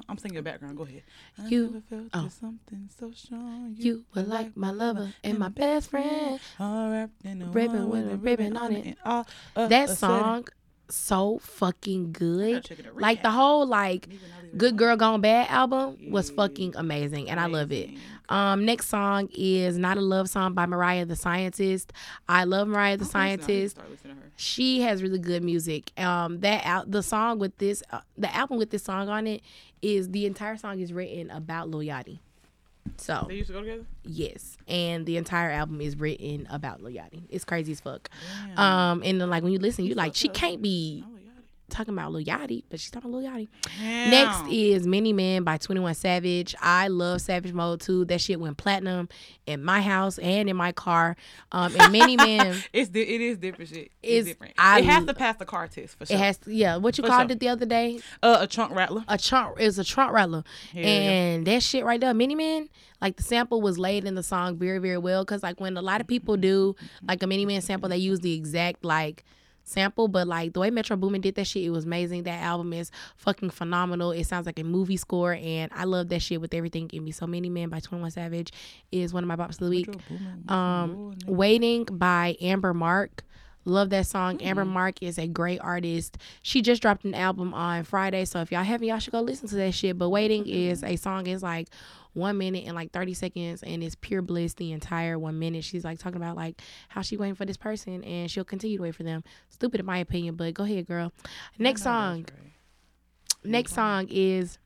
I'm 0.09 0.19
singing 0.19 0.35
your 0.35 0.43
background. 0.43 0.77
Go 0.77 0.85
ahead. 0.85 1.03
I 1.39 1.49
you 1.49 1.83
felt 1.89 2.09
oh. 2.15 2.29
something 2.29 2.89
so 2.99 3.11
strong. 3.13 3.75
You, 3.77 3.85
you 3.85 4.05
were 4.15 4.23
like 4.23 4.57
my 4.57 4.71
lover 4.71 5.13
and 5.23 5.39
my 5.39 5.49
best 5.49 5.91
friend. 5.91 6.41
All 6.59 6.91
wrapped 6.91 7.25
in 7.25 7.43
a 7.43 7.47
ribbon 7.47 7.89
with 7.89 8.13
a 8.13 8.17
ribbon 8.17 8.57
on 8.57 8.73
it. 8.73 8.99
All, 9.05 9.27
that 9.55 9.91
song 9.91 10.47
so 10.89 11.39
fucking 11.39 12.13
good. 12.13 12.69
Like 12.95 13.23
the 13.23 13.31
whole 13.31 13.67
like 13.67 14.09
Good 14.57 14.77
Girl 14.77 14.97
Gone 14.97 15.21
Bad 15.21 15.49
album 15.49 16.11
was 16.11 16.31
fucking 16.31 16.75
amazing 16.77 17.31
and 17.31 17.41
I 17.41 17.47
love 17.47 17.73
it. 17.73 17.91
Um 18.33 18.65
next 18.65 18.89
song 18.89 19.29
is 19.37 19.77
Not 19.77 19.99
a 19.99 20.01
Love 20.01 20.29
Song 20.29 20.55
by 20.55 20.65
Mariah 20.67 21.05
the 21.05 21.17
Scientist. 21.17 21.93
I 22.29 22.45
love 22.45 22.67
Mariah 22.67 22.97
the 22.97 23.05
Scientist. 23.05 23.79
She 24.37 24.81
has 24.81 25.03
really 25.03 25.19
good 25.19 25.45
music. 25.45 25.93
Um 26.01 26.41
that 26.41 26.65
out 26.65 26.91
the 26.91 27.03
song 27.03 27.39
with 27.39 27.59
this 27.59 27.83
uh, 27.91 28.01
the 28.17 28.35
album 28.35 28.57
with 28.57 28.71
this 28.71 28.83
song 28.85 29.09
on 29.09 29.27
it 29.27 29.43
is 29.83 30.11
the 30.11 30.25
entire 30.25 30.57
song 30.57 30.81
is 30.81 30.93
written 30.93 31.31
about 31.31 31.69
Lil 31.69 31.81
Yachty. 31.81 32.21
So 32.97 33.27
they 33.29 33.35
used 33.35 33.49
to 33.49 33.53
go 33.53 33.61
together. 33.61 33.85
Yes, 34.05 34.57
and 34.67 35.07
the 35.07 35.17
entire 35.17 35.51
album 35.51 35.81
is 35.81 35.99
written 35.99 36.47
about 36.51 36.83
Lil 36.83 36.93
Yachty. 36.93 37.23
It's 37.29 37.45
crazy 37.45 37.73
as 37.73 37.81
fuck. 37.81 38.09
Damn. 38.57 38.59
Um, 38.59 39.03
and 39.05 39.21
then 39.21 39.29
like 39.31 39.43
when 39.43 39.53
you 39.53 39.59
listen, 39.59 39.85
you 39.85 39.95
like 39.95 40.15
she 40.15 40.29
can't 40.29 40.63
be 40.63 41.05
talking 41.73 41.95
about 41.95 42.13
Lil 42.13 42.25
Yachty, 42.25 42.65
but 42.69 42.79
she's 42.79 42.91
talking 42.91 43.11
about 43.11 43.23
Lil 43.23 43.31
Yachty. 43.31 43.49
Damn. 43.79 44.11
Next 44.11 44.53
is 44.53 44.87
Many 44.87 45.13
Men 45.13 45.43
by 45.43 45.57
21 45.57 45.95
Savage. 45.95 46.55
I 46.61 46.89
love 46.89 47.21
Savage 47.21 47.53
Mode 47.53 47.81
too. 47.81 48.05
That 48.05 48.21
shit 48.21 48.39
went 48.39 48.57
platinum 48.57 49.09
in 49.47 49.65
my 49.65 49.81
house 49.81 50.19
and 50.19 50.49
in 50.49 50.57
my 50.57 50.73
car. 50.73 51.17
Um, 51.51 51.75
and 51.79 51.93
Many 51.93 52.17
Men. 52.17 52.63
it's 52.73 52.91
di- 52.91 53.03
it 53.03 53.21
is 53.21 53.39
different 53.39 53.71
shit. 53.71 53.91
It's, 54.03 54.29
different. 54.29 54.55
I, 54.59 54.81
it 54.81 54.85
has 54.85 55.05
to 55.07 55.15
pass 55.15 55.37
the 55.37 55.45
car 55.45 55.67
test 55.67 55.99
for 55.99 56.07
sure. 56.07 56.17
It 56.17 56.21
has 56.21 56.39
to, 56.39 56.55
yeah. 56.55 56.77
What 56.77 56.99
you 56.99 57.03
for 57.03 57.09
called 57.09 57.29
sure. 57.29 57.33
it 57.33 57.41
the 57.41 57.49
other 57.49 57.67
day? 57.67 58.01
Uh, 58.23 58.39
a 58.41 58.47
trunk 58.47 58.75
rattler. 58.75 59.05
A 59.09 59.19
trunk 59.19 59.59
is 59.59 59.79
a 59.79 59.85
trunk 59.85 60.13
rattler, 60.13 60.45
Hell 60.73 60.85
and 60.85 61.47
yeah. 61.47 61.55
that 61.55 61.63
shit 61.63 61.85
right 61.85 62.01
there, 62.01 62.15
Many 62.15 62.35
Men. 62.35 62.69
Like 63.01 63.17
the 63.17 63.23
sample 63.25 63.61
was 63.61 63.79
laid 63.79 64.05
in 64.05 64.15
the 64.15 64.23
song 64.23 64.57
very 64.57 64.79
very 64.79 64.99
well 64.99 65.25
because 65.25 65.43
like 65.43 65.59
when 65.61 65.77
a 65.77 65.83
lot 65.83 66.01
of 66.01 66.07
people 66.07 66.37
do 66.37 66.77
like 67.03 67.23
a 67.23 67.27
Many 67.27 67.45
Men 67.47 67.61
sample, 67.61 67.89
they 67.89 67.97
use 67.97 68.21
the 68.21 68.35
exact 68.35 68.85
like 68.85 69.25
sample, 69.73 70.09
but 70.09 70.27
like 70.27 70.53
the 70.53 70.61
way 70.61 70.71
Metro 70.71 70.97
Boomin 70.97 71.21
did 71.21 71.35
that 71.37 71.47
shit, 71.47 71.65
it 71.65 71.71
was 71.71 71.85
amazing. 71.85 72.25
That 72.25 72.43
album 72.43 72.73
is 72.73 72.91
fucking 73.17 73.51
phenomenal. 73.51 74.13
It 74.13 74.25
sounds 74.25 74.47
like 74.47 74.59
a 74.59 74.65
movie 74.65 74.97
score, 74.97 75.35
and 75.35 75.71
I 75.75 75.85
love 75.85 76.09
that 76.11 76.21
shit 76.21 76.41
with 76.41 76.55
everything 76.55 76.91
in 76.93 77.05
me. 77.05 77.11
So 77.11 77.27
Many 77.27 77.49
Men 77.49 77.69
by 77.69 77.81
Twenty 77.81 78.03
One 78.03 78.11
Savage 78.11 78.53
is 78.91 79.13
one 79.13 79.25
of 79.25 79.29
my 79.29 79.37
bops 79.37 79.53
of 79.53 79.59
the 79.59 79.71
week. 79.71 79.89
Um, 80.49 81.17
Waiting 81.27 81.85
by 81.85 82.37
Amber 82.41 82.75
Mark. 82.75 83.25
Love 83.65 83.91
that 83.91 84.07
song. 84.07 84.39
Mm-hmm. 84.39 84.49
Amber 84.49 84.65
Mark 84.65 85.03
is 85.03 85.19
a 85.19 85.29
great 85.29 85.61
artist. 85.61 86.19
She 86.43 86.63
just 86.63 86.83
dropped 86.83 87.05
an 87.05 87.15
album 87.15 87.55
on 87.55 87.85
Friday, 87.85 88.25
so 88.25 88.41
if 88.41 88.51
y'all 88.51 88.65
haven't, 88.65 88.89
y'all 88.89 88.99
should 88.99 89.13
go 89.13 89.21
listen 89.21 89.49
to 89.49 89.55
that 89.57 89.73
shit. 89.73 89.97
But 89.99 90.11
Waiting 90.11 90.43
mm-hmm. 90.43 90.71
is 90.71 90.83
a 90.83 90.97
song 90.97 91.27
is 91.27 91.43
like 91.43 91.69
one 92.15 92.39
minute 92.39 92.65
and 92.67 92.75
like 92.75 92.93
30 92.93 93.15
seconds 93.15 93.63
and 93.63 93.83
it's 93.83 93.95
pure 93.95 94.23
bliss 94.23 94.55
the 94.55 94.73
entire 94.73 95.19
one 95.19 95.39
minute. 95.39 95.65
She's 95.65 95.85
like 95.85 95.99
talking 95.99 96.17
about 96.17 96.37
like 96.37 96.61
how 96.89 97.03
she 97.03 97.17
waiting 97.17 97.35
for 97.35 97.45
this 97.45 97.57
person 97.57 98.05
and 98.05 98.31
she'll 98.31 98.45
continue 98.45 98.77
to 98.77 98.83
wait 98.83 98.95
for 98.95 99.03
them. 99.03 99.25
Stupid 99.49 99.81
in 99.81 99.87
my 99.87 99.99
opinion 99.99 100.37
but 100.37 100.55
go 100.55 100.65
ahead 100.65 100.87
girl. 100.87 101.13
Next 101.59 101.83
song. 101.83 102.27
next 103.45 103.75
song 103.75 104.07
is 104.11 104.59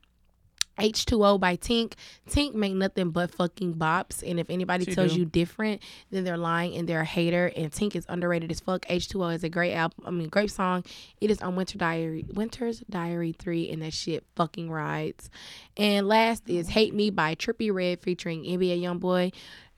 H2O 0.78 1.40
by 1.40 1.56
Tink. 1.56 1.94
Tink 2.28 2.54
make 2.54 2.74
nothing 2.74 3.10
but 3.10 3.30
fucking 3.30 3.74
bops. 3.74 4.28
And 4.28 4.38
if 4.38 4.50
anybody 4.50 4.84
she 4.84 4.94
tells 4.94 5.12
do. 5.12 5.20
you 5.20 5.24
different, 5.24 5.82
then 6.10 6.24
they're 6.24 6.36
lying 6.36 6.76
and 6.76 6.88
they're 6.88 7.00
a 7.00 7.04
hater. 7.04 7.52
And 7.56 7.70
Tink 7.70 7.96
is 7.96 8.06
underrated 8.08 8.50
as 8.50 8.60
fuck. 8.60 8.86
H2O 8.86 9.34
is 9.34 9.44
a 9.44 9.48
great 9.48 9.74
album. 9.74 10.04
I 10.06 10.10
mean, 10.10 10.28
great 10.28 10.50
song. 10.50 10.84
It 11.20 11.30
is 11.30 11.40
on 11.40 11.56
Winter 11.56 11.78
Diary, 11.78 12.24
Winter's 12.32 12.80
Diary 12.90 13.32
3, 13.32 13.70
and 13.70 13.82
that 13.82 13.92
shit 13.92 14.24
fucking 14.36 14.70
rides. 14.70 15.30
And 15.76 16.08
last 16.08 16.48
is 16.48 16.68
mm. 16.68 16.70
Hate 16.70 16.94
Me 16.94 17.10
by 17.10 17.34
Trippie 17.34 17.72
Redd 17.72 18.00
featuring 18.00 18.44
NBA 18.44 18.80
Youngboy. 18.80 19.32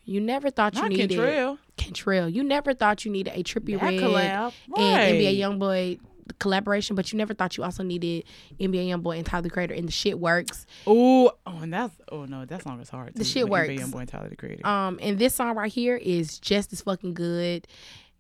You 0.05 0.23
never 0.23 0.51
thought 0.51 0.75
you 0.75 0.81
Not 0.81 0.91
needed 0.91 1.11
Kentrell. 1.11 1.59
Kentrell. 1.77 2.33
You 2.33 2.43
never 2.43 2.73
thought 2.73 3.05
you 3.05 3.11
needed 3.11 3.35
a 3.35 3.43
Trippie 3.43 3.81
Redd 3.81 4.01
collab. 4.01 4.55
and 4.75 5.17
NBA 5.17 5.39
Youngboy 5.39 6.01
collaboration, 6.35 6.97
but 6.97 7.13
you 7.13 7.19
never 7.19 7.35
thought 7.35 7.57
you 7.57 7.65
also 7.65 7.83
needed 7.83 8.25
NBA 8.61 8.89
YoungBoy 8.89 9.17
and 9.17 9.27
Tyler 9.27 9.43
the 9.43 9.51
Creator, 9.51 9.75
and 9.75 9.87
the 9.89 9.93
shit 9.93 10.19
works. 10.19 10.67
Oh, 10.87 11.33
oh, 11.47 11.59
and 11.59 11.73
that's 11.73 11.95
oh 12.11 12.25
no, 12.25 12.45
that 12.45 12.63
song 12.63 12.81
is 12.81 12.91
hard. 12.91 13.15
Too, 13.15 13.19
the 13.19 13.25
shit 13.25 13.49
works. 13.49 13.69
NBA 13.69 13.81
YoungBoy 13.81 14.01
and 14.01 14.09
Tyler 14.09 14.29
the 14.29 14.37
Creator. 14.37 14.67
Um, 14.67 14.99
and 15.03 15.19
this 15.19 15.35
song 15.35 15.57
right 15.57 15.73
here 15.73 15.97
is 15.97 16.39
just 16.39 16.73
as 16.73 16.83
fucking 16.83 17.15
good. 17.15 17.67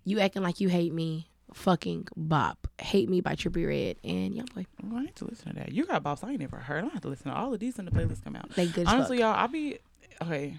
You 0.04 0.20
acting 0.20 0.42
like 0.42 0.60
you 0.60 0.68
hate 0.68 0.92
me. 0.92 1.28
Fucking 1.54 2.08
bop. 2.14 2.68
Hate 2.78 3.08
Me 3.08 3.22
by 3.22 3.34
Trippie 3.34 3.66
Redd 3.66 3.96
and 4.04 4.34
YoungBoy. 4.34 4.66
Well, 4.84 5.00
I 5.00 5.04
need 5.04 5.16
to 5.16 5.24
listen 5.24 5.48
to 5.48 5.54
that. 5.54 5.72
You 5.72 5.86
got 5.86 6.02
bops 6.02 6.22
I 6.22 6.32
ain't 6.32 6.40
never 6.40 6.58
heard. 6.58 6.78
I 6.78 6.80
don't 6.82 6.92
have 6.92 7.02
to 7.02 7.08
listen 7.08 7.30
to 7.30 7.36
all 7.36 7.54
of 7.54 7.58
these 7.60 7.78
when 7.78 7.86
the 7.86 7.90
playlist 7.90 8.22
come 8.22 8.36
out. 8.36 8.50
They 8.50 8.66
good 8.66 8.86
Honestly, 8.86 9.20
y'all, 9.20 9.34
I'll 9.34 9.48
be 9.48 9.78
okay. 10.22 10.58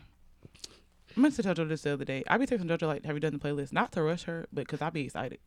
I 1.15 1.19
meant 1.19 1.35
to 1.35 1.43
tell 1.43 1.53
JoJo 1.53 1.69
this 1.69 1.81
the 1.83 1.93
other 1.93 2.05
day. 2.05 2.23
I 2.27 2.37
be 2.37 2.45
texting 2.45 2.67
JoJo 2.69 2.87
like, 2.87 3.05
"Have 3.05 3.15
you 3.15 3.19
done 3.19 3.33
the 3.33 3.39
playlist?" 3.39 3.73
Not 3.73 3.91
to 3.93 4.01
rush 4.01 4.23
her, 4.23 4.47
but 4.53 4.65
because 4.65 4.81
I 4.81 4.89
be 4.89 5.01
excited. 5.01 5.39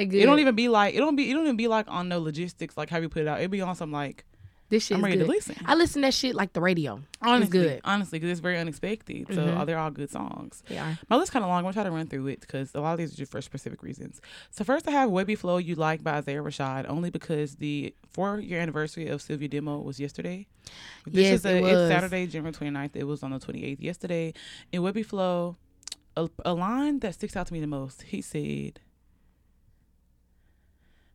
It 0.00 0.24
don't 0.24 0.38
even 0.38 0.54
be 0.54 0.68
like 0.68 0.94
it 0.94 0.98
don't 0.98 1.16
be 1.16 1.30
it 1.30 1.34
don't 1.34 1.44
even 1.44 1.56
be 1.56 1.68
like 1.68 1.86
on 1.88 2.08
no 2.08 2.18
logistics 2.18 2.76
like 2.76 2.90
how 2.90 2.98
you 2.98 3.08
put 3.08 3.22
it 3.22 3.28
out. 3.28 3.40
It 3.40 3.50
be 3.50 3.60
on 3.60 3.74
some 3.74 3.92
like 3.92 4.24
this 4.70 4.86
shit. 4.86 4.96
I'm 4.96 5.04
ready 5.04 5.16
good. 5.16 5.26
to 5.26 5.30
listen. 5.30 5.56
I 5.66 5.74
listen 5.74 6.02
to 6.02 6.06
that 6.06 6.14
shit 6.14 6.34
like 6.34 6.52
the 6.52 6.60
radio. 6.60 7.02
Honestly, 7.20 7.42
it's 7.42 7.50
good. 7.50 7.80
Honestly, 7.84 8.18
because 8.18 8.30
it's 8.30 8.40
very 8.40 8.56
unexpected. 8.56 9.26
So 9.28 9.34
mm-hmm. 9.34 9.64
they're 9.64 9.78
all 9.78 9.90
good 9.90 10.10
songs. 10.10 10.62
Yeah. 10.68 10.94
My 11.08 11.16
list 11.16 11.32
kind 11.32 11.44
of 11.44 11.48
long. 11.48 11.58
I'm 11.58 11.64
gonna 11.64 11.74
try 11.74 11.82
to 11.82 11.90
run 11.90 12.06
through 12.06 12.28
it 12.28 12.40
because 12.40 12.72
a 12.74 12.80
lot 12.80 12.92
of 12.92 12.98
these 12.98 13.12
are 13.12 13.16
just 13.16 13.32
for 13.32 13.42
specific 13.42 13.82
reasons. 13.82 14.20
So 14.52 14.62
first, 14.64 14.86
I 14.86 14.92
have 14.92 15.10
"Webbie 15.10 15.36
Flow 15.36 15.58
You 15.58 15.74
Like" 15.74 16.04
by 16.04 16.12
Isaiah 16.12 16.40
Rashad, 16.40 16.88
only 16.88 17.10
because 17.10 17.56
the 17.56 17.94
four-year 18.12 18.60
anniversary 18.60 19.08
of 19.08 19.20
Cilvia 19.20 19.50
Demo 19.50 19.78
was 19.80 19.98
yesterday. 19.98 20.46
This 21.04 21.24
yes, 21.24 21.34
is 21.40 21.46
a, 21.46 21.56
it 21.56 21.62
was. 21.62 21.72
It's 21.72 21.92
Saturday, 21.92 22.26
January 22.28 22.52
29th. 22.52 22.94
It 22.94 23.04
was 23.04 23.22
on 23.24 23.32
the 23.32 23.40
28th 23.40 23.80
yesterday. 23.80 24.32
In 24.70 24.82
"Webbie 24.82 25.04
Flow," 25.04 25.56
a, 26.16 26.28
a 26.44 26.54
line 26.54 27.00
that 27.00 27.14
sticks 27.14 27.36
out 27.36 27.48
to 27.48 27.52
me 27.52 27.60
the 27.60 27.66
most. 27.66 28.02
He 28.02 28.22
said 28.22 28.78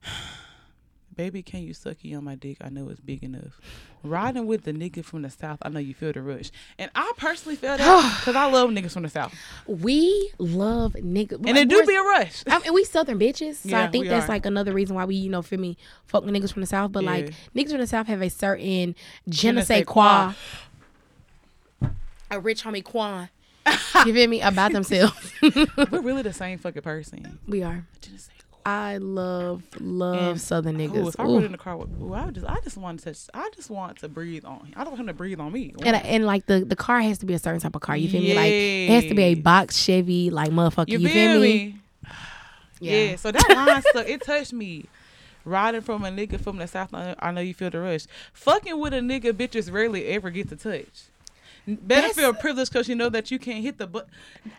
Baby, 1.16 1.44
can 1.44 1.64
you 1.64 1.74
suck 1.74 1.98
you 2.02 2.18
on 2.18 2.26
my 2.26 2.36
dick? 2.36 2.58
I 2.60 2.68
know 2.68 2.90
it's 2.90 3.00
big 3.00 3.24
enough. 3.24 3.62
Riding 4.04 4.48
with 4.48 4.64
the 4.64 4.74
nigga 4.74 5.04
from 5.04 5.22
the 5.22 5.30
south, 5.30 5.60
I 5.62 5.70
know 5.70 5.80
you 5.80 5.94
feel 5.94 6.12
the 6.12 6.22
rush. 6.22 6.52
And 6.78 6.92
I 6.94 7.14
personally 7.16 7.56
feel 7.56 7.78
that 7.78 8.18
because 8.20 8.36
I 8.36 8.52
love 8.52 8.70
niggas 8.70 8.92
from 8.92 9.04
the 9.04 9.10
south. 9.10 9.34
We 9.66 10.32
love 10.38 10.94
niggas. 10.94 11.48
And 11.48 11.58
it 11.58 11.70
do 11.70 11.86
be 11.86 11.96
a 11.96 12.02
rush. 12.02 12.44
I 12.48 12.60
mean, 12.60 12.74
we 12.74 12.84
southern 12.84 13.18
bitches. 13.18 13.56
So 13.56 13.70
yeah, 13.70 13.86
I 13.86 13.88
think 13.88 14.08
that's 14.08 14.26
are. 14.26 14.30
like 14.30 14.46
another 14.46 14.74
reason 14.74 14.96
why 14.96 15.06
we, 15.06 15.16
you 15.16 15.30
know, 15.30 15.42
feel 15.42 15.60
me, 15.60 15.78
fuck 16.06 16.26
with 16.26 16.34
niggas 16.34 16.52
from 16.52 16.62
the 16.62 16.68
south. 16.68 16.92
But 16.92 17.06
yeah. 17.06 17.12
like, 17.12 17.34
niggas 17.56 17.70
from 17.70 17.80
the 17.80 17.88
south 17.88 18.08
have 18.08 18.22
a 18.22 18.30
certain 18.30 18.96
je 19.30 19.52
ne 19.54 19.62
sais 19.62 19.86
quoi. 19.86 20.34
A 22.30 22.40
rich 22.42 22.64
homie 22.66 22.84
quan. 22.84 23.30
you 24.06 24.14
feel 24.14 24.28
me? 24.28 24.42
About 24.42 24.72
themselves. 24.74 25.34
We're 25.42 26.02
really 26.02 26.24
the 26.24 26.34
same 26.34 26.58
fucking 26.58 26.82
person. 26.82 27.40
We 27.48 27.64
are. 27.64 27.86
I 28.66 28.98
love 28.98 29.62
love 29.80 30.32
and, 30.32 30.42
Southern 30.42 30.80
niggas. 30.80 30.98
Ooh, 30.98 31.08
if 31.08 31.20
I 31.20 31.24
rode 31.24 31.44
in 31.44 31.52
the 31.52 31.58
car, 31.58 31.78
with, 31.78 31.90
ooh, 32.02 32.16
I 32.16 32.32
just 32.32 32.48
I 32.48 32.60
just 32.64 32.78
want 32.78 33.00
to 33.02 33.16
I 33.34 33.50
just 33.56 33.70
want 33.70 34.00
to 34.00 34.10
breathe 34.10 34.44
on. 34.44 34.66
Him. 34.66 34.74
I 34.76 34.84
don't 34.84 34.94
want 34.94 35.02
him 35.02 35.08
to 35.08 35.14
breathe 35.14 35.40
on 35.40 35.52
me. 35.52 35.74
And 35.84 35.96
and 35.96 36.26
like 36.26 36.48
the 36.48 36.66
the 36.66 36.76
car 36.76 37.00
has 37.02 37.20
to 37.20 37.28
be 37.28 37.36
a 37.36 37.40
certain 37.40 37.62
type 37.62 37.76
of 37.76 37.82
car. 37.82 37.96
You 37.96 38.10
feel 38.10 38.24
yes. 38.24 38.36
me? 38.36 38.36
Like 38.36 38.52
it 38.52 38.90
has 38.90 39.10
to 39.10 39.16
be 39.16 39.24
a 39.24 39.36
box 39.36 39.78
Chevy 39.78 40.32
like 40.32 40.50
motherfucker. 40.50 40.90
You, 40.90 40.98
you 40.98 41.10
feel, 41.10 41.40
me? 41.40 41.42
me? 41.42 41.80
yeah. 42.80 42.98
yeah. 43.10 43.16
So 43.18 43.32
that 43.32 43.50
line 43.50 43.82
stuck. 43.84 44.10
It 44.10 44.24
touched 44.24 44.54
me. 44.54 44.86
Riding 45.48 45.82
from 45.82 46.04
a 46.04 46.10
nigga 46.10 46.42
from 46.42 46.58
the 46.58 46.68
south, 46.68 46.90
I 46.92 47.32
know 47.32 47.42
you 47.42 47.54
feel 47.54 47.70
the 47.70 47.80
rush. 47.80 48.08
Fucking 48.34 48.80
with 48.80 48.96
a 48.96 49.00
nigga, 49.00 49.32
bitches 49.32 49.72
rarely 49.72 50.08
ever 50.08 50.32
get 50.32 50.50
to 50.50 50.56
touch. 50.56 51.04
Better 51.68 52.14
feel 52.14 52.34
privileged 52.34 52.72
because 52.72 52.88
you 52.88 52.96
know 52.96 53.10
that 53.10 53.32
you 53.32 53.40
can't 53.40 53.64
hit 53.64 53.78
the 53.78 53.88
but. 53.88 54.08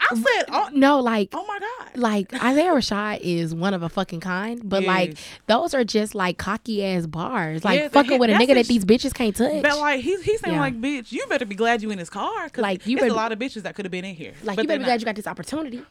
I 0.01 0.15
said, 0.15 0.45
oh, 0.51 0.69
No, 0.73 1.01
like 1.01 1.31
oh 1.33 1.45
my 1.47 1.59
god. 1.59 1.97
like 1.97 2.33
Isaiah 2.43 2.73
Rashad 2.73 3.21
is 3.21 3.55
one 3.55 3.75
of 3.75 3.83
a 3.83 3.89
fucking 3.89 4.21
kind, 4.21 4.69
but 4.69 4.85
like 4.85 5.17
those 5.47 5.75
are 5.75 5.85
just 5.85 6.15
like 6.15 6.39
cocky 6.39 6.85
ass 6.85 7.07
bars, 7.07 7.65
like 7.65 7.81
Yeah, 7.81 7.89
fucking 7.89 8.13
hit- 8.13 8.21
with 8.21 8.31
a 8.31 8.35
nigga 8.35 8.55
that 8.55 8.67
these 8.67 8.85
bitches 8.85 9.15
can't 9.15 9.35
touch. 9.37 9.63
But 9.63 9.79
like 9.79 10.01
he's 10.01 10.23
he's 10.23 10.41
saying 10.41 10.55
Yeah. 10.55 10.61
like, 10.61 10.81
bitch, 10.81 11.13
you 11.13 11.27
better 11.29 11.47
be 11.47 11.55
glad 11.55 11.83
you 11.83 11.91
in 11.91 11.99
his 11.99 12.11
car. 12.11 12.49
Cause 12.49 12.63
Like, 12.63 12.87
you 12.87 12.97
better- 12.99 13.11
a 13.11 13.15
lot 13.15 13.33
of 13.33 13.39
bitches 13.39 13.63
that 13.63 13.75
could 13.75 13.85
have 13.85 13.93
been 13.93 14.05
in 14.05 14.15
here. 14.15 14.35
like 14.43 14.59
you 14.59 14.65
better 14.67 14.79
be 14.79 14.83
not. 14.83 14.87
glad 14.87 15.01
you 15.01 15.05
got 15.05 15.17
this 15.17 15.27
opportunity. 15.27 15.83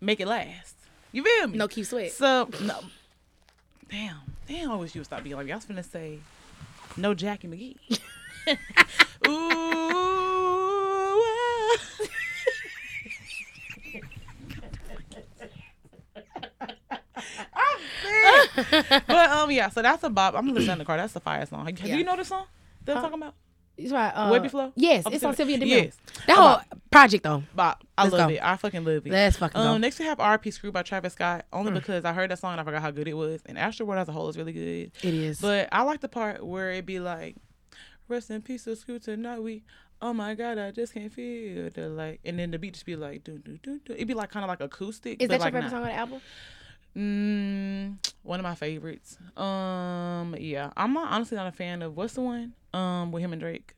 make 0.00 0.20
it 0.20 0.26
last. 0.26 0.74
You 1.12 1.22
feel 1.22 1.48
me? 1.48 1.58
No 1.58 1.68
keep 1.68 1.86
sweat. 1.86 2.12
So 2.12 2.48
no. 2.62 2.80
Damn, 3.90 4.16
damn. 4.48 4.70
I 4.70 4.76
wish 4.76 4.94
you 4.94 5.00
would 5.00 5.06
stop 5.06 5.22
being 5.22 5.36
like. 5.36 5.50
I 5.50 5.54
was 5.54 5.64
finna 5.66 5.84
say, 5.84 6.18
no 6.96 7.14
Jackie 7.14 7.48
McGee. 7.48 7.76
Ooh. 9.28 9.50
ah. 9.54 9.60
I'm 11.74 11.80
sick. 11.96 12.10
but 19.06 19.30
um 19.30 19.50
yeah, 19.50 19.68
so 19.68 19.82
that's 19.82 20.02
a 20.04 20.10
bop. 20.10 20.34
I'm 20.34 20.48
listening 20.52 20.76
to 20.76 20.78
the 20.80 20.84
car. 20.84 20.96
That's 20.96 21.12
the 21.12 21.20
fire 21.20 21.44
song. 21.46 21.66
Do 21.72 21.86
Yeah. 21.88 21.96
you 21.96 22.04
know 22.04 22.16
the 22.16 22.24
song 22.24 22.44
that 22.84 22.96
I'm 22.96 23.02
talking 23.02 23.18
about? 23.22 23.34
It's 23.76 23.90
right. 23.92 24.12
Uh, 24.14 24.30
Webbie 24.30 24.50
Flow? 24.52 24.72
Yes, 24.76 25.04
it's 25.10 25.24
on 25.24 25.34
Cilvia 25.34 25.58
Demo. 25.58 25.64
Yes. 25.66 25.96
That 26.28 26.36
whole 26.36 26.60
project 26.92 27.24
though. 27.24 27.42
Bop. 27.56 27.84
I 27.98 28.04
Let's 28.04 28.12
love 28.14 28.28
go. 28.28 28.34
it. 28.36 28.40
I 28.40 28.56
fucking 28.56 28.84
love 28.84 29.04
it. 29.06 29.10
Let's 29.10 29.36
fucking 29.36 29.60
Um, 29.60 29.66
go. 29.66 29.74
Mm. 29.78 29.80
next 29.80 29.98
we 29.98 30.04
have 30.04 30.18
RP 30.18 30.52
Screw 30.52 30.70
by 30.70 30.82
Travis 30.84 31.14
Scott, 31.14 31.44
only 31.52 31.72
because 31.72 32.04
I 32.04 32.12
heard 32.12 32.30
that 32.30 32.38
song 32.38 32.52
and 32.52 32.60
I 32.60 32.64
forgot 32.64 32.82
how 32.82 32.92
good 32.92 33.08
it 33.08 33.14
was. 33.14 33.40
And 33.46 33.58
Astroworld 33.58 34.00
as 34.00 34.08
a 34.08 34.12
whole 34.12 34.28
is 34.28 34.36
really 34.38 34.52
good. 34.52 34.92
It 35.02 35.14
is. 35.14 35.40
But 35.40 35.68
I 35.72 35.82
like 35.82 36.00
the 36.00 36.08
part 36.08 36.46
where 36.46 36.70
it 36.70 36.86
be 36.86 37.00
like, 37.00 37.34
"Rest 38.06 38.30
in 38.30 38.42
peace, 38.42 38.64
of 38.68 38.78
Screw 38.78 39.00
tonight." 39.00 39.40
We, 39.42 39.64
oh 40.00 40.12
my 40.14 40.36
god, 40.36 40.56
I 40.58 40.70
just 40.70 40.94
can't 40.94 41.12
feel 41.12 41.68
the 41.70 41.88
like, 41.88 42.20
and 42.24 42.38
then 42.38 42.52
the 42.52 42.60
beat 42.60 42.74
just 42.74 42.86
be 42.86 42.94
like, 42.94 43.24
"Do 43.24 43.38
do 43.38 43.58
do 43.60 43.80
do." 43.84 43.92
It'd 43.94 44.06
be 44.06 44.14
like 44.14 44.30
kind 44.30 44.44
of 44.44 44.48
like 44.48 44.60
acoustic. 44.60 45.20
is 45.20 45.26
but 45.26 45.40
that 45.40 45.40
your 45.40 45.40
like 45.46 45.52
favorite 45.52 45.62
not. 45.62 45.70
song 45.72 45.80
on 45.82 45.88
the 45.88 45.94
album? 45.94 46.20
Mm, 46.96 47.98
one 48.22 48.38
of 48.40 48.44
my 48.44 48.54
favorites. 48.54 49.18
Um, 49.36 50.36
yeah, 50.38 50.70
I'm 50.76 50.92
not 50.92 51.10
honestly 51.12 51.36
not 51.36 51.48
a 51.48 51.52
fan 51.52 51.82
of 51.82 51.96
what's 51.96 52.14
the 52.14 52.20
one 52.20 52.52
um 52.72 53.12
with 53.12 53.22
him 53.22 53.32
and 53.32 53.40
Drake, 53.40 53.73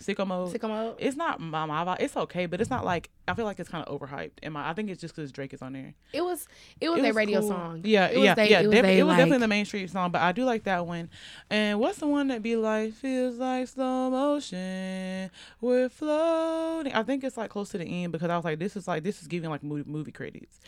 Sicko 0.00 0.26
Mode. 0.26 0.52
Sicko 0.52 0.68
Mode? 0.68 0.96
It's 0.98 1.16
not 1.16 1.40
my 1.40 1.66
my 1.66 1.84
vibe. 1.84 2.00
It's 2.00 2.16
okay, 2.16 2.46
but 2.46 2.60
it's 2.60 2.70
not 2.70 2.84
like 2.84 3.10
I 3.28 3.34
feel 3.34 3.44
like 3.44 3.60
it's 3.60 3.68
kind 3.68 3.84
of 3.86 4.00
overhyped. 4.00 4.32
And 4.42 4.54
my 4.54 4.68
I 4.68 4.72
think 4.72 4.90
it's 4.90 5.00
just 5.00 5.14
because 5.14 5.30
Drake 5.30 5.52
is 5.52 5.62
on 5.62 5.74
there. 5.74 5.94
It 6.12 6.22
was. 6.22 6.48
It 6.80 6.88
was 6.88 6.98
It 6.98 7.02
their 7.02 7.10
was 7.10 7.16
radio 7.16 7.40
cool. 7.40 7.48
song. 7.50 7.80
Yeah, 7.84 8.06
It 8.06 8.16
was 8.16 8.24
yeah, 8.24 8.34
they- 8.34 8.50
yeah. 8.50 8.60
It 8.60 8.66
was, 8.66 8.74
def- 8.74 8.82
they, 8.82 8.98
it 8.98 9.02
was 9.02 9.08
like, 9.10 9.18
definitely 9.18 9.38
the 9.40 9.48
mainstream 9.48 9.88
song, 9.88 10.10
but 10.10 10.22
I 10.22 10.32
do 10.32 10.44
like 10.44 10.64
that 10.64 10.86
one. 10.86 11.10
And 11.50 11.78
what's 11.78 11.98
the 11.98 12.06
one 12.06 12.28
that 12.28 12.42
be 12.42 12.56
like 12.56 12.94
feels 12.94 13.36
like 13.36 13.68
slow 13.68 14.10
motion? 14.10 15.30
We're 15.60 15.88
floating. 15.88 16.92
I 16.92 17.02
think 17.02 17.24
it's 17.24 17.36
like 17.36 17.50
close 17.50 17.68
to 17.70 17.78
the 17.78 17.84
end 17.84 18.12
because 18.12 18.30
I 18.30 18.36
was 18.36 18.44
like, 18.44 18.58
this 18.58 18.76
is 18.76 18.88
like 18.88 19.02
this 19.02 19.20
is 19.22 19.28
giving 19.28 19.50
like 19.50 19.62
movie, 19.62 19.88
movie 19.88 20.12
credits. 20.12 20.60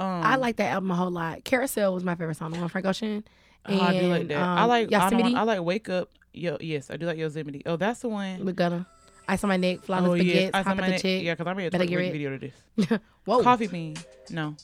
Um, 0.00 0.06
I 0.06 0.36
like 0.36 0.56
that 0.56 0.72
album 0.72 0.90
a 0.90 0.94
whole 0.94 1.10
lot. 1.10 1.44
Carousel 1.44 1.92
was 1.92 2.04
my 2.04 2.14
favorite 2.14 2.36
song, 2.36 2.52
the 2.52 2.58
one 2.58 2.68
Frank 2.68 2.86
Ocean. 2.86 3.24
oh, 3.66 3.80
I 3.80 3.98
do 4.00 4.06
like 4.08 4.28
that. 4.28 4.38
I 4.38 4.62
um, 4.62 4.68
like 4.68 4.86
I, 4.88 4.90
don't, 5.10 5.12
Yosemite 5.18 5.34
I 5.36 5.42
like 5.42 5.60
wake 5.62 5.88
up. 5.88 6.10
Yo, 6.38 6.56
yes, 6.60 6.90
I 6.90 6.96
do 6.96 7.06
like 7.06 7.18
Yosemite. 7.18 7.62
Oh, 7.66 7.76
that's 7.76 8.00
the 8.00 8.08
one. 8.08 8.44
with 8.44 8.54
Gunna. 8.56 8.86
Ice 9.28 9.44
on 9.44 9.48
my 9.48 9.56
neck, 9.56 9.82
flawless 9.82 10.08
Oh 10.08 10.12
baguettes, 10.14 10.34
yes, 10.34 10.50
I 10.54 10.62
hop 10.62 10.66
said 10.76 10.78
at 10.78 10.84
the 10.86 10.90
my- 10.92 10.96
chick. 10.98 11.22
Yeah, 11.24 11.34
because 11.34 11.46
I 11.46 11.52
made 11.54 11.66
a 11.66 11.70
Better 11.70 11.84
Twitter 11.86 12.00
get 12.02 12.08
it. 12.08 12.12
video 12.12 12.38
to 12.38 12.38
this. 12.86 13.00
Whoa. 13.24 13.42
Coffee 13.42 13.66
bean. 13.66 13.96
No. 14.30 14.54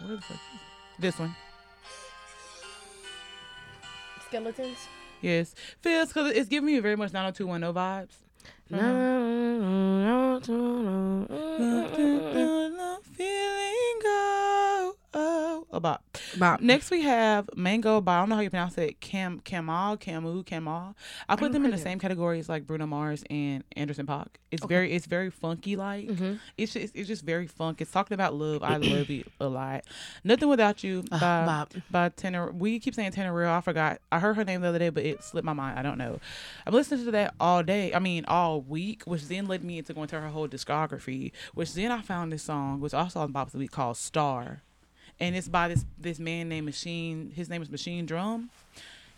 Where 0.00 0.16
the 0.16 0.22
fuck 0.22 0.36
is? 0.36 0.60
This 1.00 1.18
one. 1.18 1.34
Skeletons. 4.26 4.78
Yes. 5.20 5.54
Feels 5.80 6.08
because 6.08 6.32
it's 6.32 6.48
giving 6.48 6.66
me 6.66 6.78
very 6.80 6.96
much 6.96 7.12
90210 7.12 7.74
vibes. 7.74 8.16
Feeling 13.16 13.16
go. 13.16 13.67
Oh. 15.70 15.76
About. 15.78 16.00
Bop. 16.38 16.60
Next 16.60 16.90
we 16.90 17.02
have 17.02 17.48
Mango 17.56 18.00
by 18.00 18.16
I 18.16 18.20
don't 18.20 18.30
know 18.30 18.34
how 18.36 18.40
you 18.40 18.50
pronounce 18.50 18.76
it. 18.78 19.00
Cam 19.00 19.40
Kamal 19.40 19.96
Camu 19.98 20.44
Kamal. 20.44 20.96
I 21.28 21.36
put 21.36 21.42
don't 21.46 21.52
them 21.52 21.64
in 21.66 21.70
the 21.72 21.76
that. 21.76 21.82
same 21.82 21.98
category 21.98 22.38
as 22.38 22.48
like 22.48 22.66
Bruno 22.66 22.86
Mars 22.86 23.22
and 23.30 23.62
Anderson 23.76 24.06
Paak. 24.06 24.28
It's 24.50 24.64
very 24.64 24.92
it's 24.92 25.06
very 25.06 25.30
funky 25.30 25.76
like. 25.76 26.08
Mhm. 26.08 26.38
It's 26.56 26.72
just 26.72 26.96
it's 26.96 27.06
just 27.06 27.22
very 27.24 27.46
funk. 27.46 27.80
It's 27.82 27.90
talking 27.92 28.14
about 28.14 28.34
love. 28.34 28.62
I 28.62 28.78
love 28.78 29.10
it 29.10 29.26
a 29.40 29.48
lot. 29.48 29.84
Nothing 30.24 30.48
without 30.48 30.82
you 30.82 31.04
Uh, 31.12 31.18
by 31.20 31.44
bop. 31.46 31.74
by 31.90 32.08
Tenor. 32.08 32.50
We 32.52 32.78
keep 32.80 32.94
saying 32.94 33.12
Tenor 33.12 33.34
Real. 33.34 33.50
I 33.50 33.60
forgot. 33.60 34.00
I 34.10 34.20
heard 34.20 34.36
her 34.36 34.44
name 34.44 34.62
the 34.62 34.68
other 34.68 34.78
day, 34.78 34.88
but 34.88 35.04
it 35.04 35.22
slipped 35.22 35.44
my 35.44 35.52
mind. 35.52 35.78
I 35.78 35.82
don't 35.82 35.98
know. 35.98 36.18
I've 36.66 36.72
listened 36.74 37.04
to 37.04 37.10
that 37.10 37.34
all 37.38 37.62
day. 37.62 37.92
I 37.94 37.98
mean 37.98 38.24
all 38.26 38.62
week, 38.62 39.02
which 39.04 39.28
then 39.28 39.46
led 39.46 39.62
me 39.64 39.78
into 39.78 39.92
going 39.92 40.08
to 40.08 40.20
her 40.20 40.28
whole 40.28 40.48
discography. 40.48 41.32
Which 41.54 41.74
then 41.74 41.92
I 41.92 42.00
found 42.00 42.32
this 42.32 42.42
song, 42.42 42.80
which 42.80 42.94
also 42.94 43.20
on 43.20 43.32
Bop's 43.32 43.52
Week 43.54 43.70
called 43.70 43.98
Star 43.98 44.62
and 45.20 45.34
it's 45.36 45.48
by 45.48 45.68
this 45.68 45.84
this 45.98 46.18
man 46.18 46.48
named 46.48 46.66
Machine. 46.66 47.32
His 47.34 47.48
name 47.48 47.62
is 47.62 47.70
Machine 47.70 48.06
Drum, 48.06 48.50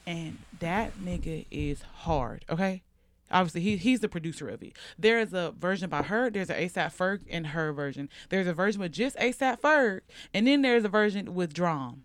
and 0.06 0.38
that 0.60 0.96
nigga 0.98 1.46
is 1.50 1.82
hard. 1.82 2.44
Okay, 2.50 2.82
obviously 3.30 3.60
he 3.60 3.76
he's 3.76 4.00
the 4.00 4.08
producer 4.08 4.48
of 4.48 4.62
it. 4.62 4.72
There 4.98 5.18
is 5.20 5.32
a 5.32 5.52
version 5.58 5.88
by 5.90 6.02
her. 6.02 6.30
There's 6.30 6.50
an 6.50 6.56
ASAP 6.56 6.96
Ferg 6.96 7.20
and 7.30 7.48
her 7.48 7.72
version. 7.72 8.08
There's 8.28 8.46
a 8.46 8.54
version 8.54 8.80
with 8.80 8.92
just 8.92 9.16
ASAP 9.16 9.60
Ferg, 9.60 10.00
and 10.34 10.46
then 10.46 10.62
there's 10.62 10.84
a 10.84 10.88
version 10.88 11.34
with 11.34 11.52
drum. 11.52 12.04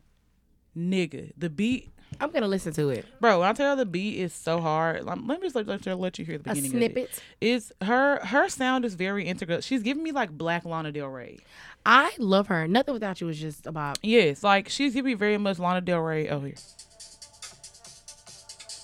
Nigga, 0.78 1.32
the 1.38 1.50
beat, 1.50 1.90
I'm 2.20 2.32
gonna 2.32 2.50
listen 2.50 2.74
to 2.74 2.90
it. 2.90 3.06
bro. 3.22 3.40
When 3.40 3.48
I 3.48 3.54
tell 3.54 3.72
you 3.72 3.78
the 3.78 3.86
beat 3.86 4.20
is 4.20 4.34
so 4.34 4.60
hard, 4.60 5.06
let 5.06 5.18
me 5.20 5.38
just 5.42 5.56
let, 5.56 5.68
let, 5.68 5.86
you- 5.86 5.96
let 5.96 6.20
you 6.20 6.26
hear 6.26 6.38
the 6.38 6.52
A 6.52 6.54
beginning. 6.54 6.72
Of 6.72 6.76
it. 6.76 6.94
snippet. 6.94 7.24
It's 7.40 7.72
her 7.82 8.20
her 8.26 8.50
sound 8.50 8.84
is 8.84 8.96
very 8.96 9.26
integral. 9.26 9.62
She's 9.62 9.82
giving 9.84 10.04
me 10.04 10.12
like 10.12 10.32
Black 10.32 10.66
Lana 10.66 10.92
Del 10.92 11.08
Rey. 11.08 11.40
I 11.86 12.12
love 12.18 12.48
her. 12.48 12.68
Nothing 12.68 12.94
without 12.94 13.22
you 13.22 13.30
is 13.30 13.40
just 13.40 13.68
about. 13.68 14.00
Yes, 14.02 14.44
like 14.44 14.70
she's 14.70 14.94
giving 14.94 15.12
me 15.12 15.14
very 15.14 15.38
much 15.38 15.60
Lana 15.60 15.82
Del 15.82 16.00
Rey. 16.00 16.30
Oh 16.30 16.40
here. 16.40 16.56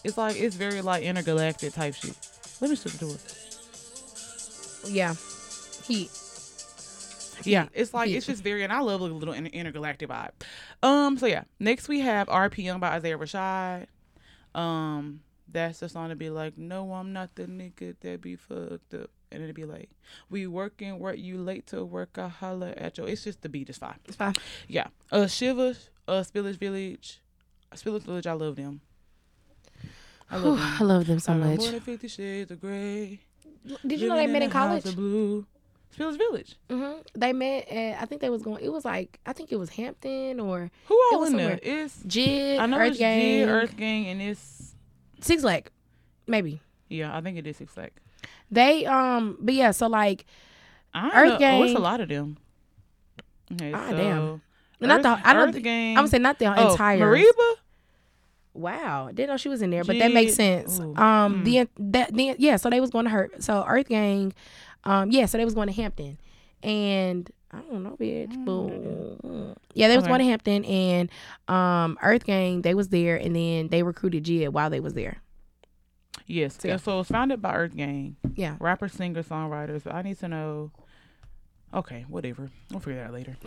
It's 0.04 0.18
like 0.18 0.36
it's 0.39 0.56
very 0.56 0.82
like 0.82 1.04
intergalactic 1.04 1.74
type 1.74 1.95
shit. 1.95 2.16
Let 2.60 2.70
me 2.70 2.76
switch 2.76 2.93
the 2.97 3.06
door. 3.06 3.16
Yeah. 4.88 5.16
heat. 5.84 6.10
Yeah, 7.43 7.70
it's 7.74 7.91
like 7.93 8.10
Heat. 8.10 8.18
it's 8.18 8.28
just 8.28 8.43
very, 8.43 8.64
and 8.64 8.72
I 8.72 8.82
love 8.82 9.02
a 9.02 9.06
little 9.06 9.34
inter- 9.34 9.49
intergalactic 9.52 10.10
vibe. 10.10 10.32
Um, 10.84 11.18
so 11.18 11.26
yeah, 11.26 11.43
next 11.60 11.88
we 11.88 12.02
have 12.02 12.28
RPM 12.28 12.80
by 12.80 12.89
Isaiah 12.89 13.18
Rashad. 13.18 13.88
Um, 14.54 15.22
that's 15.52 15.80
the 15.80 15.89
song 15.89 16.10
to 16.10 16.16
be 16.16 16.30
like, 16.30 16.58
no, 16.58 16.93
I'm 16.93 17.14
not 17.14 17.34
the 17.36 17.45
nigga 17.45 17.95
that 18.02 18.22
be 18.22 18.36
fucked 18.36 18.93
up, 18.93 19.10
and 19.32 19.41
it'd 19.43 19.55
be 19.55 19.65
like, 19.65 19.89
we 20.29 20.45
working, 20.47 20.99
work 20.99 21.17
you 21.17 21.38
late 21.38 21.67
to 21.67 21.84
work, 21.86 22.17
I 22.17 22.27
holler 22.27 22.73
at 22.77 22.97
you. 22.97 23.05
It's 23.05 23.23
just 23.23 23.41
the 23.41 23.49
beat 23.49 23.69
is 23.69 23.77
fine. 23.77 23.99
It's 24.05 24.15
fine. 24.17 24.36
Yeah. 24.67 24.88
Uh 25.11 25.27
Shiva, 25.27 25.75
uh 26.07 26.21
Spillage 26.23 26.57
Village. 26.57 27.21
Spillage 27.75 28.03
Village, 28.03 28.27
I 28.27 28.34
love 28.34 28.55
them. 28.57 28.82
I 30.29 30.38
Whew, 30.38 30.49
love 30.51 30.59
I 30.59 30.77
them. 30.79 30.88
love 30.88 31.07
them 31.07 31.19
so 31.19 31.34
I 31.34 31.38
much. 31.38 31.59
More 31.59 31.72
than 31.72 31.81
fifty 31.81 32.07
shades 32.07 32.51
of 32.51 32.61
gray. 32.61 33.19
Did 33.85 33.99
you 33.99 34.10
know 34.10 34.15
they 34.15 34.27
met 34.27 34.41
in 34.41 34.49
college? 34.49 34.85
of 34.85 34.95
Blue. 34.95 35.45
Spillage 35.97 36.18
Village. 36.18 36.56
hmm 36.69 36.93
They 37.15 37.34
met 37.34 37.68
at. 37.68 38.01
I 38.01 38.06
think 38.06 38.22
they 38.22 38.30
was 38.30 38.41
going. 38.41 38.64
It 38.64 38.69
was 38.72 38.85
like 38.85 39.19
I 39.26 39.34
think 39.34 39.51
it 39.51 39.57
was 39.57 39.69
Hampton 39.72 40.39
or 40.39 40.72
Who 40.85 40.95
It 40.95 41.14
all 41.14 41.19
was 41.19 41.31
in 41.31 41.38
there? 41.38 41.60
It's 41.61 41.97
Jid, 42.03 42.60
I 42.60 42.65
know 42.65 42.77
Earth 42.77 42.89
it's 42.91 42.97
Gang, 42.99 43.19
G, 43.19 43.43
Earth 43.43 43.76
Gang, 43.77 44.07
and 44.07 44.22
it's 44.22 44.73
Six 45.19 45.43
Leg, 45.43 45.69
maybe. 46.27 46.61
yeah, 46.89 47.15
I 47.15 47.22
think 47.22 47.38
it 47.38 47.45
is 47.45 47.57
Six 47.57 47.73
Flag. 47.73 47.91
They 48.52 48.86
um, 48.86 49.38
but 49.40 49.53
yeah. 49.53 49.72
So 49.72 49.88
like, 49.88 50.26
I 50.94 51.07
Earth 51.23 51.40
know. 51.40 51.60
Oh, 51.60 51.64
it's 51.64 51.76
a 51.76 51.80
lot 51.80 52.02
of 52.02 52.10
them. 52.10 52.38
Okay, 53.53 53.72
Ah, 53.73 53.88
so 53.90 53.95
damn. 53.98 54.41
not 54.82 55.02
the. 55.03 55.22
I 55.28 55.34
don't. 55.34 55.56
Earth 55.56 55.64
Gang. 55.64 55.98
I'm 55.98 56.07
saying 56.07 56.23
not 56.23 56.38
the 56.40 56.45
oh, 56.48 56.72
entire. 56.72 56.99
Mereba. 56.99 57.53
Wow, 58.53 59.10
didn't 59.14 59.30
know 59.30 59.38
she 59.38 59.48
was 59.48 59.61
in 59.61 59.69
there, 59.69 59.86
but 59.86 59.98
that 59.99 60.11
makes 60.11 60.36
sense. 60.36 60.78
Ooh, 60.80 60.94
Um, 60.98 61.41
mm. 61.41 61.45
the 61.45 61.69
that 61.94 62.14
the 62.14 62.36
yeah, 62.38 62.57
so 62.57 62.69
they 62.69 62.82
was 62.82 62.90
going 62.90 63.06
to 63.06 63.11
her. 63.11 63.30
So 63.40 63.64
Earth 63.65 63.88
Gang, 63.88 64.34
um, 64.84 65.10
yeah, 65.10 65.26
so 65.26 65.38
they 65.38 65.45
was 65.45 65.53
going 65.53 65.68
to 65.69 65.73
Hampton, 65.73 66.18
and 66.61 67.32
I 67.52 67.60
don't 67.61 67.82
know, 67.84 67.95
bitch. 67.98 68.34
Boom. 68.44 69.56
Yeah, 69.73 69.88
they 69.88 69.95
was 69.95 70.03
Okay. 70.03 70.10
going 70.11 70.19
to 70.19 70.26
Hampton, 70.26 70.65
and 70.65 71.10
um, 71.48 71.98
Earth 72.02 72.26
Gang 72.26 72.61
they 72.61 72.73
was 72.73 72.90
there, 72.90 73.15
and 73.15 73.34
then 73.34 73.69
they 73.69 73.84
recruited 73.84 74.26
Jid 74.26 74.49
while 74.49 74.69
they 74.69 74.82
was 74.82 74.95
there. 74.95 75.22
Yes. 76.27 76.57
So, 76.59 76.67
yeah. 76.67 76.77
So 76.77 76.93
it 76.93 76.97
was 76.99 77.07
founded 77.07 77.41
by 77.41 77.53
Earth 77.55 77.75
Gang. 77.75 78.15
Yeah. 78.35 78.55
Rapper, 78.59 78.88
singer, 78.88 79.23
songwriters. 79.23 79.83
But 79.83 79.95
I 79.95 80.01
need 80.01 80.19
to 80.19 80.27
know. 80.27 80.71
Okay, 81.73 82.03
whatever. 82.09 82.49
We'll 82.69 82.81
figure 82.81 82.99
that 82.99 83.07
out 83.07 83.13
later. 83.13 83.38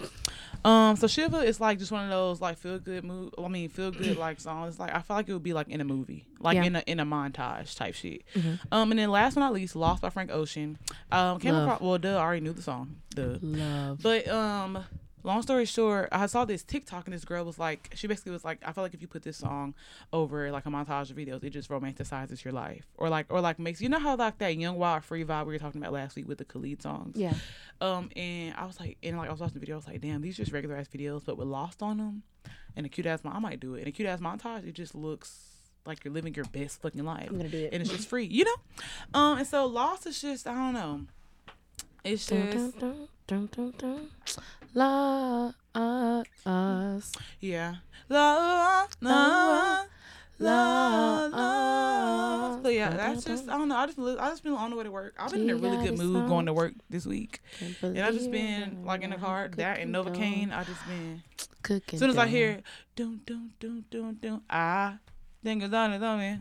Um, 0.64 0.96
so 0.96 1.06
Shiva 1.06 1.40
is 1.40 1.60
like 1.60 1.78
just 1.78 1.92
one 1.92 2.04
of 2.04 2.10
those 2.10 2.40
like 2.40 2.56
feel 2.56 2.78
good 2.78 3.04
move. 3.04 3.34
I 3.36 3.48
mean, 3.48 3.68
feel 3.68 3.90
good 3.90 4.16
like 4.16 4.40
songs. 4.40 4.78
Like 4.78 4.94
I 4.94 5.00
feel 5.02 5.16
like 5.16 5.28
it 5.28 5.34
would 5.34 5.42
be 5.42 5.52
like 5.52 5.68
in 5.68 5.82
a 5.82 5.84
movie, 5.84 6.24
like 6.40 6.54
Yeah. 6.54 6.64
in 6.64 6.76
a 6.76 6.80
in 6.86 7.00
a 7.00 7.04
montage 7.04 7.76
type 7.76 7.94
shit. 7.94 8.22
Mhm. 8.34 8.60
Um, 8.72 8.90
and 8.92 8.98
then 8.98 9.10
last 9.10 9.34
but 9.34 9.40
not 9.42 9.52
least, 9.52 9.76
Lost 9.76 10.00
by 10.00 10.08
Frank 10.08 10.30
Ocean. 10.30 10.78
Um, 11.12 11.38
came 11.38 11.52
Love. 11.52 11.64
across. 11.64 11.80
Well, 11.82 11.98
duh, 11.98 12.16
I 12.16 12.22
already 12.22 12.40
knew 12.40 12.54
the 12.54 12.62
song. 12.62 12.96
Duh. 13.14 13.36
Love. 13.42 14.00
But 14.02 14.26
um, 14.28 14.82
long 15.24 15.42
story 15.42 15.64
short, 15.64 16.08
I 16.12 16.26
saw 16.26 16.44
this 16.44 16.62
TikTok 16.62 17.06
and 17.06 17.14
this 17.14 17.24
girl 17.24 17.44
was 17.44 17.58
like, 17.58 17.90
she 17.94 18.06
basically 18.06 18.32
was 18.32 18.44
like, 18.44 18.58
I 18.64 18.72
feel 18.72 18.84
like 18.84 18.94
if 18.94 19.00
you 19.02 19.08
put 19.08 19.22
this 19.22 19.36
song 19.38 19.74
over 20.12 20.52
like 20.52 20.66
a 20.66 20.68
montage 20.68 21.10
of 21.10 21.16
videos, 21.16 21.42
it 21.42 21.50
just 21.50 21.70
romanticizes 21.70 22.44
your 22.44 22.52
life, 22.52 22.84
or 22.96 23.08
like, 23.08 23.26
or 23.30 23.40
like 23.40 23.58
makes 23.58 23.80
you 23.80 23.88
know 23.88 23.98
how 23.98 24.14
like 24.16 24.38
that 24.38 24.56
young 24.56 24.76
wild 24.76 25.02
free 25.04 25.24
vibe 25.24 25.46
we 25.46 25.54
were 25.54 25.58
talking 25.58 25.80
about 25.80 25.92
last 25.92 26.14
week 26.14 26.28
with 26.28 26.38
the 26.38 26.44
Khalid 26.44 26.82
songs. 26.82 27.16
Yeah. 27.16 27.34
Um, 27.80 28.10
and 28.14 28.54
I 28.56 28.66
was 28.66 28.78
like, 28.78 28.98
and 29.02 29.16
like 29.18 29.28
I 29.28 29.32
was 29.32 29.40
watching 29.40 29.54
the 29.54 29.60
video, 29.60 29.76
I 29.76 29.78
was 29.78 29.86
like, 29.88 30.00
damn, 30.00 30.20
these 30.20 30.36
just 30.36 30.52
regular 30.52 30.76
ass 30.76 30.88
videos, 30.88 31.24
but 31.24 31.36
with 31.38 31.48
Lost 31.48 31.82
on 31.82 31.96
them, 31.98 32.22
and 32.76 32.84
a 32.86 32.88
cute 32.88 33.06
ass, 33.06 33.20
I 33.24 33.38
might 33.38 33.60
do 33.60 33.74
it. 33.74 33.80
And 33.80 33.88
a 33.88 33.92
cute 33.92 34.06
ass 34.08 34.20
montage, 34.20 34.66
it 34.68 34.74
just 34.74 34.94
looks 34.94 35.40
like 35.86 36.04
you're 36.04 36.14
living 36.14 36.34
your 36.34 36.46
best 36.46 36.80
fucking 36.82 37.04
life, 37.04 37.28
I'm 37.30 37.36
gonna 37.36 37.48
do 37.48 37.58
it. 37.64 37.70
and 37.72 37.82
it's 37.82 37.90
just 37.90 38.08
free, 38.08 38.24
you 38.24 38.44
know. 38.44 39.18
Um, 39.18 39.38
and 39.38 39.46
so 39.46 39.66
Lost 39.66 40.06
is 40.06 40.20
just, 40.20 40.46
I 40.46 40.54
don't 40.54 40.72
know, 40.74 41.00
it's 42.04 42.26
Dun, 42.26 42.50
just. 42.52 42.78
dun, 42.78 43.08
dun, 43.26 43.48
dun, 43.56 43.72
dun, 43.78 43.96
dun. 43.96 44.10
La 44.74 45.52
us. 45.74 47.12
Yeah. 47.40 47.76
La 48.08 48.34
la 48.34 48.86
la 49.00 49.84
la. 50.38 51.26
la. 51.26 52.58
But 52.60 52.74
yeah, 52.74 52.90
that's 52.90 53.24
just 53.24 53.48
I 53.48 53.56
don't 53.56 53.68
know. 53.68 53.76
I 53.76 53.86
just 53.86 53.98
I 53.98 54.30
just 54.30 54.42
been 54.42 54.52
on 54.52 54.70
the 54.70 54.76
way 54.76 54.84
to 54.84 54.90
work. 54.90 55.14
I've 55.18 55.30
been 55.30 55.42
in 55.42 55.50
a 55.50 55.56
really 55.56 55.86
good 55.86 55.98
mood 55.98 56.28
going 56.28 56.46
to 56.46 56.52
work 56.52 56.72
this 56.90 57.06
week, 57.06 57.40
and 57.82 57.98
I 58.00 58.10
just 58.10 58.30
been 58.30 58.84
like 58.84 59.02
in 59.02 59.10
the 59.10 59.16
car 59.16 59.48
that 59.56 59.78
and 59.78 59.94
Novocaine. 59.94 60.52
I 60.52 60.64
just 60.64 60.86
been 60.86 61.22
Cooking. 61.62 61.96
as 61.96 62.00
soon 62.00 62.10
as 62.10 62.18
I 62.18 62.26
hear 62.26 62.60
dun 62.96 63.20
dun 63.24 63.52
dun 63.60 63.84
dun 63.90 64.18
dun 64.20 64.42
I 64.50 64.96
think 65.42 65.62
it's 65.62 65.72
on 65.72 65.92
it's 65.92 66.02
on 66.02 66.18
me. 66.18 66.38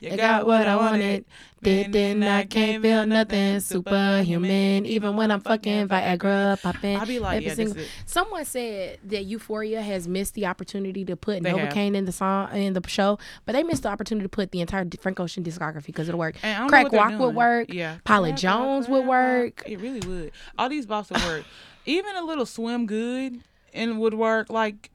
You 0.00 0.12
I 0.12 0.16
got 0.16 0.46
what 0.46 0.66
I 0.66 0.76
wanted. 0.76 1.24
Did 1.60 1.92
then 1.92 2.22
I 2.22 2.44
can't 2.44 2.80
feel 2.82 3.04
nothing. 3.04 3.58
Superhuman. 3.58 4.86
Even 4.86 5.16
when 5.16 5.30
I'm 5.32 5.40
fucking 5.40 5.88
Viagra 5.88 6.60
popping. 6.62 6.96
I 6.96 7.04
be 7.04 7.18
like, 7.18 7.42
yeah, 7.42 7.54
this 7.54 7.56
single- 7.56 7.84
Someone 8.06 8.44
said 8.44 9.00
that 9.04 9.24
Euphoria 9.24 9.82
has 9.82 10.06
missed 10.06 10.34
the 10.34 10.46
opportunity 10.46 11.04
to 11.04 11.16
put 11.16 11.42
They 11.42 11.50
have. 11.50 11.70
Novocaine 11.70 11.96
in 11.96 12.04
the 12.04 12.12
song 12.12 12.54
in 12.56 12.74
the 12.74 12.88
show, 12.88 13.18
but 13.44 13.52
they 13.54 13.64
missed 13.64 13.82
the 13.82 13.88
opportunity 13.88 14.24
to 14.24 14.28
put 14.28 14.52
the 14.52 14.60
entire 14.60 14.86
Frank 15.00 15.18
Ocean 15.18 15.42
discography 15.42 15.86
because 15.86 16.08
it'll 16.08 16.20
work. 16.20 16.36
And 16.44 16.54
I 16.54 16.58
don't 16.60 16.66
know 16.66 16.88
Crack 16.88 16.92
Rock 16.92 17.18
would 17.20 17.34
work. 17.34 17.72
Yeah. 17.74 17.96
Walk, 18.08 18.36
Jones 18.36 18.88
would 18.88 19.04
work. 19.06 19.64
It 19.66 19.80
really 19.80 20.00
would. 20.06 20.30
All 20.56 20.68
these 20.68 20.86
bops 20.86 21.10
would 21.10 21.22
work. 21.24 21.44
Even 21.86 22.14
a 22.16 22.22
little 22.22 22.46
swim 22.46 22.86
good 22.86 23.40
and 23.74 23.98
would 23.98 24.14
work. 24.14 24.48
Like, 24.48 24.90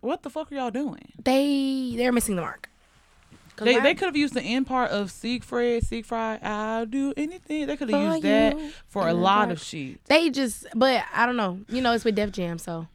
what 0.00 0.22
the 0.22 0.28
fuck 0.30 0.52
are 0.52 0.54
y'all 0.54 0.70
doing? 0.70 1.12
They 1.24 1.94
they're 1.96 2.12
missing 2.12 2.36
the 2.36 2.42
mark. 2.42 2.68
They, 3.56 3.78
they 3.80 3.94
could 3.94 4.06
have 4.06 4.16
used 4.16 4.34
the 4.34 4.42
end 4.42 4.66
part 4.66 4.90
of 4.90 5.10
Siegfried, 5.10 5.84
Siegfried, 5.84 6.42
I'll 6.42 6.86
do 6.86 7.12
anything. 7.16 7.66
They 7.66 7.76
could 7.76 7.88
have 7.90 8.12
used 8.14 8.22
that 8.22 8.56
for 8.88 9.06
a 9.08 9.14
lot 9.14 9.46
dark. 9.46 9.52
of 9.52 9.62
shit. 9.62 10.04
they 10.06 10.30
just 10.30 10.66
but 10.74 11.04
I 11.14 11.24
don't 11.26 11.36
know. 11.36 11.60
You 11.68 11.80
know, 11.80 11.92
it's 11.92 12.04
with 12.04 12.14
Def 12.16 12.32
Jam, 12.32 12.58
so 12.58 12.88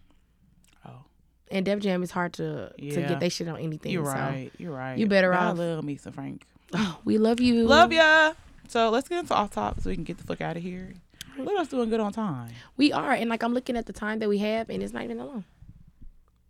Oh, 0.86 1.06
and 1.49 1.65
Def 1.65 1.80
Jam 1.80 2.03
is 2.03 2.11
hard 2.11 2.34
to 2.34 2.72
to 2.77 2.81
get 3.02 3.19
they 3.19 3.30
shit 3.30 3.48
on 3.48 3.57
anything. 3.57 3.91
you're 3.91 4.06
so. 4.06 4.11
right. 4.11 4.52
You're 4.57 4.73
right. 4.76 4.98
You 4.98 5.07
better 5.07 5.34
off. 5.34 5.41
I 5.41 5.52
love 5.52 5.84
me 5.84 5.95
some 5.95 6.14
Frank. 6.14 6.45
Oh, 6.73 6.99
we 7.06 7.18
love 7.18 7.40
you. 7.40 7.65
Love 7.65 7.91
ya. 7.94 8.34
So 8.68 8.90
let's 8.90 9.07
get 9.07 9.19
into 9.19 9.34
off 9.34 9.52
top 9.52 9.80
so 9.81 9.90
we 9.90 9.95
can 9.95 10.03
get 10.03 10.18
the 10.18 10.23
fuck 10.23 10.41
out 10.41 10.56
of 10.57 10.61
here. 10.64 10.94
Let 11.38 11.56
us 11.57 11.69
doing 11.69 11.90
good 11.90 12.02
on 12.02 12.11
time. 12.11 12.52
We 12.76 12.91
are, 12.91 13.14
and 13.14 13.30
like 13.30 13.44
I'm 13.44 13.53
looking 13.53 13.77
at 13.77 13.86
the 13.86 13.94
time 13.94 14.19
that 14.19 14.27
we 14.27 14.40
have, 14.40 14.69
and 14.69 14.84
it's 14.84 14.91
not 14.94 15.03
even 15.03 15.18
that 15.18 15.26
long. 15.26 15.45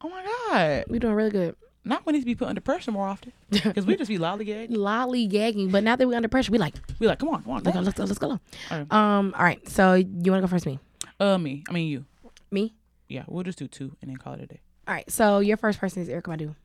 Oh 0.02 0.10
my 0.10 0.23
god. 0.23 0.86
We're 0.88 0.99
doing 0.99 1.14
really 1.14 1.30
good. 1.30 1.56
Not 1.85 2.06
when 2.06 2.14
he's 2.15 2.26
be 2.26 2.35
put 2.35 2.47
under 2.47 2.61
pressure 2.61 2.91
more 2.91 3.07
often. 3.07 3.31
Because 3.49 3.85
we 3.85 3.95
just 3.95 4.10
be 4.10 4.18
lollygagging. 4.18 4.72
lollygagging, 4.72 5.72
but 5.72 5.84
now 5.84 5.95
that 5.95 6.07
we're 6.07 6.15
under 6.15 6.27
pressure, 6.27 6.51
we 6.51 6.57
like 6.57 6.76
We 6.99 7.07
like, 7.07 7.19
come 7.19 7.30
on, 7.30 7.41
come 7.43 7.53
on. 7.53 7.64
let's 7.64 7.76
go, 7.76 7.81
let's 7.81 7.97
go, 7.97 8.03
let's 8.03 8.19
go. 8.19 8.39
Alright. 8.72 8.91
Um, 8.91 9.34
all 9.38 9.43
right. 9.43 9.68
So 9.68 9.93
you 9.93 10.31
want 10.31 10.41
to 10.41 10.41
go 10.41 10.47
first, 10.47 10.65
me? 10.65 10.80
Uh, 11.19 11.38
me. 11.38 11.64
I 11.69 11.72
mean, 11.72 11.88
you. 11.88 12.06
Me. 12.51 12.76
Yeah, 13.07 13.23
we'll 13.27 13.43
just 13.43 13.57
do 13.57 13.68
two 13.68 13.95
and 14.01 14.10
then 14.10 14.18
call 14.18 14.34
it 14.34 14.41
a 14.41 14.45
day. 14.45 14.60
All 14.88 14.93
right. 14.93 15.10
So 15.10 15.39
your 15.39 15.57
first 15.57 15.80
person 15.80 16.01
is 16.03 16.10
Erykah 16.10 16.38
Badu. 16.38 16.56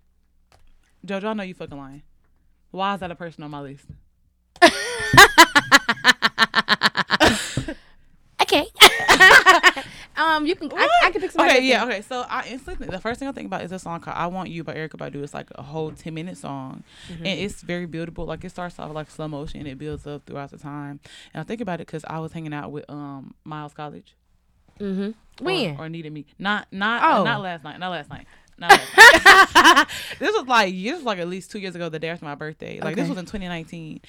Jojo, 1.07 1.25
I 1.25 1.33
know 1.35 1.43
you 1.43 1.55
fucking 1.55 1.77
lying. 1.79 2.03
Why 2.71 2.95
is 2.95 3.01
that 3.01 3.11
a 3.11 3.15
person 3.15 3.45
on 3.45 3.51
my 3.51 3.61
list? 3.61 3.87
Okay. 8.43 8.67
um, 10.17 10.47
you 10.47 10.55
can. 10.57 10.71
I, 10.75 10.89
I 11.05 11.11
can 11.11 11.21
pick 11.21 11.31
somebody. 11.31 11.59
Okay, 11.59 11.67
yeah, 11.67 11.85
okay. 11.85 12.01
So 12.03 12.25
I 12.29 12.47
instantly 12.49 12.87
the 12.89 13.01
first 13.01 13.19
thing 13.19 13.29
I 13.29 13.33
think 13.33 13.47
about 13.47 13.63
is 13.63 13.73
a 13.73 13.79
song 13.79 14.01
called 14.01 14.17
"I 14.17 14.27
Want 14.29 14.49
You" 14.51 14.63
by 14.65 14.75
Erykah 14.75 14.97
Badu. 14.97 15.23
It's 15.23 15.35
like 15.35 15.49
a 15.55 15.63
whole 15.63 15.91
ten 15.93 16.15
minute 16.15 16.37
song, 16.37 16.85
Mm-hmm. 17.09 17.27
and 17.27 17.41
it's 17.41 17.63
very 17.63 17.87
buildable. 17.87 18.27
Like 18.27 18.45
it 18.45 18.51
starts 18.51 18.79
off 18.79 18.93
like 18.95 19.11
slow 19.11 19.29
motion, 19.29 19.61
and 19.61 19.69
it 19.69 19.79
builds 19.79 20.07
up 20.07 20.25
throughout 20.27 20.51
the 20.51 20.59
time. 20.59 21.01
And 21.33 21.41
I 21.41 21.45
think 21.45 21.61
about 21.61 21.81
it 21.81 21.87
because 21.87 22.05
I 22.09 22.19
was 22.21 22.33
hanging 22.33 22.55
out 22.55 22.71
with 22.73 22.85
um 22.89 23.35
Miles 23.45 23.73
College. 23.75 24.15
Mm-hmm. 24.81 25.03
or- 25.03 25.45
When? 25.45 25.77
Or, 25.79 25.89
needed 25.89 26.13
me. 26.13 26.27
Not 26.39 26.67
not 26.73 27.03
Oh. 27.05 27.21
uh, 27.21 27.25
not 27.25 27.41
last 27.43 27.63
night. 27.65 27.79
Not 27.79 27.91
last 27.91 28.11
night. 28.11 28.27
Night. 28.59 28.81
this 30.19 30.33
was 30.33 30.47
like 30.47 30.73
this 30.75 30.95
was 30.95 31.03
like 31.03 31.19
at 31.19 31.29
least 31.29 31.51
two 31.51 31.59
years 31.59 31.75
ago. 31.75 31.89
The 31.89 31.99
day 31.99 32.09
after 32.09 32.25
my 32.25 32.35
birthday. 32.35 32.81
Like 32.81 32.97
this 32.97 33.09
was 33.09 33.19
in 33.19 33.25
2019, 33.25 34.01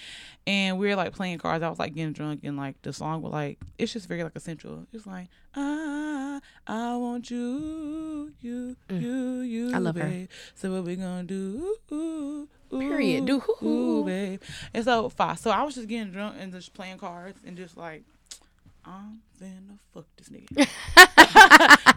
and 0.45 0.77
we 0.77 0.87
were 0.87 0.95
like 0.95 1.13
playing 1.13 1.39
cards. 1.39 1.63
I 1.63 1.69
was 1.69 1.79
like 1.79 1.95
getting 1.95 2.13
drunk, 2.13 2.41
and 2.43 2.55
like 2.57 2.81
the 2.83 2.93
song 2.93 3.21
was 3.21 3.31
like 3.31 3.57
it's 3.77 3.93
just 3.93 4.07
very 4.07 4.23
like 4.23 4.35
essential. 4.35 4.85
It's 4.93 5.07
like 5.07 5.27
I 5.55 6.39
I 6.67 6.95
want 6.97 7.31
you 7.31 8.33
you 8.41 8.75
you 8.89 9.39
you. 9.41 9.69
Mm. 9.69 9.75
I 9.75 9.77
love 9.79 9.95
her. 9.95 10.27
So 10.53 10.71
what 10.71 10.83
we 10.83 10.95
gonna 10.95 11.23
do? 11.23 11.77
Ooh, 11.91 11.95
ooh, 12.71 12.79
Period. 12.79 13.25
Do 13.25 13.39
hoo 13.39 13.55
hoo. 13.59 14.03
babe. 14.05 14.41
And 14.73 14.83
so 14.85 15.09
five. 15.09 15.39
So 15.39 15.49
I 15.49 15.63
was 15.63 15.75
just 15.75 15.87
getting 15.87 16.11
drunk 16.11 16.35
and 16.39 16.51
just 16.53 16.73
playing 16.73 16.97
cards 16.97 17.39
and 17.45 17.57
just 17.57 17.77
like. 17.77 18.03
I'm 18.87 19.21
finna 19.41 19.79
fuck 19.95 20.05
this 20.15 20.29
nigga 20.29 20.67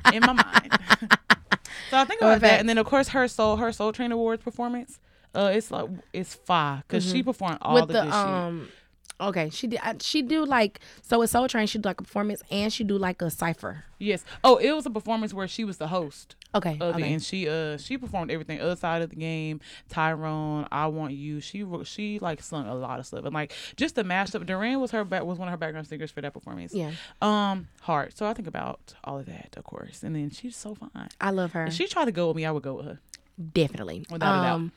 in 0.14 0.20
my 0.20 0.32
mind. 0.32 1.18
So 1.90 1.96
I 1.98 2.04
think 2.04 2.20
Oh, 2.22 2.28
about 2.28 2.40
that, 2.42 2.60
and 2.60 2.68
then 2.68 2.78
of 2.78 2.86
course 2.86 3.08
her 3.08 3.26
soul, 3.28 3.56
her 3.56 3.72
Soul 3.72 3.92
Train 3.92 4.12
Awards 4.12 4.42
performance. 4.42 4.98
Uh, 5.34 5.50
it's 5.54 5.70
like 5.70 5.88
it's 6.12 6.34
fire 6.34 6.82
because 6.86 7.08
she 7.08 7.22
performed 7.22 7.58
all 7.60 7.76
Mm-hmm. 7.76 7.86
With 7.86 7.96
the, 7.96 8.00
the, 8.02 8.04
shit. 8.06 8.12
um. 8.14 8.68
Okay, 9.20 9.50
she 9.50 9.66
did. 9.66 9.80
She 10.00 10.22
do 10.22 10.44
like 10.46 10.78
so 11.02 11.18
with 11.18 11.30
Soul 11.30 11.48
Train. 11.48 11.66
She 11.66 11.78
do 11.78 11.88
like 11.88 12.00
a 12.00 12.04
performance, 12.04 12.42
and 12.50 12.72
she 12.72 12.84
do 12.84 12.96
like 12.96 13.20
a 13.20 13.30
cipher. 13.30 13.84
Yes. 13.98 14.24
Oh, 14.44 14.56
it 14.56 14.70
was 14.72 14.86
a 14.86 14.90
performance 14.90 15.34
where 15.34 15.48
she 15.48 15.64
was 15.64 15.78
the 15.78 15.88
host 15.88 16.36
Okay. 16.54 16.78
okay. 16.80 17.12
and 17.12 17.22
she 17.22 17.48
uh 17.48 17.76
she 17.76 17.98
performed 17.98 18.30
everything. 18.30 18.60
Other 18.60 18.76
side 18.76 19.02
of 19.02 19.10
the 19.10 19.16
game, 19.16 19.60
Tyrone, 19.88 20.66
I 20.72 20.86
Want 20.86 21.12
You. 21.12 21.40
She 21.40 21.64
she 21.84 22.18
like 22.20 22.42
sung 22.42 22.66
a 22.66 22.74
lot 22.74 22.98
of 22.98 23.06
stuff, 23.06 23.24
and 23.24 23.34
like 23.34 23.52
just 23.76 23.94
the 23.94 24.02
mashup. 24.02 24.46
Duran 24.46 24.80
was 24.80 24.90
her 24.92 25.04
back 25.04 25.24
was 25.24 25.38
one 25.38 25.48
of 25.48 25.52
her 25.52 25.58
background 25.58 25.86
singers 25.86 26.10
for 26.10 26.20
that 26.22 26.32
performance. 26.32 26.72
Yeah, 26.74 26.92
Um, 27.20 27.68
hard. 27.82 28.16
So 28.16 28.26
I 28.26 28.32
think 28.32 28.48
about 28.48 28.94
all 29.04 29.18
of 29.18 29.26
that, 29.26 29.54
of 29.56 29.64
course, 29.64 30.02
and 30.02 30.16
then 30.16 30.30
she's 30.30 30.56
so 30.56 30.74
fine. 30.74 31.08
I 31.20 31.30
love 31.30 31.52
her. 31.52 31.66
If 31.66 31.74
she 31.74 31.86
tried 31.86 32.06
to 32.06 32.12
go 32.12 32.28
with 32.28 32.36
me, 32.36 32.46
I 32.46 32.50
would 32.50 32.62
go 32.62 32.74
with 32.74 32.86
her. 32.86 33.00
Definitely. 33.52 34.06
Without 34.10 34.40
a 34.40 34.42
doubt. 34.42 34.70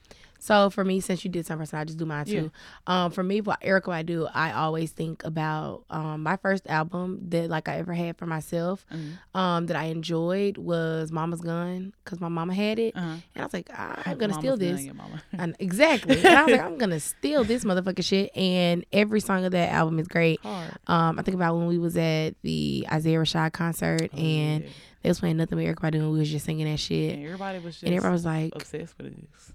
So 0.43 0.71
for 0.71 0.83
me, 0.83 0.99
since 1.01 1.23
you 1.23 1.29
did 1.29 1.45
some 1.45 1.59
person, 1.59 1.77
I 1.77 1.83
just 1.83 1.99
do 1.99 2.05
mine 2.07 2.25
too. 2.25 2.51
Um, 2.87 3.11
for 3.11 3.21
me, 3.21 3.41
what 3.41 3.59
Erica 3.61 3.91
I 3.91 4.01
do, 4.01 4.27
I 4.33 4.53
always 4.53 4.91
think 4.91 5.23
about 5.23 5.83
um 5.91 6.23
my 6.23 6.35
first 6.35 6.65
album 6.67 7.19
that 7.29 7.47
like 7.47 7.69
I 7.69 7.77
ever 7.77 7.93
had 7.93 8.17
for 8.17 8.25
myself, 8.25 8.83
Mm-hmm. 8.91 9.37
um 9.37 9.67
that 9.67 9.77
I 9.77 9.83
enjoyed 9.85 10.57
was 10.57 11.11
Mama's 11.11 11.41
Gun 11.41 11.93
because 12.03 12.19
my 12.19 12.27
mama 12.27 12.55
had 12.55 12.79
it, 12.79 12.95
Uh-huh. 12.97 13.07
and 13.35 13.41
I 13.41 13.43
was 13.43 13.53
like, 13.53 13.69
I'm 13.77 14.17
gonna 14.17 14.33
steal 14.33 14.57
this. 14.57 14.83
mama. 14.87 15.21
And 15.31 15.55
exactly. 15.59 16.17
And 16.17 16.27
I 16.27 16.43
was 16.45 16.51
like, 16.53 16.61
I'm 16.65 16.77
gonna 16.79 16.99
steal 16.99 17.43
this 17.43 17.63
motherfucking 17.63 18.03
shit. 18.03 18.35
And 18.35 18.83
every 18.91 19.19
song 19.19 19.45
of 19.45 19.51
that 19.51 19.69
album 19.71 19.99
is 19.99 20.07
great. 20.07 20.39
Um, 20.43 21.19
I 21.19 21.21
think 21.21 21.35
about 21.35 21.55
when 21.55 21.67
we 21.67 21.77
was 21.77 21.95
at 21.97 22.31
the 22.41 22.87
Isaiah 22.91 23.19
Rashad 23.19 23.53
concert 23.53 24.09
Oh, 24.11 24.17
and 24.17 24.63
yeah. 24.63 24.69
they 25.03 25.09
was 25.09 25.19
playing 25.19 25.37
nothing 25.37 25.59
but 25.59 25.65
Erykah 25.65 25.91
Badu 25.91 25.99
and 25.99 26.11
we 26.11 26.17
was 26.17 26.31
just 26.31 26.45
singing 26.45 26.65
that 26.65 26.79
shit. 26.79 27.13
And 27.13 27.25
everybody 27.25 27.59
was 27.59 27.75
just 27.75 27.83
And 27.83 27.93
everybody 27.93 28.13
was 28.13 28.25
like, 28.25 28.53
obsessed 28.55 28.97
with 28.97 29.13
this. 29.15 29.53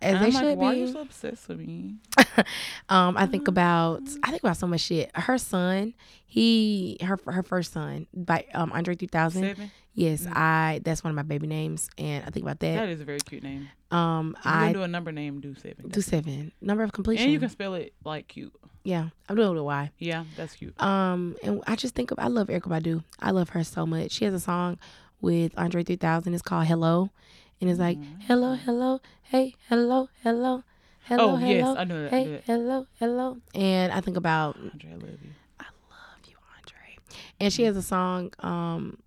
As 0.00 0.14
I'm 0.14 0.30
should 0.30 0.44
like, 0.44 0.58
why 0.58 0.74
be. 0.74 0.82
are 0.82 0.86
you 0.86 0.92
so 0.92 1.00
obsessed 1.00 1.48
with 1.48 1.58
me? 1.58 1.96
Um, 2.88 3.16
I 3.16 3.26
think 3.26 3.48
about 3.48 4.02
I 4.22 4.30
think 4.30 4.42
about 4.42 4.56
so 4.56 4.66
much 4.66 4.80
shit. 4.82 5.10
Her 5.14 5.38
son, 5.38 5.92
he 6.24 6.96
her 7.02 7.18
her 7.26 7.42
first 7.42 7.72
son 7.72 8.06
by 8.14 8.46
um 8.54 8.72
Andre 8.72 8.94
3000. 8.94 9.42
Seven. 9.42 9.70
Yes, 9.94 10.26
I 10.30 10.80
that's 10.84 11.02
one 11.02 11.10
of 11.10 11.16
my 11.16 11.22
baby 11.22 11.48
names, 11.48 11.90
and 11.98 12.24
I 12.24 12.30
think 12.30 12.44
about 12.44 12.60
that. 12.60 12.76
That 12.76 12.88
is 12.88 13.00
a 13.00 13.04
very 13.04 13.18
cute 13.18 13.42
name. 13.42 13.68
Um, 13.90 14.36
you're 14.44 14.54
I 14.54 14.72
do 14.72 14.82
a 14.82 14.88
number 14.88 15.10
name, 15.10 15.40
do 15.40 15.54
seven. 15.56 15.88
do 15.88 16.00
seven 16.00 16.52
number 16.60 16.84
of 16.84 16.92
completion. 16.92 17.24
and 17.24 17.32
you 17.32 17.40
can 17.40 17.48
spell 17.48 17.74
it 17.74 17.92
like 18.04 18.28
cute. 18.28 18.54
yeah, 18.84 19.08
I'm 19.28 19.34
doing 19.36 19.48
it 19.48 19.52
with 19.52 19.60
a 19.60 19.64
Y. 19.64 19.90
Yeah, 19.98 20.24
that's 20.36 20.54
cute. 20.54 20.80
Um, 20.80 21.36
and 21.42 21.62
I 21.66 21.74
just 21.74 21.94
think 21.96 22.12
of 22.12 22.18
I 22.20 22.28
love 22.28 22.46
Erykah 22.46 22.80
Badu. 22.80 23.02
I 23.18 23.32
love 23.32 23.48
her 23.50 23.64
so 23.64 23.84
much. 23.84 24.12
She 24.12 24.24
has 24.24 24.32
a 24.34 24.40
song 24.40 24.78
with 25.20 25.52
Andre 25.58 25.82
3000. 25.82 26.32
It's 26.32 26.42
called 26.42 26.66
Hello, 26.68 27.10
and 27.60 27.70
it's 27.70 27.78
like 27.78 27.98
Mm-hmm. 27.98 28.20
Hello, 28.26 28.54
hello, 28.54 29.00
hey, 29.22 29.54
hello, 29.68 30.08
hello, 30.22 30.62
hello, 31.02 31.22
Oh, 31.32 31.36
hello, 31.36 31.48
yes, 31.48 31.76
I 31.76 31.84
knew 31.84 32.02
that, 32.04 32.10
Hey, 32.10 32.26
that. 32.28 32.44
hello, 32.44 32.86
hello, 32.98 33.38
and 33.54 33.92
I 33.92 34.00
think 34.00 34.16
about 34.16 34.56
Andre, 34.56 34.90
I 34.90 34.94
love 34.94 35.22
you. 35.22 35.30
I 35.58 35.64
love 35.90 36.26
you, 36.28 36.36
Andre. 36.56 36.98
And 37.40 37.52
she 37.52 37.64
has 37.64 37.76
a 37.76 37.82
song 37.82 38.32
um 38.40 38.98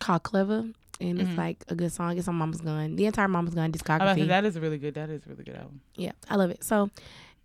called 0.00 0.22
Clever. 0.22 0.64
And 1.00 1.20
it's 1.20 1.30
Mhm. 1.30 1.36
like 1.38 1.62
a 1.68 1.76
good 1.76 1.92
song. 1.92 2.18
It's 2.18 2.26
on 2.26 2.34
Mama's 2.34 2.60
Gun. 2.60 2.96
The 2.96 3.06
entire 3.06 3.28
Mama's 3.28 3.54
Gun 3.54 3.66
I 3.66 3.68
was 3.68 3.80
say, 3.80 3.84
discography. 3.84 4.26
that 4.28 4.44
is 4.44 4.58
really 4.58 4.78
good. 4.78 4.94
That 4.94 5.10
is 5.10 5.24
a 5.26 5.28
really 5.30 5.44
good 5.44 5.54
album. 5.54 5.80
yeah, 5.94 6.10
I 6.28 6.34
love 6.34 6.50
it. 6.50 6.64
So, 6.64 6.90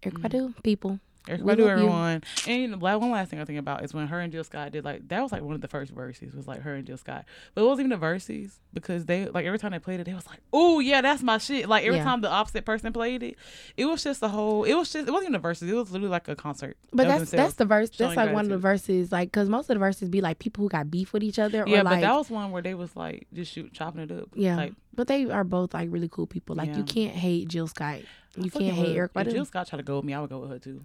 Eric 0.01 0.15
Mhm. 0.15 0.21
Badu, 0.23 0.63
people. 0.63 0.99
We 1.27 1.35
Badu, 1.35 1.45
love 1.45 1.59
you. 1.59 1.67
everyone. 1.69 2.23
And 2.47 2.71
know, 2.73 2.77
like, 2.79 2.99
one 2.99 3.11
last 3.11 3.29
thing 3.29 3.39
I 3.39 3.45
think 3.45 3.59
about 3.59 3.83
is 3.83 3.93
when 3.93 4.07
her 4.07 4.19
and 4.19 4.31
Jill 4.31 4.43
Scott 4.43 4.71
did 4.73 4.83
like 4.83 5.07
that 5.07 5.21
was 5.21 5.31
like 5.31 5.41
one 5.41 5.55
of 5.55 5.61
the 5.61 5.67
first 5.67 5.91
verses 5.91 6.35
was 6.35 6.47
like 6.47 6.61
her 6.61 6.73
and 6.75 6.85
Jill 6.85 6.97
Scott, 6.97 7.25
but 7.55 7.61
it 7.63 7.65
wasn't 7.65 7.85
even 7.87 7.89
the 7.91 7.97
verses 7.97 8.59
because 8.73 9.05
they 9.05 9.25
like 9.27 9.45
every 9.45 9.57
time 9.59 9.71
they 9.71 9.79
played 9.79 9.99
it, 9.99 10.03
they 10.05 10.13
was 10.13 10.27
like, 10.27 10.39
"Oh 10.51 10.79
yeah, 10.79 11.01
that's 11.01 11.23
my 11.23 11.37
shit." 11.37 11.69
Like 11.69 11.85
every 11.85 11.97
Yeah. 11.99 12.03
time 12.03 12.21
the 12.21 12.29
opposite 12.29 12.65
person 12.65 12.91
played 12.91 13.23
it, 13.23 13.37
it 13.77 13.85
was 13.85 14.03
just 14.03 14.19
the 14.19 14.29
whole. 14.29 14.63
It 14.65 14.73
was 14.73 14.91
just 14.91 15.07
it 15.07 15.11
wasn't 15.11 15.25
even 15.29 15.33
the 15.33 15.39
verses. 15.39 15.69
It 15.69 15.73
was 15.75 15.91
literally 15.91 16.11
like 16.11 16.27
a 16.27 16.35
concert. 16.35 16.75
But 16.91 17.07
that's 17.07 17.31
that's 17.31 17.53
the 17.53 17.65
verse. 17.65 17.89
That's 17.91 18.15
like 18.17 18.33
one 18.33 18.45
of 18.45 18.49
the 18.51 18.57
verses, 18.57 19.11
like 19.11 19.29
because 19.31 19.47
most 19.47 19.69
of 19.69 19.75
the 19.75 19.79
verses 19.79 20.09
be 20.09 20.19
like 20.21 20.39
people 20.39 20.63
who 20.63 20.69
got 20.69 20.91
beef 20.91 21.13
with 21.13 21.23
each 21.23 21.39
other. 21.39 21.63
yeah, 21.67 21.79
or 21.81 21.83
but 21.83 21.91
like, 21.93 22.01
that 22.01 22.15
was 22.15 22.29
one 22.29 22.51
where 22.51 22.61
they 22.61 22.73
was 22.73 22.95
like 22.97 23.27
just 23.33 23.51
shoot 23.53 23.71
chopping 23.73 24.01
it 24.01 24.11
up. 24.11 24.27
yeah. 24.35 24.57
like, 24.57 24.73
but 24.93 25.07
they 25.07 25.29
are 25.29 25.43
both 25.45 25.73
like 25.73 25.87
really 25.91 26.09
cool 26.09 26.27
people. 26.27 26.55
Like 26.55 26.69
Yeah. 26.69 26.77
you 26.77 26.83
can't 26.83 27.15
hate 27.15 27.47
Jill 27.47 27.67
Scott. 27.67 27.99
You 28.35 28.49
can't 28.49 28.73
hate. 28.73 28.95
Eric 28.97 29.11
If 29.15 29.29
Jill 29.29 29.45
Scott 29.45 29.67
tried 29.67 29.77
to 29.77 29.83
go 29.83 29.97
with 29.97 30.05
me, 30.05 30.13
I 30.13 30.19
would 30.19 30.29
go 30.29 30.39
with 30.39 30.49
her 30.49 30.59
too. 30.59 30.83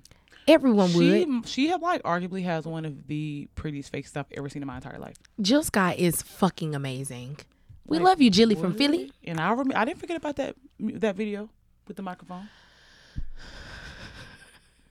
Everyone 0.49 0.89
she 0.89 1.25
would. 1.25 1.47
she 1.47 1.69
have 1.69 1.83
like 1.83 2.03
arguably 2.03 2.43
has 2.45 2.65
one 2.67 2.85
of 2.85 3.07
the 3.07 3.49
prettiest 3.55 3.93
fake 3.93 4.07
stuff 4.07 4.27
I've 4.31 4.39
ever 4.39 4.49
seen 4.49 4.63
in 4.63 4.67
my 4.67 4.77
entire 4.77 4.99
life. 4.99 5.17
Jill 5.41 5.63
Scott 5.63 5.99
is 5.99 6.23
fucking 6.23 6.75
amazing. 6.75 7.39
We 7.87 7.99
Like, 7.99 8.05
love 8.07 8.23
you, 8.23 8.31
Jilly 8.31 8.55
from 8.55 8.75
Philly. 8.75 9.13
And 9.25 9.41
I 9.41 9.51
remember 9.51 9.77
I 9.77 9.85
didn't 9.85 9.99
forget 9.99 10.17
about 10.17 10.37
that 10.37 10.57
that 10.79 11.17
video 11.17 11.49
with 11.87 11.97
the 11.97 12.03
microphone. 12.03 12.49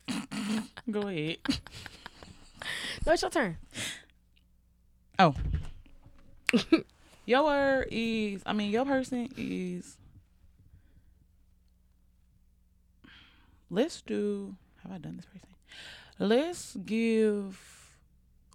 Go 0.92 1.02
ahead. 1.08 1.38
No, 3.06 3.14
it's 3.14 3.22
your 3.22 3.32
turn. 3.32 3.58
Oh. 5.20 5.36
your 7.26 7.86
is 7.90 8.42
I 8.46 8.54
mean 8.54 8.72
your 8.72 8.86
person 8.86 9.30
is 9.38 9.98
let's 13.70 14.02
do 14.02 14.56
have 14.88 14.96
I 14.96 15.00
done 15.00 15.18
this 15.18 15.26
person? 15.26 15.50
Let's 16.20 16.76
give 16.86 17.60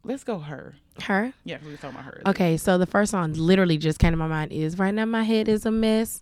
let's 0.05 0.25
go 0.25 0.39
her. 0.39 0.75
Her. 1.03 1.33
Yeah, 1.45 1.59
we 1.65 1.71
were 1.71 1.77
talking 1.77 1.91
about 1.91 2.05
her. 2.05 2.23
Okay, 2.27 2.57
so 2.57 2.77
the 2.79 2.87
first 2.87 3.13
song 3.13 3.33
literally 3.35 3.79
just 3.79 3.99
came 3.99 4.13
to 4.13 4.17
my 4.17 4.27
mind 4.27 4.53
is 4.53 4.79
right 4.79 4.93
now 4.93 5.05
my 5.05 5.23
head 5.23 5.49
is 5.49 5.65
a 5.67 5.71
mess. 5.71 6.21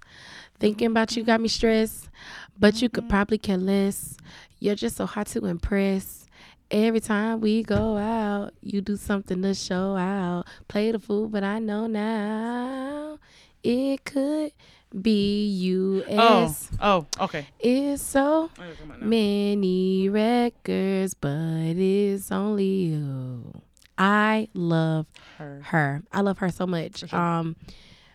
Thinking 0.58 0.88
about 0.88 1.16
you 1.16 1.24
got 1.24 1.40
me 1.40 1.48
stressed, 1.48 2.10
but 2.58 2.82
you 2.82 2.90
could 2.90 3.04
mm-hmm. 3.04 3.10
probably 3.10 3.38
care 3.38 3.56
less. 3.56 4.16
You're 4.58 4.74
just 4.74 4.96
so 4.96 5.06
hard 5.06 5.26
to 5.28 5.46
impress. 5.46 6.26
Every 6.70 7.00
time 7.00 7.40
we 7.40 7.62
go 7.62 7.96
out, 7.96 8.52
you 8.60 8.80
do 8.80 8.96
something 8.96 9.40
to 9.42 9.54
show 9.54 9.96
out. 9.96 10.44
Play 10.68 10.92
the 10.92 10.98
fool, 10.98 11.28
but 11.28 11.42
I 11.42 11.58
know 11.58 11.86
now 11.86 13.18
it 13.62 14.04
could 14.04 14.52
be 15.00 15.46
you. 15.46 16.04
Oh, 16.10 16.56
oh, 16.80 17.06
okay. 17.20 17.46
It's 17.60 18.02
so 18.02 18.20
I 18.20 18.22
know 18.24 18.38
what 18.40 18.58
you're 18.66 18.74
talking 18.74 18.86
about 18.86 19.00
now. 19.02 19.06
many 19.06 20.08
records, 20.08 21.14
but 21.14 21.76
it's 21.76 22.32
only 22.32 22.64
you. 22.86 23.52
I 23.98 24.48
love 24.54 25.06
Her. 25.38 25.60
her. 25.66 26.02
I 26.10 26.22
love 26.22 26.38
her 26.38 26.48
so 26.50 26.66
much. 26.66 27.08
Sure. 27.08 27.18
Um, 27.18 27.56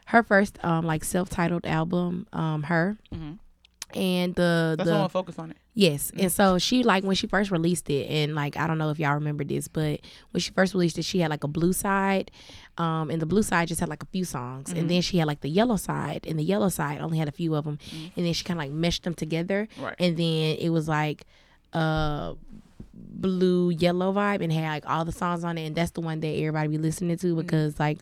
her 0.07 0.23
first 0.23 0.63
um 0.63 0.85
like 0.85 1.03
self-titled 1.03 1.65
album, 1.65 2.27
um, 2.33 2.63
her, 2.63 2.97
Mhm. 3.13 3.39
and 3.95 4.35
the 4.35 4.75
That's 4.77 4.87
the 4.87 4.93
why 4.93 4.97
I 4.97 4.99
want 5.01 5.09
to 5.11 5.13
focus 5.13 5.39
on 5.39 5.51
it. 5.51 5.57
yes, 5.73 6.11
and 6.15 6.31
so 6.31 6.57
she 6.59 6.83
like 6.83 7.03
when 7.03 7.15
she 7.15 7.25
first 7.27 7.49
released 7.51 7.89
it, 7.89 8.07
and 8.09 8.35
like 8.35 8.57
I 8.57 8.67
don't 8.67 8.77
know 8.77 8.89
if 8.91 8.99
y'all 8.99 9.13
remember 9.15 9.43
this, 9.43 9.67
but 9.67 10.01
when 10.31 10.41
she 10.41 10.51
first 10.51 10.73
released 10.73 10.97
it, 10.99 11.05
she 11.05 11.19
had 11.19 11.29
like 11.31 11.43
a 11.43 11.47
blue 11.47 11.73
side, 11.73 12.29
um, 12.77 13.09
and 13.09 13.21
the 13.21 13.25
blue 13.25 13.43
side 13.43 13.67
just 13.67 13.79
had 13.79 13.89
like 13.89 14.03
a 14.03 14.07
few 14.07 14.25
songs, 14.25 14.69
Mm-hmm. 14.69 14.79
and 14.79 14.89
then 14.89 15.01
she 15.01 15.17
had 15.17 15.27
like 15.27 15.41
the 15.41 15.49
yellow 15.49 15.77
side, 15.77 16.25
and 16.27 16.37
the 16.37 16.43
yellow 16.43 16.69
side 16.69 16.99
only 17.01 17.17
had 17.17 17.27
a 17.27 17.31
few 17.31 17.55
of 17.55 17.65
them, 17.65 17.79
and 18.15 18.25
then 18.25 18.33
she 18.33 18.43
kind 18.43 18.59
of 18.59 18.65
like 18.65 18.71
meshed 18.73 19.03
them 19.03 19.13
together, 19.13 19.67
Mm-hmm. 19.75 19.83
Right. 19.85 19.95
and 19.99 20.17
then 20.17 20.57
it 20.57 20.69
was 20.69 20.87
like, 20.87 21.25
uh 21.73 22.33
blue 22.93 23.69
yellow 23.71 24.13
vibe 24.13 24.41
and 24.41 24.51
had 24.51 24.69
like 24.69 24.89
all 24.89 25.05
the 25.05 25.11
songs 25.11 25.43
on 25.43 25.57
it. 25.57 25.65
And 25.67 25.75
that's 25.75 25.91
the 25.91 26.01
one 26.01 26.19
that 26.21 26.27
everybody 26.27 26.69
be 26.69 26.77
listening 26.77 27.17
Mm-hmm. 27.17 27.35
to 27.35 27.41
because 27.41 27.79
like 27.79 27.99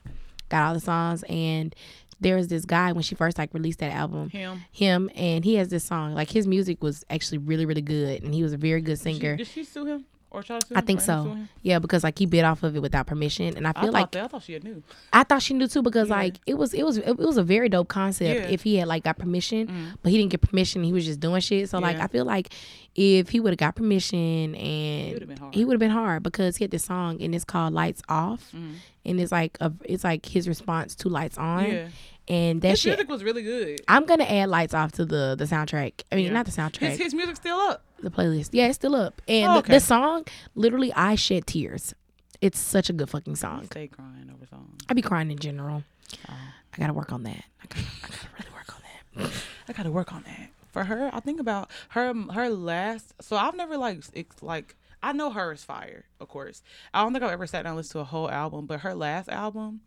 got 0.50 0.64
all 0.68 0.74
the 0.74 0.80
songs. 0.80 1.24
And 1.30 1.76
there 2.20 2.36
was 2.36 2.48
this 2.48 2.66
guy 2.66 2.91
when 2.91 3.04
she 3.04 3.16
first 3.16 3.38
like 3.38 3.54
released 3.54 3.80
that 3.80 3.91
album. 3.94 4.30
Him. 4.30 4.62
him. 4.72 5.10
And 5.16 5.44
he 5.44 5.56
has 5.56 5.70
this 5.70 5.84
song. 5.84 6.14
Like 6.14 6.30
his 6.30 6.48
music 6.48 6.82
was 6.84 7.04
actually 7.10 7.40
really 7.40 7.66
really 7.66 7.82
good. 7.82 8.24
And 8.24 8.34
he 8.34 8.44
was 8.44 8.54
a 8.54 8.58
very 8.58 8.82
good 8.82 8.98
She- 8.98 9.04
singer. 9.14 9.36
did 9.38 9.48
she 9.48 9.64
sue 9.64 9.86
him 9.86 10.06
or 10.34 10.44
try 10.44 10.60
to 10.60 10.66
sue 10.68 10.76
I 10.76 10.82
think 10.82 11.00
so 11.02 11.38
yeah 11.62 11.80
because 11.80 12.04
like 12.04 12.18
he 12.20 12.26
bit 12.26 12.44
off 12.44 12.64
of 12.64 12.76
it 12.76 12.82
without 12.82 13.06
permission 13.08 13.56
and 13.56 13.66
I 13.68 13.70
I 13.70 13.74
feel 13.74 13.82
thought 13.84 13.94
like 13.94 14.12
that, 14.12 14.24
I 14.24 14.28
thought 14.28 14.44
she 14.44 14.60
knew. 14.60 14.84
I 15.14 15.24
thought 15.24 15.42
she 15.42 15.54
knew 15.54 15.68
too 15.68 15.82
because 15.84 16.10
Yeah. 16.10 16.16
like 16.16 16.40
it 16.48 16.56
was 16.56 16.74
it 16.74 16.84
was 16.84 16.98
it 16.98 17.18
was 17.18 17.38
a 17.38 17.44
very 17.44 17.70
dope 17.70 17.88
concept 17.88 18.42
Yeah. 18.42 18.48
if 18.54 18.64
he 18.64 18.78
had 18.78 18.88
like 18.88 19.04
got 19.04 19.18
permission, 19.18 19.68
Mm. 19.68 19.98
but 20.02 20.12
he 20.12 20.18
didn't 20.18 20.32
get 20.32 20.42
permission. 20.42 20.84
He 20.84 20.92
was 20.92 21.06
just 21.06 21.20
doing 21.20 21.40
shit. 21.42 21.70
So 21.70 21.80
like 21.80 22.00
I 22.00 22.08
feel 22.08 22.26
like 22.26 22.50
if 22.96 23.30
he 23.30 23.40
would 23.40 23.52
have 23.54 23.58
got 23.58 23.76
permission 23.76 24.56
and 24.56 25.28
been 25.28 25.38
he 25.52 25.66
would 25.66 25.74
have 25.74 25.80
been 25.80 25.90
hard 25.92 26.24
because 26.24 26.58
he 26.58 26.64
had 26.64 26.72
this 26.72 26.86
song 26.86 27.22
and 27.22 27.34
it's 27.34 27.44
called 27.46 27.74
Lights 27.74 28.02
Off, 28.10 28.52
Mhm. 28.56 28.74
and 29.06 29.20
it's 29.20 29.32
like 29.32 29.58
a 29.62 29.72
it's 29.86 30.04
like 30.04 30.26
his 30.26 30.48
response 30.48 30.96
to 30.96 31.10
Lights 31.10 31.38
On, 31.38 31.66
Yeah. 31.66 31.88
And 32.28 32.62
that 32.62 32.70
His 32.72 32.80
shit. 32.82 32.91
music 32.91 33.10
was 33.10 33.24
really 33.24 33.44
good. 33.44 33.82
I'm 33.88 34.06
gonna 34.06 34.24
add 34.24 34.50
Lights 34.50 34.74
Off 34.74 34.91
to 34.94 35.06
the 35.06 35.36
the 35.38 35.45
soundtrack. 35.45 36.02
I 36.12 36.16
mean, 36.16 36.26
Yeah. 36.26 36.32
not 36.34 36.45
the 36.45 36.52
soundtrack, 36.52 36.90
His, 36.90 36.98
his 37.00 37.14
music's 37.14 37.40
still 37.40 37.58
up. 37.58 37.84
the 38.02 38.10
playlist. 38.12 38.50
Yeah, 38.54 38.68
it's 38.68 38.76
still 38.76 38.95
up, 38.95 39.22
and 39.28 39.50
Oh, 39.50 39.54
the, 39.54 39.60
okay. 39.60 39.74
the 39.74 39.80
song 39.80 40.26
literally 40.56 40.94
I 40.94 41.16
shed 41.16 41.48
tears. 41.48 41.94
It's 42.41 42.60
such 42.60 42.90
a 42.90 42.94
good 42.94 43.10
fucking 43.10 43.34
I 43.34 43.36
song. 43.36 43.64
stay 43.66 43.88
crying 43.88 44.30
over 44.34 44.45
songs. 44.45 44.82
I 44.90 44.94
be 44.94 45.02
crying 45.02 45.32
in 45.32 45.40
general. 45.40 45.84
Oh. 46.30 46.34
I 46.34 46.78
gotta 46.78 46.94
work 46.94 47.12
on 47.14 47.24
that. 47.24 47.44
I 47.64 47.68
gotta, 47.68 47.86
I 48.04 48.08
gotta 48.08 48.28
really 48.40 48.52
work 48.54 48.76
on 48.76 48.82
that. 49.26 49.32
I 49.70 49.74
gotta 49.74 49.91
work 49.91 50.12
on 50.14 50.24
that. 50.24 50.50
For 50.72 50.84
her, 50.86 51.10
I 51.14 51.20
think 51.20 51.40
about 51.40 51.70
her 51.90 52.14
her 52.34 52.50
last. 52.50 53.14
So 53.22 53.36
I've 53.38 53.56
never 53.56 53.78
like 53.78 54.04
it's 54.14 54.41
like 54.41 54.76
I 55.04 55.12
know 55.14 55.30
her 55.32 55.52
is 55.52 55.64
fire, 55.64 56.06
of 56.20 56.30
course. 56.30 56.64
I 56.94 57.04
don't 57.04 57.14
think 57.14 57.24
I've 57.24 57.32
ever 57.32 57.45
sat 57.45 57.64
down 57.64 57.72
and 57.72 57.78
listened 57.78 57.91
to 57.94 58.00
a 58.00 58.04
whole 58.06 58.30
album, 58.32 58.66
but 58.66 58.80
her 58.80 58.95
last 58.95 59.30
album, 59.30 59.82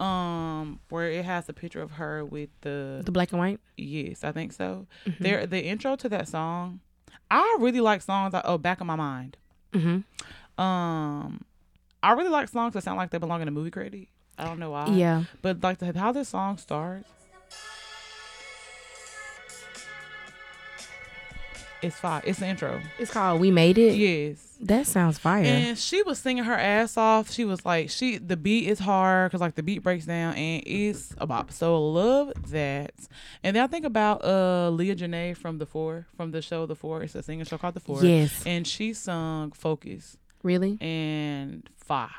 um, 0.00 0.80
where 0.88 1.10
it 1.10 1.24
has 1.24 1.48
a 1.48 1.52
picture 1.52 1.82
of 1.82 1.92
her 1.92 2.24
with 2.24 2.48
the 2.62 3.02
The 3.04 3.12
black 3.12 3.32
and 3.32 3.38
white. 3.38 3.60
yes, 3.76 4.24
I 4.24 4.32
think 4.32 4.52
so. 4.52 4.86
Mm-hmm. 5.06 5.22
There, 5.22 5.46
the 5.46 5.62
intro 5.62 5.94
to 5.96 6.08
that 6.08 6.26
song, 6.28 6.80
I 7.30 7.56
really 7.60 7.80
like 7.80 8.02
songs. 8.02 8.32
Like, 8.32 8.42
oh, 8.46 8.58
back 8.58 8.80
of 8.80 8.86
my 8.86 8.96
mind. 8.96 9.36
Mm-hmm. 9.72 10.62
Um, 10.62 11.44
I 12.02 12.12
really 12.12 12.30
like 12.30 12.48
songs 12.48 12.74
that 12.74 12.82
sound 12.82 12.96
like 12.96 13.10
they 13.10 13.18
belong 13.18 13.42
in 13.42 13.48
a 13.48 13.50
movie 13.50 13.70
credit. 13.70 14.08
I 14.38 14.44
don't 14.44 14.58
know 14.58 14.70
why. 14.70 14.86
Yeah. 14.88 15.24
But 15.42 15.62
like 15.62 15.78
the, 15.78 15.92
how 15.98 16.12
this 16.12 16.30
song 16.30 16.56
starts, 16.56 17.08
it's 21.82 21.96
fire. 21.96 22.22
It's 22.24 22.38
the 22.38 22.46
intro. 22.46 22.80
It's 22.98 23.10
called 23.10 23.40
We 23.40 23.50
Made 23.50 23.78
It. 23.78 23.94
Yes. 23.96 24.46
That 24.62 24.86
sounds 24.86 25.18
fire. 25.18 25.42
And 25.44 25.78
she 25.78 26.02
was 26.02 26.18
singing 26.18 26.44
her 26.44 26.54
ass 26.54 26.96
off. 26.98 27.30
She 27.30 27.44
was 27.46 27.64
like, 27.64 27.88
she 27.88 28.18
the 28.18 28.36
beat 28.36 28.68
is 28.68 28.78
hard 28.78 29.30
because 29.30 29.40
like 29.40 29.54
the 29.54 29.62
beat 29.62 29.78
breaks 29.82 30.04
down 30.04 30.34
and 30.34 30.62
it's 30.66 31.14
a 31.18 31.26
bop. 31.26 31.50
So 31.50 31.82
love 31.82 32.32
that. 32.50 32.92
And 33.42 33.56
then 33.56 33.62
I 33.64 33.66
think 33.66 33.86
about 33.86 34.22
uh 34.24 34.68
Leah 34.70 34.96
Jenea 34.96 35.36
from 35.36 35.56
the 35.58 35.64
Four 35.66 36.06
from 36.16 36.30
the 36.32 36.42
show 36.42 36.66
The 36.66 36.76
Four. 36.76 37.02
It's 37.02 37.14
a 37.14 37.22
singing 37.22 37.46
show 37.46 37.56
called 37.56 37.74
The 37.74 37.80
Four. 37.80 38.04
yes. 38.04 38.42
And 38.44 38.66
she 38.66 38.92
sung 38.92 39.52
Focus 39.52 40.18
Really? 40.42 40.76
and 40.82 41.68
Fire. 41.78 42.10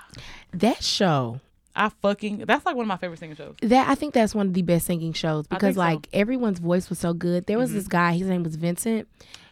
That 0.53 0.83
show. 0.83 1.39
I 1.75 1.87
fucking 1.87 2.39
that's 2.39 2.65
like 2.65 2.75
one 2.75 2.83
of 2.83 2.87
my 2.89 2.97
favorite 2.97 3.19
singing 3.19 3.35
shows. 3.37 3.55
That 3.61 3.87
I 3.87 3.95
think 3.95 4.13
that's 4.13 4.33
one 4.35 4.47
of 4.47 4.53
the 4.53 4.61
best 4.63 4.87
singing 4.87 5.13
shows 5.13 5.45
because 5.47 5.61
think 5.61 5.75
so. 5.75 5.79
like 5.79 6.09
everyone's 6.11 6.59
voice 6.59 6.89
was 6.89 6.99
so 6.99 7.13
good. 7.13 7.45
There 7.45 7.57
was 7.57 7.69
Mhm. 7.69 7.73
this 7.75 7.87
guy, 7.87 8.13
his 8.17 8.27
name 8.27 8.43
was 8.43 8.55
Vincent, 8.57 9.07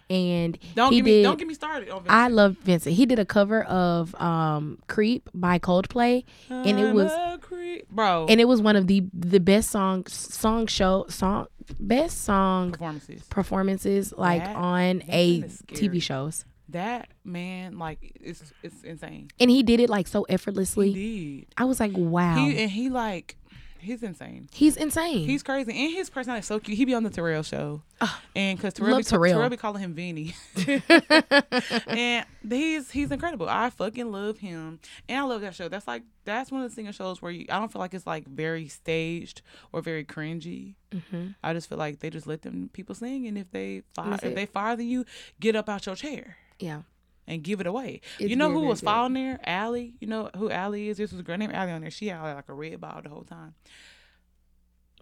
and 0.10 0.57
Don't 0.76 0.91
he 0.91 0.99
get 0.99 1.06
me 1.06 1.11
did 1.11 1.23
don't 1.23 1.38
get 1.38 1.48
me 1.48 1.53
started 1.53 1.90
on 1.90 2.03
I 2.10 2.27
love 2.30 2.57
Vincent. 2.64 2.95
He 2.95 3.06
did 3.06 3.19
a 3.19 3.26
cover 3.26 3.64
of 3.64 4.15
um 4.19 4.80
Creep 4.88 5.30
by 5.34 5.60
Coldplay 5.60 6.23
and 6.49 6.80
it 6.80 6.94
was- 6.94 7.11
creep. 7.41 7.90
bro 7.90 8.26
and 8.30 8.40
it 8.41 8.45
was 8.48 8.61
one 8.61 8.76
of 8.76 8.88
the 8.88 9.03
the 9.14 9.40
best 9.40 9.69
song 9.72 10.06
song 10.07 10.68
show 10.68 11.06
song 11.10 11.48
best 11.80 12.22
song 12.23 12.72
performances. 12.72 13.23
performances 13.30 14.14
like 14.18 14.44
That- 14.44 14.56
on 14.56 15.03
a 15.10 15.40
man 15.40 15.49
is 15.49 15.60
scary. 15.60 15.90
TV 15.90 16.02
shows. 16.02 16.45
That 16.72 17.10
man, 17.23 17.80
like, 17.80 18.11
it's 18.22 18.53
it's 18.61 18.84
insane. 18.84 19.30
And 19.40 19.49
he 19.49 19.64
did 19.64 19.80
it 19.80 19.90
like 19.90 20.07
so 20.07 20.26
He 20.30 20.34
effortlessly. 20.36 20.94
did. 20.94 21.45
I 21.57 21.65
was 21.65 21.80
like, 21.80 21.94
wow. 21.95 22.36
He 22.36 22.57
and 22.61 22.69
he 22.69 22.90
like 22.91 23.38
he's 23.80 24.04
insane. 24.04 24.48
He's 24.54 24.76
insane. 24.78 25.28
He's 25.28 25.44
crazy, 25.44 25.72
and 25.72 25.94
his 25.94 26.10
personality 26.10 26.42
is 26.42 26.46
so 26.46 26.60
cute. 26.60 26.78
He 26.78 26.86
be 26.86 26.94
on 26.94 27.04
the 27.04 27.10
Terrell 27.10 27.44
show, 27.44 27.82
Ah, 28.02 28.22
and 28.36 28.58
because 28.58 28.74
Terrell, 28.74 28.98
be, 28.98 29.04
Terrell. 29.04 29.34
Terrell 29.34 29.50
be 29.50 29.58
calling 29.58 29.82
him 29.82 29.94
Vinny, 29.94 30.36
and 31.88 32.26
he's 32.48 32.92
he's 32.92 33.12
incredible. 33.12 33.48
I 33.50 33.70
fucking 33.70 34.12
love 34.12 34.38
him, 34.40 34.80
and 35.08 35.20
I 35.20 35.24
love 35.24 35.42
that 35.42 35.56
show. 35.56 35.68
That's 35.70 35.88
like 35.88 36.04
that's 36.26 36.52
one 36.52 36.62
of 36.62 36.70
the 36.70 36.76
singer 36.76 36.92
shows 36.94 37.22
where 37.22 37.32
you, 37.32 37.46
I 37.50 37.60
don't 37.60 37.72
feel 37.72 37.80
like 37.80 37.94
it's 37.94 38.06
like 38.08 38.28
very 38.28 38.68
staged 38.68 39.42
or 39.72 39.82
very 39.82 40.06
cringy. 40.06 40.76
Mhm. 40.92 41.36
I 41.44 41.54
just 41.54 41.70
feel 41.70 41.78
like 41.78 42.00
they 42.00 42.10
just 42.10 42.28
let 42.28 42.42
them 42.42 42.70
people 42.74 42.96
sing, 42.96 43.28
and 43.28 43.38
if 43.38 43.52
they 43.52 43.84
fire, 43.94 44.18
if 44.22 44.36
they 44.36 44.46
fire 44.46 44.80
you, 44.80 45.06
get 45.40 45.56
up 45.56 45.70
out 45.70 45.86
your 45.86 45.96
chair 45.96 46.38
Yeah. 46.60 46.82
And 47.30 47.44
give 47.44 47.62
it 47.62 47.68
away. 47.68 48.02
It's 48.18 48.30
you 48.30 48.36
know 48.36 48.52
who 48.52 48.62
was 48.62 48.82
following 48.82 49.14
there? 49.14 49.40
Allie. 49.46 49.94
You 50.00 50.08
know 50.08 50.30
who 50.36 50.50
Allie 50.50 50.90
is? 50.90 50.98
This 50.98 51.12
was 51.12 51.22
a 51.22 51.24
girl 51.24 51.38
named 51.38 51.54
Allie 51.54 51.72
on 51.72 51.82
there. 51.82 51.92
She 51.92 52.08
had 52.08 52.22
like 52.22 52.50
a 52.50 52.54
red 52.54 52.82
ball 52.82 53.00
the 53.02 53.10
whole 53.10 53.24
time. 53.24 53.54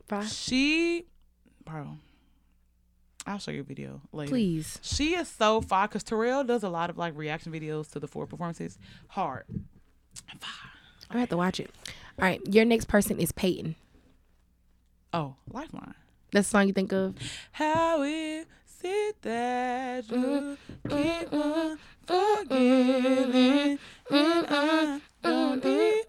Bye. 0.07 0.25
She, 0.25 1.05
bro. 1.65 1.97
I'll 3.25 3.39
show 3.39 3.51
you 3.51 3.61
a 3.61 3.63
video 3.63 4.01
later. 4.11 4.29
Please. 4.29 4.77
She 4.81 5.15
is 5.15 5.27
so 5.27 5.61
fire 5.61 5.87
because 5.87 6.03
Terrell 6.03 6.43
does 6.43 6.63
a 6.63 6.69
lot 6.69 6.89
of 6.89 6.97
like 6.97 7.17
reaction 7.17 7.51
videos 7.51 7.89
to 7.91 7.99
the 7.99 8.07
four 8.07 8.27
performances. 8.27 8.77
Hard. 9.09 9.45
I 11.09 11.19
have 11.19 11.29
to 11.29 11.37
watch 11.37 11.59
it. 11.59 11.71
All 12.19 12.25
right, 12.25 12.41
your 12.45 12.65
next 12.65 12.85
person 12.85 13.19
is 13.19 13.31
Peyton. 13.31 13.75
Oh, 15.13 15.35
Lifeline. 15.51 15.93
That's 16.31 16.47
the 16.47 16.51
song 16.51 16.67
you 16.67 16.73
think 16.73 16.91
of? 16.91 17.15
How 17.53 18.01
is 18.01 18.45
it 18.83 19.21
that 19.21 20.09
you 20.09 20.17
mm-hmm. 20.17 20.89
keep 20.89 21.33
on 21.33 21.77
and 22.09 23.79
I 24.49 25.01
don't 25.23 25.61
deserve? 25.61 26.07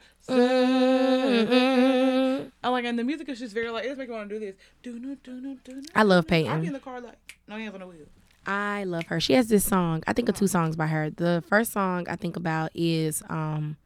I 2.63 2.69
like, 2.71 2.85
and 2.85 2.99
the 2.99 3.05
music 3.05 3.29
is 3.29 3.39
just 3.39 3.55
very 3.55 3.71
like, 3.71 3.85
it's 3.85 3.97
making 3.99 4.13
me 4.13 4.19
want 4.19 4.29
to 4.31 4.39
do 4.39 4.45
this. 4.47 4.57
Do 4.83 4.99
no, 4.99 5.15
do 5.23 5.33
no, 5.41 5.57
do 5.65 5.75
no. 5.77 5.83
I 5.95 6.03
love 6.03 6.25
I'll 6.29 6.31
be 6.31 6.45
in 6.45 6.47
Peyton. 6.61 6.73
the 6.73 6.81
car 6.81 7.01
like, 7.01 7.39
no 7.47 7.57
hands 7.57 7.75
on 7.75 7.81
the 7.81 7.87
wheel. 7.87 8.07
I 8.47 8.85
love 8.85 9.05
her. 9.07 9.21
She 9.21 9.35
has 9.35 9.49
this 9.49 9.65
song. 9.65 10.03
I 10.07 10.13
think 10.13 10.29
of 10.29 10.37
two 10.37 10.47
songs 10.47 10.75
by 10.77 10.87
her. 10.87 11.11
The 11.11 11.43
first 11.49 11.73
song 11.73 12.07
I 12.09 12.17
think 12.17 12.37
about 12.37 12.71
is 12.75 13.23
um, 13.29 13.77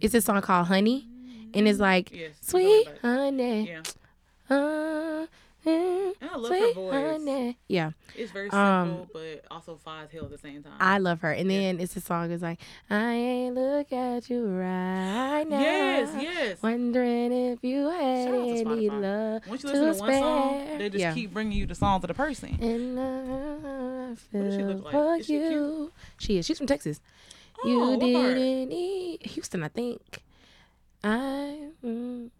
it's 0.00 0.12
this 0.12 0.24
song 0.26 0.40
called 0.42 0.66
Honey, 0.66 1.06
and 1.54 1.66
it's 1.66 1.78
like 1.80 2.10
Yes. 2.12 2.32
sweet 2.42 2.88
honey. 3.00 3.68
yeah. 3.68 3.82
Uh, 4.54 5.26
I 5.66 6.36
love 6.36 6.50
her 6.50 6.72
voice. 6.72 7.54
Yeah, 7.68 7.92
It's 8.16 8.30
very 8.32 8.50
simple, 8.50 8.58
Um, 8.58 9.08
but 9.12 9.44
also 9.50 9.76
fire 9.76 10.04
as 10.04 10.10
hell 10.10 10.24
at 10.24 10.30
the 10.30 10.38
same 10.38 10.62
time. 10.62 10.72
I 10.80 10.98
love 10.98 11.20
her. 11.20 11.32
And 11.32 11.50
then 11.50 11.80
it's 11.80 11.96
a 11.96 12.00
song. 12.00 12.30
It's 12.30 12.42
like 12.42 12.60
I 12.90 13.12
ain't 13.12 13.54
look 13.54 13.92
at 13.92 14.28
you 14.30 14.46
right 14.46 15.44
now. 15.44 15.60
yes, 15.60 16.10
yes. 16.20 16.62
Wondering 16.62 17.32
if 17.32 17.62
you 17.62 17.88
had 17.88 18.28
to 18.28 18.34
any 18.34 18.90
love 18.90 19.42
Once 19.48 19.62
you 19.64 19.70
to 19.70 19.80
listen 19.80 20.06
to 20.06 20.10
one 20.12 20.20
song, 20.22 20.78
they 20.78 20.90
just 20.90 21.00
yeah. 21.00 21.14
keep 21.14 21.32
bringing 21.32 21.56
you 21.58 21.66
the 21.66 21.74
songs 21.74 22.04
of 22.04 22.08
the 22.08 22.14
person. 22.14 22.56
And 22.60 22.98
I 23.00 24.14
does 24.32 24.54
she 24.54 24.58
feel 24.58 24.66
look 24.66 24.92
like? 24.92 25.20
Is 25.20 25.26
she 25.26 25.34
you. 25.34 25.92
She 26.18 26.38
is. 26.38 26.46
She's 26.46 26.58
from 26.58 26.66
Texas. 26.66 27.00
Oh, 27.64 27.68
you 27.68 27.78
what 27.80 28.00
didn't 28.00 28.68
need 28.68 29.22
Houston, 29.26 29.62
I 29.62 29.68
think. 29.68 30.22
I, 31.02 31.68
mm, 31.84 32.30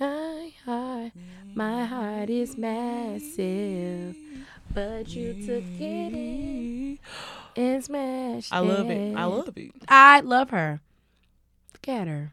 I, 0.00 0.52
I, 0.66 1.12
my 1.56 1.84
heart 1.86 2.28
is 2.28 2.56
massive, 2.58 4.14
but 4.74 5.08
you 5.08 5.32
took 5.34 5.64
it 5.80 6.12
in 6.12 6.98
and 7.56 7.82
smashed 7.82 8.52
I 8.52 8.58
love 8.58 8.90
it. 8.90 9.16
I 9.16 9.22
it. 9.24 9.26
love 9.26 9.56
it. 9.56 9.72
I 9.88 10.20
love 10.20 10.50
her. 10.50 10.80
Look 11.72 11.88
at 11.88 12.06
her. 12.08 12.32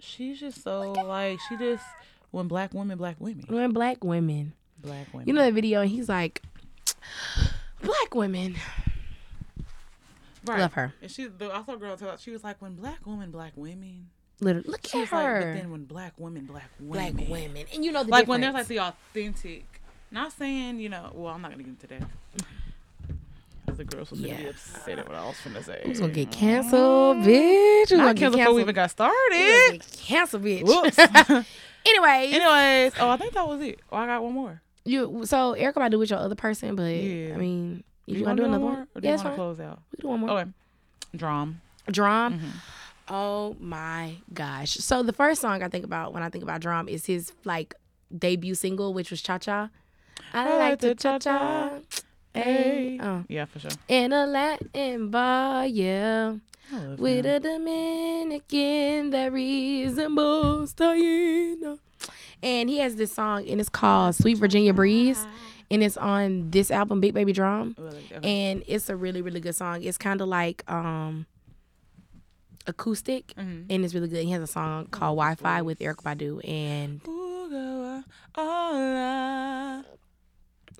She's 0.00 0.38
just 0.38 0.62
so 0.62 0.92
like 0.92 1.38
she 1.48 1.56
just 1.56 1.82
when 2.30 2.46
black 2.46 2.74
women, 2.74 2.98
black 2.98 3.16
women, 3.18 3.46
We're 3.48 3.68
black 3.68 4.04
women. 4.04 4.52
black 4.78 5.06
women. 5.14 5.26
You 5.26 5.32
know 5.32 5.42
that 5.42 5.54
video, 5.54 5.80
and 5.80 5.90
he's 5.90 6.08
like, 6.10 6.42
black 7.82 8.14
women. 8.14 8.56
right. 10.46 10.60
Love 10.60 10.74
her. 10.74 10.92
And 11.00 11.10
she, 11.10 11.26
the, 11.26 11.50
I 11.50 11.64
saw 11.64 11.72
a 11.72 11.76
girl 11.78 11.96
tell 11.96 12.16
she 12.18 12.30
was 12.32 12.44
like, 12.44 12.60
when 12.60 12.74
black 12.74 12.98
women, 13.06 13.30
black 13.30 13.52
women. 13.56 14.10
Literally, 14.40 14.68
look 14.68 14.86
She 14.86 14.98
at 14.98 15.00
was 15.00 15.12
like, 15.12 15.26
but 15.26 15.40
then 15.54 15.70
when 15.70 15.84
black 15.84 16.12
women, 16.16 16.44
black 16.46 16.70
women, 16.78 16.92
black 16.92 17.28
women, 17.28 17.30
women, 17.30 17.66
and 17.74 17.84
you 17.84 17.90
know 17.92 18.04
the 18.04 18.10
like 18.10 18.28
when 18.28 18.40
there's 18.40 18.54
like 18.54 18.66
the 18.68 18.78
authentic. 18.80 19.64
Not 20.10 20.32
saying 20.32 20.78
you 20.80 20.88
know. 20.88 21.10
Well, 21.14 21.34
I'm 21.34 21.42
not 21.42 21.50
gonna 21.50 21.62
get 21.64 21.70
into 21.70 21.86
that. 21.88 22.02
The 23.76 23.84
girls 23.84 24.10
was 24.10 24.20
gonna 24.20 24.34
be 24.34 24.46
upset 24.48 24.98
at 24.98 25.06
what 25.08 25.16
I 25.16 25.26
was 25.26 25.36
finna 25.36 25.62
say. 25.62 25.82
Who's 25.84 26.00
gonna 26.00 26.12
get 26.12 26.32
canceled, 26.32 27.18
bitch? 27.18 27.90
Who's 27.90 27.98
Not 27.98 27.98
gonna 27.98 28.14
get 28.14 28.20
canceled 28.20 28.38
before 28.40 28.54
we 28.54 28.62
even 28.62 28.74
got 28.74 28.90
started. 28.90 29.30
gonna 29.30 29.72
get 29.78 29.92
canceled, 29.92 30.42
bitch. 30.42 30.64
Whoops. 30.64 30.98
Anyways, 31.86 32.34
Anyways, 32.34 32.92
oh, 32.98 33.10
I 33.10 33.16
think 33.18 33.34
that 33.34 33.46
was 33.46 33.60
it. 33.60 33.78
Oh, 33.92 33.96
I 33.98 34.06
got 34.06 34.22
one 34.24 34.32
more. 34.32 34.62
you 34.84 35.20
so 35.26 35.52
Erica 35.52 35.78
might 35.80 35.90
do 35.90 35.98
with 35.98 36.10
your 36.10 36.18
other 36.18 36.34
person, 36.34 36.74
but 36.76 36.84
Yeah. 36.84 37.34
I 37.34 37.36
mean, 37.36 37.84
if 38.06 38.14
you, 38.14 38.20
you 38.20 38.26
want 38.26 38.38
to 38.38 38.42
do 38.42 38.46
another 38.48 38.60
more, 38.62 38.72
one, 38.72 38.88
or 38.96 39.00
do 39.00 39.06
yeah, 39.06 39.10
you 39.10 39.14
it's 39.14 39.22
want 39.24 39.36
fine. 39.36 39.46
to 39.46 39.54
close 39.54 39.60
out? 39.60 39.82
We 39.92 39.96
do 40.00 40.08
one 40.08 40.20
more. 40.20 40.30
Okay. 40.30 40.50
DRAM. 41.14 41.60
DRAM. 41.92 42.40
Mhm. 42.40 42.50
Oh 43.10 43.56
my 43.58 44.16
gosh! 44.32 44.72
So 44.74 45.02
the 45.02 45.12
first 45.12 45.40
song 45.40 45.62
I 45.62 45.68
think 45.68 45.84
about 45.84 46.12
when 46.12 46.22
I 46.22 46.28
think 46.28 46.44
about 46.44 46.60
DRAM 46.60 46.88
is 46.88 47.06
his 47.06 47.32
like 47.44 47.74
debut 48.16 48.54
single, 48.54 48.92
which 48.94 49.10
was 49.10 49.22
Cha 49.22 49.38
Cha. 49.38 49.70
I 50.34 50.56
like 50.58 50.78
to 50.80 50.94
cha 50.94 51.18
cha. 51.18 51.70
Hey, 52.34 52.98
uh, 53.00 53.22
Yeah, 53.28 53.46
for 53.46 53.58
sure. 53.60 53.70
in 53.88 54.12
a 54.12 54.26
Latin 54.26 55.08
bar, 55.10 55.66
yeah. 55.66 56.34
I 56.72 56.76
With 56.98 57.24
him. 57.24 57.34
a 57.34 57.40
Dominican 57.40 59.10
that 59.10 59.32
resembles 59.32 60.72
Diana. 60.74 61.78
And 62.42 62.68
he 62.68 62.78
has 62.78 62.96
this 62.96 63.12
song, 63.12 63.48
and 63.48 63.58
it's 63.60 63.68
called 63.70 64.14
Sweet 64.14 64.36
Virginia 64.38 64.72
Breeze. 64.74 65.26
And 65.70 65.82
it's 65.82 65.96
on 65.96 66.50
this 66.50 66.70
album, 66.70 67.00
Big 67.00 67.12
Baby 67.14 67.32
DRAM. 67.32 67.74
And 68.22 68.62
it's 68.66 68.88
a 68.88 68.96
really, 68.96 69.20
really 69.22 69.40
good 69.40 69.54
song. 69.54 69.82
It's 69.82 69.98
kind 69.98 70.20
of 70.20 70.28
like 70.28 70.62
um 70.70 71.26
acoustic, 72.68 73.34
Mhm. 73.36 73.66
and 73.70 73.84
it's 73.84 73.94
really 73.94 74.08
good. 74.08 74.24
He 74.24 74.30
has 74.30 74.42
a 74.42 74.46
song 74.46 74.86
called 74.86 75.16
Wi 75.18 75.34
Fi 75.34 75.62
with 75.62 75.78
Erykah 75.80 76.02
Badu. 76.04 76.40
And 76.48 77.00
Ooh, 77.08 78.04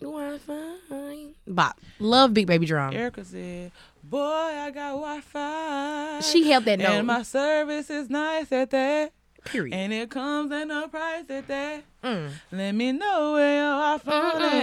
Wi 0.01 0.39
Fi. 0.39 1.29
Bop. 1.47 1.81
Love 1.99 2.33
Big 2.35 2.47
Baby 2.47 2.67
DRAM. 2.67 2.93
Erykah 2.93 3.25
said, 3.27 3.73
"Boy, 4.05 4.21
I 4.21 4.71
got 4.71 4.93
Wi-Fi." 4.93 6.21
She 6.21 6.49
held 6.51 6.65
that 6.67 6.79
note. 6.79 6.91
and 6.91 7.07
my 7.07 7.23
service 7.23 7.91
is 7.91 8.09
nice 8.11 8.53
at 8.53 8.71
that, 8.71 9.13
Period. 9.45 9.75
and 9.75 9.93
it 9.93 10.11
comes 10.11 10.53
at 10.53 10.69
no 10.69 10.87
price 10.89 11.25
at 11.31 11.49
that. 11.49 11.83
Mm. 12.05 12.31
Let 12.53 12.73
me 12.73 12.93
know 12.93 13.33
where 13.33 13.57
your 13.57 13.99
Wi-Fi 13.99 14.57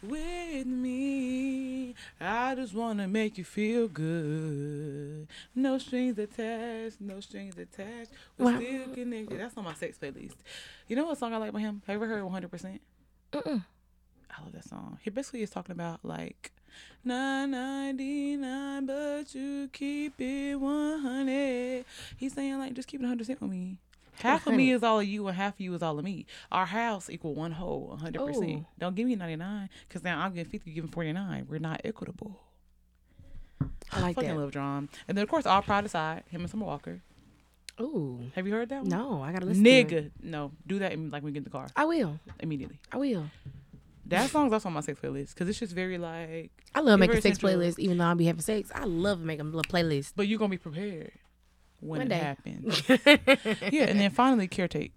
with 0.08 0.66
me? 0.68 1.96
I 2.20 2.56
just 2.56 2.74
wanna 2.74 3.08
make 3.08 3.38
you 3.38 3.44
feel 3.44 3.88
good. 3.88 5.28
No 5.54 5.78
strings 5.78 6.18
attached, 6.18 7.00
no 7.02 7.20
strings 7.20 7.58
attached. 7.58 8.12
We're 8.38 8.46
Wow. 8.54 8.60
still 8.60 8.94
connected. 8.94 9.40
That's 9.40 9.58
on 9.58 9.64
my 9.64 9.74
sex 9.74 9.98
playlist. 9.98 10.36
You 10.88 10.96
know 10.96 11.06
what 11.06 11.18
song 11.18 11.34
I 11.34 11.38
like 11.38 11.52
by 11.54 11.60
him? 11.60 11.82
Have 11.88 11.96
you 11.98 12.04
ever 12.04 12.08
heard 12.14 12.24
100%? 12.24 12.80
Mm-mm. 13.34 13.64
I 14.38 14.42
love 14.44 14.52
that 14.54 14.66
song. 14.66 15.00
He 15.02 15.10
basically 15.10 15.42
is 15.44 15.50
talking 15.50 15.72
about 15.72 16.00
like 16.04 16.52
999, 17.06 18.86
but 18.86 19.34
you 19.34 19.70
keep 19.72 20.20
it 20.20 20.56
100. 20.56 21.86
He's 22.18 22.34
saying 22.34 22.58
like 22.60 22.74
just 22.74 22.88
keep 22.88 23.00
it 23.00 23.04
100 23.04 23.28
with 23.28 23.42
me. 23.50 23.78
Half 24.20 24.48
of 24.48 24.54
me 24.54 24.72
is 24.72 24.84
all 24.84 25.00
of 25.00 25.06
you, 25.06 25.28
and 25.28 25.36
half 25.38 25.56
of 25.56 25.62
you 25.62 25.74
is 25.74 25.82
all 25.82 25.98
of 26.00 26.06
me. 26.06 26.26
Our 26.52 26.66
house 26.66 27.10
equal 27.10 27.36
one 27.36 27.52
whole, 27.52 27.88
100. 27.88 28.26
percent 28.26 28.50
Ooh. 28.52 28.66
Don't 28.80 28.96
give 28.96 29.08
me 29.08 29.16
99, 29.16 29.70
cause 29.90 30.04
now 30.04 30.20
I'm 30.20 30.34
getting 30.34 30.52
50, 30.52 30.70
you 30.70 30.76
giving 30.76 30.92
49. 30.92 31.48
We're 31.50 31.60
not 31.60 31.82
equitable. 31.84 32.40
I 33.92 34.02
like 34.02 34.16
Fucking 34.16 34.32
that. 34.32 34.38
love 34.38 34.52
DRAM, 34.52 34.90
and 35.08 35.18
then 35.18 35.24
of 35.24 35.30
course 35.30 35.46
All 35.46 35.62
pride 35.62 35.86
Aside, 35.86 36.24
him 36.30 36.42
and 36.42 36.50
Summer 36.50 36.66
Walker. 36.66 37.02
Ooh. 37.80 38.20
Have 38.36 38.48
you 38.48 38.54
heard 38.54 38.70
that 38.70 38.82
one? 38.82 38.90
No, 38.90 39.22
I 39.22 39.32
gotta 39.34 39.46
listen 39.46 39.64
to. 39.64 39.70
Nigga, 39.70 40.12
no, 40.24 40.52
do 40.66 40.80
that 40.80 40.98
like 40.98 41.24
when 41.24 41.26
we 41.26 41.32
get 41.32 41.40
in 41.40 41.44
the 41.44 41.50
car 41.50 41.68
I 41.76 41.86
will. 41.86 42.20
immediately. 42.40 42.80
I 42.92 42.98
will. 42.98 43.26
That 44.08 44.30
song's 44.30 44.54
also 44.54 44.70
on 44.70 44.74
my 44.74 44.82
sex 44.82 45.00
playlist 45.00 45.34
because 45.34 45.50
it's 45.50 45.60
just 45.60 45.74
very 45.74 45.98
like 45.98 46.52
I 46.74 46.80
love 46.82 47.00
making 47.00 47.22
sex 47.22 47.40
playlists, 47.40 47.80
even 47.80 47.98
though 47.98 48.06
I'll 48.06 48.16
be 48.16 48.26
having 48.26 48.42
sex. 48.42 48.72
I 48.74 48.86
love 48.86 49.20
making 49.20 49.42
a 49.42 49.50
little 49.50 49.64
playlist. 49.64 50.14
But 50.16 50.28
you're 50.28 50.38
gonna 50.40 50.50
be 50.52 50.58
prepared 50.58 51.12
when 51.86 52.00
One 52.00 52.08
it 52.08 52.10
day. 52.10 52.18
happens. 52.18 52.90
yeah, 53.74 53.86
and 53.86 54.00
then 54.00 54.12
finally 54.12 54.48
caretake 54.48 54.92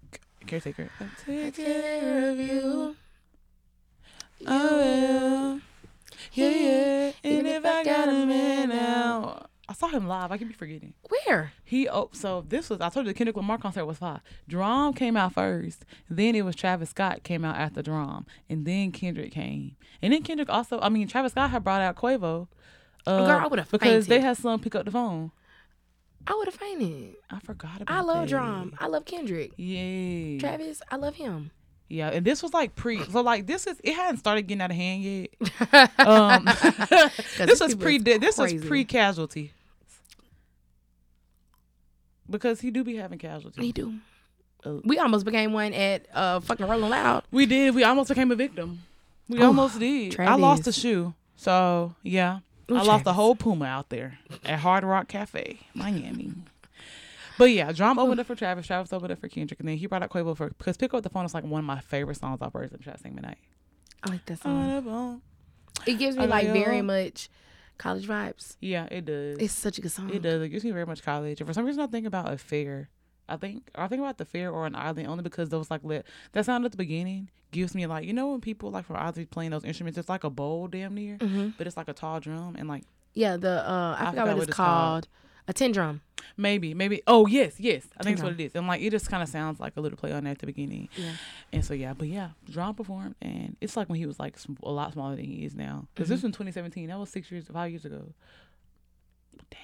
caretaker. 0.47 0.89
I'll 0.99 1.07
take 1.25 1.55
care 1.55 2.31
of 2.31 2.39
you. 2.39 2.95
I 4.47 4.65
will. 4.65 5.61
Yeah, 6.33 6.49
yeah. 6.49 7.11
And 7.23 7.47
if 7.47 7.65
I 7.65 7.83
got 7.83 8.09
a 8.09 8.25
man 8.25 8.69
now. 8.69 9.45
I 9.67 9.73
saw 9.73 9.87
him 9.87 10.07
live. 10.07 10.31
I 10.31 10.37
could 10.39 10.47
be 10.47 10.53
forgetting. 10.55 10.95
Where? 11.09 11.53
He 11.63 11.87
oh 11.87 12.09
so 12.11 12.43
this 12.47 12.71
was 12.71 12.81
I 12.81 12.89
told 12.89 13.05
you 13.05 13.11
the 13.11 13.17
Kendrick 13.17 13.35
Lamar 13.35 13.59
concert 13.59 13.85
was 13.85 13.99
fire. 13.99 14.21
DRAM 14.47 14.93
came 14.93 15.15
out 15.15 15.33
first, 15.33 15.85
then 16.09 16.33
it 16.33 16.43
was 16.43 16.55
Travis 16.55 16.89
Scott 16.89 17.21
came 17.23 17.45
out 17.45 17.55
after 17.55 17.83
DRAM, 17.83 18.25
and 18.49 18.65
then 18.65 18.91
Kendrick 18.91 19.31
came, 19.31 19.75
and 20.01 20.11
then 20.11 20.23
Kendrick 20.23 20.49
also 20.49 20.79
I 20.79 20.89
mean 20.89 21.07
Travis 21.07 21.33
Scott 21.33 21.51
had 21.51 21.63
brought 21.63 21.81
out 21.81 21.95
Quavo. 21.95 22.47
Uh, 23.05 23.25
Girl, 23.27 23.39
I 23.39 23.47
would've 23.47 23.69
because 23.69 24.07
they 24.07 24.21
had 24.21 24.37
some 24.37 24.59
pick 24.59 24.73
up 24.73 24.85
the 24.85 24.91
phone. 24.91 25.31
I 26.27 26.35
would 26.35 26.47
have 26.47 26.55
fainted. 26.55 27.15
I 27.29 27.39
forgot 27.39 27.81
about. 27.81 27.93
It. 27.93 27.97
I 27.97 28.01
love 28.01 28.21
that. 28.21 28.29
drum. 28.29 28.73
I 28.77 28.87
love 28.87 29.05
Kendrick. 29.05 29.51
Yeah. 29.57 30.39
Travis, 30.39 30.81
I 30.91 30.97
love 30.97 31.15
him. 31.15 31.51
Yeah, 31.89 32.09
and 32.09 32.23
this 32.23 32.43
was 32.43 32.53
like 32.53 32.75
pre. 32.75 33.03
So 33.09 33.21
like 33.21 33.47
this 33.47 33.65
is 33.67 33.81
it 33.83 33.95
hadn't 33.95 34.17
started 34.17 34.43
getting 34.43 34.61
out 34.61 34.69
of 34.69 34.77
hand 34.77 35.03
yet. 35.03 35.89
Um, 35.99 36.45
this 37.37 37.59
was 37.59 37.75
pre. 37.75 37.97
is 37.97 38.03
This 38.03 38.37
was 38.37 38.53
pre 38.53 38.85
casualty. 38.85 39.51
Because 42.29 42.61
he 42.61 42.69
do 42.69 42.83
be 42.83 42.95
having 42.95 43.17
casualties. 43.17 43.59
Me 43.59 43.71
do. 43.71 43.95
Oh. 44.63 44.81
We 44.85 44.99
almost 44.99 45.25
became 45.25 45.51
one 45.51 45.73
at 45.73 46.05
uh 46.13 46.41
fucking 46.41 46.67
Rolling 46.67 46.91
Loud. 46.91 47.23
We 47.31 47.45
did. 47.47 47.73
We 47.73 47.83
almost 47.83 48.09
became 48.09 48.31
a 48.31 48.35
victim. 48.35 48.83
We 49.27 49.39
Ooh, 49.39 49.45
almost 49.45 49.79
did. 49.79 50.19
I 50.19 50.35
lost 50.35 50.67
a 50.67 50.71
shoe. 50.71 51.13
So 51.35 51.95
yeah, 52.03 52.39
Ooh, 52.69 52.77
I 52.77 52.81
lost 52.83 53.05
a 53.07 53.13
whole 53.13 53.35
puma 53.35 53.65
out 53.65 53.89
there 53.89 54.19
at 54.45 54.59
Hard 54.59 54.83
Rock 54.83 55.07
Cafe, 55.07 55.59
Miami. 55.73 56.33
But 57.37 57.45
yeah, 57.51 57.71
DRAM 57.71 57.97
opened 57.97 58.19
up 58.19 58.27
for 58.27 58.35
Travis. 58.35 58.67
Travis 58.67 58.91
opened 58.91 59.13
up 59.13 59.19
for 59.19 59.29
Kendrick, 59.29 59.59
and 59.61 59.69
then 59.69 59.77
he 59.77 59.85
brought 59.85 60.03
out 60.03 60.09
Quavo 60.09 60.35
for 60.35 60.49
because 60.49 60.75
"Pick 60.75 60.93
Up 60.93 61.03
the 61.03 61.09
Phone" 61.09 61.25
is 61.25 61.33
like 61.33 61.45
one 61.45 61.59
of 61.59 61.65
my 61.65 61.79
favorite 61.79 62.17
songs 62.17 62.39
I've 62.41 62.51
heard 62.51 62.71
in 62.71 62.79
Chat 62.79 62.99
Sing 62.99 63.15
Midnight. 63.15 63.37
I 64.03 64.09
like 64.09 64.25
that 64.25 64.41
song. 64.41 65.21
It 65.85 65.97
gives 65.97 66.17
me 66.17 66.23
I 66.23 66.27
like 66.27 66.45
like 66.45 66.53
very 66.53 66.81
much 66.81 67.29
college 67.77 68.07
vibes. 68.07 68.57
Yeah, 68.59 68.87
it 68.91 69.05
does. 69.05 69.37
It's 69.39 69.53
such 69.53 69.77
a 69.77 69.81
good 69.81 69.91
song. 69.91 70.09
It 70.09 70.21
does. 70.21 70.41
It 70.41 70.49
gives 70.49 70.63
me 70.63 70.71
very 70.71 70.85
much 70.85 71.01
college. 71.01 71.39
And 71.39 71.47
for 71.47 71.53
some 71.53 71.65
reason, 71.65 71.81
I 71.81 71.87
think 71.87 72.05
about 72.05 72.31
a 72.31 72.37
fair. 72.37 72.89
I 73.29 73.37
think 73.37 73.69
I 73.75 73.87
think 73.87 74.01
about 74.01 74.17
the 74.17 74.25
fair 74.25 74.51
or 74.51 74.65
an 74.65 74.75
island 74.75 75.07
only 75.07 75.23
because 75.23 75.49
those 75.49 75.69
like 75.71 75.83
lit. 75.83 76.05
That 76.33 76.45
sound 76.45 76.65
at 76.65 76.71
the 76.71 76.77
beginning 76.77 77.29
gives 77.51 77.73
me 77.75 77.85
like 77.87 78.05
you 78.05 78.13
know 78.13 78.27
when 78.31 78.41
people 78.41 78.69
like 78.71 78.85
from 78.85 78.95
islands 78.97 79.19
playing 79.31 79.51
those 79.51 79.63
instruments, 79.63 79.97
it's 79.97 80.09
like 80.09 80.23
a 80.23 80.29
bowl 80.29 80.67
damn 80.67 80.93
near, 80.95 81.15
hmm 81.17 81.49
but 81.57 81.65
it's 81.67 81.77
like 81.77 81.87
a 81.87 81.93
tall 81.93 82.19
drum 82.19 82.55
and 82.57 82.67
like 82.67 82.83
Yeah, 83.13 83.37
the 83.37 83.67
uh, 83.69 83.95
I, 83.99 84.09
forgot, 84.11 84.27
what 84.37 84.47
it's, 84.47 84.53
called. 84.55 85.07
A 85.47 85.53
tin 85.53 85.71
drum. 85.71 86.01
maybe 86.37 86.75
maybe 86.75 87.01
oh 87.07 87.25
yes 87.25 87.59
yes 87.59 87.87
I 87.97 88.03
think 88.03 88.17
that's 88.17 88.23
what 88.23 88.39
it 88.39 88.43
is. 88.43 88.53
And 88.53 88.67
like 88.67 88.81
it 88.81 88.91
just 88.91 89.09
kind 89.09 89.23
of 89.23 89.29
sounds 89.29 89.59
like 89.59 89.73
a 89.77 89.81
little 89.81 89.97
play 89.97 90.11
on 90.11 90.25
that 90.25 90.31
at 90.31 90.39
the 90.39 90.45
beginning. 90.45 90.89
Yeah. 90.95 91.13
And 91.51 91.65
so 91.65 91.73
yeah, 91.73 91.93
but 91.93 92.07
yeah, 92.07 92.29
DRAM 92.51 92.75
performed 92.75 93.15
and 93.19 93.57
it's 93.59 93.75
like 93.75 93.89
when 93.89 93.97
he 93.97 94.05
was 94.05 94.19
like 94.19 94.37
a 94.61 94.69
lot 94.71 94.93
smaller 94.93 95.15
than 95.15 95.25
he 95.25 95.43
is 95.45 95.55
now. 95.55 95.87
Because 95.95 96.05
Mm-hmm. 96.05 96.13
this 96.13 96.17
was 96.21 96.25
in 96.25 96.31
2017. 96.33 96.87
That 96.89 96.99
was 96.99 97.09
six 97.09 97.31
years, 97.31 97.45
five 97.51 97.71
years 97.71 97.83
ago. 97.83 98.13
Damn. 99.49 99.59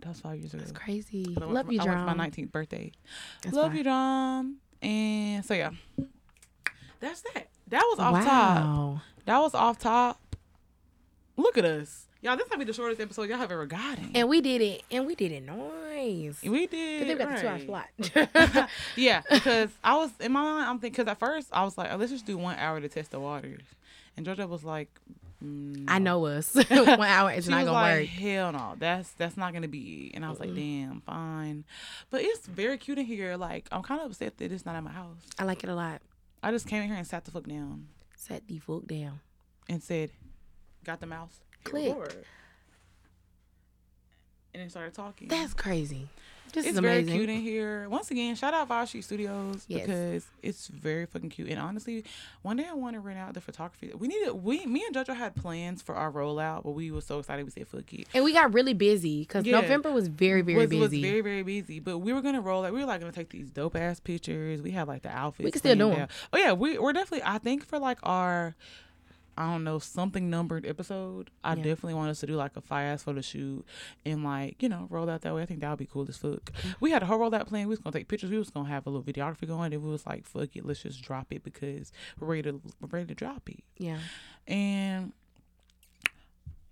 That 0.00 0.10
was 0.10 0.20
five 0.20 0.38
years 0.38 0.54
ago. 0.54 0.60
That's 0.60 0.72
crazy. 0.72 1.26
But 1.34 1.44
I 1.44 1.46
Love 1.46 1.72
you, 1.72 1.80
I 1.80 1.84
went 1.84 1.98
for 1.98 2.04
DRAM. 2.04 2.16
my 2.16 2.28
19th 2.28 2.52
birthday. 2.52 2.92
That's 3.42 3.54
Love 3.54 3.68
fine. 3.68 3.76
you, 3.78 3.82
DRAM. 3.82 4.56
And 4.80 5.44
so 5.44 5.54
yeah, 5.54 5.70
that's 7.00 7.22
that. 7.34 7.48
That 7.68 7.82
was 7.90 7.98
off 7.98 8.24
top. 8.24 8.98
That 9.26 9.38
was 9.38 9.54
off 9.54 9.78
top. 9.78 10.20
Look 11.36 11.58
at 11.58 11.64
us, 11.64 12.06
y'all. 12.22 12.36
This 12.36 12.48
might 12.50 12.58
be 12.58 12.64
the 12.64 12.72
shortest 12.72 13.00
episode 13.00 13.28
y'all 13.28 13.38
have 13.38 13.52
ever 13.52 13.66
gotten. 13.66 14.12
And 14.14 14.28
we 14.28 14.40
did 14.40 14.60
it. 14.60 14.82
And 14.90 15.06
we 15.06 15.14
did 15.14 15.32
it 15.32 15.44
nice. 15.44 16.42
we 16.42 16.66
did. 16.66 17.00
But 17.00 17.08
they 17.08 17.14
got 17.14 17.34
the 17.34 17.40
two 17.40 17.48
hour 17.48 17.54
right. 17.54 18.44
slot. 18.46 18.68
yeah, 18.96 19.22
because 19.30 19.70
I 19.82 19.96
was 19.96 20.10
in 20.20 20.32
my 20.32 20.42
mind. 20.42 20.68
I'm 20.68 20.78
thinking 20.78 21.02
because 21.04 21.10
at 21.10 21.18
first 21.18 21.48
I 21.52 21.64
was 21.64 21.76
like, 21.76 21.92
oh, 21.92 21.96
let's 21.96 22.12
just 22.12 22.26
do 22.26 22.38
one 22.38 22.56
hour 22.58 22.80
to 22.80 22.88
test 22.88 23.10
the 23.10 23.20
waters, 23.20 23.62
and 24.16 24.24
Georgia 24.24 24.46
was 24.46 24.64
like, 24.64 24.88
mm, 25.44 25.84
I 25.88 25.98
know 25.98 26.26
us. 26.26 26.54
One 26.68 26.68
hour 27.00 27.32
is 27.32 27.44
She 27.44 27.50
not 27.50 27.58
was 27.58 27.66
gonna 27.66 27.72
like, 27.72 27.98
work. 28.00 28.06
hell 28.08 28.52
no, 28.52 28.74
that's 28.78 29.10
that's 29.12 29.36
not 29.36 29.52
gonna 29.52 29.68
be 29.68 30.06
it. 30.12 30.16
And 30.16 30.24
I 30.24 30.30
was 30.30 30.40
like, 30.40 30.54
damn, 30.54 31.00
fine. 31.02 31.64
But 32.10 32.22
it's 32.22 32.46
very 32.46 32.78
cute 32.78 32.98
in 32.98 33.06
here. 33.06 33.36
Like 33.36 33.68
I'm 33.72 33.82
kind 33.82 34.00
of 34.00 34.10
upset 34.10 34.38
that 34.38 34.50
it's 34.52 34.66
not 34.66 34.74
at 34.76 34.82
my 34.82 34.92
house. 34.92 35.16
I 35.38 35.44
like 35.44 35.62
it 35.64 35.70
a 35.70 35.74
lot. 35.74 36.00
I 36.42 36.50
just 36.50 36.66
came 36.66 36.82
in 36.82 36.88
here 36.88 36.96
and 36.96 37.06
sat 37.06 37.24
the 37.24 37.30
fuck 37.30 37.46
down 37.48 37.88
Sat 38.16 38.46
the 38.46 38.58
fuck 38.58 38.86
down. 38.86 39.20
and 39.68 39.82
said, 39.82 40.10
"Got 40.84 41.00
the 41.00 41.06
mouse." 41.06 41.40
Hit 41.64 41.64
Click. 41.64 42.24
And 44.60 44.70
started 44.70 44.94
talking. 44.94 45.28
That's 45.28 45.54
crazy. 45.54 46.08
This 46.52 46.64
it's 46.64 46.78
very 46.78 47.04
cute 47.04 47.28
in 47.28 47.42
here. 47.42 47.86
Once 47.90 48.10
again, 48.10 48.34
shout 48.34 48.54
out 48.54 48.68
Street 48.88 49.04
Studios 49.04 49.66
Yes. 49.68 49.82
because 49.82 50.26
it's 50.42 50.68
very 50.68 51.04
fucking 51.04 51.28
cute. 51.28 51.50
And 51.50 51.60
honestly, 51.60 52.04
one 52.40 52.56
day 52.56 52.64
I 52.68 52.72
want 52.72 52.94
to 52.94 53.00
rent 53.00 53.18
out 53.18 53.34
the 53.34 53.42
photography. 53.42 53.92
We 53.94 54.08
needed 54.08 54.32
we 54.32 54.64
me 54.64 54.82
and 54.86 54.96
Jojo 54.96 55.14
had 55.14 55.34
plans 55.36 55.82
for 55.82 55.94
our 55.94 56.10
rollout, 56.10 56.62
but 56.64 56.70
we 56.70 56.90
were 56.90 57.02
so 57.02 57.18
excited 57.18 57.44
we 57.44 57.50
said 57.50 57.68
fuck 57.68 57.92
it. 57.92 58.08
And 58.14 58.24
we 58.24 58.32
got 58.32 58.54
really 58.54 58.72
busy 58.72 59.20
because 59.20 59.44
Yeah. 59.44 59.60
November 59.60 59.92
was 59.92 60.08
very, 60.08 60.40
very 60.40 60.56
was, 60.56 60.70
busy. 60.70 60.80
was 60.80 60.90
very 61.10 61.20
very 61.20 61.42
busy. 61.42 61.80
But 61.80 61.98
we 61.98 62.14
were 62.14 62.22
gonna 62.22 62.40
roll 62.40 62.64
it. 62.64 62.72
We 62.72 62.80
were 62.80 62.86
like 62.86 63.00
gonna 63.00 63.12
take 63.12 63.28
these 63.28 63.50
dope 63.50 63.76
ass 63.76 64.00
pictures. 64.00 64.62
We 64.62 64.70
had 64.70 64.88
like 64.88 65.02
the 65.02 65.10
outfits. 65.10 65.44
We 65.44 65.50
can 65.50 65.58
still 65.58 65.74
do 65.74 65.84
planned 65.84 65.96
'em. 65.96 66.02
out. 66.04 66.10
Oh 66.32 66.38
yeah, 66.38 66.52
we 66.54 66.78
we're 66.78 66.94
definitely. 66.94 67.24
I 67.26 67.36
think 67.38 67.66
for 67.66 67.78
like 67.78 67.98
our. 68.02 68.56
I 69.38 69.50
don't 69.52 69.62
know 69.62 69.78
something 69.78 70.28
numbered 70.28 70.66
episode. 70.66 71.30
I 71.44 71.50
Yeah. 71.54 71.62
definitely 71.62 71.94
want 71.94 72.10
us 72.10 72.18
to 72.20 72.26
do 72.26 72.34
like 72.34 72.56
a 72.56 72.60
fire 72.60 72.86
ass 72.88 73.04
photo 73.04 73.20
shoot 73.20 73.64
and 74.04 74.24
like 74.24 74.60
you 74.62 74.68
know 74.68 74.88
roll 74.90 75.08
out 75.08 75.20
that 75.22 75.32
way. 75.34 75.42
I 75.42 75.46
think 75.46 75.60
that 75.60 75.70
would 75.70 75.78
be 75.78 75.86
cool 75.86 76.04
as 76.08 76.16
fuck. 76.16 76.52
Mm-hmm. 76.52 76.70
We 76.80 76.90
had 76.90 77.02
a 77.04 77.06
whole 77.06 77.18
roll 77.18 77.32
out 77.34 77.46
plan. 77.46 77.66
We 77.66 77.70
was 77.70 77.78
gonna 77.78 77.92
take 77.96 78.08
pictures. 78.08 78.30
We 78.30 78.38
was 78.38 78.50
gonna 78.50 78.68
have 78.68 78.86
a 78.86 78.90
little 78.90 79.04
videography 79.04 79.46
going. 79.46 79.72
And 79.72 79.82
we 79.82 79.90
was 79.90 80.04
like, 80.06 80.26
fuck 80.26 80.56
it, 80.56 80.66
let's 80.66 80.82
just 80.82 81.00
drop 81.02 81.28
it 81.32 81.44
because 81.44 81.92
we're 82.18 82.26
ready 82.26 82.42
to 82.50 82.60
we're 82.80 82.88
ready 82.90 83.06
to 83.06 83.14
drop 83.14 83.48
it. 83.48 83.62
yeah. 83.78 83.98
And 84.48 85.12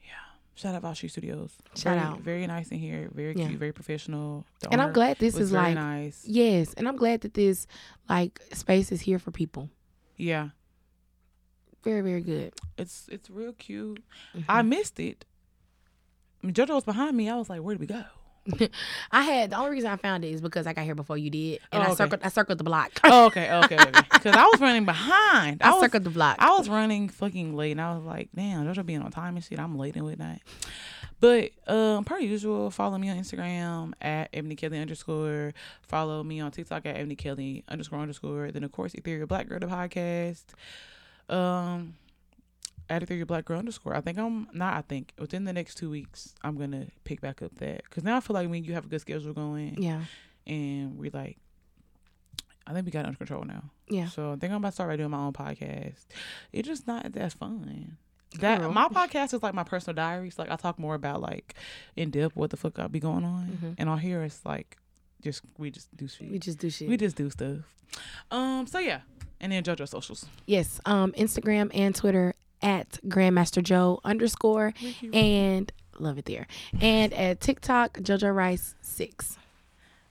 yeah, 0.03 0.09
shout 0.55 0.75
out 0.75 0.83
Valshi 0.83 1.11
Studios. 1.11 1.53
Shout 1.77 1.95
very, 1.95 1.99
out. 2.01 2.21
very 2.21 2.47
nice 2.47 2.69
in 2.71 2.79
here. 2.79 3.11
Very 3.15 3.35
Yeah. 3.37 3.47
cute. 3.49 3.59
Very 3.61 3.73
professional. 3.73 4.45
The 4.61 4.73
And 4.73 4.83
I'm 4.83 4.93
glad 4.93 5.19
this 5.19 5.37
is 5.37 5.53
like 5.53 5.75
nice. 5.75 6.25
yes, 6.27 6.75
and 6.75 6.89
I'm 6.89 6.97
glad 6.97 7.21
that 7.21 7.35
this 7.35 7.67
like 8.09 8.41
space 8.53 8.91
is 8.91 9.03
here 9.03 9.19
for 9.19 9.31
people. 9.31 9.71
Yeah, 10.17 10.49
Very, 11.87 12.01
very 12.03 12.21
good. 12.21 12.53
it's 12.77 13.07
it's 13.11 13.31
real 13.31 13.53
cute. 13.53 14.03
Mhm. 14.37 14.45
I 14.49 14.63
missed 14.63 15.01
it. 15.01 15.25
Mean, 16.43 16.53
JoJo 16.55 16.75
was 16.75 16.85
behind 16.85 17.17
me. 17.17 17.29
I 17.31 17.37
was 17.37 17.49
like, 17.49 17.63
where 17.63 17.75
did 17.75 17.81
we 17.81 17.87
go? 17.87 18.05
I 19.11 19.23
had 19.23 19.51
the 19.51 19.57
only 19.57 19.71
reason 19.73 19.91
I 19.91 19.97
found 19.97 20.25
it 20.25 20.29
is 20.29 20.41
because 20.41 20.67
I 20.69 20.73
got 20.73 20.85
here 20.85 20.95
before 20.95 21.19
you 21.19 21.31
did, 21.31 21.59
and 21.73 21.83
Oh, 21.83 21.87
I 21.91 21.95
circled. 21.95 22.21
I 22.23 22.29
circled 22.29 22.59
the 22.59 22.65
block. 22.65 22.93
oh, 23.03 23.27
okay, 23.27 23.51
okay, 23.65 23.77
okay. 23.77 24.01
Because 24.13 24.37
I 24.37 24.45
was 24.45 24.61
running 24.61 24.85
behind. 24.85 25.63
I, 25.63 25.69
I 25.69 25.73
was 25.73 25.81
circled 25.81 26.05
the 26.05 26.11
block. 26.11 26.37
I 26.39 26.51
was 26.51 26.69
running 26.69 27.09
fucking 27.09 27.57
late, 27.57 27.73
and 27.73 27.81
I 27.81 27.95
was 27.97 28.05
like, 28.05 28.29
damn, 28.37 28.65
JoJo 28.67 28.87
being 28.87 29.03
on 29.03 29.11
time 29.11 29.35
and 29.37 29.45
shit. 29.45 29.59
I'm 29.59 29.77
late 29.77 29.97
and 29.97 30.05
whatnot. 30.05 30.39
But 31.19 31.53
um, 31.67 32.05
per 32.05 32.19
usual, 32.21 32.71
follow 32.71 32.99
me 32.99 33.09
on 33.09 33.17
Instagram 33.17 33.95
at 34.03 34.29
Ebony 34.35 34.55
Kelley 34.55 34.79
underscore. 34.79 35.53
Follow 35.83 36.23
me 36.23 36.39
on 36.41 36.51
TikTok 36.53 36.85
at 36.87 36.97
Ebony 36.97 37.17
Kelley 37.17 37.65
underscore 37.69 37.99
underscore. 38.01 38.53
Then 38.53 38.63
of 38.65 38.71
course, 38.71 38.95
Ethereal 38.95 39.27
Black 39.27 39.49
Girl 39.49 39.59
the 39.59 39.67
podcast. 39.67 40.45
Um, 41.29 41.95
at 42.89 43.03
Ethereal 43.03 43.27
Black 43.27 43.45
Girl 43.45 43.59
underscore. 43.59 43.97
I 43.97 44.01
think 44.01 44.17
I'm 44.19 44.47
not. 44.53 44.75
I 44.75 44.83
think 44.83 45.13
within 45.19 45.45
the 45.45 45.53
next 45.53 45.75
two 45.77 45.91
weeks, 45.91 46.35
I'm 46.43 46.57
gonna 46.57 46.87
pick 47.05 47.21
back 47.21 47.43
up 47.43 47.55
that 47.57 47.83
because 47.85 48.05
now 48.05 48.17
I 48.17 48.21
feel 48.21 48.35
like 48.35 48.49
when 48.49 48.63
you 48.65 48.75
have 48.75 48.85
a 48.85 48.89
good 48.89 49.01
schedule 49.01 49.33
going, 49.33 49.83
yeah, 49.83 50.03
and 50.47 50.97
we 50.97 51.11
like, 51.11 51.37
I 52.67 52.73
think 52.73 52.87
we 52.87 52.93
got 52.93 53.01
it 53.01 53.07
under 53.07 53.19
control 53.19 53.45
now. 53.45 53.65
yeah. 53.89 54.07
So 54.07 54.33
I 54.33 54.37
think 54.37 54.53
I'm 54.53 54.59
about 54.59 54.69
to 54.69 54.73
start 54.75 54.91
by 54.91 54.97
doing 54.97 55.11
my 55.11 55.19
own 55.19 55.33
podcast. 55.33 56.07
It's 56.53 56.69
just 56.69 56.87
not 56.87 57.13
that 57.13 57.33
fun. 57.33 57.97
That 58.41 58.61
Girl. 58.61 58.73
my 58.73 58.87
podcast 58.89 59.35
is 59.35 59.43
like 59.43 59.55
my 59.55 59.65
personal 59.65 59.95
diaries. 59.95 60.39
Like 60.39 60.51
I 60.51 60.57
talk 60.57 60.79
more 60.79 60.95
about 60.95 61.21
like 61.21 61.55
in 61.97 62.11
depth 62.11 62.37
what 62.37 62.51
the 62.51 62.57
fuck 62.57 62.79
I 62.79 62.87
be 62.87 63.01
going 63.01 63.25
on, 63.25 63.59
Mhm. 63.63 63.75
and 63.79 63.89
on 63.89 63.99
here 63.99 64.23
it's 64.23 64.45
like 64.45 64.77
just 65.23 65.43
we 65.59 65.71
just 65.73 65.97
do 65.97 66.07
shit. 66.07 66.31
We 66.31 66.39
just 66.39 66.59
do 66.59 66.71
shit. 66.71 66.89
We 66.89 66.97
just 66.97 67.17
do 67.17 67.31
stuff. 67.31 67.59
Um. 68.31 68.67
So 68.69 68.79
yeah, 68.79 69.01
and 69.41 69.53
then 69.53 69.63
JoJo 69.63 69.89
socials. 69.89 70.27
yes. 70.47 70.81
Um, 70.85 71.13
Instagram 71.13 71.71
and 71.75 71.95
Twitter 71.95 72.35
at 72.63 72.99
Grandmaster 73.07 73.63
Jo 73.63 74.01
underscore 74.05 74.73
and 75.13 75.71
love 75.99 76.19
it 76.19 76.25
there, 76.25 76.47
and 76.81 77.13
at 77.15 77.41
TikTok 77.41 77.99
JoJo 77.99 78.35
Rice 78.35 78.75
six. 78.81 79.39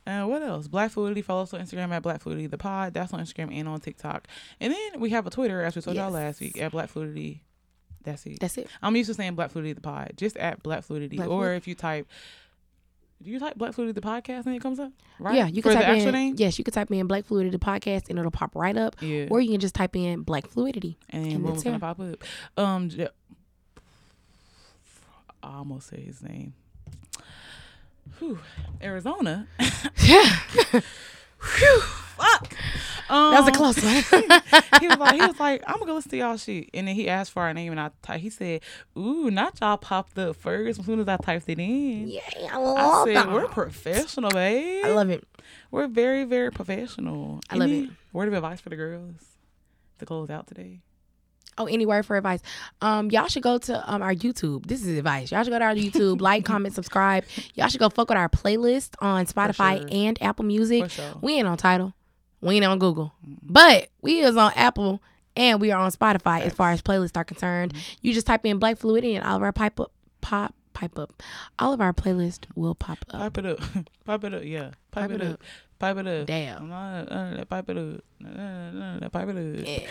Uh, 0.08 0.24
what 0.26 0.44
else? 0.44 0.68
Black 0.68 0.92
Fluidity. 0.92 1.24
Follow 1.24 1.42
us 1.44 1.54
on 1.56 1.62
Instagram 1.62 1.90
at 1.92 2.04
Black 2.04 2.22
Fluidity 2.22 2.46
the 2.46 2.60
Pod. 2.60 2.94
That's 2.94 3.12
on 3.12 3.20
Instagram 3.20 3.52
and 3.52 3.68
on 3.68 3.80
TikTok. 3.80 4.28
And 4.60 4.72
then 4.72 5.00
we 5.00 5.10
have 5.10 5.26
a 5.26 5.32
Twitter, 5.32 5.64
as 5.64 5.76
we 5.76 5.82
told 5.82 5.98
y'all 5.98 6.12
last 6.12 6.40
week, 6.42 6.62
at 6.62 6.72
Black 6.72 6.90
Fluidity. 6.90 7.42
That's 8.04 8.24
it. 8.28 8.40
That's 8.40 8.56
it. 8.60 8.68
I'm 8.84 8.96
used 8.96 9.08
to 9.10 9.16
saying 9.16 9.34
Black 9.34 9.50
Fluidity 9.50 9.74
the 9.74 9.82
Pod. 9.82 10.12
Just 10.16 10.38
at 10.38 10.62
Black 10.62 10.84
Fluidity. 10.84 11.16
Black 11.18 11.28
or 11.28 11.32
Fluidity. 11.40 11.58
if 11.58 11.68
you 11.68 11.74
type, 11.74 12.08
do 13.22 13.30
you 13.32 13.40
type 13.40 13.56
Black 13.56 13.74
Fluidity 13.74 14.00
the 14.00 14.06
Podcast 14.06 14.46
and 14.46 14.56
it 14.56 14.62
comes 14.62 14.80
up? 14.80 14.92
Right? 15.20 15.36
Yeah, 15.36 15.48
you 15.48 15.62
For 15.62 15.70
can 15.70 15.80
the 15.80 15.86
type 15.86 15.94
actual 15.94 16.08
in. 16.10 16.14
name? 16.14 16.36
Yes, 16.38 16.58
you 16.58 16.64
can 16.64 16.74
type 16.74 16.92
in 16.92 17.08
Black 17.08 17.26
Fluidity 17.26 17.56
the 17.58 17.64
podcast 17.64 18.10
and 18.10 18.20
it'll 18.20 18.32
pop 18.32 18.56
right 18.56 18.76
up. 18.78 18.96
Yeah. 19.02 19.28
Or 19.30 19.42
you 19.42 19.52
can 19.52 19.60
just 19.60 19.74
type 19.76 19.96
in 19.96 20.22
Black 20.22 20.48
Fluidity. 20.48 20.98
and 21.10 21.26
and 21.26 21.50
it's 21.50 21.64
gonna 21.64 21.80
pop 21.80 22.00
up. 22.00 22.24
Um, 22.58 22.90
I 25.42 25.58
almost 25.58 25.88
said 25.88 26.00
his 26.00 26.22
name. 26.22 26.54
Whew. 28.20 28.40
Arizona. 28.82 29.48
Whew. 31.58 31.82
Fuck. 31.82 32.54
Um, 33.10 33.34
That 33.34 33.40
was 33.42 33.50
a 33.50 33.52
close 33.52 33.84
one. 33.84 33.94
he 34.82 34.88
was 34.88 34.98
like, 34.98 35.14
he 35.16 35.22
was 35.28 35.40
like, 35.40 35.64
I'm 35.68 35.74
gonna 35.76 35.86
go 35.86 35.94
listen 35.96 36.12
to 36.12 36.18
y'all 36.18 36.38
shit, 36.38 36.70
and 36.74 36.88
then 36.88 36.96
he 36.96 37.08
asked 37.08 37.32
for 37.34 37.44
our 37.44 37.54
name, 37.54 37.72
and 37.72 37.80
I 37.80 37.92
ty- 38.02 38.18
he 38.18 38.30
said, 38.32 38.62
"Ooh, 38.98 39.30
not 39.30 39.60
y'all 39.62 39.78
popped 39.78 40.18
up 40.18 40.36
first. 40.38 40.80
As 40.80 40.86
soon 40.86 41.00
as 41.00 41.08
I 41.08 41.18
typed 41.18 41.48
it 41.50 41.60
in, 41.60 42.08
yeah, 42.08 42.22
I 42.52 42.56
I 42.56 42.58
love 42.58 43.08
said 43.08 43.16
that. 43.18 43.32
we're 43.32 43.48
professional, 43.48 44.32
babe. 44.32 44.86
I 44.86 44.90
love 44.94 45.10
it. 45.12 45.24
we're 45.72 45.88
very, 45.88 46.24
very 46.24 46.52
professional. 46.52 47.42
I 47.50 47.56
love 47.58 47.70
it. 47.70 47.90
Word 48.12 48.28
of 48.30 48.34
advice 48.34 48.60
for 48.62 48.70
the 48.70 48.76
girls 48.76 49.22
to 50.00 50.06
close 50.06 50.30
out 50.32 50.48
today. 50.48 50.80
Oh, 51.58 51.66
any 51.66 51.86
word 51.86 52.06
for 52.06 52.18
advice? 52.18 52.42
Um, 52.82 53.10
y'all 53.12 53.28
should 53.28 53.44
go 53.44 53.58
to 53.58 53.94
um 53.94 54.02
our 54.02 54.14
YouTube. 54.14 54.66
This 54.66 54.86
is 54.86 54.98
advice. 54.98 55.32
Y'all 55.32 55.44
should 55.44 55.52
go 55.52 55.60
to 55.60 55.66
our 55.66 55.76
YouTube, 55.76 56.22
like, 56.22 56.44
comment, 56.46 56.76
subscribe. 56.76 57.24
Y'all 57.54 57.68
should 57.68 57.80
go 57.80 57.90
fuck 57.90 58.10
with 58.10 58.18
our 58.18 58.30
playlist 58.30 58.96
on 59.00 59.26
Spotify 59.26 59.80
sure. 59.80 59.88
and 59.92 60.22
Apple 60.22 60.46
Music. 60.46 60.90
Sure. 60.90 61.14
We 61.22 61.34
ain't 61.34 61.48
on 61.48 61.58
Tidal. 61.58 61.94
We 62.42 62.56
ain't 62.56 62.66
on 62.66 62.80
Google. 62.80 63.14
But 63.24 63.90
we 64.02 64.20
is 64.20 64.38
on 64.38 64.52
Apple 64.56 65.02
and 65.36 65.60
we 65.60 65.72
are 65.72 65.82
on 65.82 65.92
Spotify 65.92 66.42
as 66.42 66.54
far 66.54 66.72
as 66.72 66.82
playlists 66.82 67.18
are 67.18 67.24
concerned. 67.24 67.74
You 68.02 68.14
just 68.14 68.28
type 68.28 68.46
in 68.46 68.60
Black 68.60 68.78
Fluidity 68.78 69.16
and 69.16 69.26
all 69.26 69.38
of 69.38 69.44
our 69.44 69.52
pipe 69.52 69.80
up 69.80 69.92
pop 70.22 70.54
pipe 70.74 71.00
up. 71.00 71.24
All 71.58 71.74
of 71.74 71.82
our 71.82 71.94
playlists 71.94 72.46
will 72.56 72.76
pop 72.76 73.00
up. 73.10 73.20
Pipe 73.20 73.38
it 73.40 73.46
up. 73.46 73.60
Pipe 74.06 74.24
it 74.26 74.34
up. 74.34 74.44
Yeah. 74.44 74.72
Pipe, 74.92 75.10
Pipe 75.10 75.12
it 75.12 75.22
it 75.22 75.28
up. 75.28 75.34
up. 75.34 75.42
Pipe 75.80 75.98
it 75.98 76.08
up. 76.08 76.28
Damn. 76.28 76.70
Pipe 77.48 77.70
it 77.70 77.78
up. 77.78 79.12
Pipe 79.12 79.30
it 79.30 79.38
up. 79.60 79.68
Yeah. 79.68 79.88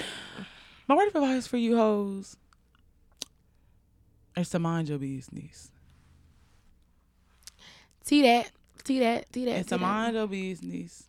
My 0.86 0.94
word 0.94 1.09
of 1.09 1.15
advice 1.16 1.47
for 1.47 1.56
you 1.56 1.77
hoes 1.77 2.36
is 4.36 4.51
to 4.51 4.59
mind 4.59 4.89
your 4.89 4.98
business. 4.98 5.70
See 8.02 8.23
that? 8.23 8.51
See 8.85 8.98
that? 9.01 9.32
See 9.32 9.47
that? 9.47 9.52
and 9.52 9.69
to 9.69 9.78
mind 9.78 10.15
your 10.15 10.27
business. 10.27 11.05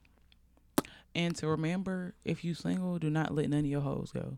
And 1.14 1.36
to 1.38 1.48
remember, 1.48 2.14
if 2.24 2.44
you 2.44 2.54
single, 2.54 3.00
do 3.00 3.10
not 3.10 3.34
let 3.34 3.50
none 3.50 3.60
of 3.60 3.66
your 3.66 3.82
hoes 3.82 4.12
go. 4.14 4.38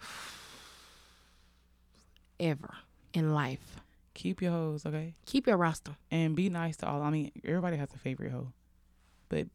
ever 2.40 2.74
in 3.12 3.34
life. 3.34 3.80
Keep 4.14 4.42
your 4.42 4.52
hoes, 4.52 4.84
okay? 4.84 5.14
Keep 5.26 5.46
your 5.46 5.56
roster. 5.56 5.96
And 6.10 6.36
be 6.36 6.50
nice 6.50 6.76
to 6.78 6.86
all. 6.88 7.02
I 7.02 7.10
mean, 7.10 7.32
everybody 7.44 7.76
has 7.78 7.92
a 7.94 7.98
favorite 7.98 8.30
hoe, 8.30 8.52
but 9.28 9.46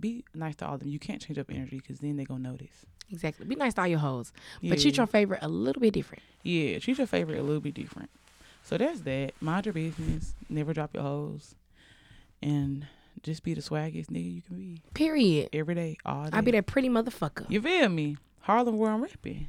be 0.00 0.24
nice 0.34 0.56
to 0.56 0.66
all 0.66 0.74
of 0.74 0.80
them. 0.80 0.88
You 0.88 0.98
can't 0.98 1.20
change 1.20 1.38
up 1.38 1.50
energy 1.50 1.76
because 1.78 2.00
then 2.00 2.16
they 2.16 2.24
gonna 2.24 2.40
notice. 2.48 2.84
Exactly. 3.10 3.46
Be 3.46 3.54
nice 3.54 3.74
to 3.74 3.82
all 3.82 3.86
your 3.86 3.98
hoes, 3.98 4.32
Yeah. 4.60 4.70
but 4.70 4.80
treat 4.80 4.96
your 4.96 5.06
favorite 5.06 5.40
a 5.42 5.48
little 5.48 5.80
bit 5.80 5.92
different. 5.94 6.22
Yeah, 6.42 6.78
treat 6.78 6.98
your 6.98 7.06
favorite 7.06 7.38
a 7.38 7.42
little 7.42 7.60
bit 7.60 7.74
different. 7.74 8.10
So 8.62 8.78
that's 8.78 9.00
that. 9.02 9.32
Mind 9.40 9.66
your 9.66 9.72
business. 9.74 10.34
Never 10.48 10.72
drop 10.72 10.94
your 10.94 11.02
hoes. 11.02 11.54
And 12.42 12.86
just 13.22 13.42
be 13.42 13.54
the 13.54 13.60
swaggiest 13.60 14.06
nigga 14.06 14.34
you 14.34 14.42
can 14.42 14.56
be. 14.56 14.82
Period. 14.94 15.50
Every 15.52 15.74
day, 15.74 15.96
all 16.04 16.24
day. 16.24 16.30
I'll 16.32 16.42
be 16.42 16.50
that 16.52 16.66
pretty 16.66 16.88
motherfucker. 16.88 17.48
You 17.50 17.60
feel 17.60 17.88
me? 17.88 18.16
Harlem 18.40 18.76
where 18.78 18.90
I'm 18.90 19.02
rapping. 19.02 19.48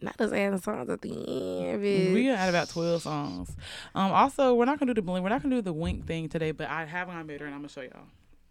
Not 0.00 0.18
just 0.18 0.34
adding 0.34 0.58
songs 0.60 0.90
at 0.90 1.00
the 1.00 1.08
end, 1.10 1.82
Bitch. 1.82 2.12
We 2.14 2.28
at 2.28 2.48
about 2.50 2.68
twelve 2.68 3.00
songs. 3.02 3.56
Um 3.94 4.12
also 4.12 4.54
we're 4.54 4.66
not 4.66 4.78
gonna 4.78 4.90
do 4.92 5.00
the 5.00 5.02
blink, 5.06 5.22
we're 5.22 5.30
not 5.30 5.42
gonna 5.42 5.54
do 5.56 5.62
the 5.62 5.72
wink 5.72 6.06
thing 6.06 6.28
today, 6.28 6.50
but 6.50 6.68
I 6.68 6.84
have 6.84 7.08
gone 7.08 7.26
better 7.26 7.46
and 7.46 7.54
I'm 7.54 7.60
gonna 7.60 7.70
show 7.70 7.80
y'all. 7.80 8.04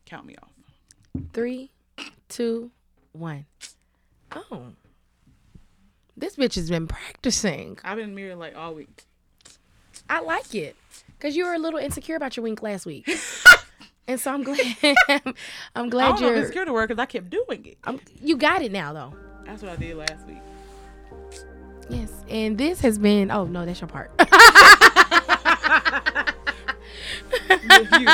Count 0.05 0.26
me 0.26 0.35
off. 0.41 0.49
Three, 1.34 1.72
two, 2.30 2.72
one. 3.12 3.46
Oh. 4.32 4.62
This 6.18 6.36
bitch 6.38 6.56
has 6.56 6.70
been 6.70 6.88
practicing. 6.88 7.78
I've 7.84 7.98
been 7.98 8.16
mirrored 8.16 8.38
like 8.38 8.56
all 8.56 8.74
week. 8.74 9.04
I 10.10 10.22
like 10.22 10.54
it. 10.56 10.76
Cause 11.20 11.36
you 11.36 11.46
were 11.46 11.54
a 11.54 11.60
little 11.60 11.80
insecure 11.80 12.16
about 12.16 12.38
your 12.38 12.44
wink 12.44 12.62
last 12.62 12.86
week. 12.86 13.10
and 14.08 14.20
so 14.20 14.34
I'm 14.34 14.44
glad 14.44 14.60
I'm 15.10 15.36
I 15.76 15.88
glad 15.88 16.08
don't 16.10 16.22
know 16.22 16.28
if 16.28 16.36
you're 16.36 16.36
it's 16.38 16.50
scared 16.52 16.68
to 16.68 16.74
work 16.74 16.90
because 16.90 17.02
I 17.02 17.06
kept 17.06 17.30
doing 17.30 17.66
it. 17.66 17.78
I'm, 17.84 18.00
you 18.22 18.38
got 18.38 18.62
it 18.62 18.72
now 18.72 18.94
though. 18.94 19.14
That's 19.46 19.62
what 19.62 19.72
I 19.72 19.76
did 19.76 19.96
last 19.98 20.26
week. 20.28 20.38
Yes. 21.90 22.12
And 22.30 22.58
this 22.58 22.80
has 22.82 22.98
been 22.98 23.32
oh 23.32 23.46
no, 23.46 23.66
that's 23.66 23.82
your 23.82 23.88
part. 23.88 24.12
That's 27.48 27.92
your- 28.00 28.06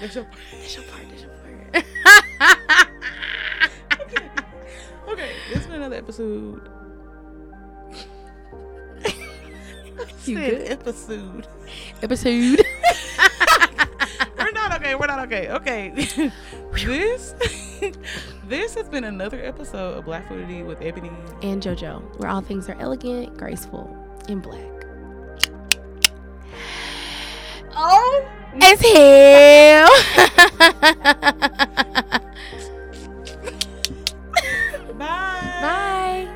That's 0.00 0.14
your 0.14 0.24
part. 0.24 0.38
That's 0.52 0.74
your 0.74 0.82
part. 0.82 1.84
Okay, 2.40 4.30
okay, 5.08 5.30
this 5.48 5.58
has 5.58 5.66
been 5.66 5.76
another 5.76 5.96
episode. 5.96 6.68
You 10.24 10.34
good? 10.34 10.68
Episode. 10.72 11.46
Episode. 12.02 12.60
We're 14.38 14.50
not 14.50 14.74
okay. 14.80 14.94
We're 14.96 15.06
not 15.06 15.20
okay. 15.20 15.48
Okay. 15.50 15.90
this 16.74 17.34
this 18.48 18.74
has 18.74 18.88
been 18.88 19.04
another 19.04 19.40
episode 19.44 19.98
of 19.98 20.04
Black 20.04 20.26
Fluidity 20.26 20.64
with 20.64 20.82
Ebony. 20.82 21.10
and 21.42 21.62
JoJo, 21.62 22.18
where 22.18 22.28
all 22.28 22.40
things 22.40 22.68
are 22.68 22.76
elegant, 22.80 23.36
graceful, 23.36 23.96
and 24.28 24.42
black. 24.42 24.60
Oh, 27.76 28.28
it's 28.58 28.82
hell. 28.82 29.90
Bye. 34.98 35.58
Bye. 35.60 36.28